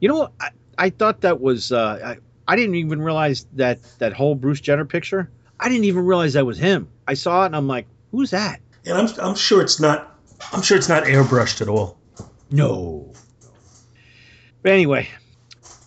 You 0.00 0.08
know, 0.08 0.28
I, 0.40 0.50
I 0.76 0.90
thought 0.90 1.20
that 1.22 1.40
was. 1.40 1.70
Uh, 1.72 2.16
I, 2.16 2.52
I 2.52 2.56
didn't 2.56 2.74
even 2.74 3.00
realize 3.00 3.46
that 3.54 3.78
that 3.98 4.12
whole 4.12 4.34
Bruce 4.34 4.60
Jenner 4.60 4.84
picture. 4.84 5.30
I 5.58 5.68
didn't 5.68 5.84
even 5.84 6.04
realize 6.04 6.34
that 6.34 6.44
was 6.44 6.58
him. 6.58 6.88
I 7.08 7.14
saw 7.14 7.44
it 7.44 7.46
and 7.46 7.56
I'm 7.56 7.66
like, 7.68 7.86
who's 8.10 8.30
that? 8.30 8.60
And 8.84 8.98
I'm 8.98 9.08
I'm 9.20 9.34
sure 9.34 9.62
it's 9.62 9.80
not 9.80 10.18
I'm 10.52 10.62
sure 10.62 10.76
it's 10.76 10.88
not 10.88 11.04
airbrushed 11.04 11.60
at 11.62 11.68
all. 11.68 11.98
No. 12.50 13.12
But 14.62 14.72
anyway, 14.72 15.08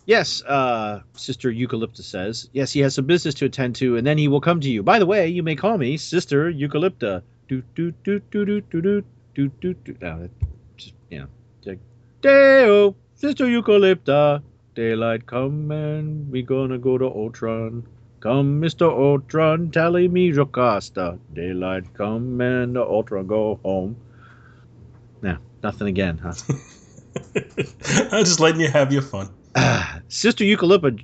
yes, 0.10 0.42
uh, 0.44 1.02
Sister 1.14 1.52
Eucalyptus 1.52 2.08
says, 2.08 2.50
yes, 2.52 2.74
he 2.74 2.80
has 2.80 2.96
some 2.96 3.06
business 3.06 3.36
to 3.36 3.46
attend 3.46 3.76
to, 3.76 3.96
and 3.96 4.06
then 4.06 4.18
he 4.18 4.28
will 4.28 4.42
come 4.42 4.60
to 4.60 4.70
you. 4.70 4.82
By 4.82 4.98
the 4.98 5.06
way, 5.06 5.28
you 5.28 5.44
may 5.44 5.56
call 5.56 5.78
me 5.78 5.98
Sister 5.98 6.52
Eucalypta. 6.52 7.22
Do 7.48 7.62
do 7.76 7.92
do 8.04 8.20
do 8.32 8.44
do 8.44 8.62
do 8.62 8.82
do 8.82 9.04
do 9.36 9.50
do 9.62 9.74
do. 9.74 9.96
No, 10.02 10.30
just 10.78 10.94
you 11.10 11.20
know, 11.20 11.28
like, 11.66 11.80
Deo, 12.22 12.96
Sister 13.16 13.46
Eucalypta. 13.46 14.42
Daylight 14.76 15.26
come 15.26 15.72
and 15.72 16.32
we 16.32 16.42
gonna 16.42 16.78
go 16.78 16.98
to 16.98 17.06
Ultron. 17.06 17.86
Come, 18.22 18.62
Mr. 18.62 18.90
Ultron, 18.90 19.72
tally 19.72 20.08
me 20.08 20.32
Jocasta. 20.32 21.20
Daylight 21.34 21.94
come 21.94 22.40
and 22.42 22.76
the 22.76 22.82
Ultron 22.82 23.28
go 23.28 23.60
home. 23.64 23.98
Nah, 25.22 25.38
nothing 25.64 25.88
again, 25.88 26.18
huh? 26.18 26.34
I'm 28.12 28.24
just 28.24 28.40
letting 28.40 28.62
you 28.62 28.70
have 28.70 28.94
your 28.94 29.02
fun. 29.02 29.30
Ah, 29.56 30.00
Sister 30.08 30.44
Eucalypta, 30.44 31.00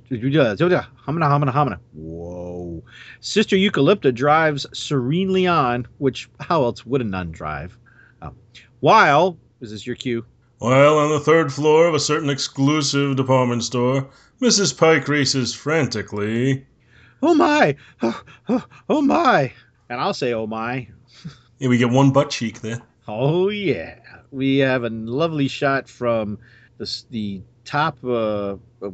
hamana, 1.05 1.25
hamana, 1.25 1.53
hamana. 1.53 1.79
Whoa. 1.93 2.83
Sister 3.19 3.55
Eucalypta 3.55 4.13
drives 4.13 4.65
serenely 4.73 5.47
on, 5.47 5.87
which, 5.97 6.29
how 6.39 6.63
else 6.63 6.85
would 6.85 7.01
a 7.01 7.03
nun 7.03 7.31
drive? 7.31 7.77
Oh. 8.21 8.33
While, 8.79 9.37
is 9.61 9.71
this 9.71 9.87
your 9.87 9.95
cue? 9.95 10.25
While 10.59 10.97
on 10.97 11.09
the 11.09 11.19
third 11.19 11.51
floor 11.51 11.87
of 11.87 11.93
a 11.95 11.99
certain 11.99 12.29
exclusive 12.29 13.15
department 13.15 13.63
store, 13.63 14.09
Mrs. 14.41 14.77
Pike 14.77 15.07
races 15.07 15.53
frantically. 15.53 16.65
Oh 17.21 17.33
my! 17.33 17.75
Oh, 18.01 18.21
oh, 18.49 18.65
oh 18.89 19.01
my! 19.01 19.51
And 19.89 19.99
I'll 19.99 20.13
say, 20.13 20.33
oh 20.33 20.47
my. 20.47 20.87
Yeah, 21.59 21.69
we 21.69 21.77
get 21.77 21.89
one 21.89 22.11
butt 22.11 22.29
cheek 22.29 22.61
there. 22.61 22.81
Oh 23.07 23.49
yeah. 23.49 23.99
We 24.31 24.57
have 24.57 24.83
a 24.83 24.89
lovely 24.89 25.47
shot 25.47 25.87
from 25.87 26.39
the, 26.77 27.03
the 27.09 27.41
top. 27.65 27.97
Uh, 28.03 28.53
uh, 28.81 28.89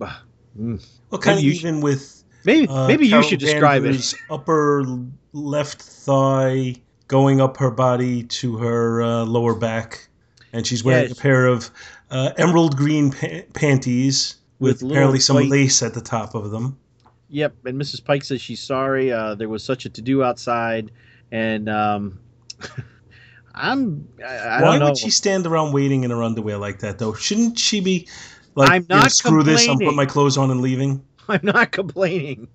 uh, 0.00 0.12
mm. 0.58 0.86
Well, 1.10 1.20
kind 1.20 1.38
of 1.38 1.42
Maybe 1.42 1.46
you 1.46 1.54
should- 1.54 1.66
even 1.68 1.80
with 1.80 2.24
maybe 2.44 2.68
uh, 2.68 2.86
maybe 2.88 3.04
you 3.06 3.10
Carol 3.12 3.22
should 3.28 3.40
describe 3.40 3.84
it. 3.84 4.14
Upper 4.30 4.84
left 5.32 5.80
thigh 5.82 6.74
going 7.08 7.40
up 7.40 7.56
her 7.56 7.70
body 7.70 8.22
to 8.24 8.56
her 8.58 9.02
uh, 9.02 9.24
lower 9.24 9.54
back, 9.54 10.08
and 10.52 10.66
she's 10.66 10.84
wearing 10.84 11.08
Yes. 11.08 11.18
a 11.18 11.20
pair 11.20 11.46
of 11.46 11.70
uh, 12.10 12.32
emerald 12.38 12.76
green 12.76 13.10
pa- 13.12 13.42
panties 13.54 14.36
with, 14.58 14.82
With 14.82 14.90
apparently 14.92 15.20
some 15.20 15.36
white- 15.36 15.48
lace 15.48 15.82
at 15.82 15.94
the 15.94 16.00
top 16.00 16.34
of 16.34 16.50
them. 16.50 16.76
Yep, 17.32 17.54
and 17.66 17.80
Mrs. 17.80 18.04
Pike 18.04 18.24
says 18.24 18.40
she's 18.40 18.60
sorry. 18.60 19.12
Uh, 19.12 19.36
there 19.36 19.48
was 19.48 19.62
such 19.62 19.86
a 19.86 19.88
to 19.90 20.02
do 20.02 20.22
outside, 20.24 20.90
and 21.30 21.68
um, 21.68 22.18
I'm. 23.54 24.08
I, 24.24 24.36
I 24.36 24.62
Why 24.62 24.70
don't 24.72 24.80
know. 24.80 24.86
would 24.86 24.98
she 24.98 25.10
stand 25.10 25.46
around 25.46 25.72
waiting 25.72 26.04
in 26.04 26.10
her 26.10 26.22
underwear 26.22 26.56
like 26.56 26.80
that, 26.80 26.98
though? 26.98 27.14
Shouldn't 27.14 27.58
she 27.58 27.80
be 27.80 28.08
like, 28.54 28.70
I'm 28.70 28.86
not 28.88 29.12
screw 29.12 29.42
this, 29.42 29.68
I'm 29.68 29.78
putting 29.78 29.96
my 29.96 30.06
clothes 30.06 30.36
on 30.36 30.50
and 30.50 30.60
leaving? 30.60 31.04
I'm 31.28 31.40
not 31.42 31.72
complaining. 31.72 32.48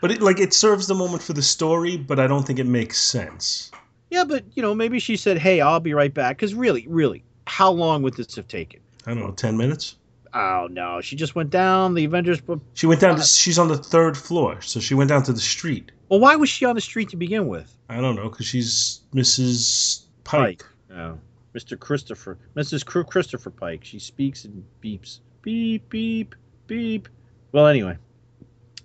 But 0.00 0.10
it, 0.10 0.22
like, 0.22 0.40
it 0.40 0.52
serves 0.52 0.88
the 0.88 0.94
moment 0.94 1.22
for 1.22 1.32
the 1.32 1.42
story, 1.42 1.96
but 1.96 2.18
I 2.18 2.26
don't 2.26 2.44
think 2.44 2.58
it 2.58 2.66
makes 2.66 2.98
sense. 2.98 3.70
Yeah, 4.10 4.24
but 4.24 4.44
you 4.54 4.62
know, 4.62 4.74
maybe 4.74 4.98
she 4.98 5.16
said, 5.16 5.38
"Hey, 5.38 5.60
I'll 5.60 5.80
be 5.80 5.94
right 5.94 6.12
back." 6.12 6.36
Because 6.36 6.54
really, 6.54 6.86
really, 6.88 7.24
how 7.46 7.70
long 7.70 8.02
would 8.02 8.14
this 8.14 8.34
have 8.36 8.48
taken? 8.48 8.80
I 9.06 9.14
don't 9.14 9.20
know, 9.20 9.30
ten 9.30 9.56
minutes. 9.56 9.96
Oh 10.34 10.68
no, 10.70 11.00
she 11.00 11.16
just 11.16 11.34
went 11.34 11.50
down 11.50 11.94
the 11.94 12.04
Avengers. 12.04 12.42
She 12.74 12.86
went 12.86 13.00
down. 13.00 13.14
Uh, 13.14 13.18
to, 13.18 13.24
she's 13.24 13.58
on 13.58 13.68
the 13.68 13.76
third 13.76 14.16
floor, 14.16 14.60
so 14.60 14.80
she 14.80 14.94
went 14.94 15.08
down 15.08 15.22
to 15.24 15.32
the 15.32 15.40
street. 15.40 15.92
Well, 16.08 16.20
why 16.20 16.36
was 16.36 16.50
she 16.50 16.64
on 16.66 16.74
the 16.74 16.80
street 16.80 17.08
to 17.10 17.16
begin 17.16 17.48
with? 17.48 17.74
I 17.92 18.00
don't 18.00 18.16
know, 18.16 18.28
because 18.28 18.46
she's 18.46 19.00
Mrs. 19.14 20.04
Pike. 20.24 20.64
Oh, 20.94 21.18
Mr. 21.54 21.78
Christopher, 21.78 22.38
Mrs. 22.56 22.84
Cr- 22.84 23.02
Christopher 23.02 23.50
Pike. 23.50 23.84
She 23.84 23.98
speaks 23.98 24.44
and 24.44 24.64
beeps, 24.82 25.20
beep, 25.42 25.88
beep, 25.90 26.34
beep. 26.66 27.08
Well, 27.52 27.66
anyway, 27.66 27.98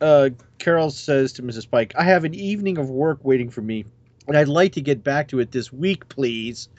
uh, 0.01 0.29
Carol 0.57 0.89
says 0.89 1.31
to 1.33 1.43
Mrs. 1.43 1.69
Pike, 1.69 1.93
"I 1.97 2.03
have 2.03 2.25
an 2.25 2.33
evening 2.33 2.77
of 2.77 2.89
work 2.89 3.19
waiting 3.23 3.49
for 3.49 3.61
me, 3.61 3.85
and 4.27 4.37
I'd 4.37 4.49
like 4.49 4.73
to 4.73 4.81
get 4.81 5.03
back 5.03 5.29
to 5.29 5.39
it 5.39 5.51
this 5.51 5.71
week, 5.71 6.07
please." 6.09 6.69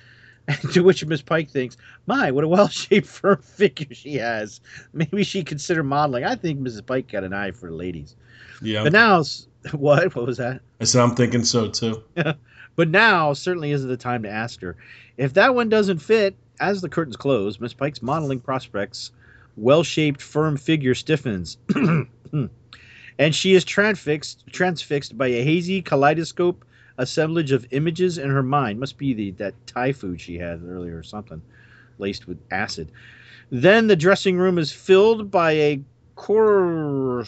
to 0.73 0.83
which 0.83 1.05
Miss 1.05 1.21
Pike 1.21 1.51
thinks, 1.51 1.77
"My, 2.07 2.31
what 2.31 2.45
a 2.45 2.49
well-shaped, 2.49 3.07
firm 3.07 3.41
figure 3.43 3.95
she 3.95 4.15
has. 4.15 4.61
Maybe 4.93 5.23
she 5.23 5.45
consider 5.45 5.83
modeling." 5.83 6.25
I 6.25 6.37
think 6.37 6.61
Mrs. 6.61 6.87
Pike 6.87 7.11
got 7.11 7.25
an 7.25 7.33
eye 7.33 7.51
for 7.51 7.71
ladies. 7.71 8.17
Yeah, 8.63 8.83
But 8.83 8.93
now, 8.93 9.23
what? 9.73 10.15
What 10.15 10.27
was 10.27 10.39
that? 10.39 10.61
I 10.81 10.85
said 10.85 11.03
I'm 11.03 11.15
thinking 11.15 11.45
so 11.45 11.69
too. 11.69 12.03
But 12.79 12.91
now 12.91 13.33
certainly 13.33 13.73
isn't 13.73 13.89
the 13.89 13.97
time 13.97 14.23
to 14.23 14.31
ask 14.31 14.61
her. 14.61 14.77
If 15.17 15.35
that 15.35 15.57
one 15.57 15.69
doesn't 15.69 15.99
fit, 15.99 16.37
as 16.61 16.81
the 16.81 16.89
curtains 16.89 17.17
close, 17.17 17.59
Miss 17.59 17.75
Pike's 17.75 18.03
modeling 18.03 18.39
prospects, 18.39 19.11
well 19.57 19.83
shaped, 19.83 20.23
firm 20.23 20.57
figure 20.57 20.95
stiffens. 20.95 21.59
and 23.19 23.35
she 23.35 23.55
is 23.55 23.65
transfixed, 23.65 24.45
transfixed 24.53 25.19
by 25.19 25.27
a 25.27 25.43
hazy 25.43 25.83
kaleidoscope 25.83 26.65
assemblage 26.99 27.51
of 27.51 27.67
images 27.73 28.17
in 28.17 28.31
her 28.31 28.45
mind. 28.45 28.79
Must 28.79 28.97
be 28.97 29.13
the 29.13 29.33
that 29.33 29.55
Thai 29.67 29.91
food 29.91 30.21
she 30.21 30.39
had 30.39 30.63
earlier 30.65 30.97
or 30.97 31.03
something, 31.03 31.43
laced 31.99 32.29
with 32.29 32.39
acid. 32.53 32.93
Then 33.51 33.89
the 33.89 33.97
dressing 33.97 34.39
room 34.39 34.57
is 34.57 34.71
filled 34.71 35.33
by 35.33 35.51
a 35.51 35.81
coruscating, 36.15 37.27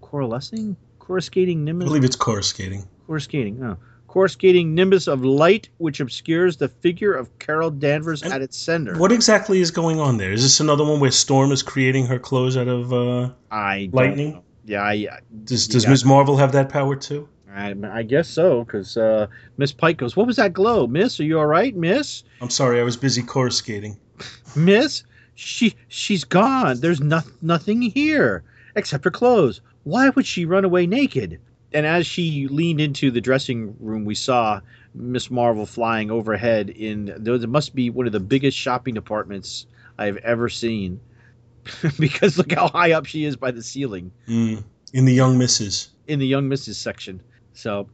coalescing, 0.00 0.76
coruscating 1.06 1.64
nimbus. 1.64 1.86
I 1.86 1.88
believe 1.88 2.04
it's 2.04 2.16
coruscating. 2.16 2.84
coruscating. 3.06 3.62
Oh. 3.62 3.76
Coruscating 4.08 4.74
nimbus 4.74 5.08
of 5.08 5.24
light, 5.24 5.68
which 5.78 6.00
obscures 6.00 6.56
the 6.56 6.68
figure 6.68 7.12
of 7.12 7.38
Carol 7.38 7.70
Danvers 7.70 8.22
And 8.22 8.32
at 8.32 8.40
its 8.40 8.56
center. 8.56 8.96
What 8.98 9.12
exactly 9.12 9.60
is 9.60 9.70
going 9.70 10.00
on 10.00 10.16
there? 10.16 10.32
Is 10.32 10.42
this 10.42 10.58
another 10.60 10.84
one 10.84 11.00
where 11.00 11.10
Storm 11.10 11.52
is 11.52 11.62
creating 11.62 12.06
her 12.06 12.18
clothes 12.18 12.56
out 12.56 12.68
of 12.68 12.92
uh, 12.92 13.30
I 13.50 13.90
Lightning? 13.92 14.32
know. 14.32 14.44
yeah, 14.64 14.82
I, 14.82 15.20
Does 15.44 15.68
Does 15.68 15.86
Ms. 15.86 16.04
Marvel 16.04 16.36
have 16.38 16.52
that 16.52 16.70
power 16.70 16.96
too? 16.96 17.28
I, 17.54 17.74
I 17.92 18.02
guess 18.02 18.28
so. 18.28 18.64
Because 18.64 18.96
uh, 18.96 19.26
Miss 19.58 19.72
Pike 19.72 19.98
goes, 19.98 20.16
"What 20.16 20.26
was 20.26 20.36
that 20.36 20.52
glow, 20.52 20.86
Miss? 20.86 21.20
Are 21.20 21.24
you 21.24 21.38
all 21.38 21.46
right, 21.46 21.74
Miss? 21.74 22.22
I'm 22.40 22.50
sorry, 22.50 22.80
I 22.80 22.84
was 22.84 22.96
busy 22.96 23.22
coruscating. 23.22 23.96
Miss? 24.56 25.04
She 25.34 25.74
she's 25.88 26.24
gone. 26.24 26.80
There's 26.80 27.00
no, 27.00 27.20
nothing 27.42 27.82
here 27.82 28.42
except 28.76 29.04
her 29.04 29.10
clothes. 29.10 29.60
Why 29.86 30.08
would 30.10 30.26
she 30.26 30.44
run 30.44 30.64
away 30.64 30.86
naked?" 30.86 31.38
And 31.72 31.86
as 31.86 32.06
she 32.06 32.48
leaned 32.48 32.80
into 32.80 33.10
the 33.10 33.20
dressing 33.20 33.76
room, 33.80 34.04
we 34.04 34.14
saw 34.14 34.60
Miss 34.94 35.30
Marvel 35.30 35.66
flying 35.66 36.10
overhead 36.10 36.70
in 36.70 37.12
there 37.18 37.38
must 37.46 37.74
be 37.74 37.90
one 37.90 38.06
of 38.06 38.12
the 38.12 38.20
biggest 38.20 38.58
shopping 38.58 38.94
departments 38.94 39.66
I've 39.98 40.16
ever 40.18 40.48
seen. 40.48 41.00
because 41.98 42.38
look 42.38 42.52
how 42.52 42.68
high 42.68 42.92
up 42.92 43.06
she 43.06 43.24
is 43.24 43.36
by 43.36 43.50
the 43.50 43.62
ceiling. 43.62 44.12
Mm. 44.28 44.62
In 44.92 45.04
the 45.04 45.12
Young 45.14 45.36
Misses. 45.38 45.90
in 46.06 46.18
the 46.18 46.26
young 46.26 46.48
misses 46.48 46.78
section 46.78 47.20
so 47.52 47.88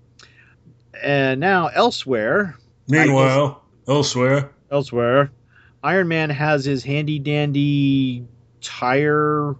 and 1.02 1.40
now 1.40 1.68
elsewhere 1.68 2.56
Meanwhile, 2.88 3.62
elsewhere, 3.88 4.50
elsewhere 4.70 5.30
iron 5.82 6.08
man 6.08 6.30
has 6.30 6.64
his 6.64 6.84
handy 6.84 7.18
dandy 7.18 8.24
tire 8.60 9.56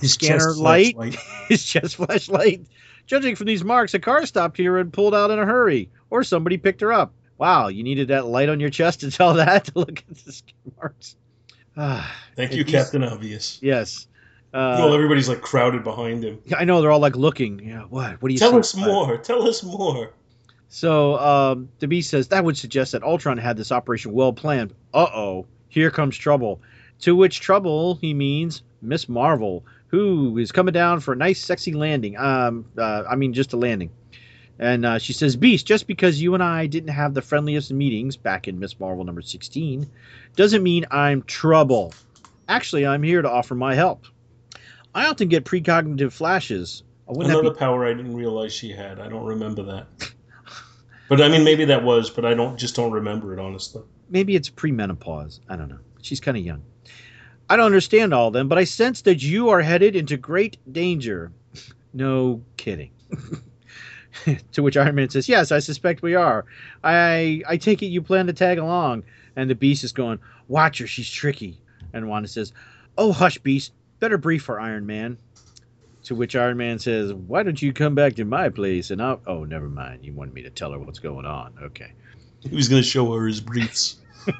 his 0.00 0.14
Scanner 0.14 0.38
chest 0.38 0.58
light. 0.58 0.94
flashlight. 0.94 1.20
his 1.48 1.64
chest 1.64 1.96
flashlight 1.96 2.62
judging 3.06 3.34
from 3.36 3.46
these 3.46 3.64
marks 3.64 3.94
a 3.94 3.98
car 3.98 4.26
stopped 4.26 4.56
here 4.56 4.78
and 4.78 4.92
pulled 4.92 5.14
out 5.14 5.30
in 5.30 5.38
a 5.38 5.46
hurry 5.46 5.88
or 6.10 6.22
somebody 6.24 6.56
picked 6.56 6.80
her 6.80 6.92
up 6.92 7.12
wow 7.38 7.68
you 7.68 7.82
needed 7.82 8.08
that 8.08 8.26
light 8.26 8.48
on 8.48 8.60
your 8.60 8.70
chest 8.70 9.00
to 9.00 9.10
tell 9.10 9.34
that 9.34 9.64
to 9.64 9.72
look 9.74 9.98
at 9.98 10.24
the 10.24 10.32
skin 10.32 10.72
marks 10.76 11.16
ah, 11.76 12.14
Thank 12.36 12.54
you, 12.54 12.64
Captain 12.64 13.04
Obvious. 13.04 13.58
yes 13.62 14.06
uh, 14.52 14.74
well, 14.80 14.94
everybody's 14.94 15.28
like 15.28 15.40
crowded 15.40 15.84
behind 15.84 16.24
him. 16.24 16.40
I 16.56 16.64
know 16.64 16.80
they're 16.80 16.90
all 16.90 16.98
like 16.98 17.14
looking. 17.14 17.60
Yeah, 17.60 17.82
what? 17.82 18.20
What 18.20 18.30
do 18.30 18.32
you 18.34 18.38
Tell 18.40 18.58
us 18.58 18.74
more. 18.74 19.16
Tell 19.16 19.46
us 19.46 19.62
more. 19.62 20.12
So 20.68 21.18
um, 21.18 21.68
the 21.78 21.86
Beast 21.86 22.10
says 22.10 22.28
that 22.28 22.44
would 22.44 22.56
suggest 22.56 22.92
that 22.92 23.04
Ultron 23.04 23.38
had 23.38 23.56
this 23.56 23.70
operation 23.70 24.12
well 24.12 24.32
planned. 24.32 24.74
Uh 24.92 25.06
oh, 25.14 25.46
here 25.68 25.90
comes 25.90 26.16
trouble. 26.16 26.60
To 27.00 27.14
which 27.14 27.40
trouble 27.40 27.94
he 27.96 28.12
means 28.12 28.62
Miss 28.82 29.08
Marvel, 29.08 29.64
who 29.90 30.38
is 30.38 30.52
coming 30.52 30.72
down 30.72 31.00
for 31.00 31.12
a 31.12 31.16
nice, 31.16 31.40
sexy 31.40 31.72
landing. 31.72 32.16
Um, 32.16 32.64
uh, 32.78 33.04
I 33.08 33.16
mean, 33.16 33.32
just 33.32 33.52
a 33.52 33.56
landing. 33.56 33.90
And 34.58 34.84
uh, 34.84 34.98
she 34.98 35.12
says, 35.12 35.36
Beast, 35.36 35.66
just 35.66 35.86
because 35.86 36.20
you 36.20 36.34
and 36.34 36.42
I 36.42 36.66
didn't 36.66 36.90
have 36.90 37.14
the 37.14 37.22
friendliest 37.22 37.72
meetings 37.72 38.16
back 38.16 38.46
in 38.46 38.58
Miss 38.58 38.78
Marvel 38.78 39.04
number 39.04 39.22
16, 39.22 39.90
doesn't 40.36 40.62
mean 40.62 40.86
I'm 40.90 41.22
trouble. 41.22 41.92
Actually, 42.48 42.86
I'm 42.86 43.02
here 43.02 43.22
to 43.22 43.30
offer 43.30 43.54
my 43.54 43.74
help. 43.74 44.04
I 44.94 45.06
often 45.06 45.28
get 45.28 45.44
precognitive 45.44 46.12
flashes. 46.12 46.82
Another 47.08 47.50
be 47.50 47.56
power 47.56 47.86
I 47.86 47.94
didn't 47.94 48.14
realize 48.14 48.52
she 48.52 48.70
had. 48.70 49.00
I 49.00 49.08
don't 49.08 49.24
remember 49.24 49.62
that. 49.64 49.86
But 51.08 51.20
I 51.20 51.28
mean, 51.28 51.42
maybe 51.42 51.64
that 51.64 51.82
was, 51.82 52.08
but 52.08 52.24
I 52.24 52.34
don't 52.34 52.56
just 52.56 52.76
don't 52.76 52.92
remember 52.92 53.32
it 53.32 53.40
honestly. 53.40 53.82
maybe 54.10 54.36
it's 54.36 54.48
premenopause. 54.48 55.40
I 55.48 55.56
don't 55.56 55.68
know. 55.68 55.80
She's 56.02 56.20
kind 56.20 56.36
of 56.36 56.44
young. 56.44 56.62
I 57.50 57.56
don't 57.56 57.66
understand 57.66 58.14
all 58.14 58.28
of 58.28 58.32
them, 58.32 58.46
but 58.46 58.58
I 58.58 58.64
sense 58.64 59.02
that 59.02 59.20
you 59.24 59.48
are 59.48 59.60
headed 59.60 59.96
into 59.96 60.16
great 60.16 60.56
danger. 60.72 61.32
no 61.92 62.42
kidding. 62.56 62.92
to 64.52 64.62
which 64.62 64.76
Iron 64.76 64.94
Man 64.94 65.10
says, 65.10 65.28
"Yes, 65.28 65.50
I 65.50 65.58
suspect 65.58 66.00
we 66.00 66.14
are. 66.14 66.44
I 66.84 67.42
I 67.48 67.56
take 67.56 67.82
it 67.82 67.86
you 67.86 68.02
plan 68.02 68.28
to 68.28 68.32
tag 68.32 68.58
along." 68.58 69.02
And 69.34 69.50
the 69.50 69.56
Beast 69.56 69.82
is 69.82 69.90
going, 69.92 70.20
"Watch 70.46 70.78
her, 70.78 70.86
she's 70.86 71.10
tricky." 71.10 71.58
And 71.92 72.08
Wanda 72.08 72.28
says, 72.28 72.52
"Oh, 72.96 73.10
hush, 73.12 73.38
Beast. 73.38 73.72
Better 73.98 74.16
brief 74.16 74.46
her, 74.46 74.60
Iron 74.60 74.86
Man." 74.86 75.18
To 76.04 76.14
which 76.14 76.36
Iron 76.36 76.56
Man 76.56 76.78
says, 76.78 77.12
"Why 77.12 77.42
don't 77.42 77.60
you 77.60 77.72
come 77.72 77.96
back 77.96 78.14
to 78.14 78.24
my 78.24 78.48
place 78.48 78.92
and 78.92 79.02
I'll..." 79.02 79.20
Oh, 79.26 79.42
never 79.42 79.68
mind. 79.68 80.04
You 80.04 80.12
wanted 80.12 80.34
me 80.34 80.42
to 80.42 80.50
tell 80.50 80.70
her 80.70 80.78
what's 80.78 81.00
going 81.00 81.26
on. 81.26 81.54
Okay. 81.60 81.92
He 82.48 82.54
was 82.54 82.68
going 82.68 82.80
to 82.80 82.88
show 82.88 83.12
her 83.12 83.26
his 83.26 83.40
briefs. 83.40 83.96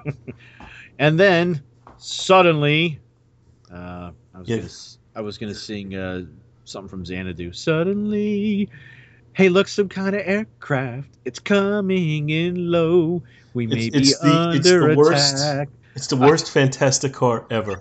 And 1.00 1.18
then 1.18 1.62
suddenly, 2.00 2.98
uh, 3.72 4.10
I 4.34 4.38
was 4.38 4.48
Yeah. 4.48 4.56
gonna, 4.56 4.68
I 5.16 5.20
was 5.20 5.38
gonna 5.38 5.54
sing 5.54 5.94
uh, 5.94 6.22
something 6.64 6.88
from 6.88 7.04
Xanadu. 7.04 7.52
Suddenly, 7.52 8.68
hey, 9.34 9.48
look, 9.48 9.68
some 9.68 9.88
kind 9.88 10.16
of 10.16 10.22
aircraft. 10.24 11.08
It's 11.24 11.38
coming 11.38 12.30
in 12.30 12.70
low. 12.70 13.22
We 13.54 13.66
may 13.66 13.86
It's- 13.86 14.10
it's 14.10 14.18
be 14.22 14.28
the- 14.28 14.50
it's 14.56 14.66
under 14.70 14.88
the 14.90 14.96
worst. 14.96 15.36
It's 15.94 16.06
the 16.06 16.16
worst 16.16 16.50
Fantastic 16.50 17.12
car 17.12 17.46
ever. 17.50 17.80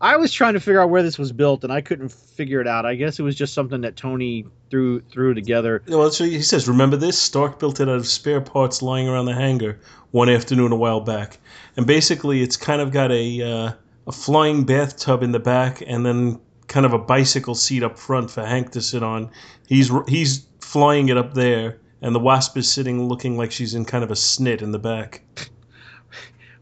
I 0.00 0.16
was 0.16 0.32
trying 0.32 0.54
to 0.54 0.60
figure 0.60 0.80
out 0.80 0.90
where 0.90 1.02
this 1.02 1.18
was 1.18 1.32
built, 1.32 1.64
and 1.64 1.72
I 1.72 1.80
couldn't 1.80 2.10
figure 2.10 2.60
it 2.60 2.68
out. 2.68 2.86
I 2.86 2.94
guess 2.94 3.18
it 3.18 3.22
was 3.22 3.34
just 3.34 3.52
something 3.52 3.80
that 3.80 3.96
Tony 3.96 4.46
threw 4.70 5.00
threw 5.00 5.34
together. 5.34 5.82
Well, 5.88 6.10
so 6.10 6.24
he 6.24 6.40
says, 6.42 6.68
remember 6.68 6.96
this? 6.96 7.18
Stark 7.18 7.58
built 7.58 7.80
it 7.80 7.88
out 7.88 7.96
of 7.96 8.06
spare 8.06 8.40
parts 8.40 8.80
lying 8.80 9.08
around 9.08 9.26
the 9.26 9.34
hangar 9.34 9.80
one 10.12 10.28
afternoon 10.28 10.70
a 10.70 10.76
while 10.76 11.00
back. 11.00 11.38
And 11.76 11.86
basically, 11.86 12.42
it's 12.42 12.56
kind 12.56 12.80
of 12.80 12.92
got 12.92 13.10
a, 13.10 13.42
uh, 13.42 13.72
a 14.06 14.12
flying 14.12 14.64
bathtub 14.64 15.22
in 15.22 15.32
the 15.32 15.40
back 15.40 15.82
and 15.84 16.06
then 16.06 16.40
kind 16.68 16.86
of 16.86 16.92
a 16.92 16.98
bicycle 16.98 17.54
seat 17.54 17.82
up 17.82 17.98
front 17.98 18.30
for 18.30 18.44
Hank 18.44 18.70
to 18.72 18.80
sit 18.80 19.02
on. 19.02 19.30
He's, 19.66 19.90
he's 20.06 20.46
flying 20.60 21.08
it 21.08 21.16
up 21.16 21.34
there, 21.34 21.80
and 22.02 22.14
the 22.14 22.20
Wasp 22.20 22.56
is 22.56 22.70
sitting 22.70 23.08
looking 23.08 23.36
like 23.36 23.50
she's 23.50 23.74
in 23.74 23.84
kind 23.84 24.04
of 24.04 24.10
a 24.10 24.14
snit 24.14 24.62
in 24.62 24.70
the 24.70 24.78
back. 24.78 25.22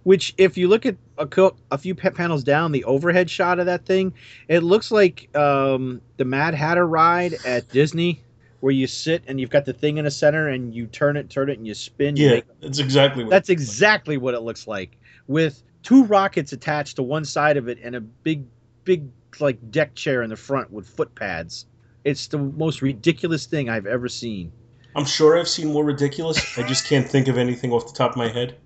Which, 0.07 0.34
if 0.38 0.57
you 0.57 0.68
look 0.68 0.86
at 0.86 0.94
a, 1.18 1.26
co- 1.26 1.57
a 1.72 1.76
few 1.76 1.92
pa- 1.96 2.11
panels 2.11 2.44
down, 2.44 2.70
the 2.70 2.84
overhead 2.84 3.28
shot 3.28 3.59
of 3.59 3.66
that 3.66 3.84
thing, 3.86 4.14
it 4.46 4.61
looks 4.61 4.92
like 4.92 5.28
um, 5.36 6.00
the 6.16 6.24
Mad 6.24 6.54
Hatter 6.54 6.86
ride 6.86 7.34
at 7.44 7.68
Disney, 7.70 8.22
where 8.61 8.70
you 8.70 8.86
sit 8.86 9.24
and 9.26 9.40
you've 9.40 9.50
got 9.50 9.64
the 9.64 9.72
thing 9.72 9.96
in 9.98 10.04
the 10.04 10.11
center 10.12 10.46
and 10.46 10.72
you 10.72 10.86
turn 10.86 11.16
it, 11.16 11.28
turn 11.28 11.50
it, 11.50 11.59
and 11.59 11.66
you 11.66 11.74
spin. 11.74 12.14
you 12.16 12.26
Yeah, 12.26 12.30
make- 12.34 12.61
that's 12.61 12.78
exactly 12.78 13.24
what 13.24 13.30
that's 13.30 13.48
exactly 13.48 14.16
what 14.16 14.34
it 14.34 14.42
looks 14.42 14.68
like, 14.68 14.96
with 15.26 15.61
two 15.82 16.04
rockets 16.04 16.52
attached 16.52 16.94
to 16.96 17.02
one 17.02 17.24
side 17.24 17.57
of 17.57 17.66
it 17.66 17.80
and 17.82 17.96
a 17.96 18.00
big, 18.00 18.44
big 18.84 19.09
like 19.40 19.72
deck 19.72 19.96
chair 19.96 20.22
in 20.22 20.30
the 20.30 20.36
front 20.36 20.70
with 20.70 20.88
foot 20.88 21.16
pads. 21.16 21.66
It's 22.04 22.28
the 22.28 22.38
most 22.38 22.80
ridiculous 22.80 23.46
thing 23.46 23.68
I've 23.68 23.86
ever 23.86 24.09
seen. 24.09 24.52
I'm 24.94 25.04
sure 25.04 25.36
I've 25.36 25.48
seen 25.48 25.72
more 25.72 25.84
ridiculous. 25.84 26.57
I 26.57 26.62
just 26.62 26.86
can't 26.86 27.09
think 27.09 27.26
of 27.26 27.36
anything 27.38 27.72
off 27.72 27.88
the 27.88 27.92
top 27.92 28.12
of 28.12 28.16
my 28.16 28.28
head. 28.28 28.57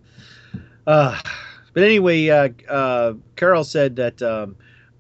Uh, 0.87 1.21
but 1.73 1.83
anyway, 1.83 2.29
uh, 2.29 2.49
uh, 2.69 3.15
Carol 3.37 3.65
said 3.65 3.97
that 3.97 4.21
um, 4.23 4.57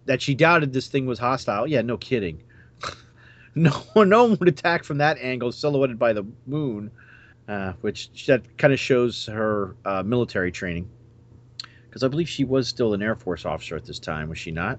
that 0.06 0.22
she 0.22 0.34
doubted 0.34 0.72
this 0.72 0.88
thing 0.88 1.06
was 1.06 1.18
hostile. 1.18 1.66
Yeah, 1.66 1.82
no 1.82 1.96
kidding. 1.96 2.42
no, 3.54 3.82
no 3.96 4.24
one 4.24 4.36
would 4.38 4.48
attack 4.48 4.84
from 4.84 4.98
that 4.98 5.18
angle, 5.18 5.52
silhouetted 5.52 5.98
by 5.98 6.12
the 6.12 6.24
moon, 6.46 6.90
uh, 7.48 7.72
which 7.80 8.26
that 8.26 8.56
kind 8.58 8.72
of 8.72 8.80
shows 8.80 9.26
her 9.26 9.76
uh, 9.84 10.02
military 10.02 10.52
training. 10.52 10.88
Because 11.88 12.04
I 12.04 12.08
believe 12.08 12.28
she 12.28 12.44
was 12.44 12.68
still 12.68 12.94
an 12.94 13.02
Air 13.02 13.16
Force 13.16 13.44
officer 13.44 13.74
at 13.74 13.84
this 13.84 13.98
time, 13.98 14.28
was 14.28 14.38
she 14.38 14.52
not? 14.52 14.78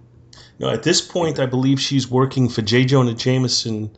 No, 0.59 0.69
at 0.69 0.83
this 0.83 1.01
point, 1.01 1.39
I 1.39 1.45
believe 1.45 1.79
she's 1.79 2.09
working 2.09 2.47
for 2.47 2.61
J. 2.61 2.85
Jonah 2.85 3.13
Jameson. 3.13 3.91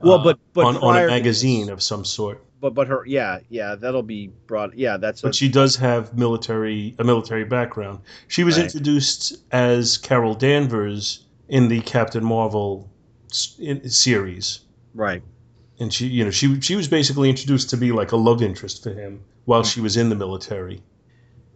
Well, 0.00 0.20
uh, 0.20 0.24
but 0.24 0.38
but 0.52 0.66
on, 0.66 0.76
on 0.76 0.96
a 0.96 1.06
magazine 1.08 1.68
of 1.68 1.82
some 1.82 2.04
sort. 2.04 2.44
But 2.60 2.74
but 2.74 2.86
her 2.86 3.04
yeah 3.06 3.38
yeah 3.48 3.74
that'll 3.74 4.02
be 4.02 4.28
brought 4.46 4.76
yeah 4.76 4.96
that's 4.96 5.22
a, 5.22 5.26
But 5.26 5.34
she 5.34 5.48
does 5.48 5.76
have 5.76 6.16
military 6.16 6.94
a 6.98 7.04
military 7.04 7.44
background. 7.44 8.00
She 8.28 8.44
was 8.44 8.56
Right. 8.56 8.64
introduced 8.66 9.36
as 9.52 9.98
Carol 9.98 10.34
Danvers 10.34 11.24
in 11.48 11.68
the 11.68 11.80
Captain 11.80 12.24
Marvel 12.24 12.88
series, 13.32 14.60
right. 14.94 15.22
and 15.78 15.92
she 15.92 16.06
you 16.06 16.24
know 16.24 16.30
she 16.30 16.60
she 16.60 16.76
was 16.76 16.88
basically 16.88 17.30
introduced 17.30 17.70
to 17.70 17.76
be 17.76 17.92
like 17.92 18.12
a 18.12 18.16
love 18.16 18.42
interest 18.42 18.82
for 18.82 18.92
him 18.92 19.20
while 19.44 19.62
she 19.62 19.80
was 19.80 19.96
in 19.96 20.08
the 20.08 20.16
military. 20.16 20.82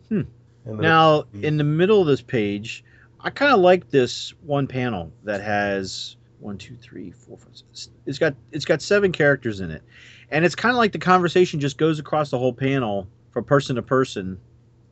Hmm. 0.08 0.22
Now, 0.66 1.24
in 1.42 1.58
the 1.58 1.64
middle 1.64 2.00
of 2.00 2.06
this 2.06 2.22
page, 2.22 2.82
I 3.20 3.28
kind 3.30 3.52
of 3.52 3.60
like 3.60 3.90
this 3.90 4.32
one 4.42 4.66
panel 4.66 5.12
that 5.24 5.42
has 5.42 6.16
one, 6.40 6.56
two, 6.56 6.76
three, 6.76 7.10
four, 7.10 7.36
five, 7.36 7.54
six. 7.54 7.90
It's 8.06 8.18
got 8.18 8.34
it's 8.52 8.64
got 8.64 8.80
seven 8.80 9.12
characters 9.12 9.60
in 9.60 9.70
it, 9.70 9.82
and 10.30 10.44
it's 10.44 10.54
kind 10.54 10.72
of 10.72 10.76
like 10.76 10.92
the 10.92 10.98
conversation 10.98 11.60
just 11.60 11.78
goes 11.78 11.98
across 11.98 12.30
the 12.30 12.38
whole 12.38 12.52
panel 12.52 13.08
from 13.30 13.44
person 13.44 13.76
to 13.76 13.82
person, 13.82 14.38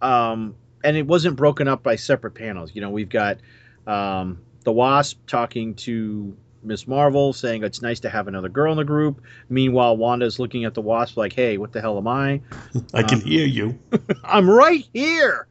um, 0.01 0.55
and 0.85 0.97
it 0.97 1.07
wasn't 1.07 1.37
broken 1.37 1.69
up 1.69 1.83
by 1.83 1.97
separate 1.97 2.33
panels. 2.33 2.73
You 2.75 2.81
know, 2.81 2.91
we've 2.91 3.09
got 3.09 3.39
um, 3.87 4.41
the 4.65 4.73
Wasp 4.73 5.19
talking 5.27 5.75
to 5.77 6.37
Miss 6.63 6.87
Marvel, 6.87 7.33
saying 7.33 7.65
it's 7.65 7.83
nice 7.83 8.01
to 8.01 8.11
have 8.11 8.29
another 8.29 8.49
girl 8.49 8.73
in 8.73 8.79
the 8.79 8.85
group. 8.85 9.23
Meanwhile, 9.49 9.97
Wanda's 9.97 10.39
looking 10.39 10.65
at 10.65 10.75
the 10.75 10.81
Wasp 10.81 11.17
like, 11.17 11.33
"Hey, 11.33 11.59
what 11.59 11.73
the 11.73 11.81
hell 11.81 11.99
am 11.99 12.09
I?" 12.09 12.41
I 12.95 13.03
can 13.03 13.19
um, 13.19 13.25
hear 13.25 13.47
you. 13.47 13.79
I'm 14.25 14.49
right 14.49 14.87
here. 14.93 15.47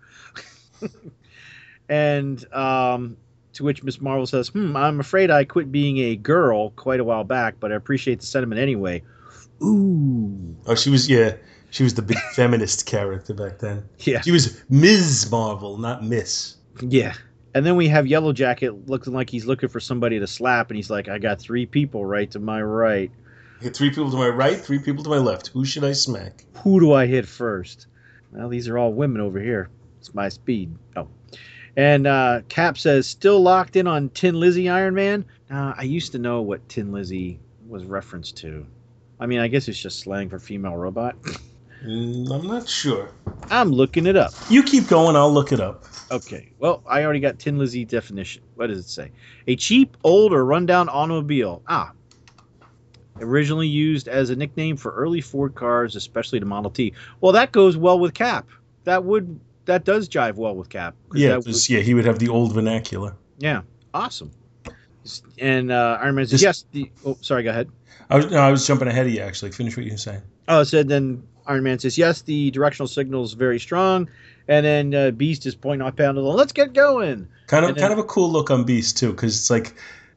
and 1.90 2.54
um, 2.54 3.18
to 3.54 3.64
which 3.64 3.84
Miss 3.84 4.00
Marvel 4.00 4.26
says, 4.26 4.50
"Hmm, 4.50 4.76
I'm 4.76 5.00
afraid 5.00 5.32
I 5.32 5.44
quit 5.44 5.72
being 5.72 5.98
a 5.98 6.16
girl 6.16 6.72
quite 6.72 7.00
a 7.00 7.04
while 7.04 7.24
back, 7.24 7.56
but 7.60 7.72
I 7.72 7.76
appreciate 7.76 8.20
the 8.20 8.26
sentiment 8.26 8.62
anyway." 8.62 9.04
Ooh, 9.64 10.56
Oh, 10.68 10.76
she 10.76 10.90
was 10.90 11.10
yeah. 11.10 11.36
She 11.70 11.84
was 11.84 11.94
the 11.94 12.02
big 12.02 12.18
feminist 12.36 12.86
character 12.86 13.34
back 13.34 13.60
then. 13.60 13.84
yeah, 14.00 14.22
She 14.22 14.32
was 14.32 14.62
Ms. 14.70 15.30
Marvel, 15.32 15.78
not 15.78 16.04
Miss. 16.04 16.58
yeah. 16.82 17.14
And 17.54 17.66
then 17.66 17.76
we 17.76 17.88
have 17.90 18.08
Yellow 18.08 18.32
Jacket 18.32 18.88
looking 18.88 19.12
like 19.14 19.30
he's 19.30 19.46
looking 19.46 19.68
for 19.68 19.82
somebody 19.82 20.20
to 20.20 20.26
slap, 20.28 20.70
and 20.70 20.78
he's 20.78 20.90
like, 20.90 21.10
"I 21.10 21.18
got 21.20 21.38
three 21.42 21.66
people 21.66 22.06
right 22.06 22.32
to 22.32 22.40
my 22.40 22.62
right. 22.62 23.12
I 23.60 23.64
get 23.66 23.76
three 23.76 23.90
people 23.90 24.10
to 24.10 24.16
my 24.18 24.30
right, 24.30 24.58
three 24.58 24.80
people 24.80 25.04
to 25.04 25.10
my 25.10 25.18
left. 25.18 25.48
Who 25.48 25.66
should 25.66 25.84
I 25.84 25.92
smack? 25.92 26.46
Who 26.64 26.80
do 26.80 26.94
I 26.94 27.08
hit 27.08 27.26
first? 27.28 27.88
Well, 28.32 28.48
these 28.48 28.70
are 28.70 28.78
all 28.78 28.94
women 28.94 29.20
over 29.20 29.38
here. 29.38 29.70
It's 30.00 30.14
my 30.16 30.30
speed. 30.30 30.74
Oh, 30.96 31.10
and 31.76 32.08
uh, 32.08 32.42
Cap 32.48 32.78
says, 32.78 33.06
"Still 33.06 33.42
locked 33.42 33.76
in 33.76 33.86
on 33.86 34.08
Tin 34.12 34.40
Lizzie, 34.40 34.70
Iron 34.70 34.96
Man." 34.96 35.26
Uh, 35.50 35.74
I 35.78 35.84
used 35.84 36.14
to 36.14 36.20
know 36.20 36.42
what 36.42 36.68
Tin 36.70 36.94
Lizzie 36.94 37.38
was 37.68 37.84
referenced 37.84 38.38
to. 38.38 38.66
I 39.22 39.28
mean, 39.28 39.40
I 39.40 39.48
guess 39.48 39.68
it's 39.68 39.80
just 39.80 40.00
slang 40.00 40.30
for 40.30 40.40
female 40.40 40.76
robot. 40.76 41.16
Mm, 41.86 42.32
I'm 42.32 42.48
not 42.48 42.68
sure. 42.68 43.12
I'm 43.52 43.72
looking 43.72 44.08
it 44.08 44.16
up. 44.16 44.34
You 44.50 44.64
keep 44.64 44.88
going. 44.88 45.16
I'll 45.16 45.32
look 45.32 45.52
it 45.52 45.60
up. 45.60 45.86
Okay. 46.10 46.52
Well, 46.58 46.82
I 46.88 47.04
already 47.04 47.20
got 47.20 47.38
Tin 47.38 47.58
Lizzie 47.60 47.86
definition. 47.86 48.42
What 48.56 48.68
does 48.68 48.80
it 48.80 48.90
say? 48.90 49.12
A 49.48 49.56
cheap, 49.56 49.96
old, 50.04 50.34
or 50.34 50.44
rundown 50.44 50.90
automobile. 50.90 51.62
Ah. 51.68 51.92
Originally 53.20 53.68
used 53.68 54.08
as 54.08 54.32
a 54.32 54.36
nickname 54.36 54.76
for 54.76 54.92
early 54.94 55.22
Ford 55.22 55.54
cars, 55.54 55.96
especially 55.96 56.40
the 56.40 56.46
Model 56.48 56.72
T. 56.72 56.94
Well, 57.20 57.32
that 57.34 57.52
goes 57.52 57.78
well 57.78 58.00
with 58.00 58.16
Cap. 58.16 58.48
That 58.86 59.04
would 59.04 59.40
that 59.66 59.86
does 59.86 60.10
jive 60.10 60.36
well 60.36 60.56
with 60.56 60.70
Cap. 60.70 60.96
Yeah, 61.14 61.40
yeah. 61.46 61.80
He 61.82 61.94
would 61.94 62.06
have 62.06 62.18
the 62.18 62.30
old 62.30 62.54
vernacular. 62.54 63.16
Yeah, 63.38 63.62
awesome. 63.94 64.32
And 65.38 65.72
uh, 65.72 66.00
Iron 66.02 66.16
Man 66.16 66.26
says, 66.26 66.32
This- 66.32 66.42
yes. 66.42 66.66
The, 66.72 66.92
oh, 67.06 67.18
sorry, 67.22 67.44
go 67.44 67.52
ahead. 67.52 67.70
I 68.12 68.18
was, 68.18 68.30
no, 68.32 68.38
I 68.40 68.52
was 68.52 68.66
jumping 68.68 68.88
ahead 68.88 69.06
of 69.08 69.14
you. 69.14 69.22
Actually, 69.22 69.52
finish 69.52 69.76
what 69.78 69.86
you 69.86 69.92
were 69.94 69.98
saying. 69.98 70.22
Oh, 70.48 70.64
so 70.64 70.84
then 70.84 71.24
Iron 71.48 71.64
Man 71.64 71.80
says, 71.80 71.98
yes, 71.98 72.22
the 72.22 72.52
directional 72.52 72.88
signal 72.88 73.24
is 73.24 73.34
very 73.34 73.60
strong. 73.60 74.10
And 74.48 74.66
then 74.66 74.94
uh, 74.94 75.12
Beast 75.12 75.46
is 75.46 75.56
pointing 75.56 75.86
off 75.88 75.96
panel, 75.96 76.24
let's 76.34 76.52
get 76.52 76.74
going. 76.74 77.28
Kind 77.48 77.64
of, 77.64 77.70
And 77.70 77.78
then- 77.78 77.82
kind 77.90 77.94
of 77.94 78.00
a 78.00 78.04
cool 78.08 78.30
look 78.32 78.52
on 78.52 78.64
Beast 78.66 78.98
too, 78.98 79.12
because 79.12 79.38
it's 79.38 79.50
like, 79.50 79.76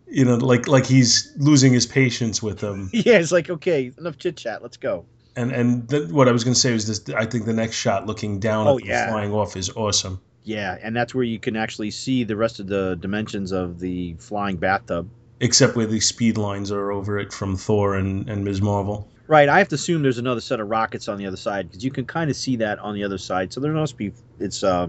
you 0.09 0.25
know, 0.25 0.37
like 0.37 0.69
like 0.69 0.87
he's 0.87 1.33
losing 1.37 1.73
his 1.73 1.87
patience 1.87 2.43
with 2.43 2.59
them. 2.59 2.91
yeah, 2.93 3.19
it's 3.19 3.33
like, 3.33 3.49
okay, 3.51 3.91
enough 3.99 4.19
chit 4.19 4.37
chat, 4.37 4.63
let's 4.63 4.77
go. 4.77 5.05
And 5.37 5.51
and 5.51 5.89
th- 5.89 6.09
what 6.11 6.29
I 6.29 6.33
was 6.33 6.45
going 6.45 6.55
to 6.55 6.61
say 6.61 6.73
was 6.73 6.87
this: 6.87 7.15
I 7.15 7.27
think 7.27 7.45
the 7.47 7.53
next 7.53 7.77
shot, 7.77 8.07
looking 8.07 8.39
down 8.39 8.67
Oh, 8.69 8.79
at 8.79 8.85
yeah. 8.85 9.09
flying 9.09 9.33
off, 9.33 9.57
is 9.57 9.71
awesome. 9.71 10.21
Yeah, 10.45 10.77
and 10.83 10.95
that's 10.95 11.15
where 11.15 11.25
you 11.25 11.39
can 11.41 11.57
actually 11.57 11.91
see 11.91 12.23
the 12.23 12.37
rest 12.37 12.61
of 12.61 12.67
the 12.69 12.97
dimensions 12.97 13.51
of 13.51 13.81
the 13.81 14.15
flying 14.19 14.57
bathtub. 14.59 15.09
Except 15.45 15.77
where 15.77 15.87
the 15.87 16.01
speed 16.01 16.39
lines 16.39 16.73
are 16.73 16.91
over 16.91 17.19
it 17.19 17.31
from 17.33 17.55
Thor 17.55 17.97
and, 17.97 18.29
and 18.31 18.43
Ms. 18.45 18.63
Marvel. 18.63 19.07
Right, 19.27 19.47
I 19.49 19.59
have 19.59 19.69
to 19.69 19.75
assume 19.75 20.03
there's 20.03 20.19
another 20.19 20.41
set 20.41 20.59
of 20.59 20.69
rockets 20.71 21.07
on 21.07 21.19
the 21.19 21.27
other 21.27 21.37
side 21.37 21.69
because 21.69 21.85
you 21.85 21.91
can 21.91 22.07
kind 22.07 22.31
of 22.31 22.37
see 22.37 22.57
that 22.57 22.79
on 22.79 22.95
the 22.95 23.05
other 23.05 23.19
side. 23.19 23.53
So 23.53 23.61
there 23.61 23.73
must 23.73 23.97
be 23.99 24.13
it's 24.41 24.65
uh, 24.65 24.89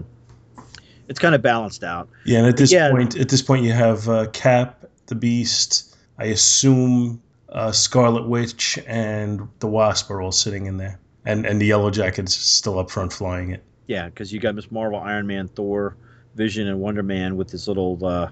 it's 1.08 1.18
kind 1.18 1.34
of 1.34 1.42
balanced 1.42 1.84
out. 1.84 2.08
Yeah, 2.24 2.38
and 2.38 2.46
at 2.48 2.56
this 2.56 2.72
Yeah. 2.72 2.90
point, 2.90 3.16
at 3.18 3.28
this 3.28 3.42
point, 3.42 3.64
you 3.64 3.72
have 3.72 4.08
uh, 4.08 4.28
Cap, 4.32 4.84
the 5.06 5.14
Beast. 5.14 5.94
I 6.18 6.24
assume 6.26 7.22
uh, 7.50 7.70
Scarlet 7.72 8.26
Witch 8.26 8.78
and 8.86 9.46
the 9.60 9.66
Wasp 9.66 10.10
are 10.10 10.20
all 10.22 10.32
sitting 10.32 10.64
in 10.66 10.78
there, 10.78 10.98
and 11.26 11.44
and 11.46 11.60
the 11.60 11.66
Yellow 11.66 11.90
Jacket's 11.90 12.34
still 12.34 12.78
up 12.78 12.90
front 12.90 13.12
flying 13.12 13.50
it. 13.50 13.62
Yeah, 13.88 14.06
because 14.06 14.32
you 14.32 14.40
got 14.40 14.54
Miss 14.54 14.70
Marvel, 14.70 14.98
Iron 14.98 15.26
Man, 15.26 15.48
Thor, 15.48 15.96
Vision, 16.34 16.66
and 16.66 16.80
Wonder 16.80 17.02
Man 17.02 17.36
with 17.36 17.50
his 17.50 17.68
little 17.68 17.98
uh, 18.04 18.30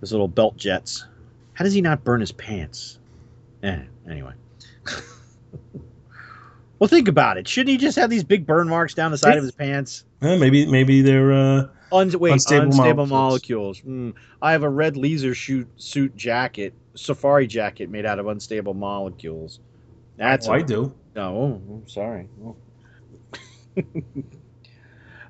his 0.00 0.12
little 0.12 0.28
belt 0.28 0.56
jets. 0.56 1.04
How 1.58 1.64
does 1.64 1.74
he 1.74 1.80
not 1.80 2.04
burn 2.04 2.20
his 2.20 2.30
pants? 2.30 3.00
Eh, 3.64 3.80
anyway. 4.08 4.30
well, 6.78 6.86
think 6.86 7.08
about 7.08 7.36
it. 7.36 7.48
Shouldn't 7.48 7.70
he 7.70 7.78
just 7.78 7.98
have 7.98 8.10
these 8.10 8.22
big 8.22 8.46
burn 8.46 8.68
marks 8.68 8.94
down 8.94 9.10
the 9.10 9.18
side 9.18 9.36
of 9.36 9.42
his 9.42 9.50
pants? 9.50 10.04
Eh, 10.22 10.38
maybe 10.38 10.66
maybe 10.66 11.02
they're 11.02 11.32
uh, 11.32 11.66
Un- 11.90 12.16
wait, 12.16 12.30
Unstable 12.30 12.66
unstable, 12.66 13.06
molecules. 13.06 13.10
molecules. 13.10 13.78
Hmm. 13.80 14.10
I 14.40 14.52
have 14.52 14.62
a 14.62 14.68
red 14.68 14.96
laser 14.96 15.34
shoot 15.34 15.66
suit 15.74 16.14
jacket, 16.14 16.74
safari 16.94 17.48
jacket 17.48 17.90
made 17.90 18.06
out 18.06 18.20
of 18.20 18.28
unstable 18.28 18.74
molecules. 18.74 19.58
That's 20.16 20.46
oh, 20.46 20.52
a- 20.52 20.58
I 20.58 20.62
do. 20.62 20.94
no, 21.16 21.36
oh, 21.68 21.74
I'm 21.74 21.88
sorry. 21.88 22.28
Oh. 22.40 22.56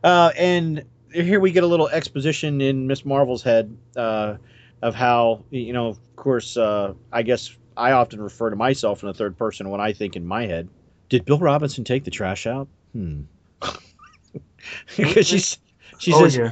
uh, 0.04 0.32
and 0.36 0.84
here 1.10 1.40
we 1.40 1.52
get 1.52 1.64
a 1.64 1.66
little 1.66 1.88
exposition 1.88 2.60
in 2.60 2.86
Miss 2.86 3.02
Marvel's 3.02 3.42
head 3.42 3.74
uh, 3.96 4.36
of 4.82 4.94
how 4.94 5.44
you 5.50 5.72
know, 5.72 5.88
of 5.88 5.98
course, 6.16 6.56
uh, 6.56 6.94
I 7.12 7.22
guess 7.22 7.56
I 7.76 7.92
often 7.92 8.20
refer 8.20 8.50
to 8.50 8.56
myself 8.56 9.02
in 9.02 9.06
the 9.06 9.14
third 9.14 9.36
person 9.36 9.70
when 9.70 9.80
I 9.80 9.92
think 9.92 10.16
in 10.16 10.26
my 10.26 10.46
head. 10.46 10.68
Did 11.08 11.24
Bill 11.24 11.38
Robinson 11.38 11.84
take 11.84 12.04
the 12.04 12.10
trash 12.10 12.46
out? 12.46 12.68
Hmm. 12.92 13.22
because 14.96 15.26
she's 15.26 15.58
she 15.98 16.12
oh 16.12 16.22
says 16.22 16.36
yeah. 16.36 16.50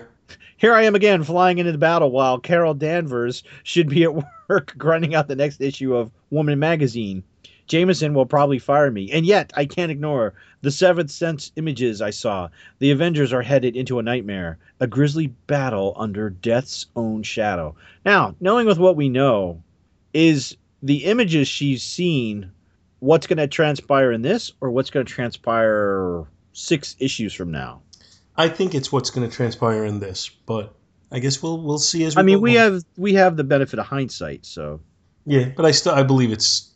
here 0.56 0.74
I 0.74 0.82
am 0.82 0.94
again 0.94 1.22
flying 1.24 1.58
into 1.58 1.72
the 1.72 1.78
battle 1.78 2.10
while 2.10 2.38
Carol 2.38 2.74
Danvers 2.74 3.42
should 3.62 3.88
be 3.88 4.04
at 4.04 4.14
work 4.48 4.74
grinding 4.78 5.14
out 5.14 5.28
the 5.28 5.36
next 5.36 5.60
issue 5.60 5.94
of 5.94 6.10
Woman 6.30 6.58
Magazine. 6.58 7.22
Jameson 7.66 8.14
will 8.14 8.26
probably 8.26 8.58
fire 8.58 8.90
me, 8.90 9.10
and 9.10 9.26
yet 9.26 9.52
I 9.56 9.66
can't 9.66 9.90
ignore 9.90 10.34
the 10.62 10.70
seventh 10.70 11.10
sense 11.10 11.52
images 11.56 12.00
I 12.00 12.10
saw. 12.10 12.48
The 12.78 12.90
Avengers 12.90 13.32
are 13.32 13.42
headed 13.42 13.76
into 13.76 13.98
a 13.98 14.02
nightmare, 14.02 14.58
a 14.80 14.86
grisly 14.86 15.28
battle 15.46 15.94
under 15.96 16.30
death's 16.30 16.86
own 16.94 17.22
shadow. 17.22 17.74
Now, 18.04 18.34
knowing 18.40 18.66
with 18.66 18.78
what 18.78 18.96
we 18.96 19.08
know, 19.08 19.62
is 20.14 20.56
the 20.82 21.04
images 21.04 21.48
she's 21.48 21.82
seen 21.82 22.50
what's 23.00 23.26
going 23.26 23.38
to 23.38 23.46
transpire 23.46 24.12
in 24.12 24.22
this, 24.22 24.52
or 24.60 24.70
what's 24.70 24.90
going 24.90 25.04
to 25.04 25.12
transpire 25.12 26.24
six 26.52 26.96
issues 26.98 27.34
from 27.34 27.50
now? 27.50 27.82
I 28.36 28.48
think 28.48 28.74
it's 28.74 28.92
what's 28.92 29.10
going 29.10 29.28
to 29.28 29.34
transpire 29.34 29.84
in 29.84 30.00
this, 30.00 30.28
but 30.28 30.74
I 31.10 31.18
guess 31.18 31.42
we'll 31.42 31.60
we'll 31.60 31.78
see 31.78 32.04
as 32.04 32.16
we 32.16 32.20
I 32.20 32.22
mean, 32.22 32.40
we 32.40 32.56
along. 32.56 32.72
have 32.72 32.84
we 32.96 33.14
have 33.14 33.36
the 33.36 33.44
benefit 33.44 33.78
of 33.78 33.86
hindsight, 33.86 34.44
so 34.44 34.80
yeah, 35.24 35.50
but 35.56 35.64
I 35.64 35.70
still 35.70 35.92
I 35.92 36.02
believe 36.02 36.32
it's 36.32 36.72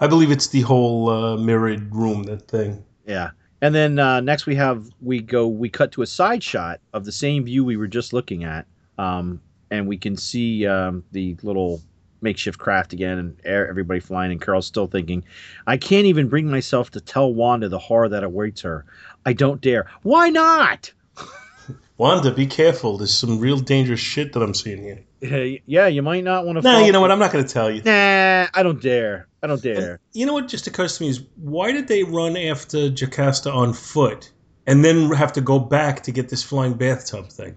I 0.00 0.06
believe 0.06 0.30
it's 0.30 0.48
the 0.48 0.62
whole 0.62 1.08
uh, 1.08 1.36
mirrored 1.36 1.94
room 1.94 2.24
that 2.24 2.48
thing. 2.48 2.84
yeah. 3.06 3.30
And 3.60 3.72
then 3.72 3.98
uh, 4.00 4.20
next 4.20 4.46
we 4.46 4.56
have 4.56 4.88
we 5.00 5.20
go 5.20 5.46
we 5.46 5.68
cut 5.68 5.92
to 5.92 6.02
a 6.02 6.06
side 6.06 6.42
shot 6.42 6.80
of 6.92 7.04
the 7.04 7.12
same 7.12 7.44
view 7.44 7.64
we 7.64 7.76
were 7.76 7.86
just 7.86 8.12
looking 8.12 8.42
at, 8.42 8.66
um, 8.98 9.40
and 9.70 9.86
we 9.86 9.98
can 9.98 10.16
see 10.16 10.66
um, 10.66 11.04
the 11.12 11.36
little 11.44 11.80
makeshift 12.22 12.58
craft 12.58 12.92
again, 12.92 13.18
and 13.18 13.36
air, 13.44 13.68
everybody 13.68 14.00
flying, 14.00 14.32
and 14.32 14.40
Carol's 14.40 14.66
still 14.66 14.86
thinking, 14.86 15.24
I 15.66 15.76
can't 15.76 16.06
even 16.06 16.28
bring 16.28 16.50
myself 16.50 16.90
to 16.92 17.00
tell 17.00 17.32
Wanda 17.32 17.68
the 17.68 17.78
horror 17.78 18.08
that 18.08 18.24
awaits 18.24 18.62
her. 18.62 18.84
I 19.26 19.32
don't 19.32 19.60
dare. 19.60 19.90
Why 20.02 20.30
not? 20.30 20.92
Wanda, 21.98 22.32
be 22.32 22.46
careful. 22.46 22.98
There's 22.98 23.14
some 23.14 23.38
real 23.38 23.58
dangerous 23.58 24.00
shit 24.00 24.32
that 24.32 24.42
I'm 24.42 24.54
seeing 24.54 24.82
here. 24.82 25.04
Yeah, 25.22 25.86
you 25.86 26.02
might 26.02 26.24
not 26.24 26.44
want 26.44 26.58
to. 26.58 26.62
No, 26.62 26.84
you 26.84 26.92
know 26.92 27.00
what? 27.00 27.10
I'm 27.10 27.18
not 27.18 27.32
going 27.32 27.44
to 27.44 27.52
tell 27.52 27.70
you. 27.70 27.82
Nah, 27.82 28.48
I 28.52 28.62
don't 28.62 28.80
dare. 28.80 29.28
I 29.42 29.46
don't 29.46 29.62
dare. 29.62 30.00
You 30.12 30.26
know 30.26 30.34
what 30.34 30.48
just 30.48 30.66
occurs 30.66 30.98
to 30.98 31.04
me 31.04 31.10
is 31.10 31.22
why 31.36 31.72
did 31.72 31.88
they 31.88 32.02
run 32.02 32.36
after 32.36 32.90
Jocasta 32.90 33.52
on 33.52 33.72
foot 33.72 34.30
and 34.66 34.84
then 34.84 35.10
have 35.12 35.32
to 35.34 35.40
go 35.40 35.58
back 35.58 36.02
to 36.04 36.12
get 36.12 36.28
this 36.28 36.42
flying 36.42 36.74
bathtub 36.74 37.28
thing? 37.28 37.56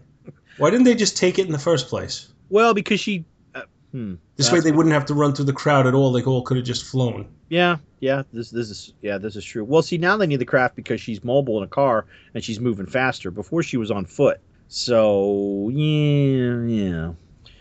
Why 0.57 0.69
didn't 0.69 0.85
they 0.85 0.95
just 0.95 1.17
take 1.17 1.39
it 1.39 1.45
in 1.47 1.51
the 1.51 1.59
first 1.59 1.87
place? 1.87 2.29
Well, 2.49 2.73
because 2.73 2.99
she. 2.99 3.25
Uh, 3.53 3.63
hmm. 3.91 4.15
This 4.35 4.51
way 4.51 4.59
they 4.59 4.71
wouldn't 4.71 4.93
have 4.93 5.05
to 5.07 5.13
run 5.13 5.33
through 5.33 5.45
the 5.45 5.53
crowd 5.53 5.87
at 5.87 5.93
all. 5.93 6.11
They 6.11 6.23
all 6.23 6.43
could 6.43 6.57
have 6.57 6.65
just 6.65 6.85
flown. 6.85 7.27
Yeah, 7.49 7.77
yeah, 7.99 8.23
this 8.33 8.49
this 8.49 8.69
is 8.69 8.93
yeah, 9.01 9.17
this 9.17 9.35
is 9.35 9.45
true. 9.45 9.63
Well, 9.63 9.81
see, 9.81 9.97
now 9.97 10.17
they 10.17 10.27
need 10.27 10.37
the 10.37 10.45
craft 10.45 10.75
because 10.75 10.99
she's 10.99 11.23
mobile 11.23 11.57
in 11.57 11.63
a 11.63 11.67
car 11.67 12.05
and 12.33 12.43
she's 12.43 12.59
moving 12.59 12.85
faster. 12.87 13.31
Before 13.31 13.61
she 13.61 13.77
was 13.77 13.91
on 13.91 14.05
foot, 14.05 14.39
so 14.67 15.69
yeah, 15.71 16.63
yeah, 16.63 17.11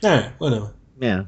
All 0.04 0.10
right, 0.10 0.30
whatever. 0.38 0.74
yeah. 1.00 1.24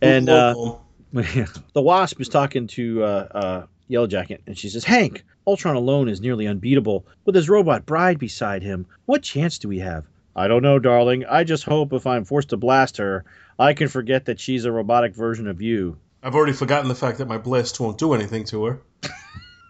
And 0.00 0.28
uh, 0.28 0.54
the 1.12 1.82
Wasp 1.82 2.20
is 2.20 2.28
talking 2.28 2.66
to 2.68 3.02
uh, 3.02 3.28
uh, 3.30 3.66
Yellow 3.88 4.06
Jacket, 4.06 4.42
and 4.46 4.56
she 4.56 4.68
says, 4.68 4.84
"Hank, 4.84 5.24
Ultron 5.46 5.76
alone 5.76 6.08
is 6.08 6.20
nearly 6.20 6.46
unbeatable. 6.46 7.06
With 7.24 7.34
his 7.34 7.48
robot 7.48 7.86
bride 7.86 8.18
beside 8.18 8.62
him, 8.62 8.86
what 9.06 9.22
chance 9.22 9.58
do 9.58 9.68
we 9.68 9.78
have?" 9.78 10.04
I 10.36 10.46
don't 10.46 10.62
know, 10.62 10.78
darling. 10.78 11.24
I 11.26 11.42
just 11.42 11.64
hope 11.64 11.92
if 11.92 12.06
I'm 12.06 12.24
forced 12.24 12.50
to 12.50 12.56
blast 12.56 12.98
her, 12.98 13.24
I 13.58 13.74
can 13.74 13.88
forget 13.88 14.26
that 14.26 14.38
she's 14.38 14.66
a 14.66 14.70
robotic 14.72 15.16
version 15.16 15.48
of 15.48 15.60
you. 15.60 15.98
I've 16.22 16.36
already 16.36 16.52
forgotten 16.52 16.88
the 16.88 16.94
fact 16.94 17.18
that 17.18 17.26
my 17.26 17.38
blast 17.38 17.80
won't 17.80 17.98
do 17.98 18.12
anything 18.12 18.44
to 18.44 18.64
her. 18.66 18.82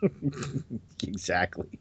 exactly. 1.03 1.79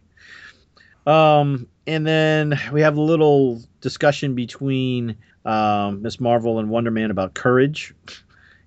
Um, 1.06 1.68
and 1.86 2.08
then 2.08 2.60
we 2.72 2.82
have 2.82 2.96
a 2.96 3.02
little 3.02 3.62
discussion 3.82 4.36
between 4.36 5.18
um, 5.48 6.02
Miss 6.02 6.20
Marvel 6.20 6.60
and 6.60 6.70
Wonder 6.70 6.92
Man 6.92 7.10
about 7.10 7.34
courage, 7.34 7.94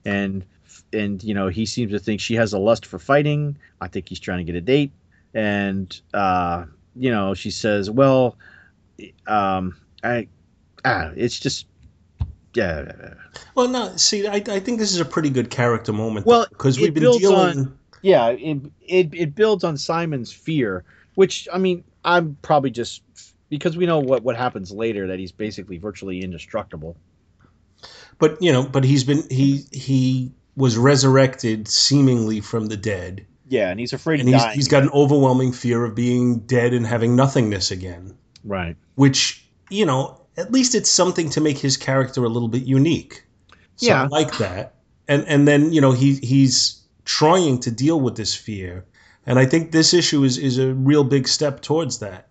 and 0.05 0.45
and 0.93 1.23
you 1.23 1.35
know 1.35 1.49
he 1.49 1.67
seems 1.67 1.93
to 1.93 1.99
think 1.99 2.21
she 2.21 2.35
has 2.35 2.53
a 2.53 2.59
lust 2.59 2.87
for 2.87 2.99
fighting. 2.99 3.57
I 3.81 3.89
think 3.89 4.09
he's 4.09 4.19
trying 4.21 4.39
to 4.39 4.45
get 4.45 4.57
a 4.57 4.61
date, 4.61 4.91
and 5.35 6.01
uh, 6.15 6.65
you 6.97 7.11
know 7.11 7.35
she 7.35 7.51
says, 7.51 7.91
"Well, 7.91 8.37
um, 9.27 9.77
I, 10.03 10.27
ah, 10.85 11.13
it's 11.15 11.39
just." 11.39 11.67
Yeah, 12.53 13.15
Well, 13.55 13.69
no, 13.69 13.97
see, 13.97 14.27
I, 14.27 14.43
I 14.49 14.59
think 14.59 14.81
this 14.81 14.93
is 14.93 14.99
a 14.99 15.05
pretty 15.05 15.31
good 15.31 15.51
character 15.51 15.93
moment. 15.93 16.27
Well, 16.27 16.47
because 16.49 16.81
we've 16.81 16.93
been 16.93 17.05
dealing. 17.13 17.37
on- 17.37 17.79
yeah 18.03 18.29
it, 18.29 18.59
it 18.81 19.09
it 19.13 19.35
builds 19.35 19.63
on 19.63 19.77
simon's 19.77 20.33
fear 20.33 20.85
which 21.17 21.47
i 21.53 21.59
mean 21.59 21.85
i'm 22.05 22.37
probably 22.43 22.71
just 22.71 23.03
because 23.51 23.77
we 23.77 23.85
know 23.87 23.99
what 24.01 24.23
what 24.23 24.37
happens 24.37 24.73
later 24.73 25.09
that 25.09 25.19
he's 25.19 25.33
basically 25.33 25.79
virtually 25.79 26.23
indestructible 26.23 26.97
But 28.19 28.41
you 28.43 28.53
know, 28.53 28.65
but 28.65 28.85
he's 28.85 29.05
been 29.05 29.25
he 29.31 29.65
he 29.73 30.33
was 30.57 30.77
resurrected 30.77 31.69
seemingly 31.69 32.41
from 32.41 32.67
the 32.67 32.77
dead, 32.77 33.27
Yeah, 33.49 33.71
and 33.71 33.81
he's 33.81 33.93
afraid 33.93 34.21
and 34.21 34.29
of 34.29 34.35
he's 34.35 34.43
dying. 34.43 34.55
he's 34.57 34.69
got 34.69 34.83
an 34.83 34.91
overwhelming 34.91 35.53
fear 35.53 35.85
of 35.85 35.95
being 35.95 36.41
dead 36.41 36.75
and 36.75 36.87
having 36.87 37.17
nothingness 37.17 37.71
again. 37.71 38.17
right. 38.45 38.77
Which 38.97 39.47
you 39.71 39.87
know, 39.87 40.21
at 40.37 40.53
least 40.53 40.75
it's 40.75 40.91
something 40.91 41.31
to 41.31 41.41
make 41.41 41.59
his 41.59 41.77
character 41.77 42.25
a 42.25 42.29
little 42.29 42.49
bit 42.49 42.65
unique. 42.65 43.25
So 43.77 43.95
I 43.95 44.03
Yeah. 44.03 44.09
like 44.11 44.37
that. 44.39 44.75
And 45.09 45.25
and 45.27 45.49
then 45.49 45.73
you 45.73 45.81
know 45.81 45.93
he 45.93 46.15
he's 46.17 46.83
trying 47.05 47.61
to 47.61 47.71
deal 47.71 48.01
with 48.01 48.17
this 48.17 48.35
fear, 48.35 48.85
and 49.27 49.39
I 49.39 49.47
think 49.47 49.73
this 49.73 49.95
issue 49.95 50.25
is 50.25 50.37
is 50.39 50.59
a 50.59 50.75
real 50.75 51.05
big 51.05 51.27
step 51.29 51.63
towards 51.63 51.99
that. 52.01 52.29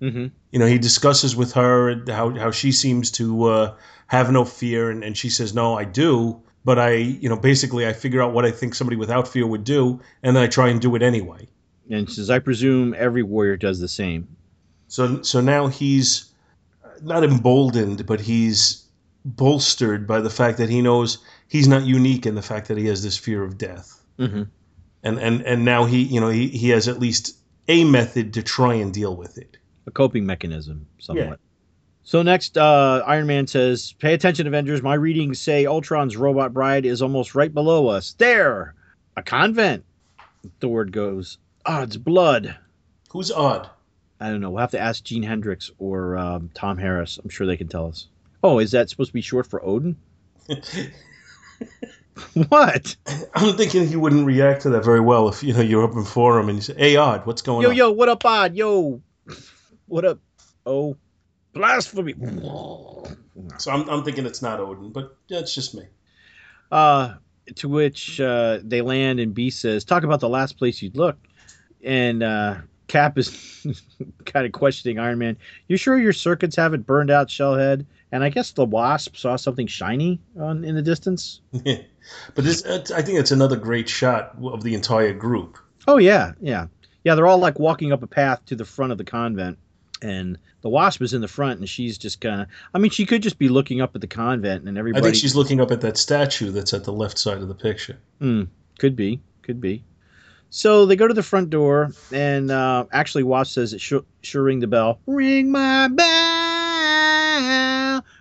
Mm-hmm. 0.00 0.26
you 0.50 0.58
know, 0.58 0.66
he 0.66 0.78
discusses 0.78 1.34
with 1.34 1.52
her 1.54 2.02
how, 2.08 2.30
how 2.30 2.50
she 2.50 2.70
seems 2.72 3.10
to 3.12 3.44
uh, 3.44 3.74
have 4.08 4.30
no 4.30 4.44
fear, 4.44 4.90
and, 4.90 5.02
and 5.02 5.16
she 5.16 5.30
says, 5.30 5.54
No, 5.54 5.78
I 5.78 5.84
do. 5.84 6.40
But 6.64 6.78
I, 6.78 6.94
you 6.94 7.28
know, 7.28 7.36
basically, 7.36 7.86
I 7.86 7.92
figure 7.92 8.20
out 8.20 8.32
what 8.34 8.44
I 8.44 8.50
think 8.50 8.74
somebody 8.74 8.96
without 8.96 9.28
fear 9.28 9.46
would 9.46 9.64
do, 9.64 10.00
and 10.22 10.34
then 10.36 10.42
I 10.42 10.48
try 10.48 10.68
and 10.68 10.80
do 10.80 10.94
it 10.96 11.02
anyway. 11.02 11.46
And 11.88 12.08
she 12.08 12.16
says, 12.16 12.28
I 12.28 12.40
presume 12.40 12.94
every 12.98 13.22
warrior 13.22 13.56
does 13.56 13.78
the 13.78 13.88
same. 13.88 14.26
So, 14.88 15.22
so 15.22 15.40
now 15.40 15.68
he's 15.68 16.32
not 17.02 17.22
emboldened, 17.22 18.04
but 18.06 18.20
he's 18.20 18.84
bolstered 19.24 20.06
by 20.06 20.20
the 20.20 20.30
fact 20.30 20.58
that 20.58 20.68
he 20.68 20.82
knows 20.82 21.18
he's 21.48 21.68
not 21.68 21.84
unique 21.84 22.26
in 22.26 22.34
the 22.34 22.42
fact 22.42 22.68
that 22.68 22.78
he 22.78 22.86
has 22.86 23.02
this 23.02 23.16
fear 23.16 23.42
of 23.42 23.58
death, 23.58 24.02
Mm-hmm. 24.18 24.42
and 25.04 25.18
and 25.18 25.42
and 25.42 25.64
now 25.64 25.84
he, 25.84 26.02
you 26.02 26.20
know, 26.20 26.30
he, 26.30 26.48
he 26.48 26.70
has 26.70 26.88
at 26.88 26.98
least 26.98 27.36
a 27.68 27.84
method 27.84 28.34
to 28.34 28.42
try 28.42 28.74
and 28.74 28.92
deal 28.92 29.14
with 29.14 29.38
it. 29.38 29.56
A 29.86 29.90
coping 29.90 30.26
mechanism, 30.26 30.86
somewhat. 30.98 31.26
Yeah. 31.26 31.34
So 32.02 32.22
next, 32.22 32.56
uh, 32.56 33.02
Iron 33.06 33.26
Man 33.26 33.46
says, 33.46 33.92
"Pay 33.98 34.14
attention, 34.14 34.46
Avengers. 34.46 34.82
My 34.82 34.94
readings 34.94 35.40
say 35.40 35.66
Ultron's 35.66 36.16
robot 36.16 36.52
bride 36.52 36.86
is 36.86 37.02
almost 37.02 37.34
right 37.34 37.52
below 37.52 37.88
us. 37.88 38.14
There, 38.14 38.74
a 39.16 39.22
convent." 39.22 39.84
Thor 40.60 40.84
goes, 40.84 41.38
"Odd's 41.64 41.96
blood." 41.96 42.56
Who's 43.10 43.32
odd? 43.32 43.68
I 44.20 44.30
don't 44.30 44.40
know. 44.40 44.50
We'll 44.50 44.60
have 44.60 44.70
to 44.70 44.80
ask 44.80 45.02
Gene 45.04 45.22
Hendricks 45.22 45.70
or 45.78 46.16
um, 46.16 46.50
Tom 46.54 46.78
Harris. 46.78 47.18
I'm 47.22 47.28
sure 47.28 47.46
they 47.46 47.56
can 47.56 47.68
tell 47.68 47.86
us. 47.86 48.08
Oh, 48.42 48.58
is 48.58 48.70
that 48.70 48.88
supposed 48.88 49.10
to 49.10 49.14
be 49.14 49.20
short 49.20 49.46
for 49.46 49.64
Odin? 49.64 49.96
what? 52.48 52.96
I'm 53.34 53.56
thinking 53.56 53.88
he 53.88 53.96
wouldn't 53.96 54.26
react 54.26 54.62
to 54.62 54.70
that 54.70 54.84
very 54.84 55.00
well 55.00 55.28
if 55.28 55.42
you 55.42 55.52
know 55.52 55.60
you're 55.60 55.84
up 55.84 55.94
before 55.94 56.38
him 56.38 56.48
and 56.48 56.56
you 56.56 56.62
say, 56.62 56.74
"Hey, 56.76 56.96
odd, 56.96 57.26
what's 57.26 57.42
going 57.42 57.62
Yo, 57.62 57.70
on?" 57.70 57.76
Yo, 57.76 57.86
yo, 57.86 57.92
what 57.92 58.08
up, 58.08 58.24
Odd? 58.24 58.54
Yo, 58.54 59.02
what 59.86 60.04
up? 60.04 60.18
Oh, 60.64 60.96
blasphemy. 61.52 62.14
So 63.58 63.70
I'm, 63.70 63.88
I'm 63.88 64.04
thinking 64.04 64.26
it's 64.26 64.42
not 64.42 64.60
Odin, 64.60 64.90
but 64.90 65.16
that's 65.28 65.54
just 65.54 65.74
me. 65.74 65.84
Uh, 66.70 67.14
to 67.56 67.68
which 67.68 68.20
uh, 68.20 68.58
they 68.62 68.80
land, 68.80 69.20
and 69.20 69.34
B 69.34 69.50
says, 69.50 69.84
"Talk 69.84 70.02
about 70.02 70.20
the 70.20 70.28
last 70.28 70.58
place 70.58 70.82
you'd 70.82 70.96
look." 70.96 71.16
And 71.84 72.22
uh, 72.22 72.56
Cap 72.88 73.18
is 73.18 73.66
kind 74.24 74.46
of 74.46 74.52
questioning 74.52 74.98
Iron 74.98 75.18
Man. 75.18 75.36
You 75.68 75.76
sure 75.76 75.98
your 75.98 76.12
circuits 76.12 76.56
haven't 76.56 76.86
burned 76.86 77.10
out, 77.10 77.28
Shellhead? 77.28 77.86
And 78.12 78.22
I 78.22 78.28
guess 78.28 78.52
the 78.52 78.64
Wasp 78.64 79.16
saw 79.16 79.36
something 79.36 79.66
shiny 79.66 80.20
on 80.38 80.64
in 80.64 80.74
the 80.74 80.82
distance. 80.82 81.40
but 81.52 82.44
this, 82.44 82.64
I 82.64 83.02
think 83.02 83.18
it's 83.18 83.32
another 83.32 83.56
great 83.56 83.88
shot 83.88 84.36
of 84.42 84.62
the 84.62 84.74
entire 84.74 85.12
group. 85.12 85.58
Oh 85.88 85.98
yeah, 85.98 86.32
yeah, 86.40 86.66
yeah. 87.04 87.14
They're 87.14 87.26
all 87.26 87.38
like 87.38 87.58
walking 87.58 87.92
up 87.92 88.02
a 88.02 88.06
path 88.06 88.44
to 88.46 88.56
the 88.56 88.64
front 88.64 88.92
of 88.92 88.98
the 88.98 89.04
convent, 89.04 89.58
and 90.02 90.38
the 90.62 90.68
Wasp 90.68 91.02
is 91.02 91.12
in 91.12 91.20
the 91.20 91.28
front, 91.28 91.58
and 91.60 91.68
she's 91.68 91.98
just 91.98 92.20
kind 92.20 92.42
of. 92.42 92.48
I 92.74 92.78
mean, 92.78 92.90
she 92.90 93.06
could 93.06 93.22
just 93.22 93.38
be 93.38 93.48
looking 93.48 93.80
up 93.80 93.94
at 93.94 94.00
the 94.00 94.06
convent, 94.06 94.68
and 94.68 94.76
everybody. 94.78 95.00
I 95.00 95.04
think 95.04 95.16
she's 95.16 95.34
looking 95.34 95.60
up 95.60 95.70
at 95.70 95.80
that 95.82 95.96
statue 95.96 96.50
that's 96.50 96.74
at 96.74 96.84
the 96.84 96.92
left 96.92 97.18
side 97.18 97.38
of 97.38 97.48
the 97.48 97.54
picture. 97.54 97.98
Hmm, 98.20 98.44
could 98.78 98.96
be, 98.96 99.20
could 99.42 99.60
be. 99.60 99.84
So 100.50 100.86
they 100.86 100.96
go 100.96 101.08
to 101.08 101.14
the 101.14 101.22
front 101.22 101.50
door, 101.50 101.90
and 102.12 102.50
uh, 102.50 102.86
actually, 102.92 103.24
Wasp 103.24 103.52
says 103.52 103.72
it 103.72 103.80
should, 103.80 104.04
should 104.22 104.42
ring 104.42 104.60
the 104.60 104.66
bell. 104.66 105.00
Ring 105.06 105.50
my 105.50 105.88
bell, 105.88 106.04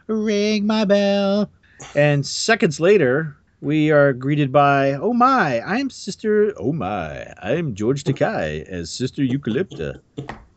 ring 0.08 0.66
my 0.66 0.86
bell. 0.86 1.50
And 1.96 2.26
seconds 2.26 2.80
later, 2.80 3.36
we 3.62 3.92
are 3.92 4.12
greeted 4.14 4.52
by, 4.52 4.94
oh 4.94 5.14
my, 5.14 5.62
I'm 5.62 5.90
Sister, 5.90 6.54
oh 6.58 6.72
my, 6.74 7.34
I'm 7.42 7.76
George 7.76 8.04
Takei 8.04 8.64
as 8.66 8.90
Sister 8.92 9.22
Eucalypta. 9.22 10.00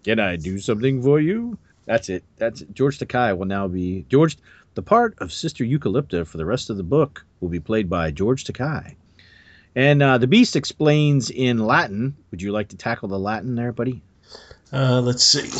Can 0.08 0.20
I 0.20 0.36
do 0.36 0.58
something 0.58 1.02
for 1.02 1.20
you? 1.20 1.58
That's 1.84 2.08
it. 2.08 2.24
That's 2.38 2.62
it. 2.62 2.72
George 2.72 2.98
Takei 2.98 3.36
will 3.36 3.44
now 3.44 3.68
be 3.68 4.06
George. 4.08 4.38
The 4.72 4.80
part 4.80 5.14
of 5.18 5.34
Sister 5.34 5.64
Eucalypta 5.64 6.26
for 6.26 6.38
the 6.38 6.46
rest 6.46 6.70
of 6.70 6.78
the 6.78 6.82
book 6.82 7.26
will 7.40 7.50
be 7.50 7.60
played 7.60 7.90
by 7.90 8.10
George 8.10 8.44
Takei. 8.44 8.96
And 9.76 10.02
uh, 10.02 10.16
the 10.16 10.26
Beast 10.26 10.56
explains 10.56 11.28
in 11.28 11.58
Latin. 11.58 12.16
Would 12.30 12.40
you 12.40 12.52
like 12.52 12.68
to 12.68 12.76
tackle 12.78 13.10
the 13.10 13.18
Latin 13.18 13.54
there, 13.54 13.70
buddy? 13.70 14.00
Uh, 14.72 15.02
let's 15.02 15.24
see. 15.24 15.50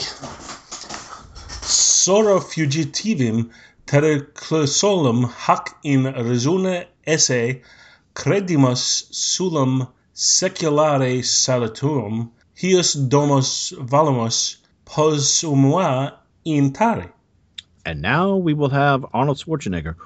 Sora 1.60 2.40
fugitivim 2.40 3.50
terclusolum 3.86 5.30
hac 5.30 5.76
in 5.82 6.04
resune 6.04 6.86
esse 7.06 7.60
credimus 8.14 9.10
sulam 9.12 9.90
seculare 10.14 11.18
saliturum 11.18 12.30
hius 12.60 12.94
domus 13.08 13.70
valumus 13.70 14.56
posumua 14.84 16.14
in 16.44 16.72
tare. 16.72 17.12
And 17.84 18.02
now 18.02 18.36
we 18.36 18.54
will 18.54 18.70
have 18.70 19.06
Arnold 19.14 19.38
Schwarzenegger. 19.38 19.96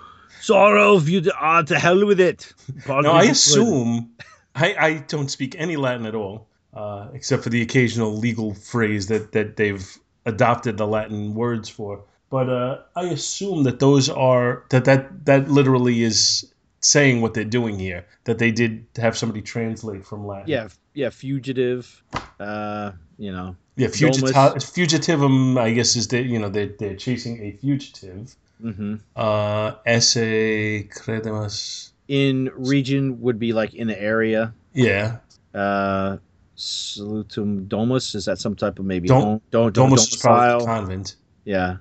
Sorrow, 0.40 0.96
if 0.96 1.08
you 1.08 1.30
ah, 1.40 1.62
to 1.62 1.78
hell 1.78 2.04
with 2.06 2.20
it. 2.20 2.52
Now, 2.86 3.12
I 3.12 3.24
assume 3.24 4.10
I, 4.54 4.74
I 4.74 4.94
don't 4.98 5.30
speak 5.30 5.54
any 5.58 5.76
Latin 5.76 6.06
at 6.06 6.14
all, 6.14 6.48
uh, 6.74 7.08
except 7.14 7.44
for 7.44 7.50
the 7.50 7.62
occasional 7.62 8.16
legal 8.16 8.54
phrase 8.54 9.06
that, 9.06 9.32
that 9.32 9.56
they've 9.56 9.98
adopted 10.26 10.76
the 10.76 10.86
Latin 10.86 11.34
words 11.34 11.68
for. 11.68 12.04
But 12.28 12.48
uh, 12.48 12.78
I 12.96 13.04
assume 13.04 13.64
that 13.64 13.78
those 13.78 14.08
are 14.08 14.64
that, 14.70 14.84
that 14.86 15.26
that 15.26 15.50
literally 15.50 16.02
is 16.02 16.51
saying 16.82 17.20
what 17.22 17.32
they're 17.34 17.44
doing 17.44 17.78
here. 17.78 18.04
That 18.24 18.38
they 18.38 18.50
did 18.50 18.84
have 18.96 19.16
somebody 19.16 19.40
translate 19.42 20.04
from 20.04 20.26
Latin. 20.26 20.48
Yeah, 20.48 20.68
yeah, 20.94 21.10
fugitive. 21.10 22.02
Uh, 22.38 22.92
you 23.18 23.32
know, 23.32 23.56
yeah. 23.76 23.88
Fugita- 23.88 24.54
fugitivum, 24.56 25.58
I 25.58 25.72
guess, 25.72 25.96
is 25.96 26.08
that 26.08 26.24
you 26.26 26.38
know 26.38 26.48
they 26.48 26.66
they're 26.66 26.96
chasing 26.96 27.40
a 27.42 27.52
fugitive. 27.52 28.34
hmm 28.60 28.96
Uh, 29.16 29.72
esse 29.86 30.84
credimus. 30.90 31.90
in 32.08 32.50
region 32.54 33.20
would 33.20 33.38
be 33.38 33.52
like 33.52 33.74
in 33.74 33.88
the 33.88 34.00
area. 34.00 34.52
Yeah, 34.74 35.18
Uh, 35.54 36.18
salutum 36.56 37.68
domus 37.68 38.14
is 38.14 38.24
that 38.26 38.38
some 38.38 38.54
type 38.54 38.78
of 38.78 38.84
maybe 38.84 39.08
Dom- 39.08 39.22
home, 39.22 39.40
don't 39.50 39.74
Domus 39.74 40.12
is 40.12 40.16
probably 40.20 40.46
the 40.46 40.52
domicile? 40.52 40.66
convent, 40.66 41.16
Yeah, 41.44 41.76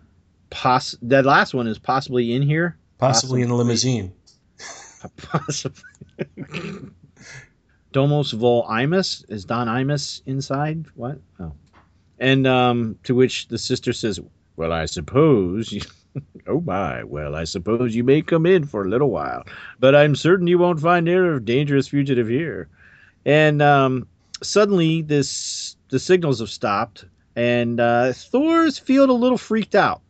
Poss- 0.49 0.97
that 1.03 1.25
last 1.25 1.53
one 1.53 1.67
is 1.67 1.77
possibly 1.79 2.33
in 2.33 2.41
here. 2.41 2.77
possibly 2.97 3.41
in 3.41 3.47
a 3.47 3.49
Possibly. 3.49 3.63
limousine. 3.65 4.11
Possibly. 5.17 5.83
Domos 7.91 8.31
vol 8.31 8.65
Imus 8.67 9.25
is 9.29 9.45
Don 9.45 9.67
Imus 9.67 10.21
inside? 10.25 10.85
What? 10.95 11.19
Oh, 11.39 11.53
and 12.19 12.47
um, 12.47 12.97
to 13.03 13.15
which 13.15 13.47
the 13.47 13.57
sister 13.57 13.93
says, 13.93 14.19
"Well, 14.55 14.71
I 14.71 14.85
suppose." 14.85 15.71
You- 15.71 15.81
oh 16.47 16.61
my! 16.61 17.03
Well, 17.03 17.35
I 17.35 17.45
suppose 17.45 17.95
you 17.95 18.03
may 18.03 18.21
come 18.21 18.45
in 18.45 18.65
for 18.65 18.83
a 18.83 18.89
little 18.89 19.09
while, 19.09 19.43
but 19.79 19.95
I'm 19.95 20.15
certain 20.15 20.47
you 20.47 20.57
won't 20.57 20.79
find 20.79 21.07
a 21.07 21.39
dangerous 21.39 21.87
fugitive 21.87 22.27
here. 22.27 22.67
And 23.25 23.61
um, 23.61 24.07
suddenly, 24.43 25.01
this 25.01 25.75
the 25.89 25.99
signals 25.99 26.39
have 26.39 26.49
stopped, 26.49 27.05
and 27.35 27.79
uh, 27.79 28.13
Thor's 28.13 28.77
feeling 28.77 29.09
a 29.09 29.13
little 29.13 29.37
freaked 29.37 29.75
out. 29.75 30.01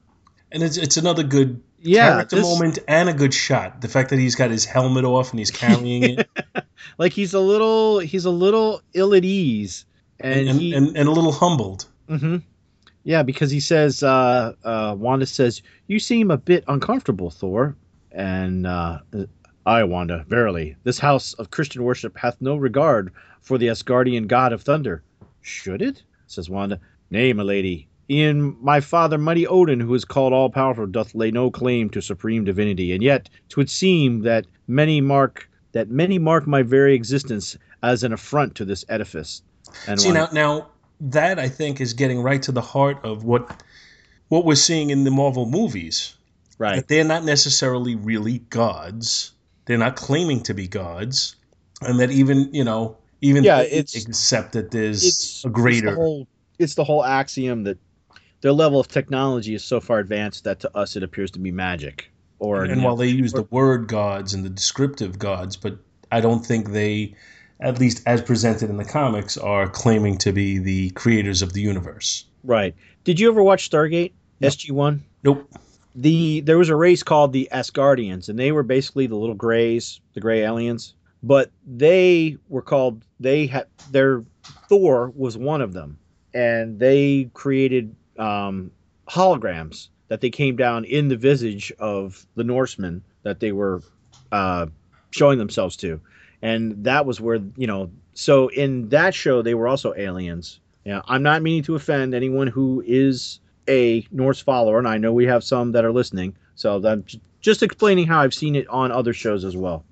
And 0.51 0.63
it's 0.63 0.77
it's 0.77 0.97
another 0.97 1.23
good 1.23 1.61
Yeah, 1.81 2.11
character 2.11 2.35
this- 2.37 2.45
moment 2.45 2.79
and 2.87 3.09
a 3.09 3.13
good 3.13 3.33
shot. 3.33 3.81
The 3.81 3.87
fact 3.87 4.09
that 4.09 4.19
he's 4.19 4.35
got 4.35 4.51
his 4.51 4.65
helmet 4.65 5.05
off 5.05 5.31
and 5.31 5.39
he's 5.39 5.51
carrying 5.51 6.03
it, 6.03 6.29
like 6.97 7.13
he's 7.13 7.33
a 7.33 7.39
little 7.39 7.99
he's 7.99 8.25
a 8.25 8.31
little 8.31 8.81
ill 8.93 9.13
at 9.13 9.25
ease, 9.25 9.85
and, 10.19 10.49
and, 10.49 10.59
he 10.59 10.73
and, 10.73 10.95
and 10.95 11.07
a 11.07 11.11
little 11.11 11.31
humbled. 11.31 11.85
Mm-hmm. 12.09 12.37
Yeah, 13.03 13.23
because 13.23 13.49
he 13.49 13.59
says, 13.59 14.03
uh, 14.03 14.53
uh, 14.63 14.95
Wanda 14.97 15.25
says, 15.25 15.61
You 15.87 15.99
seem 15.99 16.29
a 16.29 16.37
bit 16.37 16.63
uncomfortable, 16.67 17.31
Thor. 17.31 17.75
And 18.11 18.67
uh, 18.67 18.99
I, 19.65 19.83
Wanda, 19.85 20.25
verily, 20.27 20.75
this 20.83 20.99
house 20.99 21.33
of 21.33 21.49
Christian 21.49 21.83
worship 21.83 22.17
hath 22.17 22.37
no 22.41 22.57
regard 22.57 23.13
for 23.41 23.57
the 23.57 23.67
Asgardian 23.67 24.27
god 24.27 24.53
of 24.53 24.61
thunder. 24.61 25.03
Should 25.41 25.81
it? 25.81 26.03
says 26.27 26.49
Wanda. 26.49 26.79
Nay, 27.09 27.33
my 27.33 27.43
lady. 27.43 27.87
E'en 28.11 28.57
my 28.61 28.79
father, 28.81 29.17
mighty 29.17 29.47
Odin, 29.47 29.79
who 29.79 29.93
is 29.93 30.03
called 30.05 30.33
all 30.33 30.49
powerful, 30.49 30.85
doth 30.85 31.15
lay 31.15 31.31
no 31.31 31.49
claim 31.49 31.89
to 31.91 32.01
supreme 32.01 32.43
divinity. 32.43 32.91
And 32.91 33.01
yet 33.01 33.29
'twould 33.49 33.69
seem 33.69 34.21
that 34.23 34.45
many 34.67 34.99
mark 35.01 35.49
that 35.71 35.89
many 35.89 36.19
mark 36.19 36.45
my 36.47 36.61
very 36.61 36.93
existence 36.93 37.57
as 37.81 38.03
an 38.03 38.11
affront 38.11 38.55
to 38.55 38.65
this 38.65 38.83
edifice. 38.89 39.41
And 39.87 40.01
See 40.01 40.11
now 40.11 40.27
now 40.33 40.67
that 40.99 41.39
I 41.39 41.47
think 41.47 41.79
is 41.79 41.93
getting 41.93 42.21
right 42.21 42.41
to 42.43 42.51
the 42.51 42.61
heart 42.61 42.97
of 43.03 43.23
what 43.23 43.63
what 44.27 44.45
we're 44.45 44.55
seeing 44.55 44.89
in 44.89 45.03
the 45.05 45.11
Marvel 45.11 45.45
movies. 45.45 46.15
Right. 46.57 46.75
that 46.75 46.87
they're 46.89 47.03
not 47.03 47.23
necessarily 47.25 47.95
really 47.95 48.37
gods. 48.51 49.31
They're 49.65 49.79
not 49.79 49.95
claiming 49.95 50.43
to 50.43 50.53
be 50.53 50.67
gods, 50.67 51.35
and 51.81 51.99
that 51.99 52.11
even 52.11 52.49
you 52.53 52.63
know 52.63 52.97
even 53.21 53.43
Yeah, 53.43 53.63
they 53.63 53.71
it's- 53.71 53.95
accept 53.95 54.51
that 54.53 54.69
there's 54.71 55.43
a 55.45 55.49
greater. 55.49 55.87
It's 55.87 55.95
the, 55.95 56.01
whole, 56.01 56.27
it's 56.59 56.75
the 56.75 56.83
whole 56.83 57.03
axiom 57.03 57.63
that 57.63 57.77
their 58.41 58.51
level 58.51 58.79
of 58.79 58.87
technology 58.87 59.53
is 59.53 59.63
so 59.63 59.79
far 59.79 59.99
advanced 59.99 60.43
that 60.43 60.59
to 60.61 60.77
us 60.77 60.95
it 60.95 61.03
appears 61.03 61.31
to 61.31 61.39
be 61.39 61.51
magic. 61.51 62.11
Or 62.39 62.63
and 62.63 62.83
while 62.83 62.95
they 62.95 63.07
use 63.07 63.33
the 63.33 63.43
word 63.51 63.87
gods 63.87 64.33
and 64.33 64.43
the 64.43 64.49
descriptive 64.49 65.19
gods, 65.19 65.55
but 65.55 65.77
I 66.11 66.21
don't 66.21 66.43
think 66.43 66.71
they, 66.71 67.13
at 67.59 67.79
least 67.79 68.01
as 68.07 68.19
presented 68.21 68.69
in 68.71 68.77
the 68.77 68.83
comics, 68.85 69.37
are 69.37 69.69
claiming 69.69 70.17
to 70.19 70.31
be 70.31 70.57
the 70.57 70.89
creators 70.91 71.43
of 71.43 71.53
the 71.53 71.61
universe. 71.61 72.25
right. 72.43 72.75
Did 73.03 73.19
you 73.19 73.29
ever 73.29 73.41
watch 73.43 73.69
Stargate 73.69 74.11
Nope. 74.39 74.51
SG 74.53 74.71
One? 74.71 75.03
Nope. 75.23 75.49
the 75.95 76.41
there 76.41 76.57
was 76.57 76.69
a 76.69 76.75
race 76.75 77.03
called 77.03 77.31
the 77.31 77.47
Asgardians, 77.51 78.27
and 78.27 78.39
they 78.39 78.51
were 78.51 78.63
basically 78.63 79.05
the 79.05 79.15
little 79.15 79.35
grays, 79.35 79.99
the 80.13 80.19
gray 80.19 80.41
aliens. 80.41 80.95
But 81.23 81.51
they 81.67 82.37
were 82.49 82.63
called 82.63 83.03
they 83.19 83.45
had 83.45 83.67
their 83.91 84.23
Thor 84.67 85.13
was 85.15 85.37
one 85.37 85.61
of 85.61 85.73
them, 85.73 85.99
and 86.33 86.79
they 86.79 87.29
created 87.35 87.95
um, 88.17 88.71
holograms 89.07 89.89
that 90.07 90.21
they 90.21 90.29
came 90.29 90.55
down 90.55 90.85
in 90.85 91.07
the 91.07 91.15
visage 91.15 91.71
of 91.79 92.25
the 92.35 92.43
Norsemen 92.43 93.01
that 93.23 93.39
they 93.39 93.51
were 93.51 93.81
uh, 94.31 94.65
showing 95.11 95.37
themselves 95.37 95.75
to, 95.77 96.01
and 96.41 96.83
that 96.83 97.05
was 97.05 97.21
where 97.21 97.39
you 97.55 97.67
know. 97.67 97.91
So 98.13 98.49
in 98.49 98.89
that 98.89 99.13
show, 99.13 99.41
they 99.41 99.53
were 99.53 99.67
also 99.67 99.93
aliens. 99.95 100.59
Yeah, 100.83 101.01
I'm 101.07 101.23
not 101.23 101.41
meaning 101.41 101.63
to 101.63 101.75
offend 101.75 102.13
anyone 102.13 102.47
who 102.47 102.83
is 102.85 103.39
a 103.69 104.05
Norse 104.11 104.41
follower, 104.41 104.79
and 104.79 104.87
I 104.87 104.97
know 104.97 105.13
we 105.13 105.25
have 105.25 105.43
some 105.43 105.71
that 105.73 105.85
are 105.85 105.91
listening. 105.91 106.35
So 106.55 106.85
I'm 106.85 107.05
just 107.39 107.63
explaining 107.63 108.07
how 108.07 108.21
I've 108.21 108.33
seen 108.33 108.55
it 108.55 108.67
on 108.67 108.91
other 108.91 109.13
shows 109.13 109.45
as 109.45 109.55
well. 109.55 109.83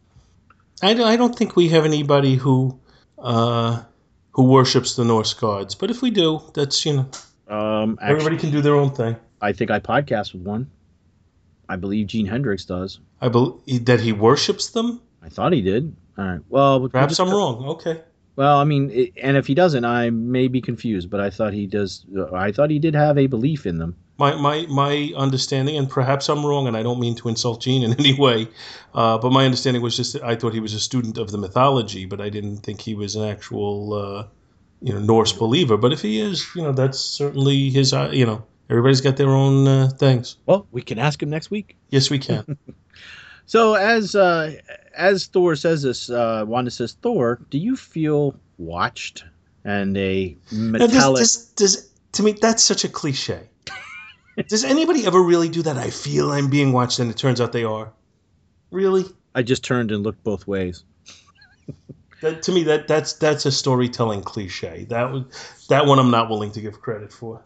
I 0.81 0.93
don't, 0.93 1.07
I 1.07 1.15
don't 1.15 1.35
think 1.35 1.55
we 1.55 1.69
have 1.69 1.85
anybody 1.85 2.35
who 2.35 2.79
uh, 3.17 3.83
who 4.31 4.43
worships 4.43 4.95
the 4.95 5.03
Norse 5.03 5.33
gods, 5.33 5.75
but 5.75 5.91
if 5.91 6.01
we 6.01 6.09
do, 6.09 6.41
that's 6.53 6.85
you 6.85 6.93
know 6.93 7.09
Um, 7.49 7.97
actually, 8.01 8.15
everybody 8.15 8.37
can 8.37 8.51
do 8.51 8.61
their 8.61 8.75
own 8.75 8.91
thing. 8.91 9.15
I 9.41 9.53
think 9.53 9.71
I 9.71 9.79
podcast 9.79 10.33
with 10.33 10.43
one. 10.43 10.69
I 11.67 11.75
believe 11.75 12.07
Gene 12.07 12.25
Hendricks 12.25 12.65
does. 12.65 12.99
I 13.21 13.29
believe 13.29 13.85
that 13.85 13.99
he 13.99 14.11
worships 14.11 14.69
them. 14.69 15.01
I 15.21 15.29
thought 15.29 15.53
he 15.53 15.61
did. 15.61 15.95
All 16.17 16.25
right. 16.25 16.41
Well, 16.49 16.89
Perhaps 16.89 17.19
I'm 17.19 17.29
wrong. 17.29 17.65
Okay. 17.65 18.01
Well, 18.35 18.57
I 18.57 18.63
mean, 18.63 18.89
it, 18.91 19.13
and 19.21 19.35
if 19.37 19.47
he 19.47 19.53
doesn't, 19.53 19.83
I 19.83 20.09
may 20.09 20.47
be 20.47 20.61
confused. 20.61 21.09
But 21.09 21.19
I 21.19 21.29
thought 21.29 21.53
he 21.53 21.67
does. 21.67 22.05
I 22.33 22.51
thought 22.51 22.69
he 22.69 22.79
did 22.79 22.95
have 22.95 23.17
a 23.17 23.27
belief 23.27 23.65
in 23.65 23.77
them. 23.77 23.95
My, 24.17 24.35
my, 24.35 24.65
my 24.69 25.13
understanding, 25.15 25.77
and 25.77 25.89
perhaps 25.89 26.27
I'm 26.27 26.45
wrong, 26.45 26.67
and 26.67 26.75
I 26.75 26.83
don't 26.83 26.99
mean 26.99 27.15
to 27.15 27.29
insult 27.29 27.61
Gene 27.61 27.83
in 27.83 27.93
any 27.99 28.13
way, 28.13 28.49
uh, 28.93 29.17
but 29.17 29.31
my 29.31 29.45
understanding 29.45 29.81
was 29.81 29.95
just 29.95 30.11
that 30.13 30.23
I 30.23 30.35
thought 30.35 30.53
he 30.53 30.59
was 30.59 30.73
a 30.73 30.79
student 30.79 31.17
of 31.17 31.31
the 31.31 31.37
mythology, 31.37 32.05
but 32.05 32.19
I 32.19 32.29
didn't 32.29 32.57
think 32.57 32.81
he 32.81 32.95
was 32.95 33.15
an 33.15 33.23
actual, 33.29 33.93
uh, 33.93 34.27
you 34.81 34.93
know, 34.93 34.99
Norse 34.99 35.33
believer. 35.33 35.77
But 35.77 35.93
if 35.93 36.01
he 36.01 36.19
is, 36.19 36.47
you 36.55 36.61
know, 36.61 36.71
that's 36.71 36.99
certainly 36.99 37.69
his, 37.69 37.93
uh, 37.93 38.09
you 38.11 38.25
know, 38.25 38.45
everybody's 38.69 39.01
got 39.01 39.17
their 39.17 39.29
own 39.29 39.67
uh, 39.67 39.89
things. 39.89 40.37
Well, 40.45 40.67
we 40.71 40.81
can 40.81 40.99
ask 40.99 41.21
him 41.21 41.29
next 41.29 41.51
week. 41.51 41.75
Yes, 41.89 42.09
we 42.09 42.19
can. 42.19 42.57
So 43.49 43.73
as 43.73 44.13
uh, 44.13 44.57
as 44.95 45.25
Thor 45.25 45.55
says 45.55 45.81
this, 45.81 46.07
uh, 46.11 46.43
Wanda 46.47 46.69
says, 46.69 46.95
"Thor, 47.01 47.39
do 47.49 47.57
you 47.57 47.75
feel 47.75 48.35
watched?" 48.59 49.23
And 49.65 49.97
a 49.97 50.37
Now, 50.51 50.71
metallic. 50.77 51.21
does, 51.21 51.47
does, 51.55 51.89
to 52.11 52.21
me, 52.21 52.33
that's 52.33 52.61
such 52.61 52.83
a 52.83 52.87
cliche. 52.87 53.49
does 54.47 54.63
anybody 54.63 55.03
ever 55.07 55.19
really 55.19 55.49
do 55.49 55.63
that? 55.63 55.77
I 55.77 55.89
feel 55.89 56.31
I'm 56.31 56.51
being 56.51 56.73
watched, 56.73 56.99
and 56.99 57.09
it 57.09 57.17
turns 57.17 57.41
out 57.41 57.51
they 57.51 57.63
are. 57.63 57.91
Really? 58.69 59.05
I 59.33 59.41
just 59.41 59.63
turned 59.63 59.89
and 59.89 60.03
looked 60.03 60.23
both 60.23 60.45
ways. 60.45 60.83
That, 62.21 62.41
to 62.43 62.51
me, 62.51 62.63
that 62.63 62.87
that's 62.87 63.13
that's 63.13 63.45
a 63.45 63.51
storytelling 63.51 64.21
cliche. 64.23 64.85
That 64.89 65.11
was 65.11 65.65
that 65.69 65.85
one 65.85 65.99
I'm 65.99 66.11
not 66.11 66.29
willing 66.29 66.51
to 66.51 66.61
give 66.61 66.81
credit 66.81 67.13
for. 67.13 67.41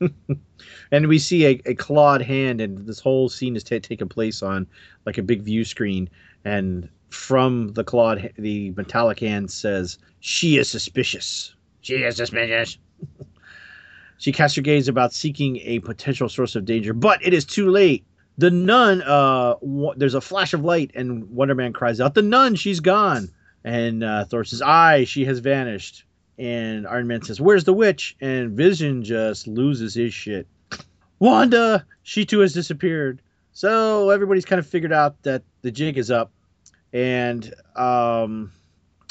and 0.90 1.06
we 1.06 1.18
see 1.18 1.46
a, 1.46 1.60
a 1.66 1.74
clawed 1.74 2.22
hand 2.22 2.60
and 2.60 2.86
this 2.86 3.00
whole 3.00 3.28
scene 3.28 3.56
is 3.56 3.64
ta 3.64 3.78
taking 3.80 4.08
place 4.08 4.42
on 4.42 4.66
like 5.04 5.18
a 5.18 5.22
big 5.22 5.42
view 5.42 5.64
screen. 5.64 6.10
And 6.44 6.88
from 7.10 7.72
the 7.74 7.84
clawed 7.84 8.32
the 8.36 8.72
metallic 8.72 9.20
hand 9.20 9.50
says 9.50 9.98
she 10.20 10.58
is 10.58 10.68
suspicious. 10.68 11.54
She 11.80 11.96
is 11.96 12.16
suspicious. 12.16 12.78
She 14.18 14.32
casts 14.32 14.56
her 14.56 14.62
gaze 14.62 14.88
about 14.88 15.12
seeking 15.12 15.58
a 15.58 15.80
potential 15.80 16.30
source 16.30 16.56
of 16.56 16.64
danger 16.64 16.94
but 16.94 17.22
it 17.22 17.34
is 17.34 17.44
too 17.44 17.68
late. 17.68 18.06
The 18.38 18.50
nun 18.50 19.02
uh 19.02 19.56
w- 19.60 19.92
there's 19.94 20.14
a 20.14 20.22
flash 20.22 20.54
of 20.54 20.64
light 20.64 20.90
and 20.94 21.28
wonder 21.28 21.54
man 21.54 21.74
cries 21.74 22.00
out 22.00 22.14
the 22.14 22.22
nun 22.22 22.54
she's 22.54 22.80
gone 22.80 23.28
and 23.66 24.02
uh, 24.02 24.24
thor 24.24 24.44
says 24.44 24.62
aye 24.62 25.04
she 25.04 25.26
has 25.26 25.40
vanished 25.40 26.06
and 26.38 26.86
Iron 26.86 27.06
Man 27.06 27.22
says, 27.22 27.40
"Where's 27.40 27.64
the 27.64 27.72
witch?" 27.72 28.16
And 28.20 28.52
Vision 28.52 29.02
just 29.02 29.46
loses 29.46 29.94
his 29.94 30.12
shit. 30.12 30.46
Wanda, 31.18 31.86
she 32.02 32.24
too 32.24 32.40
has 32.40 32.52
disappeared. 32.52 33.22
So 33.52 34.10
everybody's 34.10 34.44
kind 34.44 34.58
of 34.58 34.66
figured 34.66 34.92
out 34.92 35.22
that 35.22 35.42
the 35.62 35.70
jig 35.70 35.96
is 35.96 36.10
up, 36.10 36.30
and 36.92 37.54
um, 37.74 38.52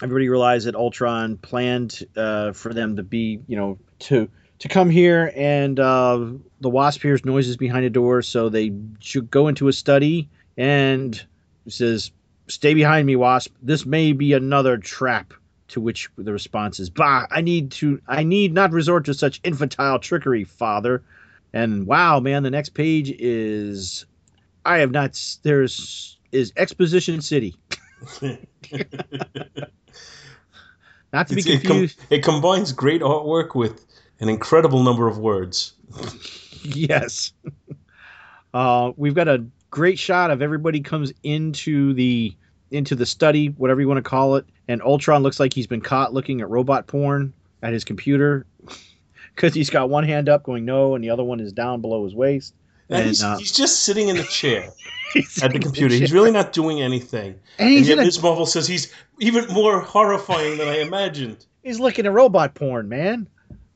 everybody 0.03 0.29
realized 0.29 0.67
that 0.67 0.75
Ultron 0.75 1.37
planned 1.37 2.03
uh, 2.15 2.51
for 2.51 2.73
them 2.73 2.97
to 2.97 3.03
be, 3.03 3.39
you 3.47 3.57
know, 3.57 3.79
to 3.99 4.29
to 4.59 4.67
come 4.67 4.89
here, 4.89 5.31
and 5.35 5.79
uh, 5.79 6.27
the 6.61 6.69
Wasp 6.69 7.01
hears 7.01 7.25
noises 7.25 7.57
behind 7.57 7.85
a 7.85 7.89
door, 7.89 8.21
so 8.21 8.49
they 8.49 8.71
should 8.99 9.31
go 9.31 9.47
into 9.47 9.67
a 9.67 9.73
study, 9.73 10.29
and 10.57 11.25
says, 11.67 12.11
"Stay 12.47 12.73
behind 12.73 13.05
me, 13.07 13.15
Wasp. 13.15 13.53
This 13.61 13.85
may 13.85 14.11
be 14.13 14.33
another 14.33 14.77
trap." 14.77 15.33
To 15.69 15.81
which 15.81 16.09
the 16.15 16.31
response 16.31 16.79
is, 16.79 16.89
"Bah! 16.91 17.25
I 17.31 17.41
need 17.41 17.71
to. 17.71 17.99
I 18.07 18.23
need 18.23 18.53
not 18.53 18.71
resort 18.71 19.05
to 19.05 19.13
such 19.15 19.41
infantile 19.43 19.97
trickery, 19.99 20.43
Father." 20.43 21.03
And 21.53 21.87
wow, 21.87 22.19
man, 22.19 22.43
the 22.43 22.51
next 22.51 22.69
page 22.75 23.09
is, 23.17 24.05
I 24.63 24.77
have 24.77 24.91
not. 24.91 25.19
There's 25.41 26.17
is 26.31 26.53
Exposition 26.55 27.21
City. 27.21 27.55
Not 31.13 31.27
to 31.29 31.35
be 31.35 31.41
It's- 31.41 31.45
it, 31.55 31.61
com- 31.63 31.71
confused. 31.71 31.99
it 32.09 32.23
combines 32.23 32.71
great 32.73 33.01
artwork 33.01 33.55
with 33.55 33.85
an 34.19 34.29
incredible 34.29 34.83
number 34.83 35.07
of 35.07 35.17
words. 35.17 35.73
yes. 36.63 37.31
Uh, 38.53 38.91
we've 38.97 39.15
got 39.15 39.27
a 39.27 39.45
great 39.75 39.99
shot 39.99 40.31
of 40.31 40.41
everybody 40.41 40.79
comes 40.79 41.11
into 41.21 41.93
the 41.93 42.33
into 42.71 42.95
the 42.95 43.05
study, 43.05 43.47
whatever 43.47 43.81
you 43.81 43.87
want 43.89 43.97
to 43.97 44.09
call 44.09 44.37
it, 44.37 44.45
and 44.69 44.81
Ultron 44.81 45.21
looks 45.21 45.37
like 45.37 45.53
he's 45.53 45.67
been 45.67 45.81
caught 45.81 46.13
looking 46.13 46.39
at 46.39 46.49
robot 46.49 46.87
porn 46.87 47.33
at 47.61 47.73
his 47.73 47.83
computer 47.83 48.45
because 49.35 49.53
he's 49.53 49.69
got 49.69 49.89
one 49.89 50.05
hand 50.05 50.29
up 50.29 50.43
going 50.43 50.63
no, 50.63 50.95
and 50.95 51.03
the 51.03 51.09
other 51.09 51.25
one 51.25 51.41
is 51.41 51.51
down 51.51 51.81
below 51.81 52.05
his 52.05 52.15
waist. 52.15 52.55
And 52.87 52.99
And, 52.99 53.07
he's, 53.09 53.21
uh, 53.21 53.37
he's 53.37 53.51
just 53.51 53.83
sitting 53.83 54.07
in 54.07 54.15
the 54.15 54.23
chair 54.23 54.71
at 55.43 55.51
the 55.51 55.59
computer. 55.59 55.93
He's 55.93 56.13
really 56.13 56.31
not 56.31 56.53
doing 56.53 56.81
anything. 56.81 57.37
and 57.59 57.75
And 57.75 57.85
yet 57.85 57.99
a, 57.99 58.03
Ms. 58.03 58.23
Marvel 58.23 58.45
says 58.45 58.67
he's 58.67 58.93
even 59.19 59.45
more 59.53 59.81
horrifying 59.81 60.57
than 60.57 60.69
I 60.69 60.77
imagined. 60.77 61.45
he's 61.63 61.81
looking 61.81 62.05
at 62.05 62.13
robot 62.13 62.53
porn, 62.53 62.87
man. 62.87 63.27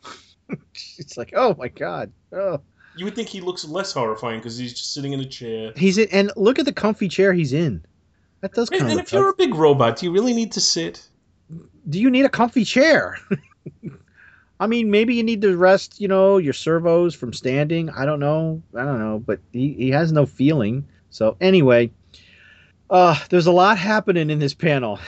it's 0.97 1.17
like, 1.17 1.33
oh 1.35 1.55
my 1.59 1.67
god, 1.67 2.13
oh. 2.31 2.61
You 2.99 3.05
would 3.05 3.15
think 3.15 3.29
he 3.29 3.39
looks 3.39 3.63
less 3.63 3.93
horrifying 3.93 4.39
because 4.39 4.57
he's 4.57 4.73
just 4.73 4.93
sitting 4.93 5.13
in 5.13 5.21
a 5.21 5.25
chair. 5.25 5.71
He's 5.77 5.97
in, 5.97 6.09
and 6.11 6.31
look 6.35 6.59
at 6.59 6.65
the 6.65 6.73
comfy 6.73 7.07
chair 7.07 7.31
he's 7.31 7.53
in. 7.53 7.85
That 8.41 8.53
does 8.53 8.69
kind 8.69 8.81
And, 8.81 8.91
of. 8.91 8.97
and 8.97 9.07
if 9.07 9.13
you're 9.13 9.29
a 9.29 9.35
big 9.35 9.55
robot, 9.55 9.97
do 9.97 10.05
you 10.05 10.11
really 10.11 10.33
need 10.33 10.51
to 10.53 10.61
sit? 10.61 11.05
do 11.89 11.99
you 11.99 12.09
need 12.09 12.25
a 12.25 12.29
comfy 12.29 12.65
chair? 12.65 13.17
I 14.59 14.67
mean, 14.67 14.91
maybe 14.91 15.15
you 15.15 15.23
need 15.23 15.41
to 15.43 15.55
rest, 15.55 16.01
you 16.01 16.07
know, 16.09 16.37
your 16.37 16.51
servos 16.53 17.15
from 17.15 17.31
standing. 17.31 17.89
I 17.89 18.05
don't 18.05 18.19
know. 18.19 18.61
I 18.75 18.83
don't 18.83 18.99
know, 18.99 19.19
but 19.25 19.39
he, 19.53 19.73
he 19.73 19.89
has 19.91 20.11
no 20.11 20.25
feeling. 20.25 20.85
So 21.09 21.37
anyway, 21.39 21.91
uh, 22.89 23.17
there's 23.29 23.47
a 23.47 23.51
lot 23.53 23.77
happening 23.77 24.29
in 24.29 24.39
this 24.39 24.53
panel. 24.53 24.99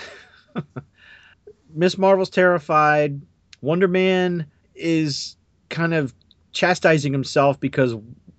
Miss 1.76 1.98
Marvel's 1.98 2.30
terrified. 2.30 3.22
Wonder 3.62 3.90
Man 3.90 4.46
is 4.74 5.36
kind 5.70 5.94
of 5.94 6.14
chastising 6.52 7.14
himself 7.14 7.60
because 7.60 7.96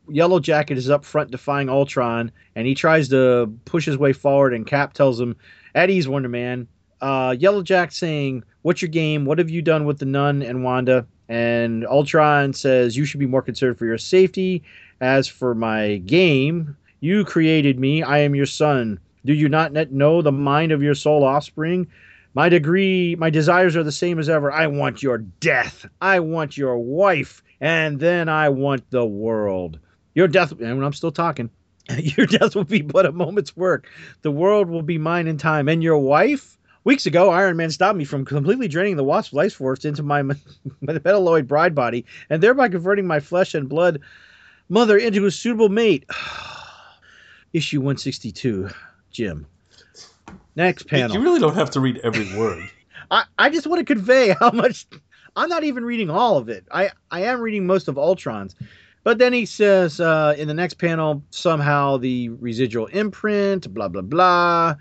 Yellow 0.09 0.41
Jacket 0.41 0.77
is 0.79 0.91
up 0.91 1.05
front 1.05 1.31
defying 1.31 1.69
Ultron, 1.69 2.31
and 2.55 2.67
he 2.67 2.75
tries 2.75 3.09
to 3.09 3.53
push 3.65 3.87
his 3.87 3.97
way 3.97 4.13
forward, 4.13 4.53
and 4.53 4.67
Cap 4.67 4.93
tells 4.93 5.21
him, 5.21 5.37
"At 5.75 5.91
ease, 5.91 6.09
Wonder 6.09 6.29
Man." 6.29 6.67
Uh, 7.01 7.35
Yellow 7.39 7.63
Jack 7.63 7.93
saying, 7.93 8.45
"What's 8.63 8.83
your 8.83 8.91
game? 8.91 9.25
What 9.25 9.39
have 9.39 9.51
you 9.51 9.63
done 9.63 9.85
with 9.85 9.99
the 9.99 10.05
Nun 10.05 10.43
and 10.43 10.63
Wanda?" 10.63 11.07
And 11.29 11.87
Ultron 11.87 12.53
says, 12.53 12.97
"You 12.97 13.05
should 13.05 13.21
be 13.21 13.27
more 13.27 13.43
concerned 13.43 13.79
for 13.79 13.87
your 13.87 13.99
safety. 13.99 14.63
As 15.01 15.27
for 15.27 15.55
my 15.55 15.97
game, 16.07 16.77
you 17.01 17.25
created 17.25 17.81
me. 17.81 18.03
I 18.03 18.19
am 18.19 18.35
your 18.35 18.47
son. 18.47 19.01
Do 19.25 19.33
you 19.33 19.49
not 19.49 19.73
know 19.93 20.23
the 20.23 20.33
mind 20.33 20.73
of 20.73 20.83
your 20.83 20.95
sole 20.95 21.25
offspring? 21.25 21.87
My 22.35 22.49
degree, 22.49 23.15
my 23.17 23.31
desires 23.31 23.77
are 23.77 23.83
the 23.83 23.93
same 23.93 24.19
as 24.19 24.29
ever. 24.29 24.51
I 24.51 24.67
want 24.67 25.03
your 25.03 25.19
death. 25.19 25.87
I 26.01 26.21
want 26.21 26.57
your 26.57 26.79
wife, 26.79 27.43
and 27.63 28.01
then 28.01 28.29
I 28.29 28.49
want 28.49 28.91
the 28.91 29.07
world. 29.07 29.79
Your 30.15 30.27
death, 30.27 30.51
and 30.51 30.85
I'm 30.85 30.93
still 30.93 31.13
talking. 31.13 31.49
Your 31.97 32.27
death 32.27 32.57
will 32.57 32.65
be 32.65 32.83
but 32.83 33.07
a 33.07 33.13
moment's 33.13 33.57
work. 33.57 33.89
The 34.23 34.33
world 34.33 34.69
will 34.69 34.83
be 34.83 34.99
mine 34.99 35.29
in 35.29 35.39
time. 35.39 35.69
And 35.69 35.83
your 35.83 35.99
wife? 35.99 36.59
Weeks 36.85 37.07
ago, 37.07 37.31
Iron 37.31 37.57
Man 37.57 37.71
stopped 37.71 37.97
me 37.97 38.05
from 38.05 38.25
completely 38.25 38.67
draining 38.67 38.97
the 38.97 39.05
Wasp's 39.05 39.33
life 39.33 39.55
force 39.55 39.85
into 39.85 40.03
my, 40.03 40.23
my 40.23 40.35
metalloid 40.85 41.47
bride 41.47 41.77
body, 41.77 42.05
and 42.29 42.43
thereby 42.43 42.69
converting 42.69 43.07
my 43.07 43.21
flesh 43.21 43.55
and 43.55 43.69
blood 43.69 44.01
mother 44.69 44.99
into 44.99 45.25
a 45.27 45.31
suitable 45.31 45.69
mate. 45.69 46.05
Issue 47.53 47.79
162, 47.79 48.71
Jim. 49.13 49.47
Next 50.57 50.89
panel. 50.89 51.17
You 51.17 51.23
really 51.23 51.39
don't 51.39 51.55
have 51.55 51.71
to 51.71 51.81
read 51.81 52.01
every 52.03 52.37
word. 52.37 52.69
I, 53.13 53.25
I 53.39 53.51
just 53.51 53.69
want 53.69 53.79
to 53.79 53.95
convey 53.95 54.35
how 54.41 54.51
much 54.51 54.87
I'm 55.37 55.49
not 55.49 55.65
even 55.65 55.85
reading 55.85 56.11
all 56.11 56.37
of 56.37 56.49
it. 56.49 56.65
I, 56.71 56.91
I 57.11 57.23
am 57.23 57.41
reading 57.41 57.67
most 57.67 57.89
of 57.89 57.99
Ultron's. 57.99 58.55
But 59.05 59.19
then 59.19 59.33
he 59.33 59.47
says 59.47 60.01
uh, 60.01 60.35
in 60.39 60.47
the 60.47 60.55
next 60.55 60.75
panel, 60.75 61.23
somehow 61.31 61.97
the 61.97 62.29
residual 62.29 62.87
imprint, 62.87 63.73
blah, 63.75 63.89
blah, 63.89 64.03
blah. 64.03 64.77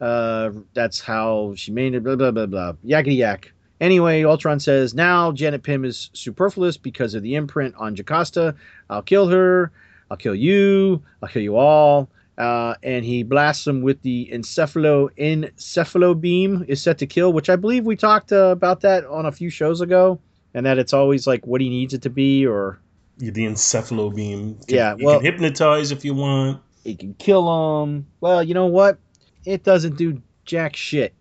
Uh, 0.00 0.50
that's 0.74 1.00
how 1.00 1.54
she 1.56 1.70
made 1.70 1.94
it, 1.94 2.02
blah, 2.02 2.16
blah, 2.16 2.32
blah, 2.32 2.46
blah. 2.46 2.72
Yakety 2.84 3.16
yak. 3.16 3.52
Anyway, 3.80 4.24
Ultron 4.24 4.60
says, 4.60 4.94
now 4.94 5.32
Janet 5.32 5.62
Pym 5.62 5.84
is 5.84 6.10
superfluous 6.12 6.76
because 6.76 7.14
of 7.14 7.22
the 7.22 7.34
imprint 7.34 7.74
on 7.78 7.96
Jocasta. 7.96 8.54
I'll 8.90 9.02
kill 9.02 9.28
her. 9.28 9.72
I'll 10.10 10.16
kill 10.16 10.34
you. 10.34 11.02
I'll 11.22 11.28
kill 11.28 11.42
you 11.42 11.56
all. 11.56 12.08
Uh, 12.38 12.74
and 12.82 13.04
he 13.04 13.22
blasts 13.22 13.66
him 13.66 13.82
with 13.82 14.00
the 14.02 14.28
encephalo 14.32 15.10
encephalo 15.18 16.18
beam 16.18 16.64
is 16.66 16.80
set 16.82 16.96
to 16.98 17.06
kill, 17.06 17.32
which 17.32 17.50
I 17.50 17.56
believe 17.56 17.84
we 17.84 17.94
talked 17.94 18.32
uh, 18.32 18.46
about 18.46 18.80
that 18.80 19.04
on 19.04 19.26
a 19.26 19.32
few 19.32 19.50
shows 19.50 19.80
ago, 19.82 20.18
and 20.54 20.64
that 20.64 20.78
it's 20.78 20.94
always 20.94 21.26
like 21.26 21.46
what 21.46 21.60
he 21.60 21.68
needs 21.68 21.92
it 21.92 22.02
to 22.02 22.10
be, 22.10 22.46
or 22.46 22.80
the 23.18 23.30
encephalo 23.32 24.14
beam. 24.14 24.58
Yeah, 24.66 24.94
you 24.96 25.04
well- 25.06 25.20
can 25.20 25.32
hypnotize 25.32 25.90
if 25.92 26.04
you 26.04 26.14
want. 26.14 26.60
he 26.84 26.94
can 26.94 27.14
kill 27.14 27.82
him. 27.84 28.06
Well, 28.20 28.42
you 28.42 28.54
know 28.54 28.66
what? 28.66 28.98
It 29.44 29.62
doesn't 29.62 29.96
do 29.96 30.22
jack 30.46 30.74
shit. 30.74 31.14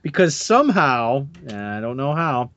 because 0.00 0.34
somehow, 0.34 1.26
I 1.48 1.80
don't 1.80 1.96
know 1.96 2.14
how, 2.14 2.50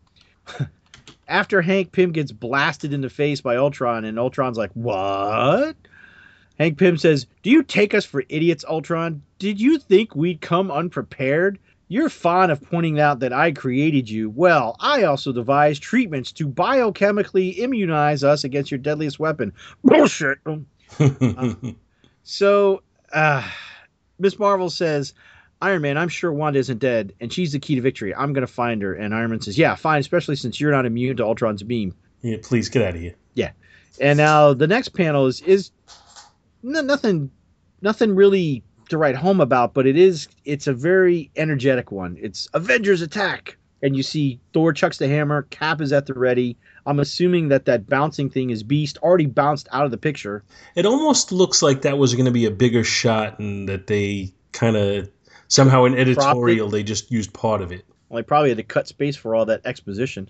after 1.28 1.62
Hank 1.62 1.92
Pym 1.92 2.12
gets 2.12 2.32
blasted 2.32 2.94
in 2.94 3.02
the 3.02 3.10
face 3.10 3.42
by 3.42 3.58
Ultron, 3.58 4.06
and 4.06 4.18
Ultron's 4.18 4.58
like, 4.58 4.72
What? 4.74 5.76
Hank 6.58 6.78
Pym 6.78 6.98
says, 6.98 7.28
Do 7.44 7.50
you 7.50 7.64
take 7.64 7.94
us 7.94 8.06
for 8.06 8.24
idiots, 8.30 8.64
Ultron? 8.68 9.22
Did 9.40 9.60
you 9.60 9.78
think 9.78 10.16
we'd 10.16 10.42
come 10.42 10.72
unprepared? 10.72 11.60
You're 11.88 12.10
fond 12.10 12.52
of 12.52 12.62
pointing 12.64 13.00
out 13.00 13.20
that 13.20 13.32
I 13.32 13.52
created 13.52 14.10
you. 14.10 14.30
Well, 14.32 14.76
I 14.80 15.04
also 15.04 15.32
devised 15.32 15.84
treatments 15.84 16.32
to 16.34 16.48
biochemically 16.48 17.60
immunize 17.60 18.24
us 18.24 18.44
against 18.44 18.72
your 18.72 18.80
deadliest 18.80 19.20
weapon. 19.20 19.54
Bullshit. 19.84 20.40
So, 22.28 22.82
uh, 23.14 23.48
Miss 24.18 24.40
Marvel 24.40 24.72
says, 24.72 25.14
Iron 25.62 25.84
Man, 25.84 25.96
I'm 25.98 26.10
sure 26.10 26.34
Wanda 26.34 26.58
isn't 26.58 26.80
dead, 26.80 27.14
and 27.22 27.32
she's 27.32 27.52
the 27.52 27.60
key 27.60 27.76
to 27.76 27.82
victory. 27.82 28.16
I'm 28.16 28.34
going 28.34 28.46
to 28.46 28.52
find 28.52 28.82
her. 28.82 28.94
And 28.96 29.14
Iron 29.14 29.30
Man 29.30 29.42
says, 29.42 29.58
Yeah, 29.58 29.76
fine, 29.76 30.00
especially 30.00 30.36
since 30.36 30.60
you're 30.60 30.72
not 30.72 30.86
immune 30.88 31.18
to 31.18 31.24
Ultron's 31.24 31.62
beam. 31.64 31.94
yeah, 32.22 32.38
please 32.42 32.70
get 32.70 32.82
out 32.82 32.96
of 32.96 33.02
here. 33.02 33.16
Yeah. 33.36 33.52
And 34.02 34.18
now 34.18 34.54
the 34.54 34.68
next 34.68 34.90
panel 34.90 35.28
is 35.28 35.42
is 35.42 35.70
n- 36.66 36.88
nothing, 36.88 37.32
nothing 37.82 38.16
really 38.16 38.64
to 38.90 38.98
write 38.98 39.16
home 39.16 39.42
about, 39.42 39.74
but 39.74 39.88
it 39.88 39.98
is 39.98 40.28
it's 40.44 40.68
a 40.68 40.74
very 40.74 41.32
energetic 41.36 41.92
one. 41.92 42.18
It's 42.20 42.48
Avengers 42.54 43.02
attack, 43.02 43.58
and 43.82 43.96
you 43.96 44.04
see 44.04 44.40
Thor 44.54 44.74
chucks 44.74 44.98
the 44.98 45.08
hammer, 45.08 45.44
Cap 45.44 45.82
is 45.82 45.92
at 45.94 46.06
the 46.06 46.14
ready. 46.14 46.58
I'm 46.86 47.00
assuming 47.00 47.50
that 47.50 47.66
that 47.66 47.88
bouncing 47.88 48.30
thing 48.30 48.52
is 48.52 48.64
Beast, 48.64 48.98
already 49.00 49.26
bounced 49.26 49.68
out 49.72 49.86
of 49.86 49.92
the 49.92 49.98
picture. 49.98 50.44
It 50.76 50.86
almost 50.86 51.32
looks 51.32 51.62
like 51.62 51.82
that 51.82 51.98
was 51.98 52.14
going 52.14 52.26
to 52.26 52.32
be 52.32 52.46
a 52.46 52.52
bigger 52.52 52.84
shot, 52.84 53.40
and 53.40 53.68
that 53.70 53.88
they 53.88 54.34
kind 54.52 54.76
of 54.76 55.10
somehow 55.48 55.86
in 55.86 55.98
editorial 55.98 56.70
they 56.70 56.84
just 56.84 57.12
used 57.12 57.34
part 57.34 57.62
of 57.62 57.72
it. 57.72 57.86
Well, 58.10 58.18
they 58.18 58.24
probably 58.24 58.50
had 58.50 58.58
to 58.58 58.64
cut 58.64 58.88
space 58.88 59.16
for 59.16 59.36
all 59.36 59.46
that 59.46 59.62
exposition. 59.66 60.30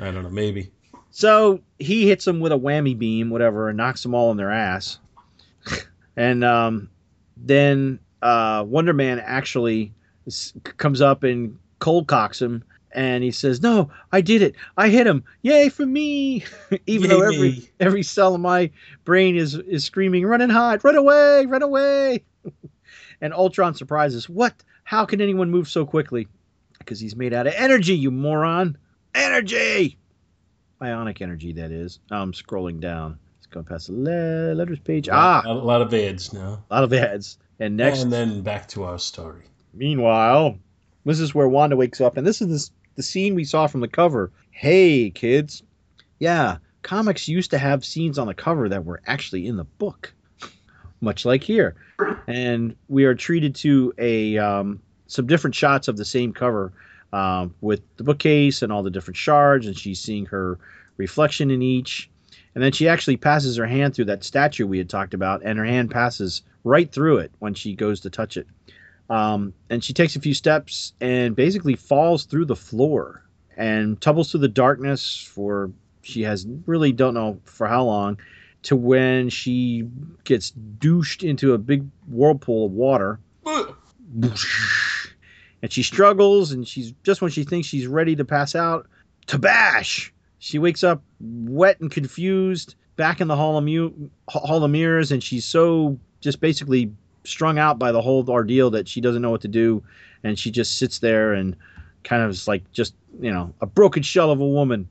I 0.00 0.10
don't 0.10 0.22
know, 0.22 0.30
maybe. 0.30 0.70
So 1.10 1.60
he 1.78 2.08
hits 2.08 2.24
them 2.24 2.40
with 2.40 2.52
a 2.52 2.58
whammy 2.58 2.98
beam, 2.98 3.30
whatever, 3.30 3.68
and 3.68 3.76
knocks 3.76 4.02
them 4.02 4.14
all 4.14 4.30
on 4.30 4.36
their 4.36 4.50
ass. 4.50 4.98
And 6.16 6.44
um, 6.44 6.90
then 7.36 7.98
uh, 8.20 8.64
Wonder 8.66 8.92
Man 8.92 9.20
actually 9.20 9.92
s- 10.26 10.52
comes 10.76 11.00
up 11.00 11.22
and 11.22 11.58
cold 11.78 12.06
cocks 12.06 12.40
him, 12.40 12.64
and 12.92 13.24
he 13.24 13.30
says, 13.30 13.62
"No, 13.62 13.90
I 14.10 14.20
did 14.20 14.42
it. 14.42 14.54
I 14.76 14.88
hit 14.88 15.06
him. 15.06 15.24
Yay 15.42 15.68
for 15.68 15.86
me!" 15.86 16.44
Even 16.86 17.10
though 17.10 17.22
every 17.22 17.50
me. 17.50 17.70
every 17.80 18.02
cell 18.02 18.34
of 18.34 18.40
my 18.40 18.70
brain 19.04 19.36
is 19.36 19.54
is 19.54 19.84
screaming, 19.84 20.26
"Run 20.26 20.40
and 20.40 20.52
hide! 20.52 20.84
Run 20.84 20.96
away! 20.96 21.46
Run 21.46 21.62
away!" 21.62 22.24
and 23.20 23.32
Ultron 23.32 23.74
surprises, 23.74 24.28
"What? 24.28 24.54
How 24.84 25.04
can 25.04 25.20
anyone 25.20 25.50
move 25.50 25.68
so 25.68 25.84
quickly?" 25.86 26.28
Because 26.78 26.98
he's 26.98 27.14
made 27.14 27.32
out 27.32 27.46
of 27.46 27.54
energy, 27.56 27.94
you 27.94 28.10
moron! 28.10 28.76
Energy 29.14 29.98
ionic 30.82 31.22
energy 31.22 31.52
that 31.52 31.70
is 31.70 32.00
i'm 32.10 32.32
scrolling 32.32 32.80
down 32.80 33.18
going 33.52 33.66
past 33.66 33.86
the 33.86 33.92
le- 33.92 34.54
letters 34.54 34.80
page. 34.80 35.08
Ah! 35.10 35.42
a 35.44 35.52
lot 35.52 35.82
of 35.82 35.92
ads 35.94 36.32
now. 36.32 36.62
a 36.70 36.74
lot 36.74 36.84
of 36.84 36.92
ads. 36.92 37.38
And 37.60 37.76
next 37.76 38.02
and 38.02 38.12
then 38.12 38.42
back 38.42 38.68
to 38.68 38.84
our 38.84 38.98
story. 38.98 39.42
meanwhile 39.72 40.58
this 41.04 41.20
is 41.20 41.34
where 41.34 41.48
wanda 41.48 41.76
wakes 41.76 42.00
up 42.00 42.16
and 42.16 42.26
this 42.26 42.40
is 42.42 42.48
this, 42.48 42.70
the 42.96 43.02
scene 43.02 43.34
we 43.34 43.44
saw 43.44 43.66
from 43.66 43.80
the 43.80 43.88
cover. 43.88 44.32
Hey 44.50 45.10
kids. 45.10 45.62
Yeah 46.18 46.58
comics 46.82 47.28
used 47.28 47.52
to 47.52 47.58
have 47.58 47.84
scenes 47.84 48.18
on 48.18 48.26
the 48.26 48.34
cover 48.34 48.68
that 48.68 48.84
were 48.84 49.00
actually 49.06 49.46
in 49.46 49.56
the 49.56 49.64
book 49.64 50.12
much 51.00 51.24
like 51.24 51.42
here. 51.42 51.76
And 52.26 52.76
we 52.88 53.04
are 53.04 53.14
treated 53.14 53.54
to 53.56 53.94
a 53.98 54.38
um, 54.38 54.80
some 55.06 55.26
different 55.26 55.54
shots 55.54 55.88
of 55.88 55.96
the 55.96 56.04
same 56.04 56.32
cover 56.32 56.72
um, 57.12 57.54
with 57.60 57.82
the 57.96 58.04
bookcase 58.04 58.62
and 58.62 58.72
all 58.72 58.82
the 58.82 58.90
different 58.90 59.16
shards 59.16 59.66
and 59.66 59.78
she's 59.78 60.00
seeing 60.00 60.26
her 60.26 60.58
reflection 60.96 61.50
in 61.50 61.62
each 61.62 62.10
and 62.54 62.62
then 62.62 62.72
she 62.72 62.88
actually 62.88 63.16
passes 63.16 63.56
her 63.56 63.66
hand 63.66 63.94
through 63.94 64.06
that 64.06 64.24
statue 64.24 64.66
we 64.66 64.78
had 64.78 64.90
talked 64.90 65.14
about 65.14 65.42
and 65.44 65.58
her 65.58 65.64
hand 65.64 65.90
passes 65.90 66.42
right 66.64 66.90
through 66.90 67.18
it 67.18 67.32
when 67.38 67.54
she 67.54 67.74
goes 67.74 68.00
to 68.00 68.10
touch 68.10 68.36
it. 68.36 68.46
Um, 69.08 69.52
and 69.68 69.82
she 69.82 69.92
takes 69.92 70.16
a 70.16 70.20
few 70.20 70.34
steps 70.34 70.92
and 71.00 71.34
basically 71.34 71.76
falls 71.76 72.24
through 72.24 72.46
the 72.46 72.56
floor 72.56 73.24
and 73.56 74.00
tumbles 74.00 74.30
through 74.30 74.40
the 74.40 74.48
darkness 74.48 75.18
for 75.22 75.70
she 76.02 76.22
has 76.22 76.46
really 76.66 76.92
don't 76.92 77.14
know 77.14 77.40
for 77.44 77.66
how 77.66 77.84
long 77.84 78.18
to 78.62 78.76
when 78.76 79.28
she 79.28 79.88
gets 80.24 80.50
douched 80.50 81.22
into 81.22 81.52
a 81.52 81.58
big 81.58 81.86
whirlpool 82.08 82.66
of 82.66 82.72
water. 82.72 83.18
And 85.64 85.72
she 85.72 85.84
struggles 85.84 86.50
and 86.50 86.66
she's 86.66 86.92
just 87.04 87.22
when 87.22 87.30
she 87.30 87.44
thinks 87.44 87.68
she's 87.68 87.86
ready 87.86 88.16
to 88.16 88.24
pass 88.24 88.56
out 88.56 88.88
tabash 89.28 90.10
she 90.42 90.58
wakes 90.58 90.82
up 90.82 91.00
wet 91.20 91.78
and 91.80 91.88
confused 91.88 92.74
back 92.96 93.20
in 93.20 93.28
the 93.28 93.36
hall 93.36 93.56
of, 93.56 93.62
mu- 93.62 93.92
hall 94.28 94.64
of 94.64 94.70
mirrors 94.72 95.12
and 95.12 95.22
she's 95.22 95.44
so 95.44 95.96
just 96.20 96.40
basically 96.40 96.92
strung 97.22 97.60
out 97.60 97.78
by 97.78 97.92
the 97.92 98.02
whole 98.02 98.28
ordeal 98.28 98.68
that 98.68 98.88
she 98.88 99.00
doesn't 99.00 99.22
know 99.22 99.30
what 99.30 99.40
to 99.40 99.46
do 99.48 99.80
and 100.24 100.36
she 100.36 100.50
just 100.50 100.78
sits 100.78 100.98
there 100.98 101.32
and 101.32 101.56
kind 102.02 102.24
of 102.24 102.30
is 102.30 102.48
like 102.48 102.68
just 102.72 102.92
you 103.20 103.30
know 103.30 103.54
a 103.60 103.66
broken 103.66 104.02
shell 104.02 104.32
of 104.32 104.40
a 104.40 104.46
woman 104.46 104.88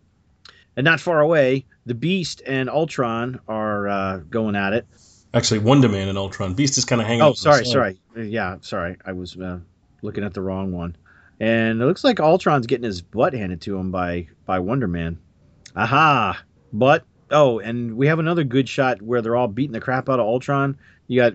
and 0.77 0.85
not 0.85 1.01
far 1.01 1.19
away 1.19 1.65
the 1.85 1.93
beast 1.93 2.41
and 2.47 2.69
ultron 2.69 3.37
are 3.49 3.89
uh, 3.89 4.17
going 4.29 4.55
at 4.55 4.71
it 4.71 4.87
Actually, 5.33 5.59
Wonder 5.59 5.87
Man 5.87 6.09
and 6.09 6.17
Ultron. 6.17 6.55
Beast 6.55 6.77
is 6.77 6.83
kind 6.83 6.99
of 6.99 7.07
hanging. 7.07 7.21
Oh, 7.21 7.29
off 7.29 7.37
to 7.37 7.43
the 7.43 7.63
sorry, 7.63 7.65
sorry. 7.65 8.01
Yeah, 8.17 8.57
sorry. 8.59 8.97
I 9.05 9.13
was 9.13 9.37
uh, 9.37 9.59
looking 10.01 10.25
at 10.25 10.33
the 10.33 10.41
wrong 10.41 10.73
one. 10.73 10.93
And 11.39 11.81
it 11.81 11.85
looks 11.85 12.03
like 12.03 12.19
Ultron's 12.19 12.67
getting 12.67 12.83
his 12.83 13.01
butt 13.01 13.31
handed 13.31 13.61
to 13.61 13.77
him 13.77 13.91
by 13.91 14.27
by 14.45 14.59
Wonder 14.59 14.89
Man. 14.89 15.17
Aha! 15.75 16.41
But 16.73 17.03
oh, 17.29 17.59
and 17.59 17.95
we 17.97 18.07
have 18.07 18.19
another 18.19 18.43
good 18.43 18.67
shot 18.67 19.01
where 19.01 19.21
they're 19.21 19.35
all 19.35 19.47
beating 19.47 19.73
the 19.73 19.81
crap 19.81 20.09
out 20.09 20.19
of 20.19 20.25
Ultron. 20.25 20.77
You 21.07 21.21
got 21.21 21.33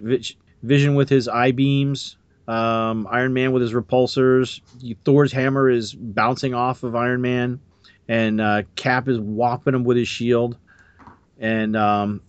Vision 0.63 0.95
with 0.95 1.09
his 1.09 1.29
eye 1.29 1.53
beams, 1.53 2.17
um, 2.49 3.07
Iron 3.11 3.33
Man 3.35 3.53
with 3.53 3.63
his 3.63 3.73
repulsors. 3.73 4.61
Thor's 5.05 5.33
hammer 5.33 5.69
is 5.69 5.95
bouncing 5.95 6.55
off 6.55 6.83
of 6.83 6.95
Iron 6.97 7.21
Man, 7.23 7.61
and 8.09 8.41
uh, 8.41 8.63
Cap 8.75 9.09
is 9.09 9.19
whopping 9.19 9.75
him 9.75 9.85
with 9.85 9.97
his 9.97 10.09
shield. 10.09 10.57
And 11.39 11.77
um, 11.77 12.23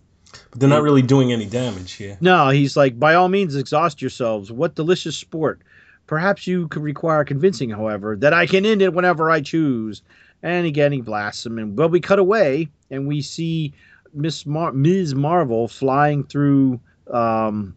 But 0.50 0.60
they're 0.60 0.68
not 0.68 0.82
really 0.82 1.02
doing 1.02 1.32
any 1.32 1.46
damage 1.46 1.92
here. 1.92 2.18
no, 2.20 2.50
he's 2.50 2.76
like, 2.76 2.98
by 2.98 3.14
all 3.14 3.28
means, 3.28 3.56
exhaust 3.56 4.02
yourselves. 4.02 4.52
What 4.52 4.74
delicious 4.74 5.16
sport. 5.16 5.60
Perhaps 6.06 6.46
you 6.46 6.68
could 6.68 6.82
require 6.82 7.22
convincing, 7.22 7.68
however, 7.68 8.16
that 8.16 8.32
I 8.32 8.46
can 8.46 8.64
end 8.64 8.80
it 8.80 8.94
whenever 8.94 9.30
I 9.30 9.42
choose. 9.42 10.02
And 10.42 10.66
again, 10.66 10.92
he 10.92 11.00
blasts 11.00 11.44
him. 11.44 11.58
And 11.58 11.76
well, 11.76 11.88
we 11.88 12.00
cut 12.00 12.18
away, 12.18 12.68
and 12.90 13.06
we 13.08 13.22
see 13.22 13.72
Miss 14.14 14.46
Mar- 14.46 14.72
Ms. 14.72 15.14
Marvel 15.14 15.68
flying 15.68 16.24
through 16.24 16.80
um, 17.10 17.74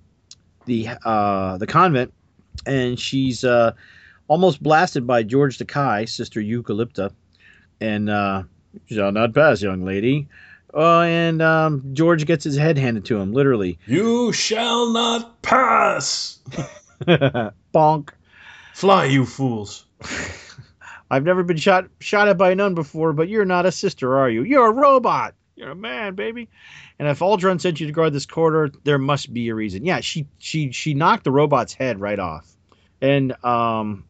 the 0.65 0.89
uh, 1.03 1.57
the 1.57 1.67
convent, 1.67 2.13
and 2.65 2.99
she's 2.99 3.43
uh, 3.43 3.73
almost 4.27 4.61
blasted 4.61 5.07
by 5.07 5.23
George 5.23 5.57
Takei, 5.57 6.07
Sister 6.07 6.39
Eucalypta. 6.39 7.11
And 7.79 8.09
uh, 8.09 8.43
shall 8.85 9.11
not 9.11 9.33
pass, 9.33 9.61
young 9.61 9.83
lady. 9.83 10.27
Oh, 10.73 11.01
and 11.01 11.41
um, 11.41 11.83
George 11.93 12.25
gets 12.25 12.43
his 12.43 12.55
head 12.55 12.77
handed 12.77 13.05
to 13.05 13.17
him, 13.19 13.33
literally. 13.33 13.77
You 13.87 14.31
shall 14.31 14.91
not 14.93 15.41
pass. 15.41 16.39
Bonk. 17.73 18.09
Fly, 18.73 19.05
you 19.05 19.25
fools. 19.25 19.85
I've 21.11 21.25
never 21.25 21.43
been 21.43 21.57
shot 21.57 21.89
shot 21.99 22.29
at 22.29 22.37
by 22.37 22.51
a 22.51 22.55
nun 22.55 22.73
before, 22.73 23.11
but 23.11 23.27
you're 23.27 23.43
not 23.43 23.65
a 23.65 23.71
sister, 23.71 24.17
are 24.17 24.29
you? 24.29 24.43
You're 24.43 24.69
a 24.69 24.73
robot. 24.73 25.35
You're 25.55 25.71
a 25.71 25.75
man, 25.75 26.15
baby. 26.15 26.47
And 26.97 27.07
if 27.09 27.21
Ultron 27.21 27.59
sent 27.59 27.81
you 27.81 27.87
to 27.87 27.91
guard 27.91 28.13
this 28.13 28.25
corridor, 28.25 28.73
there 28.85 28.97
must 28.97 29.33
be 29.33 29.49
a 29.49 29.55
reason. 29.55 29.83
Yeah, 29.83 29.99
she 29.99 30.25
she 30.39 30.71
she 30.71 30.93
knocked 30.93 31.25
the 31.25 31.31
robot's 31.31 31.73
head 31.73 31.99
right 31.99 32.17
off. 32.17 32.49
And 33.01 33.35
um 33.43 34.05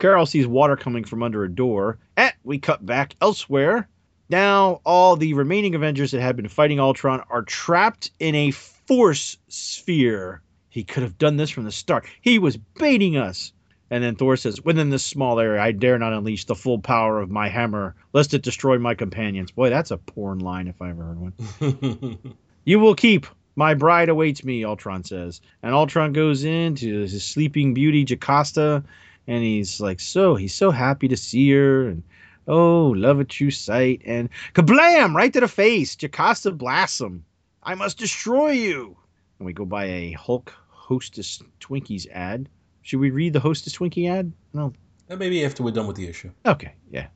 Carol 0.00 0.26
sees 0.26 0.44
water 0.44 0.76
coming 0.76 1.04
from 1.04 1.22
under 1.22 1.44
a 1.44 1.48
door. 1.48 1.98
And 2.16 2.32
we 2.42 2.58
cut 2.58 2.84
back 2.84 3.14
elsewhere. 3.20 3.88
Now 4.28 4.80
all 4.84 5.14
the 5.14 5.34
remaining 5.34 5.76
Avengers 5.76 6.10
that 6.10 6.20
had 6.20 6.34
been 6.34 6.48
fighting 6.48 6.80
Ultron 6.80 7.22
are 7.30 7.42
trapped 7.42 8.10
in 8.18 8.34
a 8.34 8.50
force 8.50 9.38
sphere. 9.46 10.42
He 10.68 10.82
could 10.82 11.04
have 11.04 11.16
done 11.16 11.36
this 11.36 11.50
from 11.50 11.62
the 11.62 11.70
start. 11.70 12.06
He 12.22 12.40
was 12.40 12.56
baiting 12.56 13.16
us. 13.16 13.52
And 13.90 14.04
then 14.04 14.14
Thor 14.14 14.36
says, 14.36 14.64
Within 14.64 14.90
this 14.90 15.04
small 15.04 15.40
area, 15.40 15.60
I 15.60 15.72
dare 15.72 15.98
not 15.98 16.12
unleash 16.12 16.44
the 16.44 16.54
full 16.54 16.78
power 16.78 17.20
of 17.20 17.30
my 17.30 17.48
hammer, 17.48 17.96
lest 18.12 18.34
it 18.34 18.42
destroy 18.42 18.78
my 18.78 18.94
companions. 18.94 19.50
Boy, 19.50 19.70
that's 19.70 19.90
a 19.90 19.98
porn 19.98 20.38
line 20.38 20.68
if 20.68 20.80
I 20.80 20.90
ever 20.90 21.02
heard 21.02 21.20
one. 21.20 22.36
You 22.64 22.78
will 22.78 22.94
keep. 22.94 23.26
My 23.56 23.74
bride 23.74 24.10
awaits 24.10 24.44
me, 24.44 24.64
Ultron 24.64 25.02
says. 25.02 25.40
And 25.62 25.74
Ultron 25.74 26.12
goes 26.12 26.44
in 26.44 26.74
to 26.76 27.00
his 27.00 27.24
sleeping 27.24 27.74
beauty, 27.74 28.04
Jocasta, 28.04 28.84
and 29.26 29.42
he's 29.42 29.80
like, 29.80 29.98
so, 29.98 30.34
he's 30.34 30.54
so 30.54 30.70
happy 30.70 31.08
to 31.08 31.16
see 31.16 31.50
her. 31.52 31.88
And 31.88 32.02
oh, 32.46 32.88
love 32.96 33.20
at 33.20 33.28
true 33.28 33.50
sight. 33.50 34.02
And 34.04 34.28
kablam! 34.54 35.14
Right 35.14 35.32
to 35.32 35.40
the 35.40 35.48
face. 35.48 35.96
Jocasta 35.96 36.52
blasts 36.52 37.00
him. 37.00 37.24
I 37.62 37.74
must 37.74 37.98
destroy 37.98 38.50
you. 38.50 38.96
And 39.38 39.46
we 39.46 39.52
go 39.52 39.64
by 39.64 39.86
a 39.86 40.12
Hulk 40.12 40.52
Hostess 40.68 41.42
Twinkies 41.60 42.06
ad. 42.10 42.48
Should 42.82 43.00
we 43.00 43.10
read 43.10 43.32
the 43.32 43.40
Hostess 43.40 43.76
Twinkie 43.76 44.10
ad? 44.10 44.32
No. 44.52 44.72
Uh, 45.08 45.16
Maybe 45.16 45.44
after 45.44 45.62
we're 45.62 45.70
done 45.72 45.86
with 45.86 45.96
the 45.96 46.06
issue. 46.08 46.30
Okay, 46.46 46.72
yeah. 46.90 47.08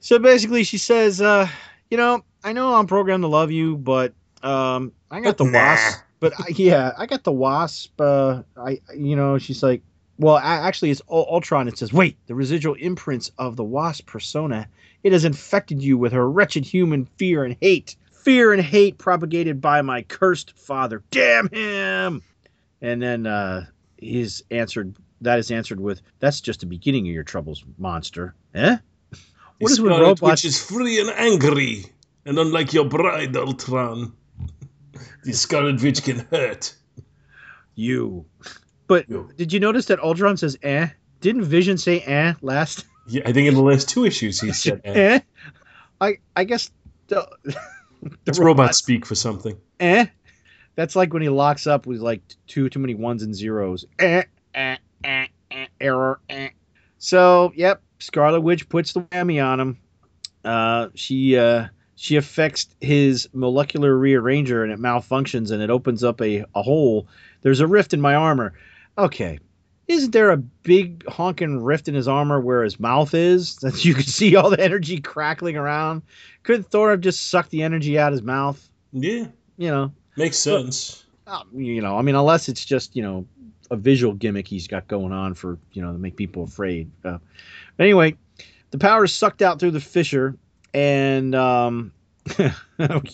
So 0.00 0.18
basically, 0.18 0.64
she 0.64 0.78
says, 0.78 1.20
uh, 1.20 1.48
you 1.90 1.96
know, 1.96 2.24
I 2.44 2.52
know 2.52 2.74
I'm 2.74 2.86
programmed 2.86 3.22
to 3.22 3.28
love 3.28 3.50
you, 3.50 3.76
but 3.76 4.12
um, 4.42 4.92
I 5.10 5.20
got 5.20 5.36
But 5.36 5.44
the 5.44 5.50
nah. 5.50 5.58
wasp. 5.58 6.00
But 6.18 6.32
I, 6.38 6.44
yeah, 6.50 6.92
I 6.96 7.06
got 7.06 7.24
the 7.24 7.32
wasp. 7.32 8.00
Uh, 8.00 8.42
I, 8.56 8.80
you 8.94 9.16
know, 9.16 9.38
she's 9.38 9.62
like, 9.62 9.82
well, 10.18 10.36
a- 10.36 10.40
actually, 10.40 10.90
it's 10.90 11.02
Ul- 11.10 11.26
Ultron. 11.30 11.68
It 11.68 11.76
says, 11.78 11.92
wait, 11.92 12.16
the 12.26 12.34
residual 12.34 12.74
imprints 12.74 13.30
of 13.38 13.56
the 13.56 13.64
wasp 13.64 14.06
persona. 14.06 14.68
It 15.02 15.12
has 15.12 15.24
infected 15.24 15.82
you 15.82 15.98
with 15.98 16.12
her 16.12 16.28
wretched 16.30 16.64
human 16.64 17.04
fear 17.16 17.44
and 17.44 17.56
hate. 17.60 17.96
Fear 18.12 18.54
and 18.54 18.62
hate 18.62 18.98
propagated 18.98 19.60
by 19.60 19.82
my 19.82 20.02
cursed 20.02 20.58
father. 20.58 21.02
Damn 21.10 21.48
him! 21.50 22.22
And 22.80 23.00
then 23.00 23.26
uh, 23.26 23.66
he's 24.06 24.42
answered. 24.50 24.96
That 25.22 25.38
is 25.38 25.50
answered 25.50 25.80
with, 25.80 26.02
"That's 26.20 26.40
just 26.40 26.60
the 26.60 26.66
beginning 26.66 27.06
of 27.08 27.14
your 27.14 27.24
troubles, 27.24 27.64
monster." 27.78 28.34
Eh? 28.54 28.76
What 29.58 29.72
is 29.72 29.80
with 29.80 29.92
robots? 29.92 30.20
Witch 30.22 30.44
is 30.44 30.62
free 30.62 31.00
and 31.00 31.10
angry, 31.10 31.86
and 32.26 32.38
unlike 32.38 32.72
your 32.74 32.84
bride, 32.86 33.34
Ultron, 33.36 34.12
the 35.24 35.32
Scarlet 35.32 35.82
Witch 35.82 36.02
can 36.02 36.26
hurt. 36.30 36.74
You. 37.74 38.26
But 38.86 39.08
You. 39.08 39.30
did 39.36 39.52
you 39.52 39.60
notice 39.60 39.86
that 39.86 40.00
Ultron 40.00 40.36
says 40.36 40.56
"eh"? 40.62 40.88
Didn't 41.20 41.44
Vision 41.44 41.78
say 41.78 42.00
"eh" 42.00 42.34
last? 42.42 42.84
Yeah, 43.08 43.22
I 43.24 43.32
think 43.32 43.48
in 43.48 43.54
the 43.54 43.62
last 43.62 43.88
two 43.88 44.04
issues 44.04 44.40
he 44.40 44.52
said, 44.64 44.80
eh. 44.84 44.92
eh. 44.94 45.20
I 46.00 46.18
I 46.36 46.44
guess 46.44 46.70
the, 47.08 47.26
the 47.44 47.56
"It's 48.26 48.38
robots 48.38 48.78
speak 48.78 49.06
for 49.06 49.14
something." 49.14 49.56
eh. 49.80 50.06
That's 50.76 50.94
like 50.94 51.12
when 51.12 51.22
he 51.22 51.28
locks 51.28 51.66
up 51.66 51.86
with 51.86 52.00
like 52.00 52.22
two 52.46 52.68
too 52.68 52.78
many 52.78 52.94
ones 52.94 53.22
and 53.22 53.34
zeros. 53.34 53.84
Eh, 53.98 54.22
eh, 54.54 54.76
eh, 55.02 55.26
eh, 55.50 55.66
error. 55.80 56.20
Eh. 56.28 56.50
So 56.98 57.52
yep, 57.56 57.82
Scarlet 57.98 58.42
Witch 58.42 58.68
puts 58.68 58.92
the 58.92 59.00
whammy 59.00 59.44
on 59.44 59.58
him. 59.58 59.78
Uh, 60.44 60.88
she 60.94 61.36
uh, 61.36 61.66
she 61.96 62.16
affects 62.16 62.68
his 62.80 63.28
molecular 63.32 63.98
rearranger 63.98 64.62
and 64.62 64.70
it 64.72 64.78
malfunctions 64.78 65.50
and 65.50 65.62
it 65.62 65.70
opens 65.70 66.04
up 66.04 66.20
a, 66.20 66.44
a 66.54 66.62
hole. 66.62 67.08
There's 67.40 67.60
a 67.60 67.66
rift 67.66 67.94
in 67.94 68.00
my 68.00 68.14
armor. 68.14 68.52
Okay. 68.98 69.40
Isn't 69.88 70.10
there 70.10 70.30
a 70.30 70.36
big 70.36 71.06
honking 71.06 71.62
rift 71.62 71.86
in 71.88 71.94
his 71.94 72.08
armor 72.08 72.40
where 72.40 72.64
his 72.64 72.78
mouth 72.80 73.14
is 73.14 73.56
that 73.62 73.84
you 73.84 73.94
can 73.94 74.04
see 74.04 74.36
all 74.36 74.50
the 74.50 74.62
energy 74.62 75.00
crackling 75.00 75.56
around? 75.56 76.02
Couldn't 76.42 76.70
Thor 76.70 76.90
have 76.90 77.00
just 77.00 77.28
sucked 77.28 77.50
the 77.50 77.62
energy 77.62 77.98
out 77.98 78.08
of 78.08 78.18
his 78.18 78.22
mouth? 78.22 78.68
Yeah, 78.92 79.26
You 79.56 79.70
know, 79.70 79.92
makes 80.16 80.36
sense. 80.38 81.04
uh, 81.26 81.42
you 81.54 81.80
know, 81.82 81.96
I 81.98 82.02
mean, 82.02 82.14
unless 82.14 82.48
it's 82.48 82.64
just 82.64 82.96
you 82.96 83.02
know 83.02 83.26
a 83.70 83.76
visual 83.76 84.14
gimmick 84.14 84.46
he's 84.46 84.68
got 84.68 84.86
going 84.88 85.12
on 85.12 85.34
for 85.34 85.58
you 85.72 85.82
know 85.82 85.92
to 85.92 85.98
make 85.98 86.16
people 86.16 86.44
afraid. 86.44 86.90
Uh, 87.04 87.18
anyway, 87.78 88.16
the 88.70 88.78
power 88.78 89.04
is 89.04 89.12
sucked 89.12 89.42
out 89.42 89.58
through 89.58 89.72
the 89.72 89.80
fissure, 89.80 90.36
and 90.72 91.34
um, 91.34 91.92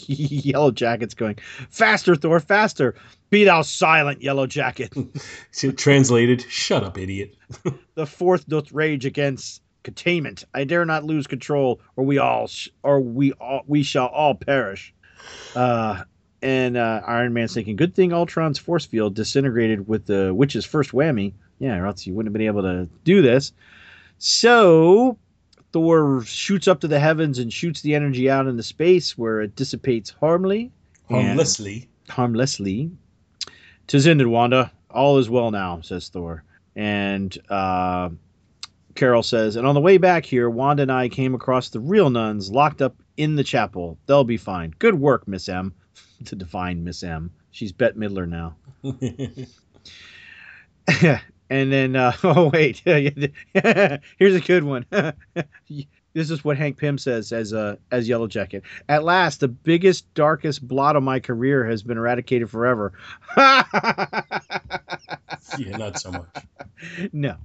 Yellow 0.07 0.71
Jacket's 0.71 1.15
going 1.15 1.37
faster, 1.71 2.15
Thor, 2.17 2.41
faster. 2.41 2.95
Be 3.31 3.45
thou 3.45 3.63
silent, 3.63 4.21
Yellow 4.23 4.47
Jacket. 4.47 4.93
So 5.53 5.71
translated, 5.71 6.43
"Shut 6.49 6.83
up, 6.83 6.99
idiot." 6.99 7.35
the 7.95 8.07
fourth 8.07 8.49
doth 8.49 8.73
rage 8.73 9.05
against 9.07 9.63
containment. 9.83 10.45
I 10.55 10.65
dare 10.65 10.85
not 10.85 11.05
lose 11.05 11.27
control, 11.27 11.81
or 11.97 12.05
we 12.05 12.19
all, 12.19 12.47
sh- 12.47 12.69
or 12.83 13.01
we 13.01 13.33
all, 13.33 13.63
we 13.67 13.83
shall 13.83 14.07
all 14.07 14.35
perish. 14.35 14.95
Uh, 15.55 16.05
and 16.43 16.77
uh, 16.77 17.01
Iron 17.07 17.33
Man's 17.33 17.55
thinking, 17.55 17.77
good 17.77 17.95
thing 17.95 18.13
Ultron's 18.13 18.59
force 18.59 18.85
field 18.85 19.15
disintegrated 19.15 19.87
with 19.89 20.07
the 20.07 20.35
witch's 20.35 20.65
first 20.65 20.91
whammy. 20.93 21.33
Yeah, 21.59 21.77
or 21.79 21.87
else 21.87 22.07
you 22.07 22.15
wouldn't 22.15 22.29
have 22.29 22.33
been 22.33 22.47
able 22.47 22.63
to 22.63 22.89
do 23.05 23.23
this. 23.23 23.53
So 24.19 25.17
Thor 25.73 26.23
shoots 26.25 26.69
up 26.69 26.81
to 26.81 26.89
the 26.89 26.99
heavens 27.01 27.39
and 27.39 27.53
shoots 27.53 27.81
the 27.81 27.95
energy 27.95 28.29
out 28.31 28.47
into 28.47 28.63
space, 28.63 29.17
where 29.17 29.41
it 29.41 29.57
dissipates 29.57 30.11
harmlessly. 30.11 30.71
and- 31.09 31.27
Harmlessly. 31.27 31.89
harmlessly. 32.09 32.91
Tis 33.87 34.07
ended, 34.07 34.27
Wanda. 34.27 34.71
All 34.91 35.19
is 35.19 35.31
well 35.31 35.51
now, 35.51 35.81
says 35.83 36.09
Thor. 36.09 36.45
And 36.77 37.37
uh, 37.51 38.11
Carol 38.95 39.23
says, 39.23 39.57
and 39.57 39.67
on 39.67 39.75
the 39.75 39.81
way 39.81 39.99
back 39.99 40.25
here, 40.25 40.49
Wanda 40.51 40.83
and 40.83 40.93
I 40.93 41.09
came 41.09 41.35
across 41.35 41.69
the 41.71 41.81
real 41.81 42.11
nuns 42.11 42.51
locked 42.51 42.81
up 42.83 42.95
in 43.17 43.37
the 43.37 43.45
chapel. 43.45 43.99
They'll 44.07 44.25
be 44.25 44.37
fine. 44.37 44.75
Good 44.79 44.95
work, 44.95 45.27
Miss 45.29 45.49
M. 45.49 45.75
to 46.27 46.37
define 46.37 46.85
Miss 46.85 47.03
M. 47.03 47.33
She's 47.51 47.73
Bette 47.73 47.99
Midler 47.99 48.29
now. 48.29 48.55
and 51.51 51.73
then, 51.73 51.97
uh, 51.97 52.13
oh, 52.25 52.51
wait. 52.53 52.83
Here's 52.85 54.35
a 54.35 54.41
good 54.41 54.65
one. 54.65 54.87
this 56.15 56.31
is 56.31 56.45
what 56.45 56.57
Hank 56.57 56.79
Pym 56.79 56.99
says 56.99 57.33
as 57.33 57.53
uh, 57.53 57.77
as 57.91 58.09
Yellow 58.09 58.27
Jacket. 58.27 58.63
At 58.89 59.05
last, 59.05 59.41
the 59.41 59.49
biggest, 59.49 60.13
darkest 60.15 60.67
blot 60.67 60.97
of 60.97 61.03
my 61.03 61.21
career 61.21 61.67
has 61.67 61.83
been 61.83 61.99
eradicated 61.99 62.51
forever. 62.51 62.93
yeah, 63.37 63.65
not 65.77 65.99
so 65.99 66.13
much. 66.13 66.29
no. 67.13 67.37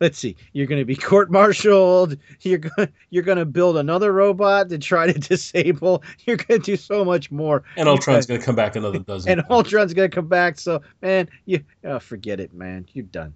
Let's 0.00 0.18
see. 0.18 0.36
You're 0.52 0.66
going 0.66 0.80
to 0.80 0.84
be 0.84 0.96
court-martialed. 0.96 2.16
You're 2.40 2.58
going 2.58 2.88
you're 3.10 3.22
going 3.22 3.38
to 3.38 3.44
build 3.46 3.76
another 3.76 4.12
robot 4.12 4.68
to 4.70 4.78
try 4.78 5.10
to 5.12 5.18
disable. 5.18 6.02
You're 6.26 6.36
going 6.36 6.60
to 6.60 6.64
do 6.64 6.76
so 6.76 7.04
much 7.04 7.30
more. 7.30 7.62
And 7.76 7.88
Ultron's 7.88 8.26
going 8.26 8.40
to 8.40 8.46
come 8.46 8.56
back 8.56 8.76
another 8.76 8.98
dozen. 9.08 9.30
and 9.30 9.40
times. 9.40 9.50
Ultron's 9.50 9.94
gonna 9.94 10.08
come 10.08 10.28
back. 10.28 10.58
So 10.58 10.80
man, 11.02 11.28
you 11.46 11.64
oh, 11.84 11.98
forget 11.98 12.40
it, 12.40 12.52
man. 12.54 12.86
You're 12.92 13.06
done. 13.06 13.34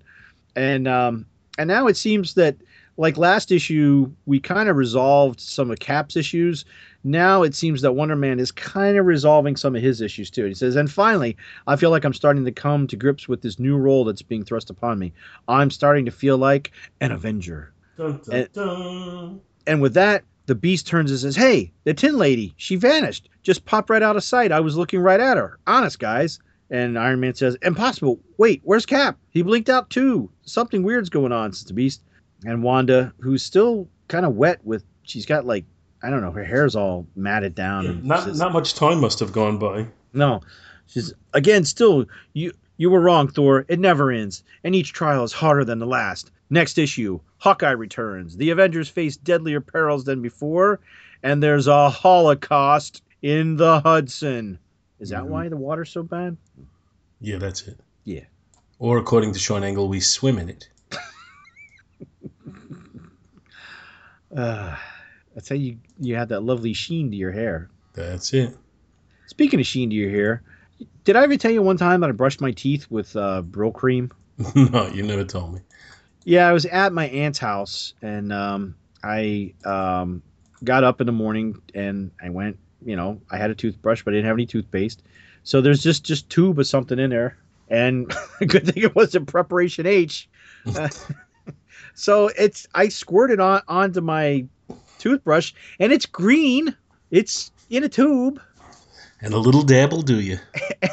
And 0.56 0.86
um, 0.86 1.26
and 1.58 1.68
now 1.68 1.86
it 1.86 1.96
seems 1.96 2.34
that 2.34 2.56
like 2.96 3.16
last 3.16 3.50
issue, 3.50 4.10
we 4.26 4.38
kind 4.38 4.68
of 4.68 4.76
resolved 4.76 5.40
some 5.40 5.70
of 5.70 5.78
Cap's 5.78 6.16
issues. 6.16 6.64
Now 7.04 7.42
it 7.42 7.54
seems 7.54 7.82
that 7.82 7.92
Wonder 7.92 8.16
Man 8.16 8.38
is 8.38 8.52
kind 8.52 8.96
of 8.96 9.06
resolving 9.06 9.56
some 9.56 9.74
of 9.74 9.82
his 9.82 10.00
issues 10.00 10.30
too. 10.30 10.44
He 10.46 10.54
says, 10.54 10.76
and 10.76 10.90
finally, 10.90 11.36
I 11.66 11.76
feel 11.76 11.90
like 11.90 12.04
I'm 12.04 12.14
starting 12.14 12.44
to 12.44 12.52
come 12.52 12.86
to 12.86 12.96
grips 12.96 13.28
with 13.28 13.42
this 13.42 13.58
new 13.58 13.76
role 13.76 14.04
that's 14.04 14.22
being 14.22 14.44
thrust 14.44 14.70
upon 14.70 14.98
me. 14.98 15.12
I'm 15.48 15.70
starting 15.70 16.04
to 16.04 16.10
feel 16.12 16.38
like 16.38 16.70
an 17.00 17.10
Avenger. 17.12 17.72
Dun, 17.96 18.20
dun, 18.24 18.34
and- 18.36 18.52
dun. 18.52 19.40
And 19.66 19.82
with 19.82 19.94
that, 19.94 20.24
the 20.46 20.54
Beast 20.54 20.86
turns 20.86 21.10
and 21.10 21.20
says, 21.20 21.36
"Hey, 21.36 21.72
the 21.84 21.94
Tin 21.94 22.16
Lady, 22.18 22.52
she 22.56 22.76
vanished. 22.76 23.28
Just 23.42 23.64
popped 23.64 23.90
right 23.90 24.02
out 24.02 24.16
of 24.16 24.24
sight. 24.24 24.50
I 24.50 24.60
was 24.60 24.76
looking 24.76 25.00
right 25.00 25.20
at 25.20 25.36
her. 25.36 25.58
Honest, 25.66 25.98
guys." 25.98 26.40
And 26.70 26.98
Iron 26.98 27.20
Man 27.20 27.34
says, 27.34 27.56
"Impossible. 27.62 28.18
Wait, 28.38 28.60
where's 28.64 28.86
Cap? 28.86 29.18
He 29.30 29.42
blinked 29.42 29.68
out 29.68 29.90
too. 29.90 30.30
Something 30.42 30.82
weird's 30.82 31.10
going 31.10 31.30
on." 31.32 31.52
Says 31.52 31.66
the 31.66 31.74
Beast. 31.74 32.02
And 32.44 32.62
Wanda, 32.64 33.12
who's 33.20 33.42
still 33.44 33.86
kind 34.08 34.26
of 34.26 34.34
wet 34.34 34.58
with, 34.64 34.84
she's 35.04 35.26
got 35.26 35.46
like, 35.46 35.64
I 36.02 36.10
don't 36.10 36.20
know, 36.20 36.32
her 36.32 36.44
hair's 36.44 36.74
all 36.76 37.06
matted 37.16 37.54
down. 37.54 37.86
and 37.86 38.04
Not 38.04 38.24
says, 38.24 38.38
not 38.38 38.52
much 38.52 38.74
time 38.74 39.00
must 39.00 39.20
have 39.20 39.32
gone 39.32 39.58
by. 39.58 39.86
no, 40.12 40.40
she's 40.86 41.12
again 41.32 41.64
still 41.64 42.06
you. 42.32 42.52
You 42.78 42.90
were 42.90 43.00
wrong, 43.00 43.28
Thor. 43.28 43.64
It 43.68 43.78
never 43.78 44.10
ends, 44.10 44.42
and 44.64 44.74
each 44.74 44.92
trial 44.92 45.22
is 45.22 45.32
harder 45.32 45.64
than 45.64 45.78
the 45.78 45.86
last. 45.86 46.32
Next 46.50 46.78
issue, 46.78 47.20
Hawkeye 47.38 47.70
returns. 47.70 48.36
The 48.36 48.50
Avengers 48.50 48.88
face 48.88 49.16
deadlier 49.16 49.60
perils 49.60 50.04
than 50.04 50.20
before, 50.20 50.80
and 51.22 51.40
there's 51.42 51.66
a 51.68 51.88
Holocaust 51.90 53.02
in 53.20 53.56
the 53.56 53.80
Hudson. 53.80 54.58
Is 54.98 55.10
that 55.10 55.22
Mhm. 55.22 55.26
why 55.28 55.48
the 55.48 55.56
water's 55.56 55.90
so 55.90 56.02
bad? 56.02 56.36
Yeah, 57.20 57.36
that's 57.38 57.62
it. 57.68 57.78
Yeah. 58.04 58.24
Or 58.80 58.98
according 58.98 59.32
to 59.34 59.38
Sean 59.38 59.62
Engel, 59.62 59.88
we 59.88 60.00
swim 60.00 60.38
in 60.38 60.48
it. 60.48 60.68
Uh, 64.34 64.74
that's 65.34 65.48
how 65.48 65.54
you 65.54 65.78
you 65.98 66.16
have 66.16 66.28
that 66.28 66.42
lovely 66.42 66.72
sheen 66.72 67.10
to 67.10 67.16
your 67.16 67.32
hair. 67.32 67.70
That's 67.94 68.32
it. 68.32 68.56
Speaking 69.26 69.60
of 69.60 69.66
sheen 69.66 69.90
to 69.90 69.96
your 69.96 70.10
hair, 70.10 70.42
did 71.04 71.16
I 71.16 71.22
ever 71.22 71.36
tell 71.36 71.50
you 71.50 71.62
one 71.62 71.76
time 71.76 72.00
that 72.00 72.10
I 72.10 72.12
brushed 72.12 72.40
my 72.40 72.52
teeth 72.52 72.90
with 72.90 73.14
uh, 73.16 73.42
Brill 73.42 73.72
cream? 73.72 74.12
no, 74.54 74.88
you 74.88 75.02
never 75.02 75.24
told 75.24 75.54
me. 75.54 75.60
Yeah, 76.24 76.48
I 76.48 76.52
was 76.52 76.66
at 76.66 76.92
my 76.92 77.08
aunt's 77.08 77.38
house 77.38 77.94
and 78.02 78.32
um, 78.32 78.76
I 79.02 79.54
um, 79.64 80.22
got 80.62 80.84
up 80.84 81.00
in 81.00 81.06
the 81.06 81.12
morning 81.12 81.60
and 81.74 82.10
I 82.22 82.30
went. 82.30 82.58
You 82.84 82.96
know, 82.96 83.20
I 83.30 83.36
had 83.36 83.50
a 83.50 83.54
toothbrush, 83.54 84.02
but 84.02 84.12
I 84.12 84.16
didn't 84.16 84.26
have 84.26 84.36
any 84.36 84.46
toothpaste. 84.46 85.02
So 85.44 85.60
there's 85.60 85.82
just 85.82 86.04
just 86.04 86.28
tube 86.30 86.58
of 86.58 86.66
something 86.66 86.98
in 86.98 87.10
there, 87.10 87.36
and 87.68 88.12
good 88.46 88.66
thing 88.66 88.82
it 88.82 88.94
wasn't 88.94 89.28
preparation 89.28 89.86
H. 89.86 90.28
Uh, 90.66 90.88
so 91.94 92.28
it's 92.36 92.66
I 92.74 92.88
squirted 92.88 93.38
on 93.38 93.62
onto 93.68 94.00
my 94.00 94.46
toothbrush, 95.02 95.52
and 95.78 95.92
it's 95.92 96.06
green. 96.06 96.76
It's 97.10 97.52
in 97.68 97.84
a 97.84 97.88
tube. 97.88 98.40
And 99.20 99.34
a 99.34 99.38
little 99.38 99.62
dab 99.62 99.92
will 99.92 100.02
do 100.02 100.20
you. 100.20 100.38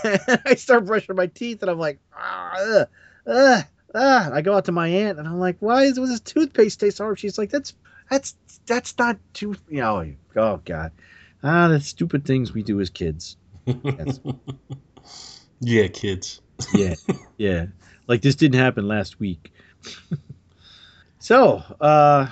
and 0.03 0.41
I 0.45 0.55
start 0.55 0.85
brushing 0.85 1.15
my 1.15 1.27
teeth, 1.27 1.61
and 1.61 1.71
I'm 1.71 1.79
like, 1.79 1.99
ah, 2.15 2.85
ugh, 3.25 3.65
ah. 3.95 4.31
I 4.33 4.41
go 4.41 4.55
out 4.55 4.65
to 4.65 4.71
my 4.71 4.87
aunt, 4.87 5.19
and 5.19 5.27
I'm 5.27 5.39
like, 5.39 5.57
why 5.59 5.83
is 5.83 5.95
this 5.95 6.19
toothpaste 6.19 6.79
taste 6.79 6.97
horrible? 6.97 7.15
She's 7.15 7.37
like, 7.37 7.49
that's 7.49 7.73
that's 8.09 8.35
that's 8.65 8.97
not 8.97 9.17
tooth. 9.33 9.61
You 9.69 9.81
know, 9.81 10.13
oh 10.35 10.61
god, 10.65 10.91
ah, 11.43 11.67
the 11.69 11.79
stupid 11.79 12.25
things 12.25 12.53
we 12.53 12.63
do 12.63 12.79
as 12.81 12.89
kids. 12.89 13.37
Yeah, 15.59 15.87
kids. 15.87 16.41
Yeah, 16.73 16.95
yeah. 17.37 17.67
Like 18.07 18.21
this 18.21 18.35
didn't 18.35 18.59
happen 18.59 18.85
last 18.85 19.17
week. 19.17 19.53
so, 21.19 21.63
uh, 21.79 22.27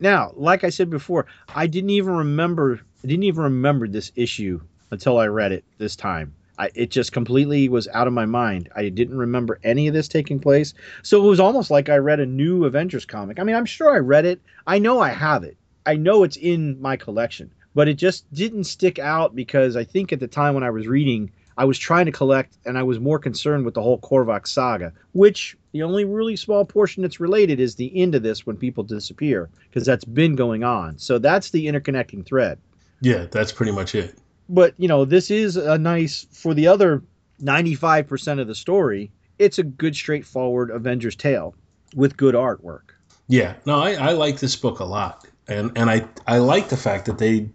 now, 0.00 0.32
like 0.36 0.64
I 0.64 0.70
said 0.70 0.90
before, 0.90 1.26
I 1.54 1.66
didn't 1.66 1.90
even 1.90 2.14
remember. 2.14 2.80
I 3.02 3.06
didn't 3.06 3.24
even 3.24 3.44
remember 3.44 3.86
this 3.86 4.12
issue 4.16 4.60
until 4.90 5.18
I 5.18 5.26
read 5.26 5.52
it 5.52 5.64
this 5.78 5.96
time. 5.96 6.34
I, 6.58 6.70
it 6.74 6.90
just 6.90 7.12
completely 7.12 7.68
was 7.68 7.88
out 7.88 8.06
of 8.06 8.12
my 8.12 8.26
mind. 8.26 8.68
I 8.76 8.88
didn't 8.88 9.18
remember 9.18 9.58
any 9.64 9.88
of 9.88 9.94
this 9.94 10.08
taking 10.08 10.38
place. 10.38 10.72
So 11.02 11.24
it 11.24 11.28
was 11.28 11.40
almost 11.40 11.70
like 11.70 11.88
I 11.88 11.96
read 11.96 12.20
a 12.20 12.26
new 12.26 12.64
Avengers 12.64 13.04
comic. 13.04 13.40
I 13.40 13.42
mean, 13.42 13.56
I'm 13.56 13.66
sure 13.66 13.92
I 13.92 13.98
read 13.98 14.24
it. 14.24 14.40
I 14.66 14.78
know 14.78 15.00
I 15.00 15.08
have 15.08 15.42
it. 15.42 15.56
I 15.84 15.96
know 15.96 16.22
it's 16.22 16.36
in 16.36 16.80
my 16.80 16.96
collection, 16.96 17.50
but 17.74 17.88
it 17.88 17.94
just 17.94 18.32
didn't 18.32 18.64
stick 18.64 18.98
out 18.98 19.34
because 19.34 19.76
I 19.76 19.84
think 19.84 20.12
at 20.12 20.20
the 20.20 20.28
time 20.28 20.54
when 20.54 20.62
I 20.62 20.70
was 20.70 20.86
reading, 20.86 21.30
I 21.56 21.64
was 21.64 21.78
trying 21.78 22.06
to 22.06 22.12
collect 22.12 22.58
and 22.64 22.76
I 22.78 22.82
was 22.82 22.98
more 23.00 23.18
concerned 23.18 23.64
with 23.64 23.74
the 23.74 23.82
whole 23.82 23.98
Korvac 24.00 24.46
saga, 24.46 24.92
which 25.12 25.56
the 25.72 25.82
only 25.82 26.04
really 26.04 26.36
small 26.36 26.64
portion 26.64 27.02
that's 27.02 27.20
related 27.20 27.60
is 27.60 27.74
the 27.76 27.92
end 28.00 28.14
of 28.14 28.22
this 28.22 28.46
when 28.46 28.56
people 28.56 28.84
disappear 28.84 29.50
because 29.68 29.86
that's 29.86 30.04
been 30.04 30.34
going 30.36 30.64
on. 30.64 30.98
So 30.98 31.18
that's 31.18 31.50
the 31.50 31.66
interconnecting 31.66 32.26
thread 32.26 32.58
Yeah, 33.00 33.26
that's 33.30 33.52
pretty 33.52 33.72
much 33.72 33.94
it. 33.94 34.16
but 34.48 34.74
you 34.78 34.88
know 34.88 35.04
this 35.04 35.30
is 35.30 35.56
a 35.56 35.78
nice 35.78 36.26
for 36.32 36.54
the 36.54 36.66
other 36.66 37.02
95% 37.42 38.40
of 38.40 38.46
the 38.46 38.54
story 38.54 39.10
it's 39.38 39.58
a 39.58 39.62
good 39.64 39.94
straightforward 39.96 40.70
avengers 40.70 41.16
tale 41.16 41.54
with 41.94 42.16
good 42.16 42.34
artwork 42.34 42.94
Yeah, 43.28 43.54
no, 43.66 43.80
I, 43.80 43.92
I 43.94 44.12
like 44.12 44.38
this 44.38 44.54
book 44.56 44.80
a 44.80 44.84
lot, 44.84 45.26
and 45.48 45.72
and 45.76 45.90
I 45.90 46.06
I 46.26 46.38
like 46.38 46.68
the 46.68 46.76
fact 46.76 47.06
that 47.06 47.18
they, 47.18 47.48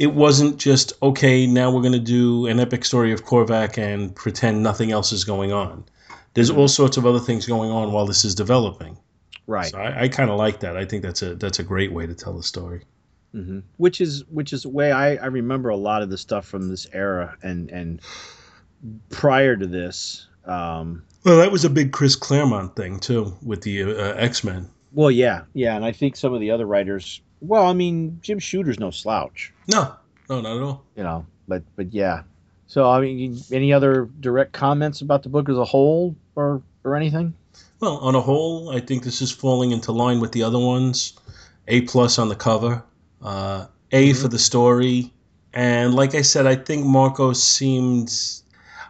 it 0.00 0.14
wasn't 0.14 0.56
just 0.56 0.92
okay. 1.02 1.46
Now 1.46 1.70
we're 1.70 1.82
gonna 1.82 1.98
do 2.00 2.46
an 2.46 2.58
epic 2.58 2.84
story 2.84 3.12
of 3.12 3.24
Korvac 3.24 3.78
and 3.78 4.12
pretend 4.16 4.62
nothing 4.62 4.90
else 4.90 5.12
is 5.12 5.24
going 5.24 5.52
on. 5.52 5.84
There's 6.34 6.50
all 6.50 6.68
sorts 6.68 6.96
of 6.96 7.04
other 7.06 7.18
things 7.20 7.46
going 7.46 7.70
on 7.70 7.92
while 7.92 8.06
this 8.06 8.24
is 8.24 8.34
developing. 8.34 8.96
right 9.46 9.70
So 9.70 9.78
I, 9.78 10.02
I 10.04 10.08
kind 10.08 10.30
of 10.30 10.38
like 10.38 10.60
that. 10.60 10.76
I 10.76 10.84
think 10.84 11.02
that's 11.02 11.22
a 11.22 11.34
that's 11.36 11.58
a 11.58 11.62
great 11.62 11.92
way 11.92 12.06
to 12.06 12.14
tell 12.14 12.34
the 12.36 12.42
story. 12.42 12.82
hmm 13.32 13.60
which 13.76 14.00
is 14.00 14.24
which 14.30 14.52
is 14.52 14.62
the 14.62 14.68
way 14.70 14.90
I, 14.90 15.16
I 15.16 15.26
remember 15.26 15.68
a 15.68 15.76
lot 15.76 16.02
of 16.02 16.08
the 16.10 16.18
stuff 16.18 16.46
from 16.46 16.68
this 16.68 16.86
era 16.92 17.36
and 17.42 17.70
and 17.70 18.00
prior 19.10 19.56
to 19.56 19.66
this 19.66 20.26
um 20.46 21.02
Well, 21.24 21.36
that 21.38 21.52
was 21.52 21.64
a 21.64 21.70
big 21.70 21.92
Chris 21.92 22.16
Claremont 22.16 22.74
thing 22.74 22.98
too 23.00 23.36
with 23.42 23.60
the 23.62 23.82
uh, 23.84 24.14
X 24.14 24.42
Men. 24.44 24.66
well 24.92 25.10
yeah 25.10 25.42
yeah 25.52 25.76
and 25.76 25.84
i 25.84 25.92
think 25.92 26.16
some 26.16 26.32
of 26.34 26.40
the 26.40 26.50
other 26.50 26.66
writers 26.66 27.20
well 27.40 27.66
i 27.66 27.72
mean 27.72 28.18
jim 28.22 28.38
shooter's 28.38 28.78
no 28.78 28.90
slouch 28.90 29.52
No, 29.68 29.94
no, 30.28 30.40
not 30.40 30.56
at 30.56 30.62
all. 30.62 30.84
you 30.96 31.02
know 31.02 31.26
but 31.48 31.62
but 31.76 31.92
yeah 31.92 32.22
so 32.66 32.88
i 32.90 33.00
mean 33.00 33.38
any 33.52 33.72
other 33.72 34.08
direct 34.20 34.52
comments 34.52 35.00
about 35.00 35.22
the 35.22 35.28
book 35.28 35.48
as 35.48 35.56
a 35.56 35.64
whole 35.64 36.14
or 36.36 36.62
or 36.84 36.96
anything 36.96 37.34
Well, 37.80 37.96
on 37.98 38.14
a 38.14 38.20
whole, 38.20 38.70
I 38.76 38.80
think 38.80 39.04
this 39.04 39.22
is 39.22 39.30
falling 39.30 39.70
into 39.70 39.90
line 39.92 40.20
with 40.20 40.32
the 40.32 40.42
other 40.42 40.58
ones. 40.58 41.14
A 41.68 41.80
plus 41.82 42.18
on 42.18 42.28
the 42.28 42.34
cover, 42.36 42.82
uh, 43.22 43.66
A 43.92 44.12
for 44.12 44.28
the 44.28 44.38
story, 44.38 45.10
and 45.54 45.94
like 45.94 46.14
I 46.14 46.20
said, 46.22 46.46
I 46.46 46.56
think 46.56 46.84
Marco 46.84 47.32
seemed. 47.32 48.12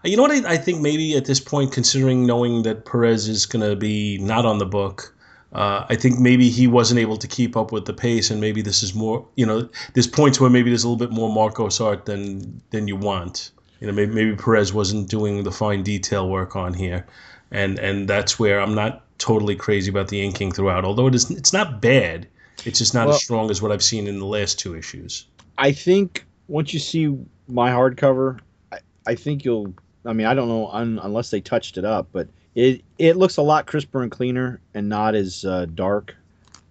You 0.02 0.16
know 0.16 0.22
what? 0.22 0.32
I, 0.32 0.54
I 0.54 0.56
think 0.56 0.80
maybe 0.80 1.16
at 1.16 1.24
this 1.24 1.38
point, 1.40 1.72
considering 1.72 2.26
knowing 2.26 2.62
that 2.62 2.84
Perez 2.84 3.28
is 3.28 3.46
going 3.46 3.68
to 3.68 3.76
be 3.76 4.18
not 4.18 4.44
on 4.46 4.58
the 4.58 4.66
book, 4.66 5.14
uh, 5.52 5.86
I 5.88 5.96
think 5.96 6.18
maybe 6.18 6.48
he 6.48 6.66
wasn't 6.66 7.00
able 7.00 7.16
to 7.16 7.26
keep 7.26 7.56
up 7.56 7.72
with 7.72 7.86
the 7.86 7.92
pace, 7.92 8.30
and 8.30 8.40
maybe 8.40 8.62
this 8.62 8.82
is 8.82 8.94
more. 8.94 9.26
You 9.36 9.46
know, 9.46 9.68
there's 9.94 10.06
points 10.06 10.40
where 10.40 10.50
maybe 10.50 10.70
there's 10.70 10.84
a 10.84 10.88
little 10.88 11.06
bit 11.06 11.14
more 11.14 11.32
Marcos 11.32 11.80
art 11.80 12.06
than 12.06 12.62
than 12.70 12.88
you 12.88 12.96
want. 12.96 13.50
You 13.80 13.86
know, 13.86 13.92
maybe, 13.92 14.12
maybe 14.12 14.36
Perez 14.36 14.74
wasn't 14.74 15.08
doing 15.08 15.42
the 15.42 15.50
fine 15.50 15.82
detail 15.82 16.28
work 16.28 16.54
on 16.54 16.74
here 16.74 17.06
and 17.50 17.78
and 17.78 18.08
that's 18.08 18.38
where 18.38 18.60
I'm 18.60 18.74
not 18.74 19.04
totally 19.18 19.56
crazy 19.56 19.90
about 19.90 20.08
the 20.08 20.22
inking 20.22 20.52
throughout. 20.52 20.84
Although 20.84 21.08
it 21.08 21.14
is, 21.14 21.30
it's 21.30 21.52
not 21.52 21.80
bad. 21.80 22.26
It's 22.64 22.78
just 22.78 22.94
not 22.94 23.06
Well- 23.06 23.16
as 23.16 23.22
strong 23.22 23.50
as 23.50 23.62
what 23.62 23.72
I've 23.72 23.82
seen 23.82 24.06
in 24.06 24.18
the 24.18 24.26
last 24.26 24.58
two 24.58 24.76
issues. 24.76 25.26
I 25.58 25.72
think 25.72 26.24
once 26.48 26.72
you 26.72 26.80
see 26.80 27.16
my 27.48 27.70
hardcover, 27.70 28.38
I, 28.72 28.78
I 29.06 29.14
think 29.14 29.44
you'll. 29.44 29.74
I 30.06 30.14
mean, 30.14 30.26
I 30.26 30.32
don't 30.32 30.48
know 30.48 30.68
un, 30.68 30.98
unless 31.02 31.30
they 31.30 31.42
touched 31.42 31.76
it 31.76 31.84
up, 31.84 32.08
but 32.12 32.28
it 32.54 32.82
it 32.98 33.16
looks 33.16 33.36
a 33.36 33.42
lot 33.42 33.66
crisper 33.66 34.02
and 34.02 34.10
cleaner 34.10 34.60
and 34.74 34.88
not 34.88 35.14
as 35.14 35.44
uh, 35.44 35.66
dark, 35.74 36.16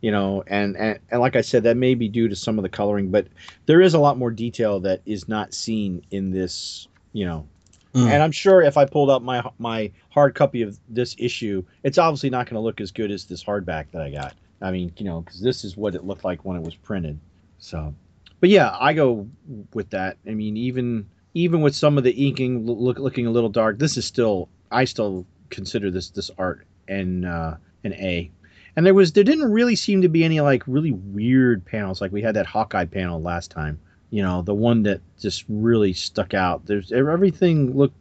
you 0.02 0.12
know. 0.12 0.44
And, 0.48 0.76
and 0.78 1.00
and 1.10 1.22
like 1.22 1.36
I 1.36 1.42
said, 1.42 1.64
that 1.64 1.78
may 1.78 1.96
be 1.96 2.08
due 2.08 2.28
to 2.28 2.36
some 2.36 2.60
of 2.60 2.64
the 2.64 2.70
coloring, 2.70 3.12
but 3.12 3.28
there 3.66 3.82
is 3.82 3.94
a 3.94 4.00
lot 4.00 4.18
more 4.18 4.32
detail 4.32 4.80
that 4.82 5.02
is 5.06 5.28
not 5.28 5.54
seen 5.54 6.04
in 6.12 6.32
this, 6.32 6.88
you 7.14 7.26
know. 7.26 7.48
Mm. 7.94 8.08
And 8.08 8.24
I'm 8.24 8.32
sure 8.32 8.62
if 8.62 8.78
I 8.78 8.86
pulled 8.86 9.10
up 9.10 9.22
my 9.22 9.44
my 9.58 9.92
hard 10.10 10.36
copy 10.36 10.62
of 10.62 10.78
this 10.90 11.16
issue, 11.18 11.64
it's 11.84 11.98
obviously 11.98 12.30
not 12.30 12.46
going 12.46 12.56
to 12.56 12.62
look 12.62 12.82
as 12.82 12.92
good 12.92 13.12
as 13.12 13.26
this 13.26 13.44
hardback 13.44 13.92
that 13.92 14.02
I 14.02 14.12
got. 14.12 14.36
I 14.62 14.72
mean, 14.72 14.92
you 14.98 15.06
know, 15.06 15.22
because 15.22 15.42
this 15.42 15.64
is 15.64 15.78
what 15.78 15.96
it 15.96 16.04
looked 16.04 16.24
like 16.24 16.44
when 16.44 16.58
it 16.58 16.64
was 16.64 16.76
printed. 16.76 17.18
So, 17.60 17.94
but 18.40 18.50
yeah, 18.50 18.76
I 18.80 18.94
go 18.94 19.28
with 19.74 19.90
that. 19.92 20.18
I 20.28 20.32
mean, 20.32 20.58
even 20.58 21.10
even 21.34 21.62
with 21.62 21.76
some 21.76 21.98
of 21.98 22.04
the 22.04 22.12
inking 22.12 22.66
look, 22.66 23.00
looking 23.00 23.26
a 23.26 23.32
little 23.32 23.50
dark, 23.50 23.80
this 23.80 23.98
is 23.98 24.06
still 24.06 24.50
I 24.72 24.86
still 24.86 25.26
consider 25.50 25.92
this 25.92 26.10
this 26.10 26.32
art 26.38 26.66
an 26.88 27.26
uh, 27.26 27.58
an 27.84 27.94
A. 27.94 28.32
And 28.76 28.86
there 28.86 28.94
was 28.94 29.14
there 29.14 29.24
didn't 29.24 29.52
really 29.52 29.76
seem 29.76 30.02
to 30.02 30.10
be 30.10 30.24
any 30.24 30.42
like 30.42 30.64
really 30.68 30.92
weird 30.92 31.66
panels 31.66 32.02
like 32.02 32.12
we 32.12 32.22
had 32.22 32.36
that 32.36 32.46
Hawkeye 32.46 32.86
panel 32.86 33.22
last 33.22 33.52
time. 33.52 33.80
You 34.12 34.24
know, 34.24 34.42
the 34.42 34.56
one 34.56 34.84
that 34.84 35.02
just 35.20 35.46
really 35.50 35.94
stuck 35.94 36.34
out. 36.34 36.66
There's 36.66 36.92
everything 36.92 37.78
looked, 37.78 37.96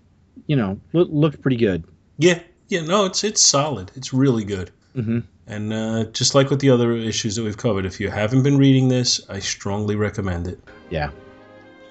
you 0.46 0.56
know, 0.56 0.80
look, 0.92 1.08
looked 1.10 1.42
pretty 1.42 1.56
good. 1.56 1.84
Yeah, 2.18 2.40
yeah, 2.68 2.82
no, 2.82 3.04
it's 3.04 3.24
it's 3.24 3.40
solid. 3.40 3.90
It's 3.94 4.12
really 4.12 4.44
good. 4.44 4.70
hmm 4.94 5.20
And 5.46 5.72
uh, 5.72 6.04
just 6.12 6.34
like 6.34 6.50
with 6.50 6.60
the 6.60 6.70
other 6.70 6.92
issues 6.92 7.36
that 7.36 7.44
we've 7.44 7.56
covered, 7.56 7.84
if 7.84 8.00
you 8.00 8.10
haven't 8.10 8.42
been 8.42 8.56
reading 8.56 8.88
this, 8.88 9.20
I 9.28 9.38
strongly 9.40 9.96
recommend 9.96 10.46
it. 10.46 10.60
Yeah. 10.90 11.10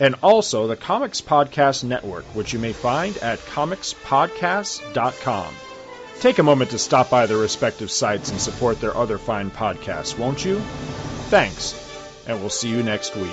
and 0.00 0.14
also 0.22 0.66
the 0.66 0.76
Comics 0.76 1.20
Podcast 1.20 1.84
Network, 1.84 2.24
which 2.34 2.52
you 2.52 2.58
may 2.58 2.72
find 2.72 3.16
at 3.18 3.38
comicspodcasts.com. 3.40 5.54
Take 6.20 6.38
a 6.38 6.42
moment 6.42 6.70
to 6.72 6.78
stop 6.78 7.10
by 7.10 7.26
their 7.26 7.38
respective 7.38 7.90
sites 7.90 8.30
and 8.30 8.40
support 8.40 8.80
their 8.80 8.96
other 8.96 9.18
fine 9.18 9.50
podcasts, 9.50 10.18
won't 10.18 10.44
you? 10.44 10.58
Thanks, 11.28 11.74
and 12.26 12.38
we'll 12.40 12.50
see 12.50 12.68
you 12.68 12.82
next 12.82 13.14
week. 13.16 13.32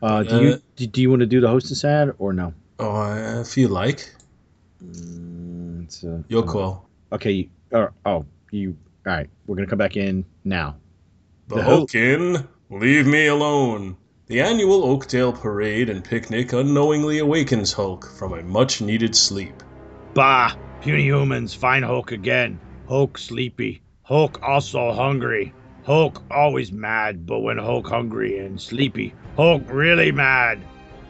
Uh, 0.00 0.22
do 0.22 0.40
you 0.40 0.62
do, 0.76 0.86
do 0.86 1.02
you 1.02 1.10
want 1.10 1.20
to 1.20 1.26
do 1.26 1.40
the 1.40 1.48
hostess 1.48 1.84
ad 1.84 2.14
or 2.18 2.32
no? 2.32 2.54
Oh, 2.78 2.94
uh, 2.94 3.40
if 3.40 3.56
you 3.56 3.68
like, 3.68 4.14
Mm, 4.84 5.82
it's, 5.84 6.04
uh, 6.04 6.22
your 6.28 6.44
uh, 6.44 6.46
call. 6.46 6.88
Okay. 7.12 7.32
you- 7.32 7.50
Or, 7.72 7.92
oh, 8.06 8.24
you. 8.52 8.76
All 9.04 9.12
right. 9.12 9.28
We're 9.46 9.56
gonna 9.56 9.66
come 9.66 9.78
back 9.78 9.96
in 9.96 10.24
now. 10.44 10.76
The 11.48 11.56
the 11.56 11.62
Hulkin, 11.62 12.46
leave 12.70 13.06
me 13.06 13.26
alone. 13.26 13.96
The 14.26 14.40
annual 14.42 14.84
Oakdale 14.84 15.32
Parade 15.32 15.88
and 15.88 16.04
picnic 16.04 16.52
unknowingly 16.52 17.18
awakens 17.18 17.72
Hulk 17.72 18.06
from 18.18 18.34
a 18.34 18.42
much 18.42 18.82
needed 18.82 19.16
sleep. 19.16 19.62
Bah! 20.12 20.54
Puny 20.82 21.04
humans 21.04 21.54
find 21.54 21.84
Hulk 21.84 22.12
again. 22.12 22.60
Hulk 22.86 23.16
sleepy. 23.16 23.80
Hulk 24.02 24.42
also 24.42 24.92
hungry. 24.92 25.54
Hulk 25.84 26.22
always 26.30 26.70
mad, 26.70 27.24
but 27.24 27.40
when 27.40 27.56
Hulk 27.56 27.86
hungry 27.86 28.38
and 28.38 28.60
sleepy, 28.60 29.14
Hulk 29.36 29.62
really 29.68 30.12
mad. 30.12 30.60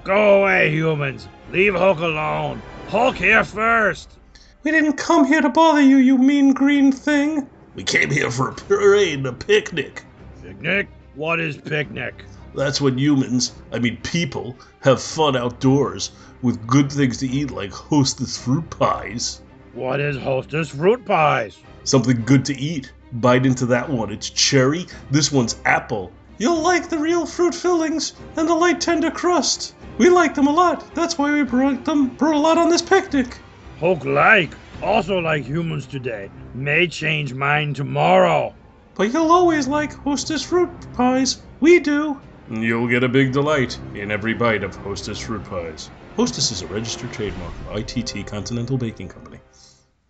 Go 0.05 0.43
away, 0.43 0.71
humans. 0.71 1.27
Leave 1.51 1.75
Hulk 1.75 1.99
alone. 1.99 2.63
Hulk 2.87 3.17
here 3.17 3.43
first. 3.43 4.17
We 4.63 4.71
didn't 4.71 4.93
come 4.93 5.25
here 5.25 5.41
to 5.41 5.49
bother 5.49 5.81
you, 5.81 5.97
you 5.97 6.19
mean 6.19 6.53
green 6.53 6.93
thing. 6.93 7.49
We 7.75 7.83
came 7.83 8.11
here 8.11 8.31
for 8.31 8.51
a 8.51 8.55
parade 8.55 9.19
and 9.19 9.27
a 9.27 9.33
picnic. 9.33 10.05
Picnic? 10.41 10.89
What 11.19 11.41
is 11.41 11.57
picnic? 11.57 12.15
That's 12.55 12.81
when 12.81 12.97
humans, 12.97 13.51
I 13.73 13.81
mean 13.81 13.97
people, 14.05 14.57
have 14.83 15.03
fun 15.03 15.35
outdoors 15.35 16.13
with 16.43 16.65
good 16.65 16.93
things 16.93 17.17
to 17.17 17.27
eat 17.27 17.51
like 17.51 17.73
hostess 17.73 18.39
fruit 18.39 18.71
pies. 18.71 19.43
What 19.75 19.99
is 19.99 20.17
hostess 20.17 20.69
fruit 20.69 21.05
pies? 21.05 21.59
Something 21.83 22.23
good 22.25 22.45
to 22.45 22.57
eat. 22.57 22.93
Bite 23.15 23.47
into 23.47 23.67
that 23.67 23.91
one. 23.91 24.13
It's 24.13 24.31
cherry. 24.31 24.87
This 25.11 25.33
one's 25.33 25.57
apple. 25.65 26.13
You'll 26.39 26.63
like 26.63 26.89
the 26.89 26.99
real 26.99 27.27
fruit 27.27 27.53
fillings 27.53 28.13
and 28.37 28.49
the 28.49 28.55
light 28.55 28.81
tender 28.81 29.11
crust. 29.11 29.75
We 29.99 30.11
like 30.11 30.37
them 30.37 30.47
a 30.47 30.53
lot. 30.53 30.95
That's 30.95 31.19
why 31.19 31.33
we 31.33 31.43
brought 31.43 31.85
them 31.85 32.11
brought 32.11 32.37
a 32.37 32.39
lot 32.39 32.59
on 32.59 32.71
this 32.71 32.81
picnic. 32.81 33.41
Hulk 33.81 34.05
like, 34.05 34.55
also 34.85 35.19
like 35.19 35.43
humans 35.43 35.87
today, 35.87 36.31
may 36.55 36.87
change 36.87 37.35
mind 37.35 37.75
tomorrow. 37.75 38.55
But 38.99 39.13
you'll 39.13 39.31
always 39.31 39.69
like 39.69 39.95
Hostess 39.95 40.43
fruit 40.43 40.69
pies. 40.93 41.41
We 41.61 41.79
do. 41.79 42.21
You'll 42.51 42.89
get 42.89 43.05
a 43.05 43.09
big 43.09 43.33
delight 43.33 43.79
in 43.95 44.11
every 44.11 44.35
bite 44.35 44.65
of 44.65 44.75
Hostess 44.75 45.21
fruit 45.21 45.45
pies. 45.45 45.89
Hostess 46.17 46.51
is 46.51 46.63
a 46.63 46.67
registered 46.67 47.13
trademark 47.13 47.55
of 47.71 47.77
ITT 47.79 48.27
Continental 48.27 48.77
Baking 48.77 49.09
Company. 49.09 49.39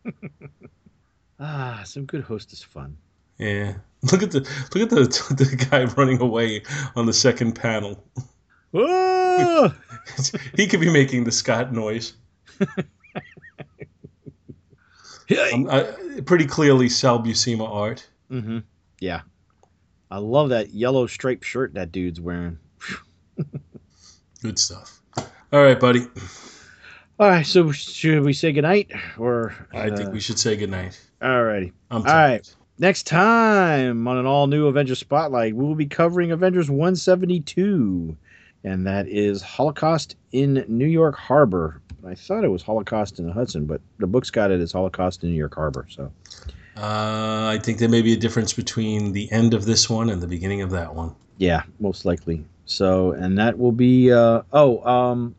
Ah, 1.40 1.82
some 1.85 2.05
good 2.05 2.24
hostess 2.24 2.65
fun. 2.65 2.97
Yeah. 3.39 3.74
Look 4.10 4.24
at 4.24 4.32
the 4.32 4.40
look 4.74 4.82
at 4.82 4.90
the 4.90 5.05
the 5.36 5.66
guy 5.70 5.85
running 5.85 6.20
away 6.20 6.65
on 6.97 7.06
the 7.06 7.12
second 7.12 7.52
panel. 7.52 8.05
Ah! 8.74 9.73
he 10.56 10.66
could 10.66 10.81
be 10.81 10.90
making 10.90 11.23
the 11.23 11.31
Scott 11.31 11.73
noise. 11.73 12.15
Hey! 15.28 15.52
Um, 15.52 15.69
I, 15.70 15.85
pretty 16.27 16.47
clearly 16.47 16.89
Sal 16.89 17.23
Buscema 17.23 17.69
art. 17.69 18.05
Mm-hmm. 18.32 18.59
Yeah. 19.01 19.23
I 20.11 20.19
love 20.19 20.51
that 20.51 20.70
yellow 20.70 21.07
striped 21.07 21.45
shirt 21.45 21.75
that 21.75 21.93
dude's 21.93 22.20
wearing. 22.20 22.59
Good 24.43 24.59
stuff. 24.59 25.01
All 25.53 25.62
right, 25.62 25.79
buddy. 25.79 26.07
All 27.19 27.29
right. 27.29 27.47
So 27.47 27.73
should 27.73 28.23
we 28.23 28.33
say 28.33 28.53
goodnight 28.53 28.91
or? 29.19 29.55
I 29.73 29.91
think 29.91 30.09
uh, 30.09 30.12
we 30.12 30.20
should 30.20 30.39
say 30.39 30.57
goodnight. 30.57 31.01
All 31.20 31.43
righty. 31.43 31.73
I'm 31.91 32.03
All 32.03 32.15
right. 32.15 32.55
Next 32.79 33.09
time 33.09 34.07
on 34.07 34.19
an 34.19 34.27
all 34.27 34.47
new 34.47 34.69
Avengers 34.69 35.01
Spotlight, 35.01 35.57
we 35.57 35.65
will 35.65 35.75
be 35.75 35.87
covering 35.87 36.31
Avengers 36.31 36.70
172, 36.70 38.16
and 38.62 38.87
that 38.87 39.09
is 39.09 39.43
Holocaust 39.43 40.15
in 40.31 40.65
New 40.69 40.87
York 40.87 41.16
Harbor. 41.16 41.83
I 42.07 42.15
thought 42.15 42.45
it 42.45 42.49
was 42.49 42.62
Holocaust 42.62 43.19
in 43.19 43.27
the 43.27 43.33
Hudson, 43.33 43.66
but 43.66 43.81
the 43.99 44.07
book's 44.07 44.31
got 44.31 44.53
it 44.53 44.61
as 44.61 44.70
Holocaust 44.70 45.25
in 45.25 45.31
New 45.31 45.37
York 45.37 45.57
Harbor. 45.57 45.87
So, 45.89 46.12
Uh, 46.79 47.49
I 47.49 47.59
think 47.61 47.79
there 47.79 47.89
may 47.89 48.03
be 48.03 48.13
a 48.13 48.17
difference 48.17 48.53
between 48.53 49.13
the 49.13 49.31
end 49.33 49.53
of 49.53 49.65
this 49.65 49.91
one 49.91 50.11
and 50.11 50.23
the 50.23 50.29
beginning 50.29 50.63
of 50.63 50.71
that 50.71 50.95
one. 50.95 51.13
yeah, 51.39 51.63
most 51.81 52.05
likely. 52.05 52.45
So, 52.67 53.13
and 53.13 53.37
that 53.39 53.59
will 53.59 53.73
be. 53.73 54.13
Uh, 54.13 54.43
oh, 54.53 54.85
um, 54.89 55.35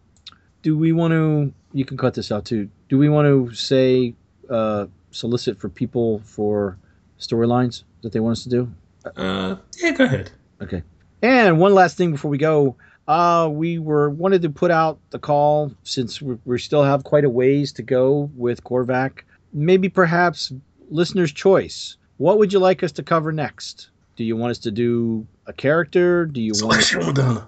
do 0.63 0.77
we 0.77 0.91
want 0.91 1.11
to? 1.11 1.53
You 1.71 1.85
can 1.85 1.95
cut 1.95 2.13
this 2.13 2.31
out 2.31 2.43
too. 2.43 2.69
Do 2.89 2.97
we 2.97 3.07
want 3.07 3.25
to 3.27 3.55
say 3.55 4.15
uh, 4.49 4.87
solicit 5.11 5.57
for 5.59 5.69
people 5.69 6.19
for 6.25 6.77
storylines 7.19 7.83
that 8.01 8.11
they 8.11 8.19
want 8.19 8.33
us 8.33 8.43
to 8.43 8.49
do? 8.49 8.71
Uh, 9.15 9.55
yeah, 9.77 9.91
go 9.91 10.03
ahead. 10.03 10.31
Okay. 10.61 10.83
And 11.21 11.57
one 11.59 11.73
last 11.73 11.95
thing 11.95 12.11
before 12.11 12.31
we 12.31 12.37
go, 12.37 12.75
uh, 13.07 13.47
we 13.49 13.79
were 13.79 14.09
wanted 14.09 14.41
to 14.41 14.49
put 14.49 14.71
out 14.71 14.99
the 15.11 15.19
call 15.19 15.71
since 15.83 16.21
we, 16.21 16.37
we 16.45 16.59
still 16.59 16.83
have 16.83 17.05
quite 17.05 17.23
a 17.23 17.29
ways 17.29 17.71
to 17.73 17.81
go 17.81 18.29
with 18.35 18.61
Korvac. 18.65 19.21
Maybe 19.53 19.87
perhaps 19.87 20.51
listener's 20.89 21.31
choice. 21.31 21.97
What 22.17 22.37
would 22.37 22.51
you 22.51 22.59
like 22.59 22.83
us 22.83 22.91
to 22.93 23.03
cover 23.03 23.31
next? 23.31 23.89
Do 24.15 24.23
you 24.23 24.35
want 24.35 24.51
us 24.51 24.57
to 24.59 24.71
do 24.71 25.25
a 25.45 25.53
character? 25.53 26.25
Do 26.25 26.41
you 26.41 26.51
want 26.61 26.77
us, 26.79 26.93
Madonna. 26.93 27.47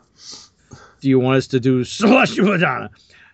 do 1.02 1.10
you 1.10 1.20
want 1.20 1.38
us 1.38 1.48
to 1.48 1.60
do 1.60 1.84
Celestial 1.84 2.48
Madonna? 2.48 2.90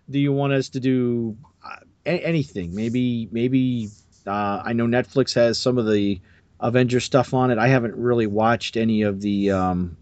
Do 0.09 0.19
you 0.19 0.31
want 0.33 0.53
us 0.53 0.69
to 0.69 0.79
do 0.79 1.37
uh, 1.63 1.75
a- 2.05 2.25
anything? 2.25 2.73
Maybe 2.73 3.27
maybe 3.31 3.89
uh, 4.25 4.61
I 4.65 4.73
know 4.73 4.85
Netflix 4.87 5.35
has 5.35 5.59
some 5.59 5.77
of 5.77 5.85
the 5.85 6.19
Avenger 6.59 6.99
stuff 6.99 7.33
on 7.33 7.51
it. 7.51 7.59
I 7.59 7.67
haven't 7.67 7.95
really 7.95 8.25
watched 8.25 8.77
any 8.77 9.03
of 9.03 9.21
the 9.21 9.51
um, 9.51 9.97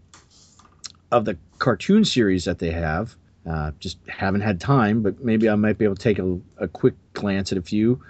of 1.10 1.24
the 1.24 1.36
cartoon 1.58 2.04
series 2.04 2.44
that 2.44 2.58
they 2.58 2.70
have. 2.70 3.14
Uh, 3.46 3.70
just 3.78 3.98
haven't 4.08 4.40
had 4.40 4.60
time, 4.60 5.02
but 5.02 5.22
maybe 5.22 5.48
I 5.48 5.54
might 5.54 5.78
be 5.78 5.84
able 5.84 5.94
to 5.94 6.02
take 6.02 6.18
a, 6.18 6.38
a 6.58 6.66
quick 6.66 6.94
glance 7.12 7.52
at 7.52 7.58
a 7.58 7.62
few. 7.62 8.02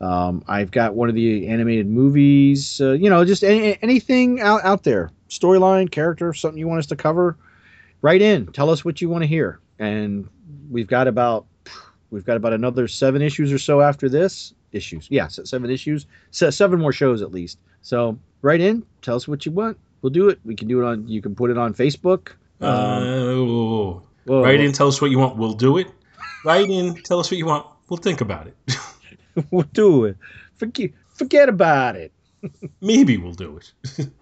Um, 0.00 0.44
I've 0.46 0.70
got 0.70 0.94
one 0.94 1.08
of 1.08 1.14
the 1.14 1.48
animated 1.48 1.88
movies. 1.88 2.80
Uh, 2.80 2.92
you 2.92 3.10
know, 3.10 3.24
just 3.24 3.42
any, 3.42 3.76
anything 3.82 4.40
out 4.40 4.64
out 4.64 4.84
there, 4.84 5.10
storyline, 5.28 5.90
character, 5.90 6.32
something 6.32 6.58
you 6.58 6.68
want 6.68 6.78
us 6.78 6.86
to 6.86 6.96
cover. 6.96 7.36
Write 8.00 8.22
in. 8.22 8.46
Tell 8.48 8.70
us 8.70 8.84
what 8.84 9.00
you 9.00 9.08
want 9.08 9.22
to 9.22 9.26
hear, 9.26 9.58
and 9.78 10.28
we've 10.70 10.86
got 10.86 11.08
about 11.08 11.46
we've 12.10 12.24
got 12.24 12.36
about 12.36 12.52
another 12.52 12.86
seven 12.86 13.22
issues 13.22 13.52
or 13.52 13.58
so 13.58 13.80
after 13.80 14.08
this 14.08 14.54
issues. 14.72 15.08
Yeah, 15.10 15.26
seven 15.28 15.70
issues, 15.70 16.06
se- 16.30 16.52
seven 16.52 16.78
more 16.78 16.92
shows 16.92 17.22
at 17.22 17.32
least. 17.32 17.58
So 17.82 18.18
write 18.42 18.60
in. 18.60 18.84
Tell 19.02 19.16
us 19.16 19.26
what 19.26 19.44
you 19.44 19.52
want. 19.52 19.78
We'll 20.00 20.10
do 20.10 20.28
it. 20.28 20.38
We 20.44 20.54
can 20.54 20.68
do 20.68 20.80
it 20.80 20.86
on. 20.86 21.08
You 21.08 21.20
can 21.20 21.34
put 21.34 21.50
it 21.50 21.58
on 21.58 21.74
Facebook. 21.74 22.30
Uh. 22.60 24.00
Whoa, 24.28 24.42
Write 24.42 24.60
in, 24.60 24.72
tell 24.72 24.88
us 24.88 25.00
what 25.00 25.10
you 25.10 25.18
want. 25.18 25.38
We'll 25.38 25.54
do 25.54 25.78
it. 25.78 25.86
Write 26.44 26.68
in, 26.68 26.94
tell 26.96 27.18
us 27.18 27.30
what 27.30 27.38
you 27.38 27.46
want. 27.46 27.66
We'll 27.88 27.96
think 27.96 28.20
about 28.20 28.46
it. 28.46 28.54
we'll 29.50 29.68
do 29.72 30.04
it. 30.04 30.16
Forget 30.56 30.90
forget 31.14 31.48
about 31.48 31.96
it. 31.96 32.12
Maybe 32.80 33.16
we'll 33.16 33.32
do 33.34 33.58
it. 33.58 34.08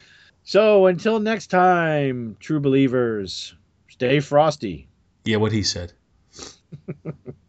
So 0.49 0.87
until 0.87 1.19
next 1.19 1.49
time, 1.49 2.37
true 2.39 2.61
believers, 2.61 3.57
stay 3.89 4.21
frosty. 4.21 4.87
yeah, 5.25 5.39
what 5.39 5.51
he 5.51 5.65
said. 5.65 5.93